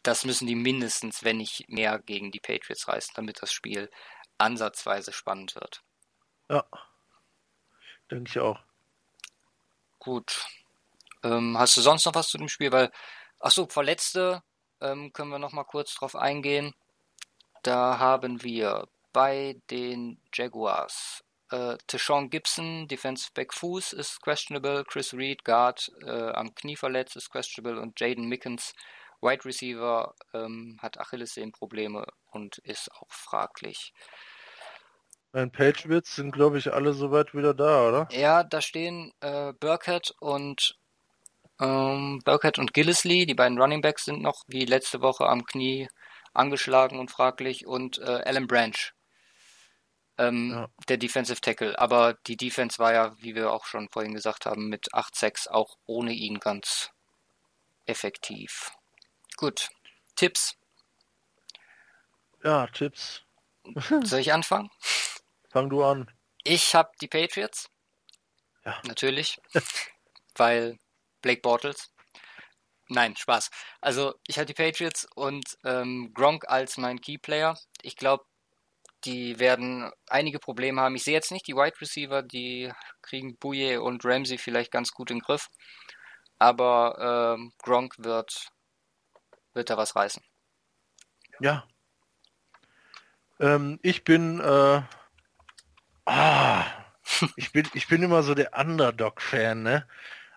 Das 0.03 0.25
müssen 0.25 0.47
die 0.47 0.55
mindestens, 0.55 1.23
wenn 1.23 1.37
nicht 1.37 1.67
mehr, 1.69 1.99
gegen 1.99 2.31
die 2.31 2.39
Patriots 2.39 2.87
reißen, 2.87 3.13
damit 3.15 3.41
das 3.41 3.51
Spiel 3.51 3.89
ansatzweise 4.37 5.11
spannend 5.11 5.55
wird. 5.55 5.83
Ja, 6.49 6.63
denke 8.11 8.29
ich 8.29 8.39
auch. 8.39 8.59
Gut. 9.99 10.45
Ähm, 11.23 11.57
hast 11.57 11.75
du 11.75 11.81
sonst 11.81 12.05
noch 12.05 12.15
was 12.15 12.29
zu 12.29 12.37
dem 12.37 12.47
Spiel? 12.47 12.71
Weil, 12.71 12.91
achso, 13.39 13.67
Verletzte 13.67 14.43
ähm, 14.79 15.11
können 15.11 15.31
wir 15.31 15.39
noch 15.39 15.51
mal 15.53 15.63
kurz 15.63 15.95
drauf 15.95 16.15
eingehen. 16.15 16.73
Da 17.63 17.99
haben 17.99 18.43
wir 18.43 18.87
bei 19.11 19.59
den 19.69 20.21
Jaguars 20.33 21.23
äh, 21.51 21.77
Tishon 21.87 22.29
Gibson, 22.29 22.87
Defensive 22.87 23.31
Back 23.33 23.53
Fuß, 23.53 23.93
ist 23.93 24.21
questionable. 24.21 24.83
Chris 24.85 25.13
Reed, 25.13 25.43
Guard, 25.43 25.91
äh, 26.05 26.31
am 26.31 26.53
Knie 26.55 26.75
verletzt, 26.75 27.15
ist 27.15 27.29
questionable. 27.29 27.81
Und 27.81 27.99
Jaden 27.99 28.27
Mickens, 28.27 28.73
Wide 29.21 29.45
Receiver, 29.45 30.13
ähm, 30.33 30.77
hat 30.81 30.99
Achillessehnenprobleme 30.99 32.05
und 32.31 32.57
ist 32.59 32.91
auch 32.91 33.11
fraglich. 33.11 33.93
Ein 35.33 35.51
Patriots 35.51 36.15
sind, 36.15 36.31
glaube 36.31 36.57
ich, 36.57 36.73
alle 36.73 36.93
soweit 36.93 37.33
wieder 37.33 37.53
da, 37.53 37.87
oder? 37.87 38.07
Ja, 38.11 38.43
da 38.43 38.61
stehen 38.61 39.11
äh, 39.19 39.53
Burkhead 39.59 40.13
und 40.19 40.75
ähm, 41.59 42.21
Burkhead 42.23 42.59
und 42.59 42.73
Gillisley, 42.73 43.25
die 43.25 43.35
beiden 43.35 43.59
Running 43.59 43.81
Backs 43.81 44.05
sind 44.05 44.21
noch 44.21 44.43
wie 44.47 44.65
letzte 44.65 45.01
Woche 45.01 45.27
am 45.27 45.45
Knie 45.45 45.87
angeschlagen 46.33 46.99
und 46.99 47.11
fraglich 47.11 47.65
und 47.65 47.99
äh, 47.99 48.21
Alan 48.25 48.47
Branch 48.47 48.93
ähm, 50.17 50.51
ja. 50.51 50.69
der 50.89 50.97
Defensive 50.97 51.41
Tackle. 51.41 51.77
Aber 51.79 52.13
die 52.27 52.37
Defense 52.37 52.79
war 52.79 52.93
ja, 52.93 53.15
wie 53.19 53.35
wir 53.35 53.51
auch 53.51 53.65
schon 53.65 53.89
vorhin 53.89 54.13
gesagt 54.13 54.45
haben, 54.45 54.69
mit 54.69 54.93
8-6 54.93 55.49
auch 55.49 55.77
ohne 55.85 56.13
ihn 56.13 56.39
ganz 56.39 56.91
effektiv. 57.85 58.71
Gut. 59.37 59.69
Tipps. 60.15 60.57
Ja, 62.43 62.67
Tipps. 62.67 63.23
Soll 64.03 64.19
ich 64.19 64.33
anfangen? 64.33 64.69
Fang 65.49 65.69
du 65.69 65.83
an. 65.83 66.09
Ich 66.43 66.75
habe 66.75 66.91
die 67.01 67.07
Patriots. 67.07 67.69
Ja. 68.63 68.81
Natürlich. 68.85 69.39
weil 70.35 70.77
Blake 71.21 71.41
Bortles. 71.41 71.91
Nein, 72.89 73.15
Spaß. 73.15 73.49
Also 73.81 74.15
ich 74.27 74.37
habe 74.37 74.45
die 74.45 74.53
Patriots 74.53 75.05
und 75.15 75.57
ähm, 75.65 76.11
Gronk 76.13 76.47
als 76.47 76.77
mein 76.77 77.01
Keyplayer. 77.01 77.59
Ich 77.81 77.97
glaube, 77.97 78.25
die 79.05 79.39
werden 79.39 79.91
einige 80.07 80.39
Probleme 80.39 80.81
haben. 80.81 80.95
Ich 80.95 81.03
sehe 81.03 81.13
jetzt 81.13 81.31
nicht 81.31 81.47
die 81.47 81.55
Wide 81.55 81.79
Receiver, 81.79 82.21
die 82.23 82.71
kriegen 83.01 83.37
Bouye 83.37 83.77
und 83.77 84.03
Ramsey 84.03 84.37
vielleicht 84.37 84.71
ganz 84.71 84.91
gut 84.91 85.11
in 85.11 85.17
den 85.17 85.23
Griff. 85.23 85.49
Aber 86.39 87.35
ähm, 87.37 87.53
Gronk 87.59 87.95
wird, 87.97 88.49
wird 89.53 89.69
da 89.69 89.77
was 89.77 89.95
reißen. 89.95 90.23
Ja. 91.39 91.67
Ähm, 93.39 93.79
ich 93.81 94.03
bin 94.03 94.39
äh, 94.39 94.81
ah, 96.05 96.65
ich 97.35 97.51
bin 97.51 97.67
ich 97.73 97.87
bin 97.87 98.01
immer 98.01 98.23
so 98.23 98.33
der 98.33 98.57
Underdog-Fan, 98.57 99.61
ne? 99.61 99.87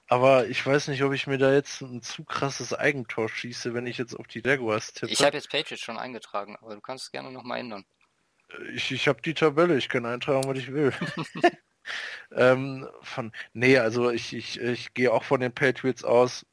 Aber 0.07 0.49
ich 0.49 0.67
weiß 0.67 0.89
nicht, 0.89 1.05
ob 1.05 1.13
ich 1.13 1.29
mir 1.29 1.39
da 1.39 1.53
jetzt 1.53 1.83
ein 1.83 2.03
zu 2.03 2.25
krasses 2.25 2.75
Eigentor 2.75 3.29
schieße, 3.29 3.75
wenn 3.75 3.87
ich 3.87 3.97
jetzt 3.97 4.15
auf 4.15 4.27
die 4.27 4.43
Jaguars 4.45 4.93
tippe. 4.93 5.13
Ich 5.13 5.23
habe 5.23 5.37
jetzt 5.37 5.51
Patriots 5.51 5.83
schon 5.83 5.99
eingetragen, 5.99 6.57
aber 6.61 6.75
du 6.75 6.81
kannst 6.81 7.05
es 7.05 7.13
gerne 7.13 7.31
nochmal 7.31 7.61
ändern. 7.61 7.85
Ich, 8.75 8.91
ich 8.93 9.09
habe 9.09 9.23
die 9.23 9.35
Tabelle, 9.35 9.77
ich 9.77 9.89
kann 9.89 10.07
eintragen, 10.07 10.49
was 10.49 10.59
ich 10.59 10.73
will. 10.73 10.93
ähm, 12.33 12.89
von, 13.03 13.33
nee, 13.53 13.79
also 13.79 14.11
ich, 14.11 14.35
ich, 14.35 14.61
ich 14.61 14.95
gehe 14.95 15.13
auch 15.13 15.25
von 15.25 15.41
den 15.41 15.53
Patriots 15.53 16.05
aus, 16.05 16.47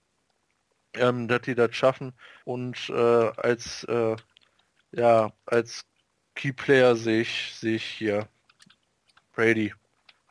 ähm, 0.93 1.27
dass 1.27 1.41
die 1.41 1.55
das 1.55 1.75
schaffen. 1.75 2.13
Und 2.45 2.89
äh, 2.89 2.93
als 2.93 3.83
äh, 3.85 4.15
ja, 4.91 5.31
als 5.45 5.85
Keyplayer 6.35 6.95
sehe 6.95 7.21
ich, 7.21 7.55
sehe 7.55 7.75
ich 7.75 7.83
hier 7.85 8.27
Brady. 9.33 9.73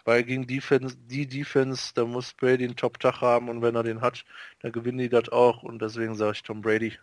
Weil 0.05 0.23
gegen 0.25 0.47
Defense, 0.47 0.97
die 0.97 1.27
Defense, 1.27 1.93
da 1.95 2.05
muss 2.05 2.33
Brady 2.33 2.65
einen 2.65 2.77
Top-Tag 2.77 3.21
haben 3.21 3.49
und 3.49 3.61
wenn 3.63 3.75
er 3.75 3.83
den 3.83 4.01
hat, 4.01 4.25
dann 4.61 4.73
gewinnen 4.73 4.99
die 4.99 5.09
das 5.09 5.29
auch 5.31 5.63
und 5.63 5.83
deswegen 5.83 6.15
sage 6.15 6.33
ich 6.33 6.43
Tom 6.43 6.63
Brady. 6.63 6.97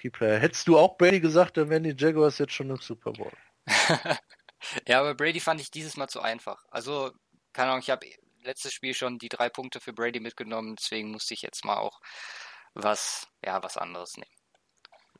Keyplayer. 0.00 0.38
Hättest 0.38 0.66
du 0.66 0.78
auch 0.78 0.96
Brady 0.96 1.20
gesagt, 1.20 1.56
dann 1.56 1.70
wären 1.70 1.84
die 1.84 1.94
Jaguars 1.96 2.38
jetzt 2.38 2.54
schon 2.54 2.70
im 2.70 2.78
Super 2.78 3.12
Bowl. 3.12 3.30
ja, 4.86 5.00
aber 5.00 5.14
Brady 5.14 5.40
fand 5.40 5.60
ich 5.60 5.70
dieses 5.70 5.96
Mal 5.96 6.08
zu 6.08 6.20
einfach. 6.20 6.64
Also, 6.70 7.12
keine 7.52 7.70
Ahnung, 7.70 7.82
ich 7.82 7.90
habe 7.90 8.06
letztes 8.42 8.72
Spiel 8.72 8.94
schon 8.94 9.18
die 9.18 9.28
drei 9.28 9.48
Punkte 9.48 9.80
für 9.80 9.92
Brady 9.92 10.20
mitgenommen, 10.20 10.76
deswegen 10.76 11.10
musste 11.10 11.34
ich 11.34 11.42
jetzt 11.42 11.64
mal 11.64 11.76
auch 11.76 12.00
was, 12.74 13.28
ja, 13.44 13.62
was 13.62 13.76
anderes 13.76 14.16
nehmen. 14.16 14.30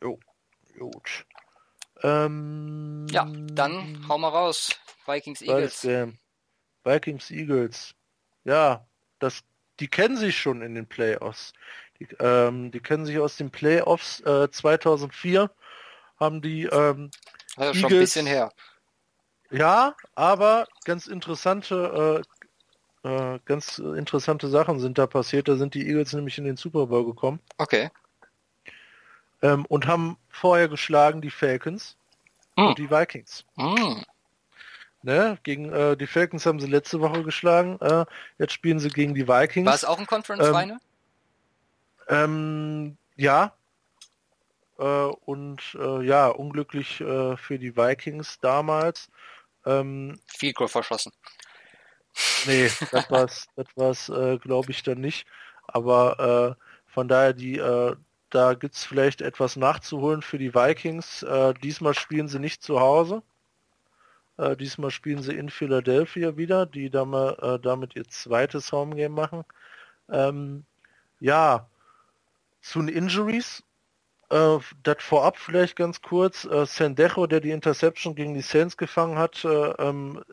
Jo, 0.01 0.19
gut. 0.79 1.27
Ähm, 2.03 3.07
ja, 3.11 3.27
dann 3.53 4.07
hau 4.09 4.19
mal 4.19 4.29
raus. 4.29 4.71
Vikings 5.07 5.43
Eagles. 5.43 5.87
Vikings 6.85 7.31
Eagles. 7.31 7.95
Ja, 8.45 8.87
das, 9.19 9.45
die 9.79 9.89
kennen 9.89 10.17
sich 10.17 10.37
schon 10.37 10.63
in 10.63 10.75
den 10.75 10.89
Playoffs. 10.89 11.53
Die, 12.01 12.09
ähm, 12.19 12.73
die 12.73 12.81
kennen 12.81 13.07
sich 13.07 13.19
aus 13.19 13.37
den 13.37 13.51
Playoffs 13.51 14.21
äh, 14.21 14.51
2004. 14.51 15.51
Haben 16.19 16.43
die 16.43 16.65
ähm, 16.65 17.11
also 17.57 17.69
Eagles, 17.69 17.81
schon 17.81 17.93
ein 17.93 18.01
bisschen 18.01 18.27
her. 18.27 18.53
Ja, 19.51 19.95
aber 20.15 20.67
ganz 20.85 21.07
interessante, 21.07 22.25
äh, 23.05 23.09
äh, 23.09 23.39
ganz 23.45 23.79
interessante 23.79 24.49
Sachen 24.49 24.81
sind 24.81 24.99
da 24.99 25.07
passiert. 25.07 25.49
Da 25.49 25.57
sind 25.57 25.75
die 25.75 25.87
Eagles 25.87 26.13
nämlich 26.13 26.39
in 26.39 26.45
den 26.45 26.57
Super 26.57 26.87
Bowl 26.87 27.05
gekommen. 27.05 27.41
Okay. 27.59 27.91
Ähm, 29.43 29.67
und 29.67 29.87
haben 29.87 30.17
vorher 30.31 30.69
geschlagen 30.69 31.21
die 31.21 31.31
Falcons 31.31 31.97
mm. 32.57 32.63
und 32.63 32.79
die 32.79 32.91
Vikings. 32.91 33.45
Mm. 33.57 34.03
Ne? 35.03 35.37
Gegen 35.43 35.73
äh, 35.73 35.97
die 35.97 36.07
Falcons 36.07 36.47
haben 36.47 36.61
sie 36.61 36.69
letzte 36.69 37.01
Woche 37.01 37.25
geschlagen. 37.25 37.79
Äh, 37.81 38.07
jetzt 38.39 38.53
spielen 38.53 38.79
sie 38.79 38.89
gegen 38.89 39.15
die 39.15 39.27
Vikings. 39.27 39.67
War 39.67 39.75
es 39.75 39.85
auch 39.85 39.99
ein 39.99 40.07
Conference 40.07 40.47
ähm, 40.47 40.55
Final? 40.55 40.79
Ähm, 42.09 42.97
ja. 43.17 43.53
Äh, 44.79 44.85
und 44.85 45.77
äh, 45.79 46.05
ja, 46.05 46.29
unglücklich 46.29 47.01
äh, 47.01 47.37
für 47.37 47.59
die 47.59 47.77
Vikings 47.77 48.39
damals. 48.41 49.11
Ähm, 49.65 50.19
Viel 50.27 50.53
Goal 50.53 50.69
verschossen. 50.69 51.13
Nee, 52.47 52.71
das 52.91 53.11
war's, 53.11 53.47
das 53.57 53.67
war's, 53.77 54.09
äh, 54.09 54.39
glaube 54.39 54.71
ich, 54.71 54.83
dann 54.83 55.01
nicht. 55.01 55.27
Aber 55.69 56.57
von 56.87 57.09
daher 57.09 57.33
die 57.33 57.59
da 58.33 58.55
gibt 58.55 58.75
es 58.75 58.85
vielleicht 58.85 59.21
etwas 59.21 59.57
nachzuholen 59.57 60.23
für 60.23 60.39
die 60.39 60.55
Vikings. 60.55 61.23
Äh, 61.23 61.53
diesmal 61.63 61.95
spielen 61.95 62.29
sie 62.29 62.39
nicht 62.39 62.63
zu 62.63 62.81
Hause. 62.81 63.23
Äh, 64.39 64.57
diesmal 64.57 64.91
spielen 64.91 65.23
sie 65.23 65.35
in 65.35 65.51
Philadelphia 65.51 66.37
wieder, 66.39 66.65
die 66.65 66.89
damit, 66.89 67.39
äh, 67.41 67.59
damit 67.61 67.95
ihr 67.95 68.09
zweites 68.09 68.73
Homegame 68.73 69.15
machen. 69.15 69.45
Ähm, 70.09 70.65
ja, 71.21 71.69
zu 72.63 72.81
den 72.81 72.89
Injuries. 72.89 73.63
Äh, 74.33 74.59
das 74.83 74.97
vorab 75.01 75.37
vielleicht 75.37 75.77
ganz 75.77 76.01
kurz. 76.01 76.45
Äh, 76.45 76.65
Sendejo, 76.65 77.27
der 77.27 77.41
die 77.41 77.51
Interception 77.51 78.15
gegen 78.15 78.35
die 78.35 78.41
Saints 78.41 78.77
gefangen 78.77 79.19
hat, 79.19 79.45
äh, 79.45 79.49
ähm, 79.49 80.25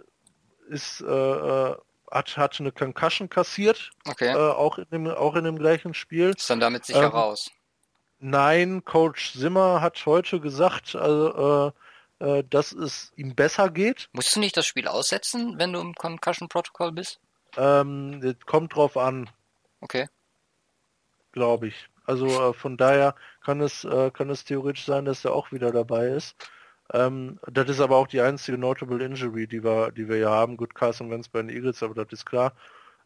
ist, 0.70 1.02
äh, 1.02 1.76
hat, 2.12 2.38
hat 2.38 2.60
eine 2.60 2.72
Concussion 2.72 3.30
kassiert. 3.30 3.92
Okay. 4.08 4.34
auch, 4.34 4.78
in 4.78 4.86
dem, 4.92 5.08
auch 5.08 5.36
in 5.36 5.44
dem 5.44 5.60
gleichen 5.60 5.94
Spiel. 5.94 6.30
Ist 6.30 6.50
dann 6.50 6.60
damit 6.60 6.86
sicher 6.86 7.04
ähm, 7.04 7.12
raus. 7.12 7.52
Nein, 8.20 8.84
Coach 8.86 9.34
Zimmer 9.34 9.82
hat 9.82 10.06
heute 10.06 10.40
gesagt, 10.40 10.96
also, 10.96 11.74
äh, 12.20 12.40
äh, 12.40 12.44
dass 12.50 12.72
es 12.72 13.12
ihm 13.16 13.36
besser 13.36 13.70
geht. 13.70 14.10
Musst 14.14 14.36
du 14.36 14.40
nicht 14.40 14.58
das 14.58 14.66
Spiel 14.66 14.88
aussetzen, 14.88 15.58
wenn 15.58 15.74
du 15.74 15.80
im 15.80 15.94
Concussion 15.94 16.50
Protocol 16.50 16.92
bist? 16.92 17.20
Ähm, 17.58 18.22
das 18.22 18.36
kommt 18.46 18.76
drauf 18.76 18.98
an. 18.98 19.30
Okay. 19.82 20.08
Glaube 21.32 21.68
ich. 21.68 21.89
Also 22.10 22.26
äh, 22.28 22.54
von 22.54 22.76
daher 22.76 23.14
kann 23.42 23.62
es, 23.62 23.84
äh, 23.86 24.10
kann 24.10 24.32
es 24.32 24.44
theoretisch 24.44 24.86
sein, 24.86 25.06
dass 25.06 25.24
er 25.26 25.34
auch 25.34 25.52
wieder 25.52 25.72
dabei 25.72 26.08
ist. 26.08 26.36
Ähm, 26.92 27.40
das 27.48 27.70
ist 27.70 27.80
aber 27.82 27.98
auch 27.98 28.08
die 28.08 28.22
einzige 28.22 28.58
Notable 28.58 29.04
Injury, 29.06 29.46
die 29.46 29.64
wir, 29.64 29.92
die 29.92 30.10
wir 30.10 30.18
ja 30.18 30.32
haben. 30.32 30.58
Gut, 30.58 30.74
Carson 30.74 31.12
Wentz 31.12 31.30
bei 31.30 31.40
den 31.42 31.50
Eagles, 31.50 31.84
aber 31.84 31.94
das 31.94 32.12
ist 32.12 32.26
klar. 32.26 32.54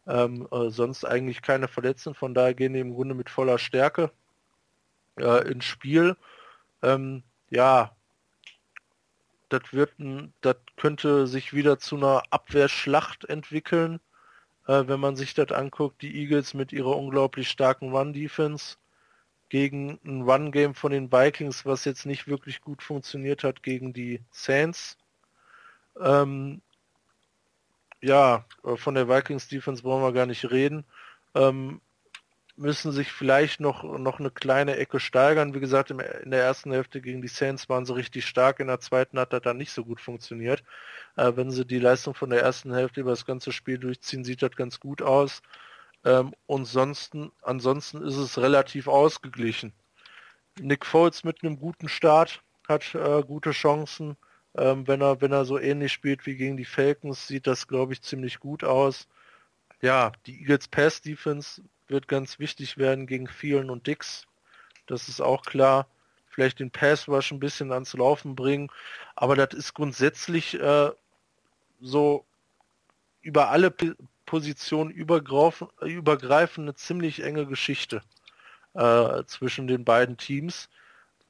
Ähm, 0.06 0.48
äh, 0.50 0.70
sonst 0.70 1.04
eigentlich 1.04 1.42
keine 1.42 1.68
Verletzten, 1.68 2.14
von 2.14 2.32
daher 2.34 2.54
gehen 2.54 2.72
die 2.72 2.80
im 2.80 2.94
Grunde 2.94 3.14
mit 3.14 3.28
voller 3.28 3.58
Stärke 3.58 4.10
äh, 5.18 5.50
ins 5.50 5.66
Spiel. 5.66 6.16
Ähm, 6.82 7.24
ja, 7.50 7.94
das 9.50 9.72
wird 9.72 9.92
das 10.40 10.56
könnte 10.76 11.26
sich 11.26 11.52
wieder 11.54 11.78
zu 11.78 11.96
einer 11.96 12.22
Abwehrschlacht 12.30 13.26
entwickeln, 13.26 14.00
äh, 14.66 14.84
wenn 14.86 15.00
man 15.00 15.16
sich 15.16 15.34
das 15.34 15.52
anguckt. 15.52 16.02
Die 16.02 16.16
Eagles 16.22 16.54
mit 16.54 16.72
ihrer 16.72 16.96
unglaublich 16.96 17.50
starken 17.50 17.90
Run-Defense 17.94 18.76
gegen 19.54 20.00
ein 20.04 20.22
Run-Game 20.22 20.74
von 20.74 20.90
den 20.90 21.12
Vikings, 21.12 21.64
was 21.64 21.84
jetzt 21.84 22.06
nicht 22.06 22.26
wirklich 22.26 22.60
gut 22.60 22.82
funktioniert 22.82 23.44
hat 23.44 23.62
gegen 23.62 23.92
die 23.92 24.20
Saints. 24.32 24.98
Ähm, 26.00 26.60
ja, 28.00 28.46
von 28.74 28.96
der 28.96 29.08
Vikings-Defense 29.08 29.84
brauchen 29.84 30.02
wir 30.02 30.12
gar 30.12 30.26
nicht 30.26 30.50
reden. 30.50 30.84
Ähm, 31.36 31.80
müssen 32.56 32.90
sich 32.90 33.12
vielleicht 33.12 33.60
noch, 33.60 33.84
noch 33.84 34.18
eine 34.18 34.32
kleine 34.32 34.76
Ecke 34.76 34.98
steigern. 34.98 35.54
Wie 35.54 35.60
gesagt, 35.60 35.92
in 35.92 35.98
der 35.98 36.42
ersten 36.42 36.72
Hälfte 36.72 37.00
gegen 37.00 37.22
die 37.22 37.28
Saints 37.28 37.68
waren 37.68 37.86
sie 37.86 37.94
richtig 37.94 38.26
stark, 38.26 38.58
in 38.58 38.66
der 38.66 38.80
zweiten 38.80 39.20
hat 39.20 39.32
das 39.32 39.42
dann 39.42 39.56
nicht 39.56 39.70
so 39.70 39.84
gut 39.84 40.00
funktioniert. 40.00 40.64
Äh, 41.14 41.30
wenn 41.36 41.52
sie 41.52 41.64
die 41.64 41.78
Leistung 41.78 42.14
von 42.14 42.30
der 42.30 42.42
ersten 42.42 42.74
Hälfte 42.74 43.02
über 43.02 43.10
das 43.10 43.24
ganze 43.24 43.52
Spiel 43.52 43.78
durchziehen, 43.78 44.24
sieht 44.24 44.42
das 44.42 44.56
ganz 44.56 44.80
gut 44.80 45.00
aus. 45.00 45.42
Ähm, 46.04 46.34
und 46.46 46.68
ansonsten, 47.42 48.02
ist 48.02 48.16
es 48.16 48.38
relativ 48.38 48.88
ausgeglichen. 48.88 49.72
Nick 50.60 50.86
Foles 50.86 51.24
mit 51.24 51.42
einem 51.42 51.58
guten 51.58 51.88
Start 51.88 52.42
hat 52.68 52.94
äh, 52.94 53.22
gute 53.22 53.50
Chancen. 53.50 54.16
Ähm, 54.56 54.86
wenn 54.86 55.00
er 55.02 55.20
wenn 55.20 55.32
er 55.32 55.44
so 55.44 55.58
ähnlich 55.58 55.92
spielt 55.92 56.26
wie 56.26 56.36
gegen 56.36 56.56
die 56.56 56.64
Falcons, 56.64 57.26
sieht 57.26 57.46
das 57.46 57.66
glaube 57.66 57.92
ich 57.92 58.02
ziemlich 58.02 58.38
gut 58.38 58.62
aus. 58.62 59.08
Ja, 59.80 60.12
die 60.26 60.40
Eagles 60.40 60.68
Pass 60.68 61.00
Defense 61.00 61.62
wird 61.88 62.08
ganz 62.08 62.38
wichtig 62.38 62.78
werden 62.78 63.06
gegen 63.06 63.26
Vielen 63.26 63.70
und 63.70 63.86
Dix. 63.86 64.26
Das 64.86 65.08
ist 65.08 65.20
auch 65.20 65.42
klar. 65.42 65.88
Vielleicht 66.28 66.60
den 66.60 66.70
Pass 66.70 67.08
Rush 67.08 67.32
ein 67.32 67.40
bisschen 67.40 67.72
ans 67.72 67.94
Laufen 67.94 68.34
bringen. 68.34 68.70
Aber 69.16 69.36
das 69.36 69.54
ist 69.54 69.74
grundsätzlich 69.74 70.58
äh, 70.60 70.90
so 71.80 72.24
über 73.22 73.50
alle 73.50 73.70
P 73.70 73.94
Positionen 74.34 74.90
übergreifend 74.90 76.64
eine 76.64 76.74
ziemlich 76.74 77.22
enge 77.22 77.46
Geschichte 77.46 78.02
äh, 78.74 79.22
zwischen 79.26 79.68
den 79.68 79.84
beiden 79.84 80.16
Teams. 80.16 80.68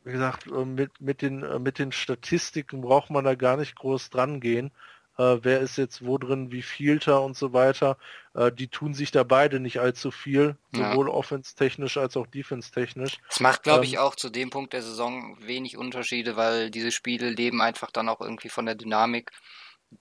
Wie 0.04 0.12
gesagt, 0.12 0.46
äh, 0.46 0.64
mit, 0.64 1.00
mit, 1.02 1.20
den, 1.20 1.42
äh, 1.42 1.58
mit 1.58 1.78
den 1.78 1.92
Statistiken 1.92 2.80
braucht 2.80 3.10
man 3.10 3.24
da 3.24 3.34
gar 3.34 3.58
nicht 3.58 3.76
groß 3.76 4.08
dran 4.08 4.40
gehen 4.40 4.70
äh, 5.16 5.38
wer 5.42 5.60
ist 5.60 5.76
jetzt 5.76 6.04
wo 6.04 6.18
drin, 6.18 6.50
wie 6.50 6.62
vielter 6.62 7.22
und 7.22 7.36
so 7.36 7.52
weiter. 7.52 7.96
Äh, 8.34 8.50
die 8.50 8.68
tun 8.68 8.94
sich 8.94 9.10
da 9.10 9.22
beide 9.22 9.60
nicht 9.60 9.78
allzu 9.78 10.10
viel, 10.10 10.56
sowohl 10.72 11.08
ja. 11.08 11.14
offense-technisch 11.14 11.96
als 11.96 12.16
auch 12.16 12.26
defense-technisch. 12.26 13.18
Es 13.28 13.40
macht, 13.40 13.62
glaube 13.62 13.84
ähm, 13.84 13.90
ich, 13.90 13.98
auch 13.98 14.16
zu 14.16 14.28
dem 14.28 14.50
Punkt 14.50 14.72
der 14.72 14.82
Saison 14.82 15.36
wenig 15.40 15.76
Unterschiede, 15.76 16.36
weil 16.36 16.70
diese 16.70 16.90
Spiele 16.90 17.30
leben 17.30 17.60
einfach 17.60 17.90
dann 17.90 18.08
auch 18.08 18.20
irgendwie 18.20 18.48
von 18.48 18.66
der 18.66 18.74
Dynamik. 18.74 19.30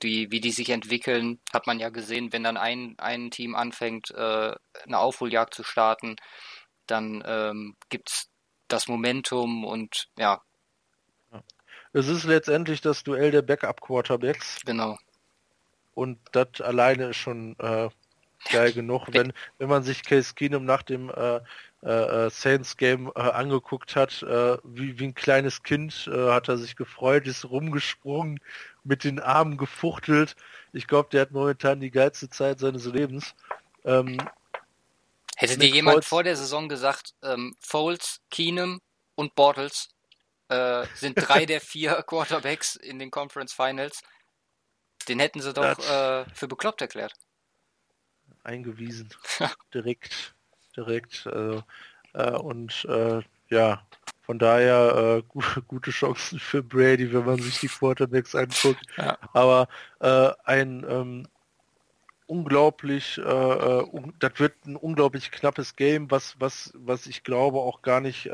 Die, 0.02 0.32
wie 0.32 0.42
die 0.42 0.52
sich 0.52 0.70
entwickeln, 0.70 1.40
hat 1.54 1.68
man 1.68 1.80
ja 1.80 1.90
gesehen, 1.90 2.34
wenn 2.34 2.44
dann 2.44 2.58
ein, 2.58 2.96
ein 2.98 3.32
Team 3.32 3.56
anfängt, 3.56 4.12
äh, 4.12 4.56
eine 4.86 4.98
Aufholjagd 4.98 5.54
zu 5.54 5.64
starten, 5.64 6.16
dann 6.88 7.24
ähm, 7.26 7.76
gibt 7.90 8.10
es 8.10 8.30
das 8.68 8.88
Momentum 8.88 9.66
und 9.66 10.10
ja, 10.18 10.42
es 11.94 12.08
ist 12.08 12.24
letztendlich 12.24 12.82
das 12.82 13.04
Duell 13.04 13.30
der 13.30 13.44
Backup-Quarterbacks. 13.44 14.62
Genau. 14.66 14.98
Und 15.94 16.20
das 16.32 16.60
alleine 16.60 17.10
ist 17.10 17.18
schon 17.18 17.56
äh, 17.60 17.90
geil 18.52 18.74
genug. 18.74 19.08
Wenn, 19.12 19.32
wenn 19.60 19.70
man 19.70 19.84
sich 19.84 20.04
Case 20.04 20.34
Keenum 20.34 20.66
nach 20.66 20.82
dem 20.82 21.10
äh, 21.10 21.40
äh, 21.84 22.30
Saints 22.30 22.78
Game 22.78 23.12
äh, 23.16 23.20
angeguckt 23.20 23.96
hat, 23.96 24.24
äh, 24.24 24.58
wie, 24.64 25.00
wie 25.00 25.06
ein 25.06 25.16
kleines 25.16 25.64
Kind 25.64 26.10
äh, 26.12 26.32
hat 26.32 26.48
er 26.48 26.58
sich 26.58 26.76
gefreut, 26.76 27.28
ist 27.28 27.46
rumgesprungen, 27.46 28.40
mit 28.84 29.04
den 29.04 29.20
Armen 29.20 29.58
gefuchtelt. 29.58 30.36
Ich 30.72 30.88
glaube, 30.88 31.10
der 31.12 31.22
hat 31.22 31.32
momentan 31.32 31.80
die 31.80 31.92
geilste 31.92 32.30
Zeit 32.30 32.60
seines 32.60 32.86
Lebens. 32.86 33.36
Ähm, 33.86 34.18
Hätte 35.36 35.58
dir 35.58 35.70
jemand 35.70 35.96
Foles, 35.96 36.08
vor 36.08 36.24
der 36.24 36.36
Saison 36.36 36.70
gesagt, 36.70 37.16
ähm, 37.22 37.56
Foles, 37.60 38.22
Keenum 38.30 38.82
und 39.16 39.36
Bortles 39.36 39.90
äh, 40.50 40.86
sind 40.96 41.16
drei 41.16 41.46
der 41.46 41.60
vier 41.60 42.02
Quarterbacks 42.04 42.76
in 42.76 43.00
den 43.00 43.12
Conference 43.12 43.54
Finals. 43.54 44.02
Den 45.08 45.20
hätten 45.20 45.42
sie 45.42 45.54
doch 45.54 45.78
äh, 45.80 46.26
für 46.34 46.48
bekloppt 46.48 46.82
erklärt. 46.82 47.14
Eingewiesen. 48.44 49.10
direkt. 49.74 50.34
Direkt. 50.76 51.28
Also, 51.28 51.64
äh, 52.14 52.32
und 52.32 52.86
äh, 52.86 53.22
ja, 53.50 53.82
von 54.22 54.40
daher 54.40 55.24
äh, 55.36 55.62
gute 55.68 55.92
Chancen 55.92 56.40
für 56.40 56.64
Brady, 56.64 57.14
wenn 57.14 57.26
man 57.26 57.40
sich 57.40 57.60
die 57.60 57.68
Quarterbacks 57.68 58.36
anguckt. 58.36 58.82
Ja. 58.98 59.18
Aber 59.34 59.68
äh, 60.00 60.32
ein 60.46 60.86
ähm, 60.88 61.28
unglaublich, 62.26 63.18
äh, 63.18 63.22
un 63.22 64.14
das 64.20 64.40
wird 64.40 64.54
ein 64.66 64.78
unglaublich 64.78 65.30
knappes 65.30 65.76
Game, 65.76 66.10
was, 66.10 66.36
was, 66.40 66.72
was 66.76 67.06
ich 67.06 67.24
glaube 67.24 67.60
auch 67.60 67.82
gar 67.82 68.00
nicht 68.00 68.30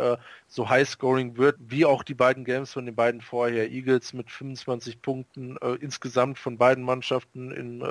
so 0.48 0.70
high-scoring 0.70 1.38
wird, 1.38 1.58
wie 1.60 1.86
auch 1.86 2.04
die 2.04 2.14
beiden 2.14 2.46
Games 2.46 2.74
von 2.74 2.86
den 2.86 2.96
beiden 2.96 3.20
vorher. 3.20 3.72
Eagles 3.72 4.14
mit 4.14 4.30
25 4.30 5.02
Punkten 5.02 5.58
insgesamt 5.82 6.38
von 6.38 6.58
beiden 6.58 6.84
Mannschaften 6.84 7.52
in, 7.52 7.82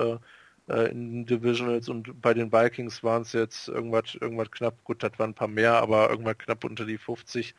äh, 0.68 0.84
äh, 0.84 0.90
in 0.90 1.26
Divisionals 1.26 1.88
und 1.88 2.20
bei 2.20 2.34
den 2.34 2.52
Vikings 2.52 3.02
waren 3.02 3.22
es 3.22 3.32
jetzt 3.32 3.68
irgendwas, 3.68 4.14
irgendwas 4.14 4.50
knapp, 4.50 4.82
gut, 4.84 5.02
das 5.02 5.12
waren 5.18 5.30
ein 5.30 5.34
paar 5.34 5.48
mehr, 5.48 5.74
aber 5.74 6.10
irgendwas 6.10 6.38
knapp 6.38 6.64
unter 6.64 6.84
die 6.84 6.98
50. 6.98 7.54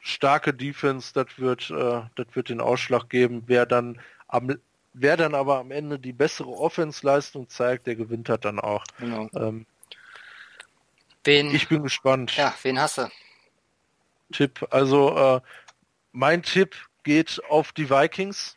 Starke 0.00 0.54
Defense, 0.54 1.12
das 1.12 1.26
wird, 1.36 1.68
das 1.70 2.26
wird 2.32 2.48
den 2.48 2.62
Ausschlag 2.62 3.10
geben, 3.10 3.42
wer 3.46 3.66
dann 3.66 4.00
am 4.28 4.56
Wer 4.92 5.16
dann 5.16 5.34
aber 5.34 5.58
am 5.58 5.70
Ende 5.70 5.98
die 5.98 6.12
bessere 6.12 6.50
Offense-Leistung 6.50 7.48
zeigt, 7.48 7.86
der 7.86 7.94
gewinnt 7.94 8.28
hat 8.28 8.44
dann 8.44 8.58
auch. 8.58 8.84
Genau. 8.98 9.28
Ähm, 9.34 9.66
wen, 11.22 11.54
ich 11.54 11.68
bin 11.68 11.82
gespannt. 11.84 12.36
Ja, 12.36 12.54
wen 12.62 12.80
hast 12.80 12.98
du? 12.98 13.08
Tipp. 14.32 14.66
Also 14.70 15.16
äh, 15.16 15.40
mein 16.12 16.42
Tipp 16.42 16.76
geht 17.04 17.40
auf 17.48 17.72
die 17.72 17.88
Vikings. 17.88 18.56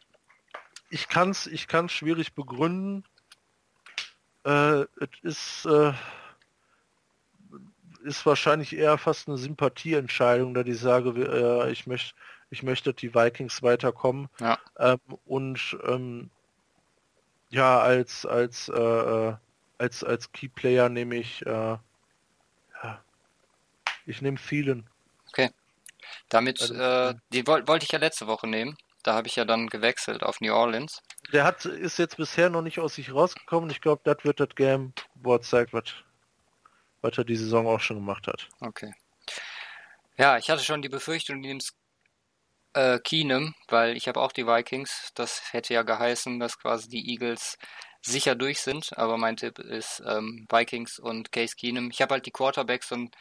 Ich 0.90 1.08
kann 1.08 1.30
es 1.30 1.46
ich 1.46 1.68
kann's 1.68 1.92
schwierig 1.92 2.34
begründen. 2.34 3.04
Äh, 4.46 4.82
es 4.82 5.10
ist, 5.22 5.66
äh, 5.66 5.94
ist 8.04 8.26
wahrscheinlich 8.26 8.76
eher 8.76 8.98
fast 8.98 9.28
eine 9.28 9.38
Sympathieentscheidung, 9.38 10.54
da 10.54 10.62
ich 10.62 10.80
sage, 10.80 11.12
äh, 11.12 11.72
ich 11.72 11.88
möchte 11.88 12.14
ich 12.50 12.62
möchte, 12.62 12.92
dass 12.92 13.02
die 13.02 13.16
Vikings 13.16 13.64
weiterkommen. 13.64 14.30
Ja. 14.40 14.60
Ähm, 14.78 15.00
und 15.26 15.76
ähm, 15.88 16.30
ja, 17.50 17.80
als 17.80 18.26
als 18.26 18.70
äh, 18.70 18.74
äh 18.74 19.36
als 19.80 20.04
als 20.04 20.32
Key 20.32 20.50
Player 20.50 20.88
nehme 20.88 21.16
ich 21.16 21.44
äh, 21.46 21.50
ja, 21.50 23.04
ich 24.06 24.22
nehme 24.22 24.38
vielen. 24.38 24.88
Okay. 25.30 25.50
Damit, 26.30 26.62
also, 26.62 27.20
die 27.32 27.48
wollte 27.48 27.68
wollt 27.68 27.84
ich 27.84 27.92
ja 27.92 28.00
letzte 28.00 28.28
Woche 28.28 28.48
nehmen. 28.48 28.78
Da 29.04 29.14
habe 29.14 29.28
ich 29.28 29.36
ja 29.36 29.46
dann 29.46 29.68
gewechselt 29.68 30.24
auf 30.24 30.42
New 30.42 30.54
Orleans. 30.54 31.02
Der 31.32 31.44
hat 31.44 31.66
ist 31.66 32.00
jetzt 32.00 32.18
bisher 32.18 32.50
noch 32.50 32.62
nicht 32.62 32.80
aus 32.80 32.96
sich 32.96 33.14
rausgekommen. 33.14 33.70
Ich 33.70 33.82
glaube, 33.82 34.02
das 34.06 34.24
wird 34.24 34.40
das 34.40 34.56
Game, 34.56 34.94
wo 35.16 35.34
er 35.34 35.42
zeigt, 35.42 35.74
was, 35.74 35.84
was 37.02 37.18
er 37.18 37.26
die 37.26 37.36
Saison 37.36 37.68
auch 37.68 37.82
schon 37.82 37.98
gemacht 37.98 38.28
hat. 38.28 38.48
Okay. 38.62 38.94
Ja, 40.18 40.38
ich 40.38 40.50
hatte 40.50 40.64
schon 40.64 40.82
die 40.82 40.90
Befürchtung, 40.90 41.42
die 41.42 41.50
nimmst 41.50 41.76
äh, 42.74 43.00
Keenum, 43.00 43.56
weil 43.68 43.98
ich 43.98 44.08
habe 44.08 44.22
auch 44.22 44.32
die 44.32 44.46
Vikings. 44.46 45.12
Das 45.16 45.54
hätte 45.54 45.74
ja 45.74 45.84
geheißen, 45.84 46.40
dass 46.40 46.60
quasi 46.60 46.90
die 46.90 47.12
Eagles 47.12 47.58
sicher 48.02 48.36
durch 48.36 48.62
sind. 48.62 48.98
Aber 48.98 49.18
mein 49.18 49.38
Tipp 49.38 49.60
ist 49.60 50.04
ähm, 50.06 50.46
Vikings 50.52 51.00
und 51.00 51.32
Case 51.32 51.56
Keenum. 51.56 51.90
Ich 51.92 52.02
habe 52.02 52.14
halt 52.14 52.26
die 52.26 52.32
Quarterbacks 52.32 52.92
ein, 52.92 53.12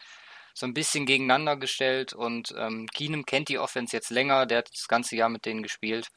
so 0.55 0.67
ein 0.67 0.75
bisschen 0.75 1.07
gegeneinander 1.07 1.57
gestellt 1.57 2.13
und 2.13 2.55
ähm, 2.57 2.87
Keenum 2.95 3.25
kennt 3.25 3.49
die 3.49 3.59
Offense 3.59 3.97
jetzt 3.97 4.11
länger. 4.11 4.47
Der 4.47 4.59
hat 4.59 4.71
das 4.73 4.89
ganze 4.89 5.17
Jahr 5.17 5.29
mit 5.29 5.47
denen 5.47 5.63
gespielt. 5.63 6.09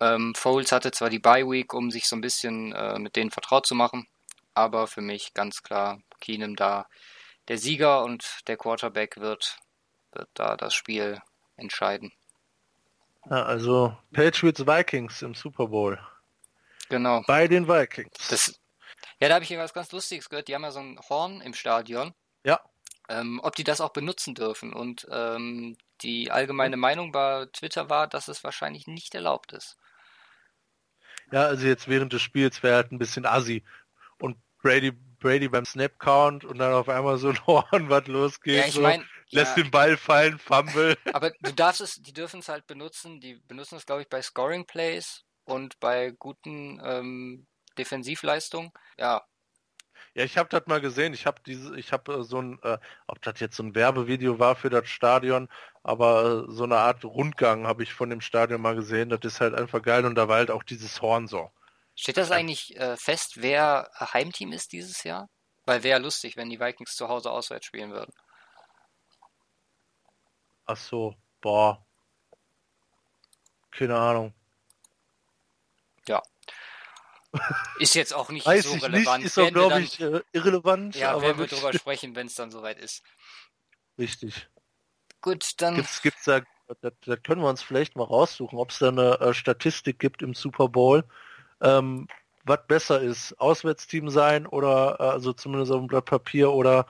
Ähm, 0.00 0.34
Foles 0.34 0.72
hatte 0.72 0.92
zwar 0.92 1.10
die 1.10 1.18
Bye 1.18 1.46
Week, 1.46 1.74
um 1.74 1.90
sich 1.90 2.06
so 2.06 2.16
ein 2.16 2.22
bisschen 2.22 2.72
äh, 2.72 2.98
mit 2.98 3.16
denen 3.16 3.30
vertraut 3.30 3.66
zu 3.66 3.74
machen, 3.74 4.06
aber 4.54 4.86
für 4.86 5.02
mich 5.02 5.34
ganz 5.34 5.62
klar 5.62 6.00
Keenum 6.20 6.56
da 6.56 6.86
der 7.48 7.58
Sieger 7.58 8.04
und 8.04 8.40
der 8.46 8.56
Quarterback 8.56 9.16
wird, 9.18 9.58
wird 10.12 10.28
da 10.34 10.56
das 10.56 10.74
Spiel 10.74 11.20
entscheiden. 11.56 12.12
Ja, 13.28 13.42
also 13.42 13.96
Patriots 14.12 14.66
Vikings 14.66 15.20
im 15.22 15.34
Super 15.34 15.66
Bowl. 15.66 16.00
Genau. 16.88 17.22
Bei 17.26 17.46
den 17.48 17.68
Vikings. 17.68 18.28
Das, 18.28 18.60
ja, 19.20 19.28
da 19.28 19.34
habe 19.34 19.44
ich 19.44 19.50
irgendwas 19.50 19.74
ganz 19.74 19.92
Lustiges 19.92 20.28
gehört. 20.28 20.48
Die 20.48 20.54
haben 20.54 20.62
ja 20.62 20.70
so 20.70 20.80
ein 20.80 20.98
Horn 21.08 21.40
im 21.40 21.54
Stadion. 21.54 22.14
Ja. 22.44 22.60
Ähm, 23.10 23.40
ob 23.42 23.56
die 23.56 23.64
das 23.64 23.80
auch 23.80 23.92
benutzen 23.92 24.36
dürfen. 24.36 24.72
Und 24.72 25.06
ähm, 25.10 25.76
die 26.00 26.30
allgemeine 26.30 26.76
Meinung 26.76 27.10
bei 27.10 27.46
Twitter 27.52 27.90
war, 27.90 28.06
dass 28.06 28.28
es 28.28 28.44
wahrscheinlich 28.44 28.86
nicht 28.86 29.14
erlaubt 29.16 29.52
ist. 29.52 29.76
Ja, 31.32 31.46
also 31.46 31.66
jetzt 31.66 31.88
während 31.88 32.12
des 32.12 32.22
Spiels 32.22 32.62
wäre 32.62 32.76
halt 32.76 32.92
ein 32.92 32.98
bisschen 32.98 33.26
assi. 33.26 33.64
Und 34.18 34.36
Brady, 34.62 34.92
Brady 34.92 35.48
beim 35.48 35.64
Snap 35.64 35.98
Count 35.98 36.44
und 36.44 36.58
dann 36.58 36.72
auf 36.72 36.88
einmal 36.88 37.18
so 37.18 37.28
ein 37.30 37.46
Horn, 37.46 37.90
was 37.90 38.06
losgeht. 38.06 38.56
Ja, 38.56 38.66
ich 38.66 38.78
meine, 38.78 39.04
lässt 39.30 39.56
ja. 39.56 39.64
den 39.64 39.72
Ball 39.72 39.96
fallen, 39.96 40.38
Fumble. 40.38 40.96
Aber 41.12 41.32
du 41.40 41.52
darfst 41.52 41.80
es, 41.80 41.96
die 41.96 42.12
dürfen 42.12 42.40
es 42.40 42.48
halt 42.48 42.66
benutzen, 42.68 43.20
die 43.20 43.34
benutzen 43.34 43.76
es, 43.76 43.86
glaube 43.86 44.02
ich, 44.02 44.08
bei 44.08 44.22
Scoring 44.22 44.66
Plays 44.66 45.24
und 45.44 45.80
bei 45.80 46.12
guten 46.16 46.80
ähm, 46.84 47.46
Defensivleistungen. 47.76 48.70
Ja. 48.98 49.24
Ja, 50.20 50.26
ich 50.26 50.36
habe 50.36 50.50
das 50.50 50.66
mal 50.66 50.82
gesehen. 50.82 51.14
Ich 51.14 51.24
habe 51.24 51.40
diese, 51.46 51.78
ich 51.78 51.92
habe 51.92 52.12
äh, 52.12 52.24
so 52.24 52.42
ein, 52.42 52.58
äh, 52.62 52.76
ob 53.06 53.22
das 53.22 53.40
jetzt 53.40 53.56
so 53.56 53.62
ein 53.62 53.74
Werbevideo 53.74 54.38
war 54.38 54.54
für 54.54 54.68
das 54.68 54.86
Stadion, 54.86 55.48
aber 55.82 56.44
äh, 56.46 56.52
so 56.52 56.64
eine 56.64 56.76
Art 56.76 57.02
Rundgang 57.06 57.66
habe 57.66 57.82
ich 57.82 57.94
von 57.94 58.10
dem 58.10 58.20
Stadion 58.20 58.60
mal 58.60 58.74
gesehen. 58.74 59.08
Das 59.08 59.20
ist 59.22 59.40
halt 59.40 59.54
einfach 59.54 59.80
geil 59.80 60.04
und 60.04 60.16
da 60.16 60.28
war 60.28 60.36
halt 60.36 60.50
auch 60.50 60.62
dieses 60.62 61.00
Horn 61.00 61.26
so. 61.26 61.50
Steht 61.96 62.18
das 62.18 62.30
eigentlich 62.30 62.76
äh, 62.76 62.98
fest, 62.98 63.40
wer 63.40 63.90
Heimteam 63.98 64.52
ist 64.52 64.72
dieses 64.72 65.04
Jahr? 65.04 65.30
Weil 65.64 65.84
wäre 65.84 65.98
lustig, 65.98 66.36
wenn 66.36 66.50
die 66.50 66.60
Vikings 66.60 66.96
zu 66.96 67.08
Hause 67.08 67.30
auswärts 67.30 67.64
spielen 67.64 67.90
würden. 67.90 68.12
Ach 70.66 70.76
so, 70.76 71.14
boah. 71.40 71.82
Keine 73.70 73.96
Ahnung. 73.96 74.34
Ja. 76.06 76.20
Ist 77.78 77.94
jetzt 77.94 78.12
auch 78.12 78.30
nicht 78.30 78.44
Weiß 78.44 78.64
so 78.64 78.74
relevant. 78.74 79.22
Nicht, 79.22 79.26
ist 79.26 79.38
auch, 79.38 79.50
glaube 79.50 79.80
ich, 79.80 80.00
äh, 80.00 80.20
irrelevant. 80.32 80.96
Ja, 80.96 81.12
aber 81.12 81.22
werden 81.22 81.38
wir 81.38 81.46
drüber 81.46 81.72
sprechen, 81.74 82.14
wenn 82.16 82.26
es 82.26 82.34
dann 82.34 82.50
soweit 82.50 82.78
ist. 82.78 83.02
Richtig. 83.98 84.48
Gut, 85.20 85.52
dann. 85.58 85.76
Gibt's, 85.76 86.02
gibt's 86.02 86.24
da, 86.24 86.40
da, 86.80 86.90
da 87.06 87.16
können 87.16 87.42
wir 87.42 87.48
uns 87.48 87.62
vielleicht 87.62 87.96
mal 87.96 88.04
raussuchen, 88.04 88.58
ob 88.58 88.70
es 88.70 88.78
da 88.78 88.88
eine 88.88 89.20
äh, 89.20 89.34
Statistik 89.34 89.98
gibt 89.98 90.22
im 90.22 90.34
Super 90.34 90.68
Bowl, 90.68 91.04
ähm, 91.60 92.08
was 92.44 92.60
besser 92.66 93.00
ist, 93.00 93.38
Auswärtsteam 93.38 94.08
sein 94.08 94.46
oder 94.46 94.96
äh, 94.98 95.02
also 95.04 95.32
zumindest 95.32 95.72
auf 95.72 95.78
dem 95.78 95.86
Blatt 95.86 96.06
Papier 96.06 96.50
oder 96.50 96.86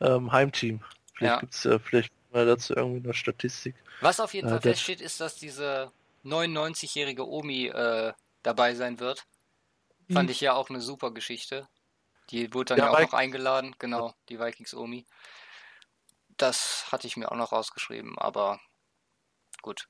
ähm, 0.00 0.32
Heimteam. 0.32 0.80
Vielleicht 1.14 1.34
ja. 1.34 1.40
gibt's 1.40 1.64
äh, 1.64 1.78
vielleicht 1.78 2.12
mal 2.32 2.46
dazu 2.46 2.74
irgendwie 2.74 3.04
eine 3.04 3.14
Statistik. 3.14 3.74
Was 4.00 4.20
auf 4.20 4.34
jeden 4.34 4.48
äh, 4.48 4.50
Fall 4.50 4.60
feststeht, 4.60 5.00
ist, 5.00 5.20
dass 5.20 5.36
diese 5.36 5.92
99-jährige 6.24 7.26
Omi 7.26 7.66
äh, 7.66 8.12
dabei 8.42 8.74
sein 8.74 9.00
wird. 9.00 9.26
Fand 10.10 10.28
hm. 10.28 10.32
ich 10.32 10.40
ja 10.40 10.54
auch 10.54 10.70
eine 10.70 10.80
super 10.80 11.10
Geschichte. 11.10 11.68
Die 12.30 12.52
wurde 12.52 12.74
dann 12.74 12.78
ja, 12.78 12.84
ja 12.86 12.92
auch 12.92 13.00
noch 13.00 13.18
eingeladen, 13.18 13.74
genau, 13.78 14.14
die 14.28 14.40
Vikings 14.40 14.74
Omi. 14.74 15.06
Das 16.36 16.86
hatte 16.90 17.06
ich 17.06 17.16
mir 17.16 17.30
auch 17.30 17.36
noch 17.36 17.52
rausgeschrieben, 17.52 18.18
aber 18.18 18.60
gut. 19.62 19.88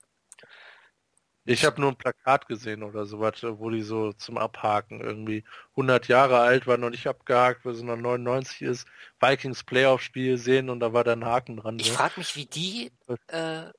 Ich 1.48 1.64
habe 1.64 1.80
nur 1.80 1.92
ein 1.92 1.96
Plakat 1.96 2.48
gesehen 2.48 2.82
oder 2.82 3.06
sowas, 3.06 3.34
wo 3.42 3.70
die 3.70 3.82
so 3.82 4.12
zum 4.12 4.36
Abhaken 4.36 5.00
irgendwie 5.00 5.44
100 5.70 6.08
Jahre 6.08 6.40
alt 6.40 6.66
war, 6.66 6.76
noch 6.76 6.90
nicht 6.90 7.06
abgehakt, 7.06 7.64
weil 7.64 7.74
sie 7.74 7.84
noch 7.84 7.96
99 7.96 8.62
ist, 8.62 8.88
Vikings 9.20 9.62
Playoff-Spiel 9.62 10.38
sehen 10.38 10.68
und 10.70 10.80
da 10.80 10.92
war 10.92 11.04
da 11.04 11.12
ein 11.12 11.24
Haken 11.24 11.58
dran. 11.58 11.78
Ich 11.78 11.90
ne? 11.90 11.94
frage 11.94 12.14
mich, 12.16 12.34
wie 12.34 12.46
die, 12.46 12.90
äh, 13.28 13.70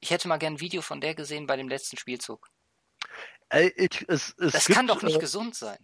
ich 0.00 0.10
hätte 0.10 0.28
mal 0.28 0.36
gern 0.36 0.54
ein 0.54 0.60
Video 0.60 0.82
von 0.82 1.00
der 1.00 1.14
gesehen 1.14 1.46
bei 1.46 1.56
dem 1.56 1.68
letzten 1.68 1.96
Spielzug. 1.96 2.50
Ich, 3.52 4.04
es, 4.08 4.34
es 4.38 4.52
das 4.52 4.66
gibt, 4.66 4.76
kann 4.76 4.86
doch 4.86 5.02
nicht 5.02 5.16
äh, 5.16 5.20
gesund 5.20 5.54
sein. 5.54 5.78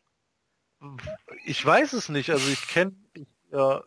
Ich 1.44 1.64
weiß 1.64 1.92
es 1.92 2.08
nicht, 2.08 2.30
also 2.30 2.50
ich 2.50 2.66
kenne, 2.66 2.96
ich, 3.14 3.26
äh, 3.52 3.80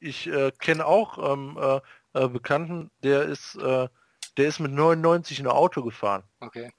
ich 0.00 0.26
äh, 0.26 0.52
kenne 0.58 0.84
auch 0.84 1.32
ähm, 1.32 1.58
äh, 1.58 1.80
äh, 2.12 2.28
Bekannten, 2.28 2.90
der 3.02 3.22
ist, 3.22 3.56
der 3.56 3.88
ist 4.36 4.60
mit 4.60 4.72
99 4.72 5.40
ein 5.40 5.46
Auto 5.46 5.82
gefahren. 5.82 6.24
Okay. 6.40 6.70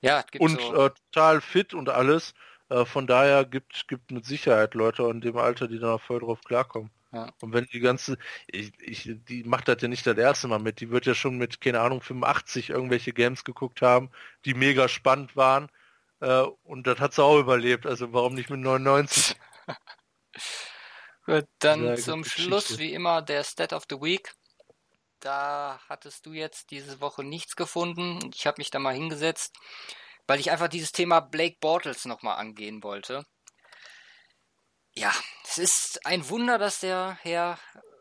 Ja, 0.00 0.24
und 0.38 0.60
so. 0.60 0.74
äh, 0.74 0.90
total 1.12 1.40
fit 1.40 1.74
und 1.74 1.88
alles. 1.88 2.34
Äh, 2.68 2.84
von 2.84 3.06
daher 3.06 3.44
gibt 3.44 3.88
gibt 3.88 4.10
mit 4.10 4.24
Sicherheit 4.24 4.74
Leute 4.74 5.02
in 5.04 5.20
dem 5.20 5.36
Alter, 5.36 5.68
die 5.68 5.78
da 5.78 5.98
voll 5.98 6.20
drauf 6.20 6.40
klarkommen. 6.42 6.90
Ja. 7.12 7.32
Und 7.40 7.54
wenn 7.54 7.64
die 7.64 7.80
ganze, 7.80 8.18
ich, 8.46 8.72
ich, 8.80 9.10
die 9.28 9.44
macht 9.44 9.68
das 9.68 9.80
ja 9.80 9.88
nicht 9.88 10.06
das 10.06 10.18
erste 10.18 10.46
Mal 10.46 10.58
mit, 10.58 10.80
die 10.80 10.90
wird 10.90 11.06
ja 11.06 11.14
schon 11.14 11.38
mit, 11.38 11.60
keine 11.60 11.80
Ahnung, 11.80 12.02
85 12.02 12.70
irgendwelche 12.70 13.12
Games 13.12 13.44
geguckt 13.44 13.80
haben, 13.80 14.10
die 14.44 14.54
mega 14.54 14.88
spannend 14.88 15.34
waren. 15.34 15.70
Äh, 16.20 16.42
und 16.64 16.86
das 16.86 17.00
hat 17.00 17.14
sie 17.14 17.22
auch 17.22 17.38
überlebt, 17.38 17.86
also 17.86 18.12
warum 18.12 18.34
nicht 18.34 18.50
mit 18.50 18.60
99? 18.60 19.36
Gut, 21.24 21.46
dann 21.58 21.96
zum 21.98 22.24
Schluss 22.24 22.78
wie 22.78 22.92
immer 22.92 23.22
der 23.22 23.44
Stat 23.44 23.72
of 23.72 23.84
the 23.90 23.96
Week. 24.00 24.32
da 25.20 25.80
hattest 25.88 26.26
du 26.26 26.32
jetzt 26.32 26.70
diese 26.70 27.00
Woche 27.00 27.24
nichts 27.24 27.56
gefunden. 27.56 28.30
Ich 28.34 28.46
habe 28.46 28.56
mich 28.58 28.70
da 28.70 28.78
mal 28.78 28.94
hingesetzt, 28.94 29.56
weil 30.26 30.40
ich 30.40 30.50
einfach 30.50 30.68
dieses 30.68 30.92
Thema 30.92 31.20
Blake 31.20 31.56
Bortles 31.60 32.04
nochmal 32.04 32.38
angehen 32.38 32.82
wollte. 32.82 33.24
Ja, 34.98 35.14
es 35.44 35.58
ist 35.58 36.04
ein 36.06 36.28
Wunder, 36.28 36.58
dass 36.58 36.80
der 36.80 37.16
Herr 37.22 37.56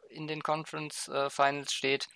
in 0.10 0.26
den 0.26 0.42
Conference 0.42 1.08
äh, 1.10 1.30
Finals 1.30 1.72
steht. 1.72 2.08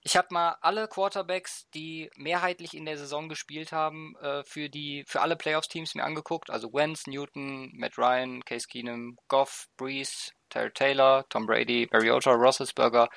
Ich 0.00 0.16
habe 0.16 0.28
mal 0.30 0.56
alle 0.62 0.88
Quarterbacks, 0.88 1.68
die 1.74 2.10
mehrheitlich 2.16 2.72
in 2.72 2.86
der 2.86 2.96
Saison 2.96 3.28
gespielt 3.28 3.72
haben, 3.72 4.16
äh, 4.22 4.42
für 4.44 4.70
die 4.70 5.04
für 5.06 5.20
alle 5.20 5.36
Playoffs-Teams 5.36 5.94
mir 5.96 6.04
angeguckt. 6.04 6.48
Also 6.48 6.72
Wentz, 6.72 7.06
Newton, 7.08 7.72
Matt 7.74 7.98
Ryan, 7.98 8.42
Case 8.42 8.66
Keenum, 8.66 9.18
Goff, 9.28 9.66
Breeze, 9.76 10.32
Terry 10.48 10.72
Taylor, 10.72 11.26
Tom 11.28 11.44
Brady, 11.44 11.86
Mariota, 11.92 12.30
Roethlisberger, 12.30 13.10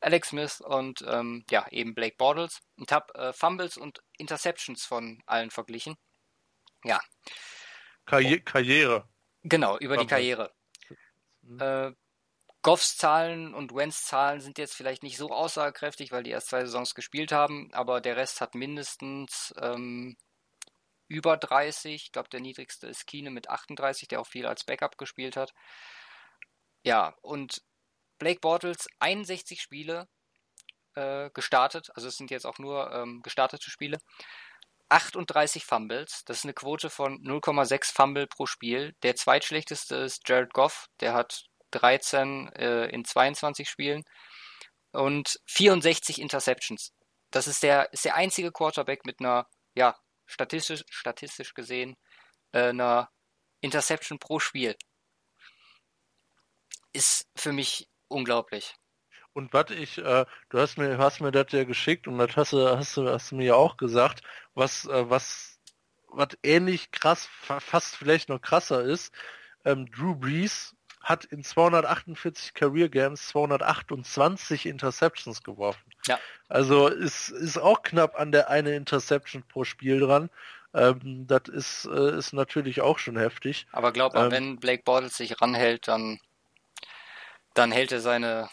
Alex 0.00 0.28
Smith 0.28 0.62
und 0.62 1.04
ähm, 1.06 1.44
ja 1.50 1.66
eben 1.70 1.94
Blake 1.94 2.16
Bortles 2.16 2.60
und 2.78 2.90
habe 2.90 3.14
äh, 3.16 3.34
Fumbles 3.34 3.76
und 3.76 3.98
Interceptions 4.16 4.86
von 4.86 5.22
allen 5.26 5.50
verglichen. 5.50 5.98
Ja. 6.84 7.02
Karri 8.06 8.40
Karriere. 8.40 9.11
Genau 9.42 9.78
über 9.78 9.96
die 9.96 10.06
Karriere. 10.06 10.52
Mhm. 11.42 11.60
Äh, 11.60 11.92
Goffs 12.62 12.96
Zahlen 12.96 13.54
und 13.54 13.74
Wentz 13.74 14.04
Zahlen 14.04 14.40
sind 14.40 14.56
jetzt 14.56 14.74
vielleicht 14.74 15.02
nicht 15.02 15.16
so 15.16 15.30
aussagekräftig, 15.30 16.12
weil 16.12 16.22
die 16.22 16.30
erst 16.30 16.48
zwei 16.48 16.60
Saisons 16.64 16.94
gespielt 16.94 17.32
haben, 17.32 17.72
aber 17.72 18.00
der 18.00 18.16
Rest 18.16 18.40
hat 18.40 18.54
mindestens 18.54 19.52
ähm, 19.60 20.16
über 21.08 21.36
30. 21.36 21.94
Ich 22.06 22.12
glaube, 22.12 22.28
der 22.28 22.40
niedrigste 22.40 22.86
ist 22.86 23.06
Kine 23.06 23.30
mit 23.30 23.50
38, 23.50 24.06
der 24.06 24.20
auch 24.20 24.28
viel 24.28 24.46
als 24.46 24.64
Backup 24.64 24.96
gespielt 24.96 25.36
hat. 25.36 25.52
Ja, 26.84 27.16
und 27.20 27.62
Blake 28.18 28.40
Bortles 28.40 28.86
61 29.00 29.60
Spiele 29.60 30.08
äh, 30.94 31.30
gestartet, 31.30 31.90
also 31.94 32.06
es 32.06 32.16
sind 32.16 32.30
jetzt 32.30 32.46
auch 32.46 32.58
nur 32.58 32.92
ähm, 32.92 33.22
gestartete 33.22 33.70
Spiele. 33.70 33.98
38 34.88 35.64
Fumbles, 35.64 36.22
das 36.26 36.38
ist 36.38 36.44
eine 36.44 36.54
Quote 36.54 36.90
von 36.90 37.18
0,6 37.22 37.92
Fumble 37.92 38.26
pro 38.26 38.46
Spiel. 38.46 38.94
Der 39.02 39.16
zweitschlechteste 39.16 39.96
ist 39.96 40.28
Jared 40.28 40.52
Goff, 40.52 40.86
der 41.00 41.14
hat 41.14 41.44
13 41.72 42.48
äh, 42.52 42.86
in 42.86 43.04
22 43.04 43.68
Spielen 43.68 44.02
und 44.92 45.38
64 45.46 46.20
Interceptions. 46.20 46.92
Das 47.30 47.46
ist 47.46 47.62
der, 47.62 47.92
ist 47.92 48.04
der 48.04 48.14
einzige 48.14 48.52
Quarterback 48.52 49.04
mit 49.06 49.20
einer, 49.20 49.46
ja, 49.74 49.96
statistisch, 50.26 50.84
statistisch 50.90 51.54
gesehen, 51.54 51.96
äh, 52.52 52.68
einer 52.68 53.10
Interception 53.60 54.18
pro 54.18 54.38
Spiel. 54.38 54.76
Ist 56.92 57.26
für 57.34 57.52
mich 57.52 57.88
unglaublich. 58.08 58.74
Und 59.34 59.52
was 59.52 59.70
ich, 59.70 59.98
äh, 59.98 60.26
du 60.50 60.58
hast 60.58 60.78
mir, 60.78 60.98
hast 60.98 61.20
mir 61.20 61.32
das 61.32 61.46
ja 61.50 61.64
geschickt 61.64 62.06
und 62.06 62.18
das 62.18 62.36
hast 62.36 62.52
du, 62.52 62.76
hast 62.76 62.96
du, 62.96 63.08
hast 63.08 63.30
du 63.30 63.36
mir 63.36 63.46
ja 63.46 63.54
auch 63.54 63.76
gesagt, 63.76 64.22
was, 64.54 64.86
äh, 64.86 65.08
was, 65.08 65.58
was 66.08 66.28
ähnlich 66.42 66.90
krass, 66.90 67.28
fast 67.42 67.96
vielleicht 67.96 68.28
noch 68.28 68.40
krasser 68.40 68.82
ist. 68.82 69.12
Ähm, 69.64 69.90
Drew 69.90 70.14
Brees 70.14 70.74
hat 71.02 71.24
in 71.24 71.42
248 71.42 72.54
Career 72.54 72.88
Games 72.88 73.28
228 73.28 74.66
Interceptions 74.66 75.42
geworfen. 75.42 75.82
Ja. 76.06 76.18
Also 76.48 76.88
ist, 76.88 77.30
ist 77.30 77.58
auch 77.58 77.82
knapp 77.82 78.18
an 78.18 78.32
der 78.32 78.50
eine 78.50 78.74
Interception 78.74 79.42
pro 79.48 79.64
Spiel 79.64 80.00
dran. 80.00 80.30
Ähm, 80.74 81.26
das 81.26 81.48
ist, 81.48 81.84
äh, 81.86 82.16
ist 82.16 82.32
natürlich 82.32 82.80
auch 82.80 82.98
schon 82.98 83.18
heftig. 83.18 83.66
Aber 83.72 83.92
glaub 83.92 84.14
mal, 84.14 84.26
ähm, 84.26 84.30
wenn 84.32 84.56
Blake 84.58 84.82
Bortles 84.84 85.16
sich 85.16 85.40
ranhält, 85.40 85.88
dann, 85.88 86.20
dann 87.54 87.72
hält 87.72 87.92
er 87.92 88.00
seine 88.00 88.48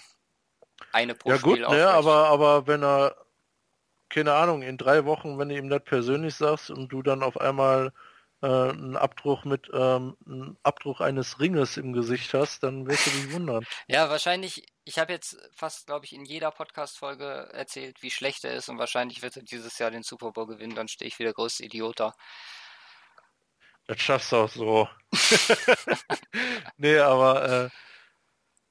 eine 0.91 1.16
pro 1.16 1.30
ja, 1.30 1.38
Spiel 1.38 1.61
gut, 1.61 1.70
ne, 1.70 1.90
aber, 1.90 2.28
aber 2.28 2.68
wenn 2.68 2.84
er, 2.84 3.16
keine 4.10 4.34
Ahnung, 4.34 4.61
in 4.61 4.78
drei 4.78 5.06
Wochen, 5.06 5.38
wenn 5.38 5.49
du 5.49 5.57
ihm 5.57 5.70
das 5.70 5.84
persönlich 5.84 6.36
sagst 6.36 6.70
und 6.70 6.90
du 6.90 7.02
dann 7.02 7.24
auf 7.24 7.40
einmal 7.40 7.94
äh, 8.41 8.48
einen 8.48 8.95
Abdruck 8.95 9.45
mit 9.45 9.70
ähm, 9.74 10.16
einen 10.26 10.57
Abdruck 10.64 11.02
eines 11.02 11.40
Ringes 11.40 11.78
im 11.78 11.94
Gesicht 11.94 12.34
hast, 12.34 12.64
dann 12.64 12.88
wirst 12.88 13.07
du 13.07 13.11
dich 13.11 13.34
wundern. 13.34 13.66
Ja, 13.88 14.10
wahrscheinlich, 14.10 14.66
ich 14.86 14.98
habe 14.98 15.14
jetzt 15.14 15.38
fast, 15.53 15.88
glaube 15.88 16.06
ich, 16.06 16.14
in 16.14 16.26
jeder 16.26 16.52
Podcast-Folge 16.52 17.49
erzählt, 17.52 18.02
wie 18.02 18.11
schlecht 18.11 18.45
er 18.45 18.53
ist 18.53 18.70
und 18.70 18.78
wahrscheinlich 18.78 19.22
wird 19.22 19.36
er 19.36 19.44
dieses 19.44 19.78
Jahr 19.78 19.91
den 19.91 20.03
Super 20.03 20.32
Bowl 20.32 20.48
gewinnen, 20.48 20.76
dann 20.76 20.88
stehe 20.88 21.07
ich 21.07 21.20
wieder 21.20 21.34
größte 21.34 21.66
Idiot 21.66 21.99
da. 21.99 22.16
Das 23.88 23.99
schaffst 23.99 24.32
du 24.32 24.36
auch 24.38 24.49
so. 24.49 24.90
nee, 26.78 26.99
aber 26.99 27.66
äh, 27.66 27.70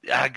ja, 0.01 0.27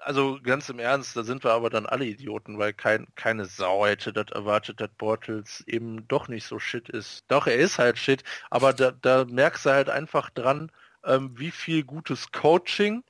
also 0.00 0.38
ganz 0.42 0.68
im 0.68 0.78
Ernst, 0.78 1.16
da 1.16 1.22
sind 1.22 1.44
wir 1.44 1.52
aber 1.52 1.70
dann 1.70 1.86
alle 1.86 2.06
Idioten, 2.06 2.58
weil 2.58 2.72
kein, 2.72 3.06
keine 3.14 3.44
Sau 3.44 3.86
hätte 3.86 4.12
das 4.12 4.26
erwartet, 4.32 4.80
dass 4.80 4.90
Bortles 4.96 5.62
eben 5.66 6.06
doch 6.08 6.28
nicht 6.28 6.46
so 6.46 6.58
shit 6.58 6.88
ist. 6.88 7.24
Doch, 7.28 7.46
er 7.46 7.56
ist 7.56 7.78
halt 7.78 7.98
shit, 7.98 8.24
aber 8.50 8.72
da, 8.72 8.92
da 8.92 9.24
merkst 9.24 9.66
du 9.66 9.70
halt 9.70 9.90
einfach 9.90 10.30
dran, 10.30 10.72
ähm, 11.04 11.38
wie 11.38 11.50
viel 11.50 11.84
gutes 11.84 12.32
Coaching 12.32 13.02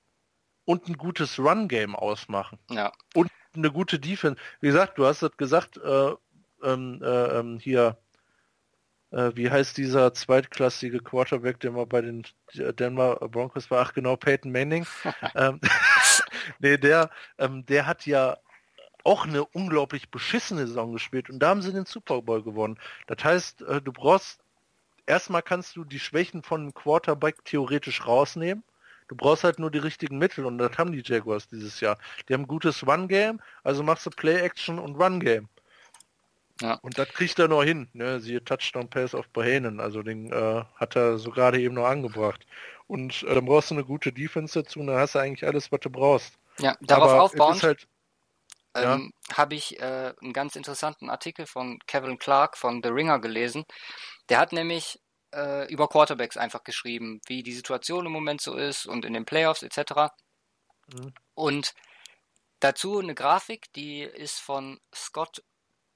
und 0.64 0.88
ein 0.88 0.96
gutes 0.96 1.38
Run-Game 1.38 1.96
ausmachen. 1.96 2.58
Ja. 2.70 2.92
Und 3.14 3.30
eine 3.54 3.70
gute 3.70 3.98
Defense. 3.98 4.40
Wie 4.60 4.68
gesagt, 4.68 4.98
du 4.98 5.06
hast 5.06 5.22
das 5.22 5.36
gesagt, 5.36 5.78
äh, 5.78 6.12
ähm, 6.62 7.00
äh, 7.02 7.38
ähm, 7.38 7.58
hier, 7.58 7.98
äh, 9.10 9.32
wie 9.34 9.50
heißt 9.50 9.76
dieser 9.76 10.14
zweitklassige 10.14 11.00
Quarterback, 11.00 11.58
der 11.60 11.72
mal 11.72 11.86
bei 11.86 12.00
den 12.00 12.24
Denver 12.54 13.16
Broncos 13.28 13.70
war? 13.70 13.80
Ach 13.80 13.92
genau, 13.92 14.16
Peyton 14.16 14.52
Manning. 14.52 14.86
ähm, 15.34 15.60
nee, 16.58 16.76
der, 16.76 17.10
ähm, 17.38 17.64
der 17.66 17.86
hat 17.86 18.06
ja 18.06 18.36
auch 19.04 19.26
eine 19.26 19.44
unglaublich 19.44 20.10
beschissene 20.10 20.66
Saison 20.66 20.92
gespielt 20.92 21.30
und 21.30 21.38
da 21.38 21.48
haben 21.48 21.62
sie 21.62 21.72
den 21.72 21.86
Super 21.86 22.22
Bowl 22.22 22.42
gewonnen. 22.42 22.78
Das 23.06 23.24
heißt, 23.24 23.62
äh, 23.62 23.80
du 23.80 23.92
brauchst, 23.92 24.40
erstmal 25.06 25.42
kannst 25.42 25.76
du 25.76 25.84
die 25.84 26.00
Schwächen 26.00 26.42
von 26.42 26.62
einem 26.62 26.74
Quarterback 26.74 27.44
theoretisch 27.44 28.06
rausnehmen. 28.06 28.62
Du 29.08 29.16
brauchst 29.16 29.42
halt 29.42 29.58
nur 29.58 29.70
die 29.70 29.78
richtigen 29.78 30.18
Mittel 30.18 30.44
und 30.44 30.58
das 30.58 30.78
haben 30.78 30.92
die 30.92 31.02
Jaguars 31.04 31.48
dieses 31.48 31.80
Jahr. 31.80 31.98
Die 32.28 32.34
haben 32.34 32.46
gutes 32.46 32.86
One-Game, 32.86 33.40
also 33.64 33.82
machst 33.82 34.06
du 34.06 34.10
Play-Action 34.10 34.78
und 34.78 34.96
One-Game. 35.00 35.48
Ja. 36.60 36.74
Und 36.74 36.98
das 36.98 37.08
kriegt 37.08 37.38
er 37.38 37.48
noch 37.48 37.64
hin. 37.64 37.88
Ne? 37.92 38.20
Siehe 38.20 38.44
Touchdown 38.44 38.88
Pass 38.88 39.14
auf 39.14 39.28
Bohanen. 39.28 39.80
Also 39.80 40.02
den 40.02 40.30
äh, 40.30 40.62
hat 40.76 40.94
er 40.94 41.18
so 41.18 41.30
gerade 41.30 41.58
eben 41.58 41.74
noch 41.74 41.86
angebracht. 41.86 42.46
Und 42.90 43.22
äh, 43.22 43.36
dann 43.36 43.44
brauchst 43.44 43.70
du 43.70 43.76
eine 43.76 43.84
gute 43.84 44.12
Defense 44.12 44.60
dazu 44.60 44.80
und 44.80 44.88
dann 44.88 44.96
hast 44.96 45.14
du 45.14 45.20
eigentlich 45.20 45.46
alles, 45.46 45.70
was 45.70 45.78
du 45.78 45.90
brauchst. 45.90 46.34
Ja, 46.58 46.76
darauf 46.80 47.10
Aber 47.10 47.22
aufbauend 47.22 47.62
halt, 47.62 47.86
ähm, 48.74 49.12
ja. 49.28 49.36
habe 49.36 49.54
ich 49.54 49.78
äh, 49.78 50.12
einen 50.20 50.32
ganz 50.32 50.56
interessanten 50.56 51.08
Artikel 51.08 51.46
von 51.46 51.78
Kevin 51.86 52.18
Clark 52.18 52.58
von 52.58 52.82
The 52.82 52.88
Ringer 52.88 53.20
gelesen. 53.20 53.64
Der 54.28 54.40
hat 54.40 54.52
nämlich 54.52 55.00
äh, 55.32 55.72
über 55.72 55.88
Quarterbacks 55.88 56.36
einfach 56.36 56.64
geschrieben, 56.64 57.20
wie 57.28 57.44
die 57.44 57.52
Situation 57.52 58.06
im 58.06 58.12
Moment 58.12 58.40
so 58.40 58.56
ist 58.56 58.86
und 58.86 59.04
in 59.04 59.12
den 59.12 59.24
Playoffs 59.24 59.62
etc. 59.62 60.12
Mhm. 60.92 61.14
Und 61.34 61.74
dazu 62.58 62.98
eine 62.98 63.14
Grafik, 63.14 63.72
die 63.74 64.00
ist 64.00 64.40
von 64.40 64.80
Scott 64.92 65.44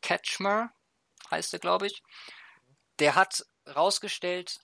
Ketchmer, 0.00 0.70
heißt 1.28 1.54
er, 1.54 1.58
glaube 1.58 1.88
ich. 1.88 2.04
Der 3.00 3.16
hat 3.16 3.44
rausgestellt 3.66 4.60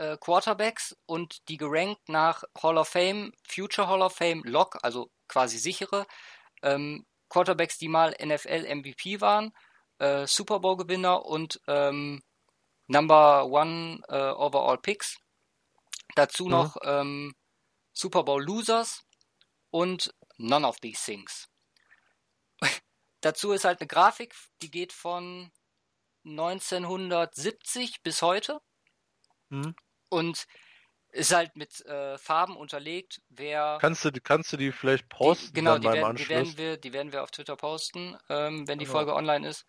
äh, 0.00 0.16
Quarterbacks 0.18 0.96
und 1.04 1.46
die 1.48 1.58
gerankt 1.58 2.08
nach 2.08 2.42
Hall 2.62 2.78
of 2.78 2.88
Fame, 2.88 3.34
Future 3.46 3.86
Hall 3.86 4.00
of 4.00 4.14
Fame, 4.14 4.42
Lock, 4.44 4.78
also 4.82 5.10
quasi 5.28 5.58
sichere 5.58 6.06
ähm, 6.62 7.06
Quarterbacks, 7.28 7.76
die 7.76 7.88
mal 7.88 8.16
NFL 8.18 8.66
MVP 8.74 9.20
waren, 9.20 9.52
äh, 9.98 10.26
Super 10.26 10.60
Bowl 10.60 10.78
Gewinner 10.78 11.26
und 11.26 11.60
ähm, 11.66 12.22
Number 12.86 13.44
One 13.44 14.00
äh, 14.08 14.30
Overall 14.30 14.78
Picks. 14.78 15.18
Dazu 16.16 16.46
mhm. 16.46 16.50
noch 16.50 16.76
ähm, 16.82 17.34
Super 17.92 18.24
Bowl 18.24 18.42
Losers 18.42 19.04
und 19.70 20.14
None 20.38 20.66
of 20.66 20.80
these 20.80 21.04
things. 21.04 21.46
Dazu 23.20 23.52
ist 23.52 23.66
halt 23.66 23.80
eine 23.80 23.88
Grafik, 23.88 24.34
die 24.62 24.70
geht 24.70 24.94
von 24.94 25.52
1970 26.24 28.02
bis 28.02 28.22
heute. 28.22 28.62
Mhm. 29.50 29.74
Und 30.10 30.46
ist 31.12 31.34
halt 31.34 31.56
mit 31.56 31.84
äh, 31.86 32.18
Farben 32.18 32.56
unterlegt, 32.56 33.20
wer. 33.28 33.78
Kannst 33.80 34.04
du, 34.04 34.12
kannst 34.12 34.52
du 34.52 34.56
die 34.56 34.72
vielleicht 34.72 35.08
posten? 35.08 35.48
Die, 35.48 35.52
genau, 35.54 35.78
die 35.78 35.88
werden, 35.88 36.16
die, 36.16 36.28
werden 36.28 36.58
wir, 36.58 36.76
die 36.76 36.92
werden 36.92 37.12
wir 37.12 37.22
auf 37.22 37.30
Twitter 37.30 37.56
posten, 37.56 38.16
ähm, 38.28 38.68
wenn 38.68 38.78
die 38.78 38.84
genau. 38.84 38.98
Folge 38.98 39.14
online 39.14 39.48
ist. 39.48 39.66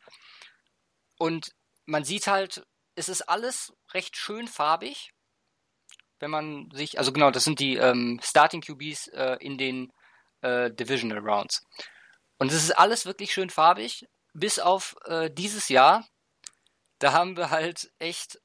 Und 1.17 1.51
man 1.85 2.03
sieht 2.03 2.27
halt, 2.27 2.65
es 2.95 3.09
ist 3.09 3.23
alles 3.23 3.73
recht 3.93 4.17
schön 4.17 4.47
farbig. 4.47 5.11
Wenn 6.19 6.31
man 6.31 6.69
sich, 6.71 6.99
also 6.99 7.11
genau, 7.11 7.31
das 7.31 7.43
sind 7.43 7.59
die 7.59 7.77
ähm, 7.77 8.19
Starting 8.21 8.61
QBs 8.61 9.07
äh, 9.07 9.37
in 9.39 9.57
den 9.57 9.91
äh, 10.41 10.69
Divisional 10.69 11.19
Rounds. 11.19 11.65
Und 12.37 12.51
es 12.51 12.63
ist 12.63 12.71
alles 12.71 13.05
wirklich 13.05 13.33
schön 13.33 13.49
farbig, 13.49 14.07
bis 14.33 14.59
auf 14.59 14.95
äh, 15.05 15.31
dieses 15.31 15.69
Jahr. 15.69 16.07
Da 16.99 17.13
haben 17.13 17.37
wir 17.37 17.49
halt 17.49 17.91
echt 17.97 18.39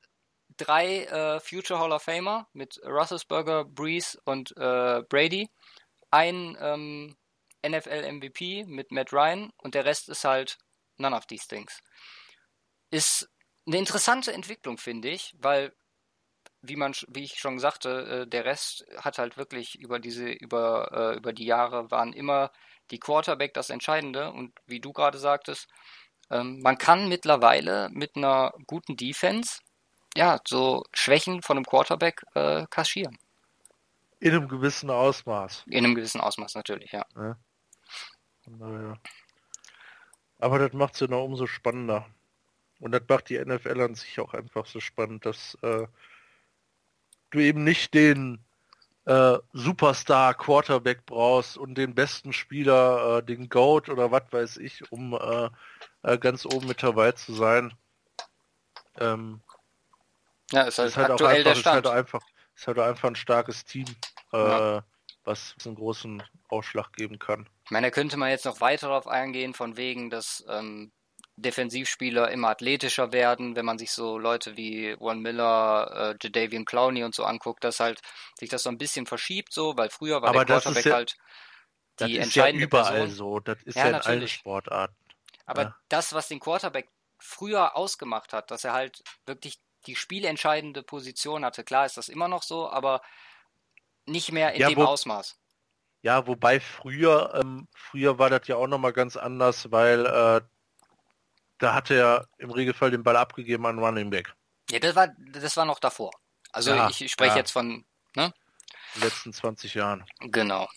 drei 0.56 1.04
äh, 1.04 1.40
Future 1.40 1.78
Hall 1.78 1.92
of 1.92 2.02
Famer 2.02 2.48
mit 2.52 2.80
Russelsberger, 2.84 3.64
Breeze 3.64 4.18
und 4.24 4.56
äh, 4.56 5.02
Brady. 5.08 5.50
Ein 6.10 6.56
ähm, 6.60 7.16
NFL 7.66 8.12
MVP 8.12 8.64
mit 8.66 8.92
Matt 8.92 9.12
Ryan 9.12 9.50
und 9.58 9.74
der 9.74 9.84
Rest 9.84 10.08
ist 10.08 10.24
halt 10.24 10.58
none 10.98 11.16
of 11.16 11.26
these 11.26 11.46
things. 11.48 11.80
Ist 12.90 13.28
eine 13.66 13.78
interessante 13.78 14.32
Entwicklung, 14.32 14.78
finde 14.78 15.08
ich, 15.08 15.34
weil 15.38 15.72
wie 16.62 16.76
man, 16.76 16.94
wie 17.08 17.24
ich 17.24 17.38
schon 17.38 17.58
sagte, 17.58 18.22
äh, 18.24 18.26
der 18.26 18.44
Rest 18.44 18.84
hat 18.98 19.18
halt 19.18 19.36
wirklich 19.36 19.78
über 19.78 19.98
diese, 19.98 20.28
über, 20.30 20.90
äh, 20.92 21.16
über 21.16 21.32
die 21.32 21.44
Jahre 21.44 21.90
waren 21.90 22.12
immer 22.12 22.50
die 22.90 22.98
Quarterback 22.98 23.54
das 23.54 23.70
Entscheidende 23.70 24.32
und 24.32 24.52
wie 24.66 24.80
du 24.80 24.92
gerade 24.92 25.18
sagtest, 25.18 25.68
ähm, 26.30 26.60
man 26.60 26.78
kann 26.78 27.08
mittlerweile 27.08 27.88
mit 27.90 28.16
einer 28.16 28.52
guten 28.66 28.96
Defense 28.96 29.60
ja 30.16 30.40
so 30.47 30.84
Schwächen 30.93 31.43
von 31.43 31.56
einem 31.56 31.66
Quarterback 31.66 32.24
äh, 32.34 32.66
kaschieren. 32.70 33.18
In 34.18 34.32
einem 34.32 34.48
gewissen 34.48 34.90
Ausmaß. 34.90 35.64
In 35.66 35.84
einem 35.84 35.94
gewissen 35.94 36.20
Ausmaß 36.20 36.55
natürlich, 36.55 36.93
ja. 36.93 37.05
ja. 37.16 37.36
Naja. 38.47 38.98
Aber 40.38 40.59
das 40.59 40.72
macht 40.72 40.94
es 40.94 41.01
ja 41.01 41.06
noch 41.06 41.24
umso 41.24 41.47
spannender. 41.47 42.06
Und 42.80 42.93
das 42.93 43.02
macht 43.09 43.28
die 43.30 43.38
NFL 43.38 43.80
an 43.80 43.94
sich 43.94 44.20
auch 44.20 44.34
einfach 44.34 44.66
so 44.66 44.80
spannend, 44.80 45.24
dass 45.24 45.56
äh, 45.62 45.86
du 47.30 47.38
eben 47.38 47.64
nicht 47.64 47.94
den 47.94 48.44
äh, 49.06 49.38
Superstar 49.52 50.34
Quarterback 50.34 51.06
brauchst 51.06 51.56
und 51.56 51.76
den 51.76 51.94
besten 51.94 52.32
Spieler, 52.32 53.18
äh, 53.18 53.22
den 53.22 53.48
Goat 53.48 53.88
oder 53.88 54.10
was 54.10 54.24
weiß 54.30 54.56
ich, 54.59 54.90
um 54.93 55.14
äh, 55.14 55.48
äh, 56.02 56.18
ganz 56.18 56.44
oben 56.44 56.66
mit 56.66 56.82
dabei 56.82 57.12
zu 57.12 57.32
sein. 57.32 57.72
Ähm, 58.98 59.40
ja, 60.52 60.62
ist 60.62 60.78
halt, 60.78 60.89
ist 60.89 60.97
halt 60.97 61.10
aktuell 61.10 61.39
einfach, 61.39 61.52
der 61.52 61.60
Stand. 61.60 61.85
Ist 61.85 61.90
halt 61.90 61.98
einfach, 61.98 62.20
ist 62.55 62.66
halt 62.66 62.78
einfach 62.78 63.09
ein 63.09 63.16
starkes 63.16 63.64
Team, 63.64 63.86
äh, 64.32 64.39
ja. 64.39 64.85
was 65.24 65.55
einen 65.64 65.74
großen 65.74 66.23
Ausschlag 66.48 66.93
geben 66.93 67.18
kann. 67.18 67.48
Ich 67.64 67.70
meine, 67.70 67.89
da 67.89 67.90
könnte 67.90 68.16
man 68.16 68.31
jetzt 68.31 68.44
noch 68.44 68.60
weiter 68.60 68.89
darauf 68.89 69.09
eingehen, 69.09 69.55
von 69.55 69.77
wegen, 69.77 70.10
dass 70.10 70.44
ähm, 70.48 70.93
Defensivspieler 71.36 72.31
immer 72.31 72.48
athletischer 72.48 73.12
werden, 73.12 73.56
wenn 73.56 73.66
man 73.66 73.78
sich 73.78 73.90
so 73.90 74.18
Leute 74.18 74.56
wie 74.56 74.97
Juan 74.98 75.20
Miller, 75.20 76.14
äh, 76.14 76.16
Jadavian 76.23 76.64
Clowney 76.64 77.05
und 77.05 77.14
so 77.14 77.24
anguckt, 77.24 77.62
dass 77.62 77.81
halt 77.81 78.01
sich 78.39 78.48
das 78.48 78.62
so 78.62 78.70
ein 78.70 78.78
bisschen 78.78 79.06
verschiebt, 79.06 79.52
so, 79.52 79.77
weil 79.77 79.90
früher 79.90 80.23
war 80.23 80.31
Aber 80.31 80.44
der 80.44 80.60
Quarterback 80.60 80.85
ja, 80.86 80.94
halt 80.94 81.16
die 82.01 82.18
entscheidende 82.18 82.62
ja 82.62 82.66
überall 82.68 82.93
Person. 82.93 83.10
so, 83.10 83.40
das 83.40 83.62
ist 83.64 83.77
ja, 83.77 83.89
ja 83.90 83.97
in 83.98 84.02
allen 84.02 84.28
Sportarten. 84.28 84.97
Aber 85.44 85.62
ja. 85.62 85.77
das, 85.89 86.14
was 86.14 86.28
den 86.28 86.40
Quarterback 86.40 86.89
früher 87.18 87.77
ausgemacht 87.77 88.32
hat, 88.32 88.51
dass 88.51 88.64
er 88.64 88.73
halt 88.73 89.02
wirklich 89.27 89.59
die 89.86 89.96
spielentscheidende 89.96 90.82
Position 90.82 91.44
hatte, 91.44 91.64
klar 91.64 91.86
ist 91.86 91.96
das 91.96 92.08
immer 92.08 92.28
noch 92.28 92.42
so, 92.42 92.70
aber 92.70 93.02
nicht 94.06 94.32
mehr 94.32 94.52
in 94.54 94.68
dem 94.68 94.78
wo, 94.78 94.84
Ausmaß. 94.84 95.38
Ja, 96.02 96.26
wobei 96.26 96.60
früher, 96.60 97.34
ähm, 97.34 97.68
früher 97.74 98.18
war 98.18 98.30
das 98.30 98.46
ja 98.46 98.56
auch 98.56 98.68
nochmal 98.68 98.92
ganz 98.92 99.16
anders, 99.16 99.72
weil 99.72 100.06
äh, 100.06 100.40
da 101.58 101.74
hatte 101.74 101.94
er 101.94 102.28
im 102.38 102.50
Regelfall 102.50 102.90
den 102.90 103.02
Ball 103.02 103.16
abgegeben 103.16 103.66
an 103.66 103.78
Running 103.78 104.10
Back. 104.10 104.34
Ja, 104.70 104.78
das 104.78 104.94
war, 104.94 105.08
das 105.18 105.56
war 105.56 105.64
noch 105.64 105.80
davor. 105.80 106.10
Also 106.52 106.70
ja, 106.70 106.88
ich, 106.88 107.02
ich 107.02 107.12
spreche 107.12 107.32
ja. 107.32 107.38
jetzt 107.38 107.50
von 107.50 107.84
ne? 108.14 108.32
den 108.94 109.02
letzten 109.02 109.32
20 109.32 109.74
Jahren. 109.74 110.04
Genau. 110.20 110.68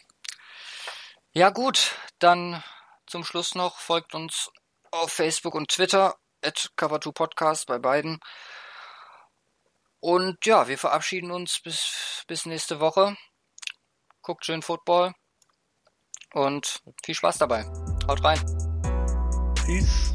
Ja 1.34 1.52
gut, 1.52 1.96
dann 2.20 2.64
zum 3.06 3.24
Schluss 3.24 3.56
noch 3.56 3.80
folgt 3.80 4.16
uns 4.16 4.52
auf 4.92 5.12
Facebook 5.12 5.56
und 5.56 5.70
Twitter 5.70 6.16
at 6.42 6.72
Cover2Podcast 6.78 7.68
bei 7.68 7.78
beiden. 7.78 8.20
Und 10.00 10.46
ja, 10.46 10.68
wir 10.68 10.78
verabschieden 10.78 11.32
uns 11.32 11.60
bis, 11.62 12.24
bis 12.28 12.46
nächste 12.46 12.80
Woche. 12.80 13.18
Guckt 14.22 14.46
schön 14.46 14.62
Football 14.62 15.14
und 16.34 16.82
viel 17.04 17.16
Spaß 17.16 17.38
dabei. 17.40 17.66
Haut 18.08 18.24
rein. 18.24 18.40
Peace. 19.56 20.09